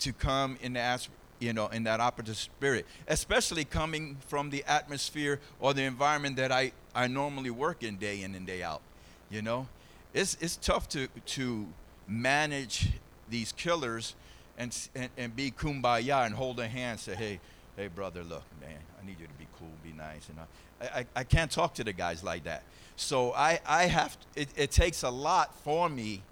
to 0.00 0.12
come 0.12 0.58
in 0.62 0.74
the, 0.74 1.08
you 1.42 1.52
know, 1.52 1.66
in 1.68 1.82
that 1.84 1.98
operative 1.98 2.36
spirit, 2.36 2.86
especially 3.08 3.64
coming 3.64 4.16
from 4.28 4.50
the 4.50 4.64
atmosphere 4.66 5.40
or 5.58 5.74
the 5.74 5.82
environment 5.82 6.36
that 6.36 6.52
I, 6.52 6.72
I 6.94 7.08
normally 7.08 7.50
work 7.50 7.82
in 7.82 7.96
day 7.96 8.22
in 8.22 8.34
and 8.36 8.46
day 8.46 8.62
out. 8.62 8.80
You 9.28 9.42
know, 9.42 9.66
it's, 10.14 10.36
it's 10.40 10.56
tough 10.56 10.88
to, 10.90 11.08
to 11.08 11.66
manage 12.06 12.90
these 13.28 13.50
killers 13.52 14.14
and, 14.56 14.76
and, 14.94 15.08
and 15.16 15.34
be 15.34 15.50
kumbaya 15.50 16.24
and 16.24 16.34
hold 16.34 16.60
a 16.60 16.68
hand 16.68 16.92
and 16.92 17.00
say, 17.00 17.14
hey, 17.16 17.40
hey, 17.76 17.88
brother, 17.88 18.22
look, 18.22 18.44
man, 18.60 18.78
I 19.02 19.04
need 19.04 19.18
you 19.18 19.26
to 19.26 19.32
be 19.34 19.48
cool, 19.58 19.70
be 19.82 19.92
nice. 19.92 20.28
Know, 20.28 20.42
I, 20.80 21.00
I, 21.00 21.06
I 21.16 21.24
can't 21.24 21.50
talk 21.50 21.74
to 21.74 21.84
the 21.84 21.92
guys 21.92 22.22
like 22.22 22.44
that. 22.44 22.62
So 22.94 23.32
I, 23.32 23.58
I 23.66 23.86
have, 23.86 24.16
to, 24.20 24.42
it, 24.42 24.48
it 24.54 24.70
takes 24.70 25.02
a 25.02 25.10
lot 25.10 25.54
for 25.64 25.88
me 25.88 26.22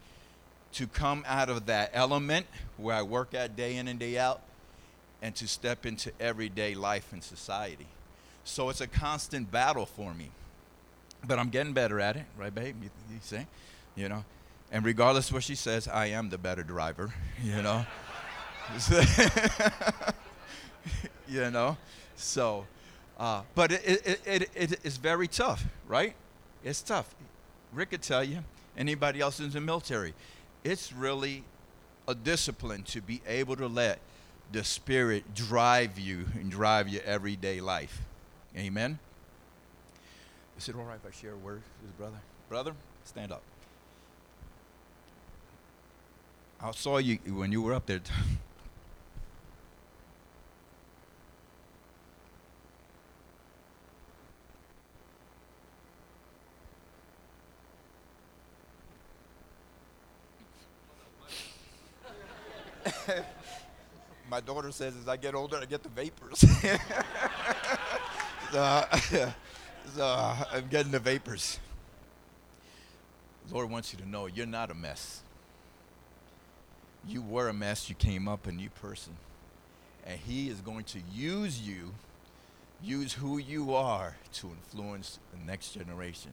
to 0.75 0.87
come 0.87 1.25
out 1.27 1.49
of 1.49 1.67
that 1.67 1.91
element 1.95 2.47
where 2.77 2.95
I 2.95 3.03
work 3.03 3.35
at 3.35 3.57
day 3.57 3.77
in 3.77 3.89
and 3.89 3.99
day 3.99 4.17
out 4.17 4.43
and 5.23 5.35
to 5.37 5.47
step 5.47 5.87
into 5.87 6.13
everyday 6.19 6.75
life 6.75 7.13
and 7.13 7.23
society. 7.23 7.87
So 8.45 8.71
it's 8.71 8.81
a 8.81 8.87
constant 8.87 9.51
battle 9.51 9.87
for 9.87 10.15
me. 10.15 10.31
But 11.27 11.39
I'm 11.39 11.51
getting 11.51 11.73
better 11.73 12.01
at 12.01 12.17
it, 12.17 12.25
right, 12.39 12.55
babe? 12.55 12.77
You, 12.83 12.91
you 13.13 13.19
say? 13.21 13.47
You 13.95 14.09
know? 14.09 14.25
And 14.73 14.85
regardless 14.85 15.29
of 15.29 15.35
what 15.35 15.43
she 15.43 15.55
says, 15.55 15.89
I 15.89 16.07
am 16.07 16.31
the 16.31 16.39
better 16.39 16.63
driver, 16.63 17.13
you 17.43 17.61
know? 17.63 17.85
you 21.29 21.51
know? 21.51 21.77
So, 22.17 22.67
uh, 23.19 23.43
but 23.55 23.73
it, 23.73 24.07
it, 24.07 24.21
it, 24.25 24.51
it, 24.55 24.81
it's 24.85 24.97
very 24.97 25.29
tough, 25.29 25.65
right? 25.87 26.15
It's 26.65 26.83
tough. 26.83 27.15
Rick 27.73 27.91
could 27.91 28.03
tell 28.03 28.25
you, 28.25 28.39
anybody 28.77 29.21
else 29.21 29.41
in 29.41 29.51
the 29.51 29.61
military, 29.61 30.15
it's 30.65 30.93
really 30.93 31.45
a 32.09 32.15
discipline 32.15 32.83
to 32.85 33.01
be 33.01 33.21
able 33.27 33.57
to 33.57 33.67
let 33.67 33.99
the 34.53 34.65
Spirit 34.65 35.35
drive 35.35 35.99
you 35.99 36.27
and 36.35 36.51
drive 36.51 36.89
your 36.89 37.03
everyday 37.03 37.61
life. 37.61 38.03
Amen? 38.57 38.99
Is 40.59 40.69
it 40.69 40.75
all 40.75 40.83
right 40.83 40.99
if 41.03 41.07
I 41.07 41.17
share 41.17 41.33
a 41.33 41.37
word 41.37 41.63
with 41.83 41.97
brother? 41.97 42.21
Brother, 42.49 42.73
stand 43.05 43.33
up. 43.33 43.43
I 46.63 46.73
saw 46.73 46.99
you 46.99 47.17
when 47.27 47.53
you 47.53 47.63
were 47.63 47.73
up 47.73 47.87
there. 47.87 48.01
My 64.31 64.41
daughter 64.41 64.71
says 64.71 64.95
as 64.97 65.09
I 65.09 65.17
get 65.17 65.35
older, 65.35 65.59
I 65.61 65.65
get 65.65 65.83
the 65.83 65.89
vapors. 65.89 66.39
so, 68.53 68.85
so 69.97 70.35
I'm 70.53 70.69
getting 70.69 70.93
the 70.93 71.01
vapors. 71.01 71.59
Lord 73.51 73.69
wants 73.69 73.93
you 73.93 73.99
to 73.99 74.09
know 74.09 74.27
you're 74.27 74.47
not 74.47 74.71
a 74.71 74.75
mess. 74.75 75.23
You 77.09 77.23
were 77.23 77.49
a 77.49 77.53
mess. 77.53 77.89
You 77.89 77.97
came 77.97 78.29
up 78.29 78.47
a 78.47 78.53
new 78.53 78.71
person. 78.71 79.17
And 80.07 80.21
He 80.21 80.49
is 80.49 80.61
going 80.61 80.85
to 80.85 81.01
use 81.13 81.61
you, 81.61 81.93
use 82.81 83.15
who 83.15 83.39
you 83.39 83.75
are 83.75 84.15
to 84.35 84.47
influence 84.47 85.19
the 85.33 85.45
next 85.45 85.73
generation. 85.73 86.31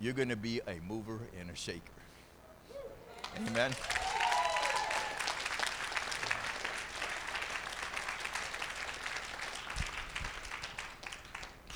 You're 0.00 0.14
going 0.14 0.30
to 0.30 0.36
be 0.36 0.62
a 0.66 0.76
mover 0.88 1.20
and 1.38 1.50
a 1.50 1.54
shaker. 1.54 1.82
Amen. 3.36 3.74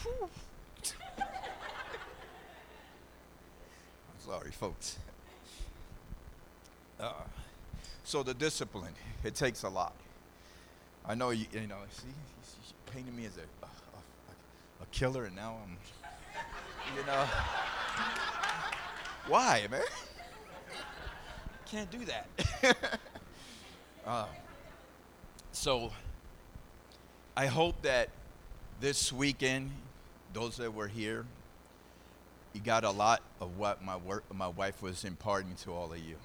I'm 0.04 0.28
sorry, 4.24 4.51
folks. 4.62 4.96
Uh, 7.00 7.10
so 8.04 8.22
the 8.22 8.32
discipline, 8.32 8.92
it 9.24 9.34
takes 9.34 9.64
a 9.64 9.68
lot. 9.68 9.92
I 11.04 11.16
know 11.16 11.30
you, 11.30 11.46
you 11.52 11.66
know. 11.66 11.78
See, 11.90 12.06
she 12.64 12.72
painted 12.94 13.12
me 13.12 13.26
as 13.26 13.38
a, 13.38 13.66
a, 13.66 13.68
a, 14.80 14.86
killer, 14.92 15.24
and 15.24 15.34
now 15.34 15.56
I'm, 15.64 15.76
you 16.96 17.04
know. 17.04 17.24
Why, 19.26 19.66
man? 19.68 19.82
Can't 21.66 21.90
do 21.90 22.04
that. 22.04 22.76
uh, 24.06 24.26
so, 25.50 25.90
I 27.36 27.46
hope 27.46 27.82
that 27.82 28.10
this 28.80 29.12
weekend, 29.12 29.72
those 30.32 30.56
that 30.58 30.72
were 30.72 30.86
here, 30.86 31.26
you 32.54 32.60
got 32.60 32.84
a 32.84 32.90
lot 32.90 33.22
of 33.40 33.58
what 33.58 33.82
my 33.82 33.96
work, 33.96 34.24
my 34.34 34.48
wife 34.48 34.82
was 34.82 35.04
imparting 35.04 35.54
to 35.62 35.72
all 35.72 35.92
of 35.92 35.98
you. 35.98 36.16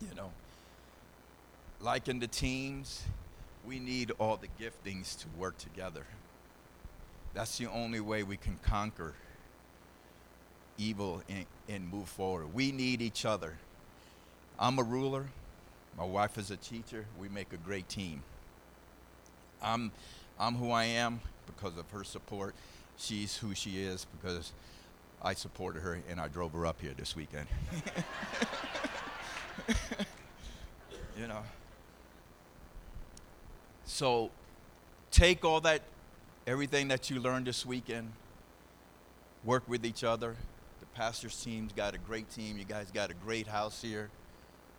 You 0.00 0.14
know, 0.16 0.30
like 1.80 2.08
in 2.08 2.18
the 2.18 2.26
teams, 2.26 3.04
we 3.66 3.78
need 3.78 4.12
all 4.18 4.36
the 4.36 4.48
giftings 4.62 5.18
to 5.20 5.26
work 5.36 5.58
together. 5.58 6.06
That's 7.34 7.58
the 7.58 7.66
only 7.66 8.00
way 8.00 8.22
we 8.22 8.36
can 8.36 8.58
conquer 8.62 9.14
evil 10.76 11.22
and, 11.28 11.44
and 11.68 11.90
move 11.90 12.08
forward. 12.08 12.54
We 12.54 12.72
need 12.72 13.02
each 13.02 13.24
other. 13.24 13.54
I'm 14.58 14.78
a 14.78 14.82
ruler. 14.82 15.26
My 15.96 16.04
wife 16.04 16.38
is 16.38 16.50
a 16.50 16.56
teacher. 16.56 17.04
We 17.20 17.28
make 17.28 17.52
a 17.52 17.56
great 17.56 17.88
team. 17.88 18.22
I'm, 19.62 19.90
I'm 20.38 20.54
who 20.54 20.70
I 20.70 20.84
am 20.84 21.20
because 21.46 21.76
of 21.76 21.90
her 21.90 22.04
support. 22.04 22.54
She's 22.96 23.36
who 23.36 23.54
she 23.54 23.82
is 23.82 24.06
because 24.20 24.52
I 25.22 25.34
supported 25.34 25.82
her 25.82 26.00
and 26.08 26.20
I 26.20 26.28
drove 26.28 26.52
her 26.52 26.66
up 26.66 26.80
here 26.80 26.92
this 26.96 27.16
weekend. 27.16 27.46
you 31.18 31.26
know. 31.26 31.42
So 33.84 34.30
take 35.10 35.44
all 35.44 35.60
that, 35.62 35.82
everything 36.46 36.88
that 36.88 37.10
you 37.10 37.20
learned 37.20 37.46
this 37.46 37.66
weekend, 37.66 38.12
work 39.44 39.64
with 39.66 39.84
each 39.84 40.04
other. 40.04 40.36
The 40.80 40.86
pastor's 40.94 41.42
team's 41.42 41.72
got 41.72 41.94
a 41.94 41.98
great 41.98 42.30
team. 42.30 42.58
You 42.58 42.64
guys 42.64 42.90
got 42.92 43.10
a 43.10 43.14
great 43.14 43.46
house 43.46 43.82
here. 43.82 44.10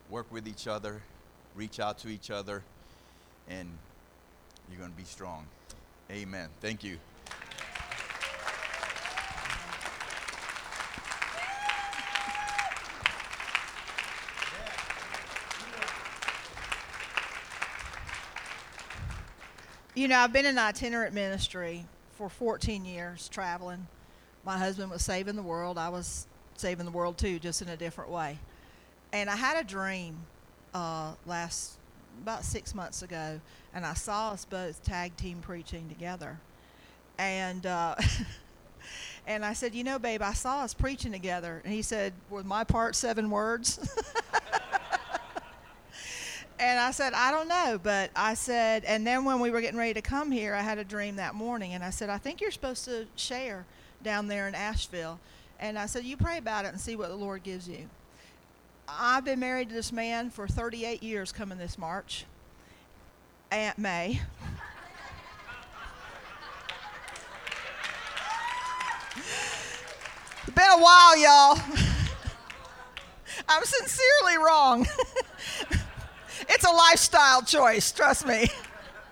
Work 0.10 0.32
with 0.32 0.48
each 0.48 0.68
other, 0.68 1.02
reach 1.56 1.80
out 1.80 2.00
to 2.00 2.08
each 2.08 2.32
other, 2.32 2.64
and 3.48 3.70
you're 4.70 4.80
going 4.80 4.92
to 4.92 4.98
be 4.98 5.04
strong. 5.04 5.46
Amen. 6.10 6.50
Thank 6.62 6.84
you. 6.84 6.98
You 20.00 20.08
know, 20.08 20.20
I've 20.20 20.32
been 20.32 20.46
in 20.46 20.58
itinerant 20.58 21.14
ministry 21.14 21.84
for 22.14 22.30
14 22.30 22.86
years, 22.86 23.28
traveling. 23.28 23.86
My 24.46 24.58
husband 24.58 24.90
was 24.90 25.04
saving 25.04 25.36
the 25.36 25.44
world. 25.44 25.78
I 25.78 25.90
was 25.90 26.26
saving 26.56 26.86
the 26.86 26.92
world 26.94 27.18
too, 27.18 27.38
just 27.38 27.62
in 27.62 27.68
a 27.68 27.76
different 27.76 28.10
way. 28.10 28.40
And 29.12 29.30
I 29.30 29.36
had 29.36 29.58
a 29.58 29.64
dream 29.66 30.16
uh, 30.74 31.16
last 31.26 31.74
about 32.22 32.46
six 32.46 32.74
months 32.74 33.02
ago, 33.02 33.42
and 33.74 33.86
I 33.86 33.94
saw 33.94 34.30
us 34.30 34.46
both 34.46 34.82
tag 34.86 35.18
team 35.18 35.40
preaching 35.42 35.90
together. 35.90 36.40
And 37.18 37.66
uh, 37.66 37.96
and 39.28 39.44
I 39.44 39.52
said, 39.52 39.76
you 39.76 39.84
know, 39.84 40.00
babe, 40.00 40.22
I 40.22 40.32
saw 40.32 40.62
us 40.62 40.74
preaching 40.74 41.12
together. 41.12 41.62
And 41.66 41.74
he 41.74 41.82
said, 41.82 42.14
"Was 42.30 42.46
my 42.46 42.64
part 42.64 42.96
seven 42.96 43.30
words?" 43.30 43.82
and 46.60 46.80
I 46.80 46.92
said, 46.92 47.14
I 47.14 47.32
don't 47.32 47.48
know, 47.48 47.80
but 47.82 48.12
I 48.16 48.34
said, 48.34 48.84
and 48.84 49.08
then 49.08 49.24
when 49.24 49.40
we 49.40 49.50
were 49.50 49.62
getting 49.62 49.80
ready 49.80 49.94
to 49.94 50.02
come 50.02 50.30
here, 50.32 50.54
I 50.54 50.62
had 50.62 50.78
a 50.78 50.84
dream 50.84 51.16
that 51.16 51.34
morning, 51.34 51.74
and 51.74 51.84
I 51.84 51.90
said, 51.90 52.10
I 52.10 52.18
think 52.18 52.42
you're 52.42 52.52
supposed 52.52 52.84
to 52.86 53.08
share 53.16 53.66
down 54.04 54.28
there 54.28 54.48
in 54.48 54.56
Asheville. 54.56 55.20
And 55.60 55.80
I 55.80 55.86
said, 55.86 56.04
you 56.04 56.18
pray 56.18 56.38
about 56.38 56.66
it 56.66 56.70
and 56.70 56.80
see 56.80 56.96
what 56.96 57.10
the 57.10 57.16
Lord 57.16 57.44
gives 57.44 57.68
you. 57.68 57.90
I've 58.88 59.26
been 59.26 59.40
married 59.40 59.70
to 59.70 59.76
this 59.76 59.92
man 59.92 60.30
for 60.30 60.48
38 60.48 61.02
years 61.02 61.32
coming 61.32 61.58
this 61.58 61.78
March. 61.78 62.26
Aunt 63.52 63.78
May. 63.78 64.22
been 70.56 70.72
a 70.72 70.82
while, 70.82 71.18
y'all. 71.18 71.58
I'm 73.48 73.64
sincerely 73.64 74.38
wrong. 74.38 74.86
it's 76.50 76.66
a 76.66 76.72
lifestyle 76.72 77.42
choice, 77.42 77.92
trust 77.92 78.26
me. 78.28 78.50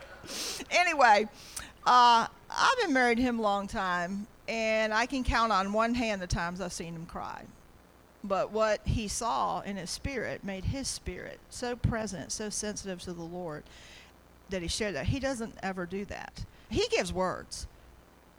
anyway, 0.72 1.28
uh, 1.86 2.28
I've 2.50 2.78
been 2.82 2.94
married 2.94 3.18
to 3.18 3.24
him 3.24 3.40
a 3.40 3.42
long 3.42 3.68
time, 3.68 4.28
and 4.48 4.94
I 4.94 5.06
can 5.06 5.24
count 5.24 5.52
on 5.52 5.72
one 5.72 5.94
hand 5.94 6.22
the 6.22 6.28
times 6.28 6.60
I've 6.60 6.74
seen 6.74 6.96
him 6.96 7.06
cry. 7.06 7.44
But 8.24 8.52
what 8.52 8.82
he 8.86 9.08
saw 9.08 9.62
in 9.62 9.78
his 9.78 9.90
spirit 9.90 10.44
made 10.44 10.66
his 10.66 10.88
spirit 10.88 11.40
so 11.50 11.76
present, 11.76 12.32
so 12.32 12.50
sensitive 12.50 13.02
to 13.04 13.14
the 13.14 13.24
Lord 13.24 13.64
that 14.50 14.62
he 14.62 14.68
shared 14.68 14.96
that. 14.96 15.08
He 15.08 15.20
doesn't 15.20 15.56
ever 15.62 15.86
do 15.86 16.06
that. 16.06 16.44
He 16.70 16.88
gives 16.90 17.14
words, 17.14 17.68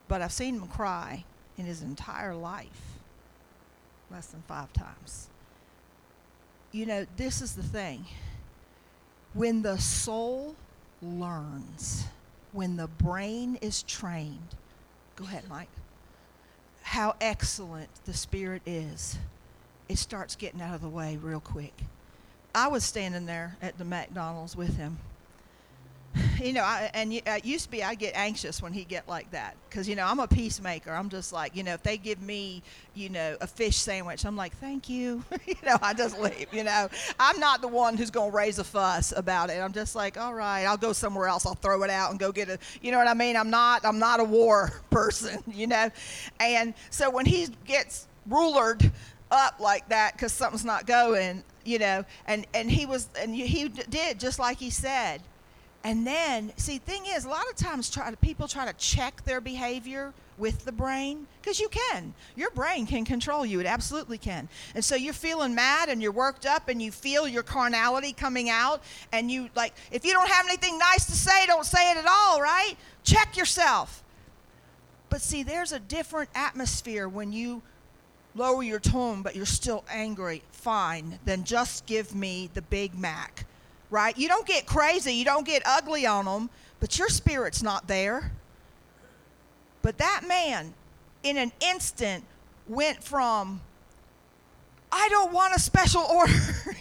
but 0.07 0.21
I've 0.21 0.31
seen 0.31 0.55
him 0.55 0.67
cry 0.67 1.23
in 1.57 1.65
his 1.65 1.81
entire 1.81 2.35
life 2.35 2.99
less 4.11 4.27
than 4.27 4.43
five 4.47 4.71
times. 4.73 5.29
You 6.71 6.85
know, 6.85 7.05
this 7.17 7.41
is 7.41 7.55
the 7.55 7.63
thing. 7.63 8.05
When 9.33 9.61
the 9.61 9.77
soul 9.77 10.55
learns, 11.01 12.05
when 12.51 12.77
the 12.77 12.87
brain 12.87 13.57
is 13.61 13.83
trained, 13.83 14.55
go 15.15 15.25
ahead, 15.25 15.43
Mike, 15.47 15.69
how 16.81 17.15
excellent 17.21 17.89
the 18.05 18.13
Spirit 18.13 18.63
is, 18.65 19.17
it 19.87 19.97
starts 19.97 20.35
getting 20.35 20.61
out 20.61 20.75
of 20.75 20.81
the 20.81 20.89
way 20.89 21.17
real 21.17 21.39
quick. 21.39 21.73
I 22.55 22.67
was 22.67 22.83
standing 22.83 23.27
there 23.27 23.55
at 23.61 23.77
the 23.77 23.85
McDonald's 23.85 24.55
with 24.55 24.77
him 24.77 24.97
you 26.41 26.53
know, 26.53 26.63
I, 26.63 26.89
and 26.93 27.13
it 27.13 27.27
uh, 27.27 27.39
used 27.43 27.65
to 27.65 27.71
be 27.71 27.83
I'd 27.83 27.99
get 27.99 28.15
anxious 28.15 28.61
when 28.61 28.73
he 28.73 28.83
get 28.83 29.07
like 29.07 29.29
that 29.31 29.55
because 29.69 29.87
you 29.87 29.95
know 29.95 30.05
I'm 30.05 30.19
a 30.19 30.27
peacemaker. 30.27 30.91
I'm 30.91 31.09
just 31.09 31.31
like 31.31 31.55
you 31.55 31.63
know 31.63 31.73
if 31.73 31.83
they 31.83 31.97
give 31.97 32.21
me 32.21 32.63
you 32.95 33.09
know 33.09 33.37
a 33.41 33.47
fish 33.47 33.77
sandwich, 33.77 34.25
I'm 34.25 34.35
like 34.35 34.55
thank 34.57 34.89
you. 34.89 35.23
you 35.45 35.55
know 35.63 35.77
I 35.81 35.93
just 35.93 36.19
leave. 36.19 36.47
You 36.51 36.63
know 36.63 36.87
I'm 37.19 37.39
not 37.39 37.61
the 37.61 37.67
one 37.67 37.97
who's 37.97 38.09
gonna 38.09 38.31
raise 38.31 38.59
a 38.59 38.63
fuss 38.63 39.13
about 39.15 39.49
it. 39.49 39.59
I'm 39.59 39.73
just 39.73 39.95
like 39.95 40.17
all 40.17 40.33
right, 40.33 40.65
I'll 40.65 40.77
go 40.77 40.93
somewhere 40.93 41.27
else. 41.27 41.45
I'll 41.45 41.55
throw 41.55 41.83
it 41.83 41.89
out 41.89 42.11
and 42.11 42.19
go 42.19 42.31
get 42.31 42.49
a. 42.49 42.57
You 42.81 42.91
know 42.91 42.97
what 42.97 43.07
I 43.07 43.13
mean? 43.13 43.35
I'm 43.35 43.49
not 43.49 43.85
I'm 43.85 43.99
not 43.99 44.19
a 44.19 44.25
war 44.25 44.81
person. 44.89 45.43
You 45.47 45.67
know, 45.67 45.89
and 46.39 46.73
so 46.89 47.09
when 47.09 47.25
he 47.25 47.47
gets 47.65 48.07
rulered 48.29 48.91
up 49.31 49.59
like 49.59 49.87
that 49.89 50.13
because 50.13 50.33
something's 50.33 50.65
not 50.65 50.87
going, 50.87 51.43
you 51.65 51.79
know, 51.79 52.03
and 52.25 52.47
and 52.53 52.71
he 52.71 52.85
was 52.85 53.09
and 53.19 53.35
he 53.35 53.67
did 53.67 54.19
just 54.19 54.39
like 54.39 54.57
he 54.57 54.69
said 54.69 55.21
and 55.83 56.05
then, 56.05 56.51
see, 56.57 56.77
thing 56.77 57.03
is, 57.07 57.25
a 57.25 57.29
lot 57.29 57.47
of 57.49 57.55
times 57.55 57.89
try 57.89 58.11
to, 58.11 58.17
people 58.17 58.47
try 58.47 58.65
to 58.65 58.73
check 58.73 59.23
their 59.23 59.39
behavior 59.39 60.13
with 60.37 60.65
the 60.65 60.71
brain? 60.71 61.27
Because 61.41 61.59
you 61.59 61.69
can. 61.69 62.13
Your 62.35 62.49
brain 62.51 62.85
can 62.85 63.05
control 63.05 63.45
you. 63.45 63.59
It 63.59 63.65
absolutely 63.65 64.17
can. 64.17 64.49
And 64.75 64.83
so 64.83 64.95
you're 64.95 65.13
feeling 65.13 65.53
mad 65.55 65.89
and 65.89 66.01
you're 66.01 66.11
worked 66.11 66.45
up 66.45 66.69
and 66.69 66.81
you 66.81 66.91
feel 66.91 67.27
your 67.27 67.43
carnality 67.43 68.13
coming 68.13 68.49
out. 68.49 68.81
And 69.11 69.29
you, 69.29 69.49
like, 69.55 69.73
if 69.91 70.05
you 70.05 70.13
don't 70.13 70.29
have 70.29 70.45
anything 70.45 70.77
nice 70.77 71.05
to 71.05 71.13
say, 71.13 71.45
don't 71.45 71.65
say 71.65 71.91
it 71.91 71.97
at 71.97 72.05
all, 72.07 72.41
right? 72.41 72.75
Check 73.03 73.37
yourself. 73.37 74.03
But 75.09 75.21
see, 75.21 75.43
there's 75.43 75.71
a 75.71 75.79
different 75.79 76.29
atmosphere 76.35 77.07
when 77.07 77.31
you 77.31 77.61
lower 78.35 78.63
your 78.63 78.79
tone, 78.79 79.21
but 79.21 79.35
you're 79.35 79.45
still 79.45 79.83
angry. 79.89 80.43
Fine. 80.51 81.19
Then 81.25 81.43
just 81.43 81.85
give 81.85 82.13
me 82.13 82.49
the 82.53 82.61
Big 82.61 82.97
Mac, 82.97 83.45
right? 83.89 84.17
You 84.17 84.27
don't 84.27 84.45
get 84.45 84.65
crazy. 84.65 85.13
You 85.13 85.25
don't 85.25 85.45
get 85.45 85.61
ugly 85.65 86.05
on 86.05 86.25
them, 86.25 86.49
but 86.79 86.97
your 86.97 87.09
spirit's 87.09 87.63
not 87.63 87.87
there. 87.87 88.31
But 89.81 89.97
that 89.97 90.21
man, 90.27 90.73
in 91.23 91.37
an 91.37 91.51
instant, 91.61 92.23
went 92.67 93.03
from, 93.03 93.61
I 94.91 95.07
don't 95.09 95.31
want 95.33 95.55
a 95.55 95.59
special 95.59 96.01
order, 96.09 96.33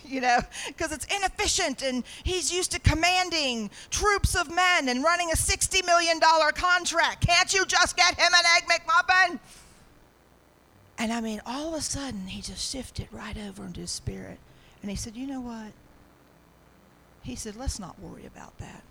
you 0.04 0.20
know, 0.20 0.40
because 0.66 0.92
it's 0.92 1.06
inefficient 1.06 1.82
and 1.82 2.04
he's 2.24 2.52
used 2.52 2.72
to 2.72 2.80
commanding 2.80 3.70
troops 3.90 4.34
of 4.34 4.54
men 4.54 4.88
and 4.88 5.02
running 5.02 5.30
a 5.30 5.36
$60 5.36 5.84
million 5.86 6.18
contract. 6.54 7.26
Can't 7.26 7.52
you 7.52 7.64
just 7.66 7.96
get 7.96 8.14
him 8.18 8.32
an 8.32 8.44
Egg 8.56 8.68
McMuffin? 8.68 9.38
And 10.98 11.12
I 11.12 11.20
mean, 11.20 11.40
all 11.46 11.68
of 11.68 11.78
a 11.78 11.82
sudden, 11.82 12.26
he 12.26 12.42
just 12.42 12.72
shifted 12.72 13.06
right 13.12 13.36
over 13.46 13.64
into 13.64 13.80
his 13.80 13.92
spirit. 13.92 14.38
And 14.82 14.90
he 14.90 14.96
said, 14.96 15.16
You 15.16 15.28
know 15.28 15.40
what? 15.40 15.72
He 17.28 17.36
said, 17.36 17.56
Let's 17.56 17.78
not 17.78 18.00
worry 18.00 18.24
about 18.24 18.56
that. 18.56 18.82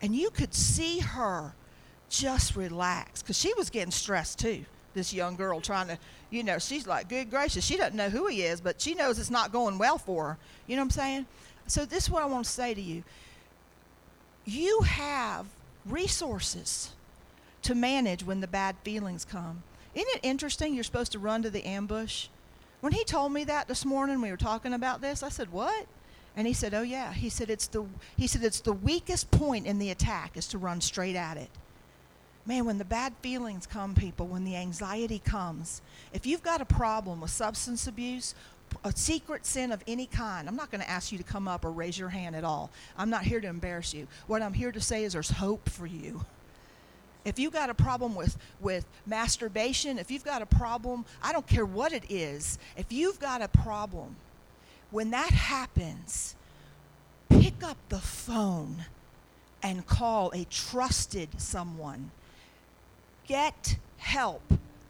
And 0.00 0.14
you 0.14 0.30
could 0.30 0.54
see 0.54 1.00
her 1.00 1.54
just 2.08 2.54
relax 2.54 3.20
because 3.20 3.36
she 3.36 3.52
was 3.54 3.68
getting 3.68 3.90
stressed 3.90 4.38
too. 4.38 4.64
This 4.94 5.12
young 5.12 5.34
girl 5.34 5.60
trying 5.60 5.88
to, 5.88 5.98
you 6.30 6.44
know, 6.44 6.60
she's 6.60 6.86
like, 6.86 7.08
good 7.08 7.30
gracious, 7.30 7.64
she 7.64 7.76
doesn't 7.76 7.96
know 7.96 8.10
who 8.10 8.28
he 8.28 8.42
is, 8.42 8.60
but 8.60 8.80
she 8.80 8.94
knows 8.94 9.18
it's 9.18 9.28
not 9.30 9.50
going 9.50 9.76
well 9.76 9.98
for 9.98 10.24
her. 10.24 10.38
You 10.68 10.76
know 10.76 10.82
what 10.82 10.86
I'm 10.86 10.90
saying? 10.90 11.26
So, 11.66 11.84
this 11.84 12.04
is 12.04 12.10
what 12.10 12.22
I 12.22 12.26
want 12.26 12.44
to 12.44 12.50
say 12.50 12.74
to 12.74 12.80
you. 12.80 13.02
You 14.44 14.80
have 14.82 15.46
resources 15.84 16.92
to 17.62 17.74
manage 17.74 18.24
when 18.24 18.40
the 18.40 18.46
bad 18.46 18.76
feelings 18.84 19.24
come. 19.24 19.64
Isn't 19.96 20.08
it 20.14 20.20
interesting 20.22 20.74
you're 20.74 20.84
supposed 20.84 21.10
to 21.12 21.18
run 21.18 21.42
to 21.42 21.50
the 21.50 21.64
ambush? 21.64 22.28
When 22.82 22.92
he 22.92 23.02
told 23.02 23.32
me 23.32 23.42
that 23.44 23.66
this 23.66 23.84
morning, 23.84 24.20
we 24.20 24.30
were 24.30 24.36
talking 24.36 24.74
about 24.74 25.00
this, 25.00 25.24
I 25.24 25.28
said, 25.28 25.50
What? 25.50 25.86
And 26.38 26.46
he 26.46 26.54
said, 26.54 26.72
Oh 26.72 26.80
yeah. 26.80 27.12
He 27.12 27.28
said 27.28 27.50
it's 27.50 27.66
the 27.66 27.84
he 28.16 28.26
said 28.26 28.42
it's 28.42 28.60
the 28.60 28.72
weakest 28.72 29.30
point 29.30 29.66
in 29.66 29.78
the 29.78 29.90
attack 29.90 30.38
is 30.38 30.48
to 30.48 30.58
run 30.58 30.80
straight 30.80 31.16
at 31.16 31.36
it 31.36 31.50
man, 32.48 32.64
when 32.64 32.78
the 32.78 32.84
bad 32.84 33.12
feelings 33.20 33.66
come, 33.66 33.94
people, 33.94 34.26
when 34.26 34.42
the 34.42 34.56
anxiety 34.56 35.18
comes, 35.18 35.82
if 36.14 36.26
you've 36.26 36.42
got 36.42 36.62
a 36.62 36.64
problem 36.64 37.20
with 37.20 37.30
substance 37.30 37.86
abuse, 37.86 38.34
a 38.84 38.92
secret 38.96 39.44
sin 39.44 39.70
of 39.70 39.84
any 39.86 40.06
kind, 40.06 40.48
I'm 40.48 40.56
not 40.56 40.70
going 40.70 40.80
to 40.80 40.88
ask 40.88 41.12
you 41.12 41.18
to 41.18 41.24
come 41.24 41.46
up 41.46 41.64
or 41.64 41.70
raise 41.70 41.98
your 41.98 42.08
hand 42.08 42.34
at 42.34 42.44
all. 42.44 42.70
I'm 42.96 43.10
not 43.10 43.24
here 43.24 43.40
to 43.40 43.46
embarrass 43.46 43.92
you. 43.92 44.08
What 44.26 44.40
I'm 44.40 44.54
here 44.54 44.72
to 44.72 44.80
say 44.80 45.04
is 45.04 45.12
there's 45.12 45.30
hope 45.30 45.68
for 45.68 45.86
you. 45.86 46.24
If 47.24 47.38
you've 47.38 47.52
got 47.52 47.68
a 47.68 47.74
problem 47.74 48.14
with, 48.14 48.38
with 48.60 48.86
masturbation, 49.06 49.98
if 49.98 50.10
you've 50.10 50.24
got 50.24 50.40
a 50.40 50.46
problem, 50.46 51.04
I 51.22 51.32
don't 51.32 51.46
care 51.46 51.66
what 51.66 51.92
it 51.92 52.04
is, 52.10 52.58
if 52.78 52.90
you've 52.90 53.20
got 53.20 53.42
a 53.42 53.48
problem, 53.48 54.16
when 54.90 55.10
that 55.10 55.30
happens, 55.30 56.34
pick 57.28 57.62
up 57.62 57.76
the 57.88 57.98
phone 57.98 58.84
and 59.62 59.86
call 59.86 60.30
a 60.32 60.44
trusted 60.44 61.28
someone 61.40 62.10
get 63.28 63.76
help 63.98 64.42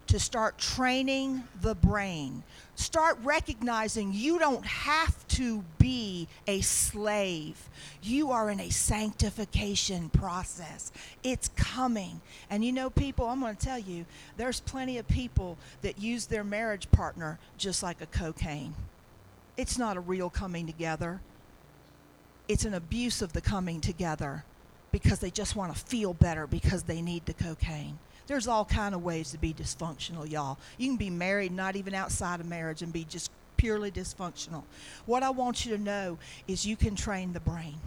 to 0.07 0.19
start 0.19 0.57
training 0.57 1.45
the 1.61 1.75
brain. 1.75 2.43
Start 2.77 3.19
recognizing 3.23 4.11
you 4.15 4.39
don't 4.39 4.65
have 4.65 5.29
to 5.29 5.63
be 5.79 6.27
a 6.47 6.63
slave. 6.63 7.69
You 8.03 8.31
are 8.31 8.49
in 8.49 8.59
a 8.59 8.71
sanctification 8.71 10.09
process. 10.09 10.93
It's 11.23 11.51
coming. 11.57 12.23
And 12.49 12.65
you 12.65 12.73
know, 12.73 12.89
people, 12.89 13.27
I'm 13.27 13.41
going 13.41 13.57
to 13.57 13.67
tell 13.67 13.79
you, 13.79 14.07
there's 14.39 14.61
plenty 14.61 14.97
of 14.97 15.07
people 15.09 15.59
that 15.83 15.99
use 16.01 16.25
their 16.25 16.45
marriage 16.45 16.91
partner 16.91 17.39
just 17.59 17.83
like 17.83 18.01
a 18.01 18.07
cocaine. 18.07 18.75
It's 19.59 19.77
not 19.77 19.97
a 19.97 20.01
real 20.01 20.31
coming 20.31 20.67
together, 20.67 21.21
it's 22.47 22.65
an 22.65 22.73
abuse 22.73 23.21
of 23.21 23.35
the 23.35 23.43
coming 23.43 23.81
together 23.83 24.45
because 24.93 25.19
they 25.19 25.31
just 25.31 25.55
want 25.55 25.75
to 25.75 25.85
feel 25.85 26.15
better 26.15 26.47
because 26.47 26.85
they 26.85 27.03
need 27.03 27.27
the 27.27 27.35
cocaine. 27.35 27.99
There's 28.29 28.47
all 28.47 28.65
kind 28.65 28.95
of 28.95 29.03
ways 29.03 29.33
to 29.33 29.39
be 29.39 29.53
dysfunctional, 29.53 30.31
y'all. 30.31 30.59
You 30.79 30.89
can 30.89 30.97
be 30.97 31.11
married, 31.11 31.53
not 31.53 31.77
even 31.77 31.93
outside 31.95 32.41
of 32.41 32.47
marriage, 32.47 32.83
and 32.83 32.93
be 32.93 33.05
just 33.05 33.31
purely 33.57 33.91
dysfunctional. 33.91 34.63
What 35.07 35.23
I 35.23 35.31
want 35.31 35.67
you 35.67 35.77
to 35.77 35.83
know 35.83 36.19
is 36.47 36.65
you 36.65 36.77
can 36.77 36.95
train 36.95 37.33
the 37.33 37.41
brain 37.41 37.79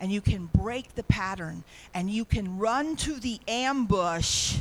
and 0.00 0.10
you 0.10 0.20
can 0.20 0.46
break 0.46 0.94
the 0.94 1.02
pattern 1.04 1.62
and 1.92 2.10
you 2.10 2.24
can 2.24 2.58
run 2.58 2.96
to 2.96 3.20
the 3.20 3.38
ambush. 3.46 4.58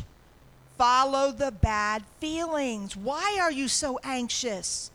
Follow 0.78 1.32
the 1.32 1.52
bad 1.52 2.04
feelings. 2.20 2.98
Why 2.98 3.40
are 3.42 3.52
you 3.52 3.68
so 3.68 4.00
anxious? 4.04 4.92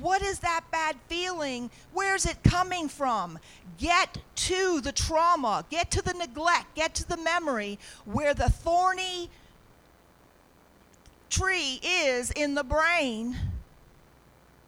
What 0.00 0.22
is 0.22 0.40
that 0.40 0.64
bad 0.70 0.96
feeling? 1.08 1.70
Where's 1.92 2.26
it 2.26 2.42
coming 2.42 2.88
from? 2.88 3.38
Get 3.78 4.18
to 4.36 4.80
the 4.80 4.92
trauma, 4.92 5.64
get 5.70 5.90
to 5.92 6.02
the 6.02 6.14
neglect, 6.14 6.74
get 6.74 6.94
to 6.96 7.08
the 7.08 7.16
memory 7.16 7.78
where 8.04 8.34
the 8.34 8.50
thorny 8.50 9.30
tree 11.30 11.80
is 11.82 12.30
in 12.32 12.54
the 12.54 12.64
brain 12.64 13.36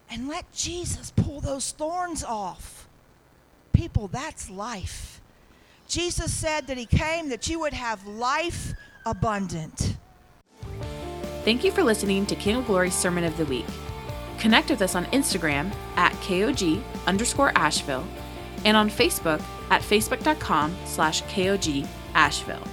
and 0.09 0.27
let 0.27 0.51
Jesus 0.53 1.11
pull 1.11 1.41
those 1.41 1.71
thorns 1.71 2.23
off. 2.23 2.87
People, 3.73 4.07
that's 4.07 4.49
life. 4.49 5.21
Jesus 5.87 6.33
said 6.33 6.67
that 6.67 6.77
He 6.77 6.85
came 6.85 7.29
that 7.29 7.47
you 7.47 7.59
would 7.59 7.73
have 7.73 8.05
life 8.07 8.73
abundant. 9.05 9.97
Thank 11.43 11.63
you 11.63 11.71
for 11.71 11.83
listening 11.83 12.25
to 12.25 12.35
King 12.35 12.57
of 12.57 12.65
Glory's 12.65 12.95
Sermon 12.95 13.23
of 13.23 13.37
the 13.37 13.45
Week. 13.45 13.65
Connect 14.39 14.69
with 14.69 14.81
us 14.81 14.95
on 14.95 15.05
Instagram 15.07 15.71
at 15.95 16.13
KOG 16.13 16.81
underscore 17.07 17.51
Asheville 17.55 18.07
and 18.65 18.77
on 18.77 18.89
Facebook 18.89 19.41
at 19.69 19.81
facebook.com 19.81 20.75
slash 20.85 21.23
KOG 21.23 21.87
Asheville. 22.13 22.63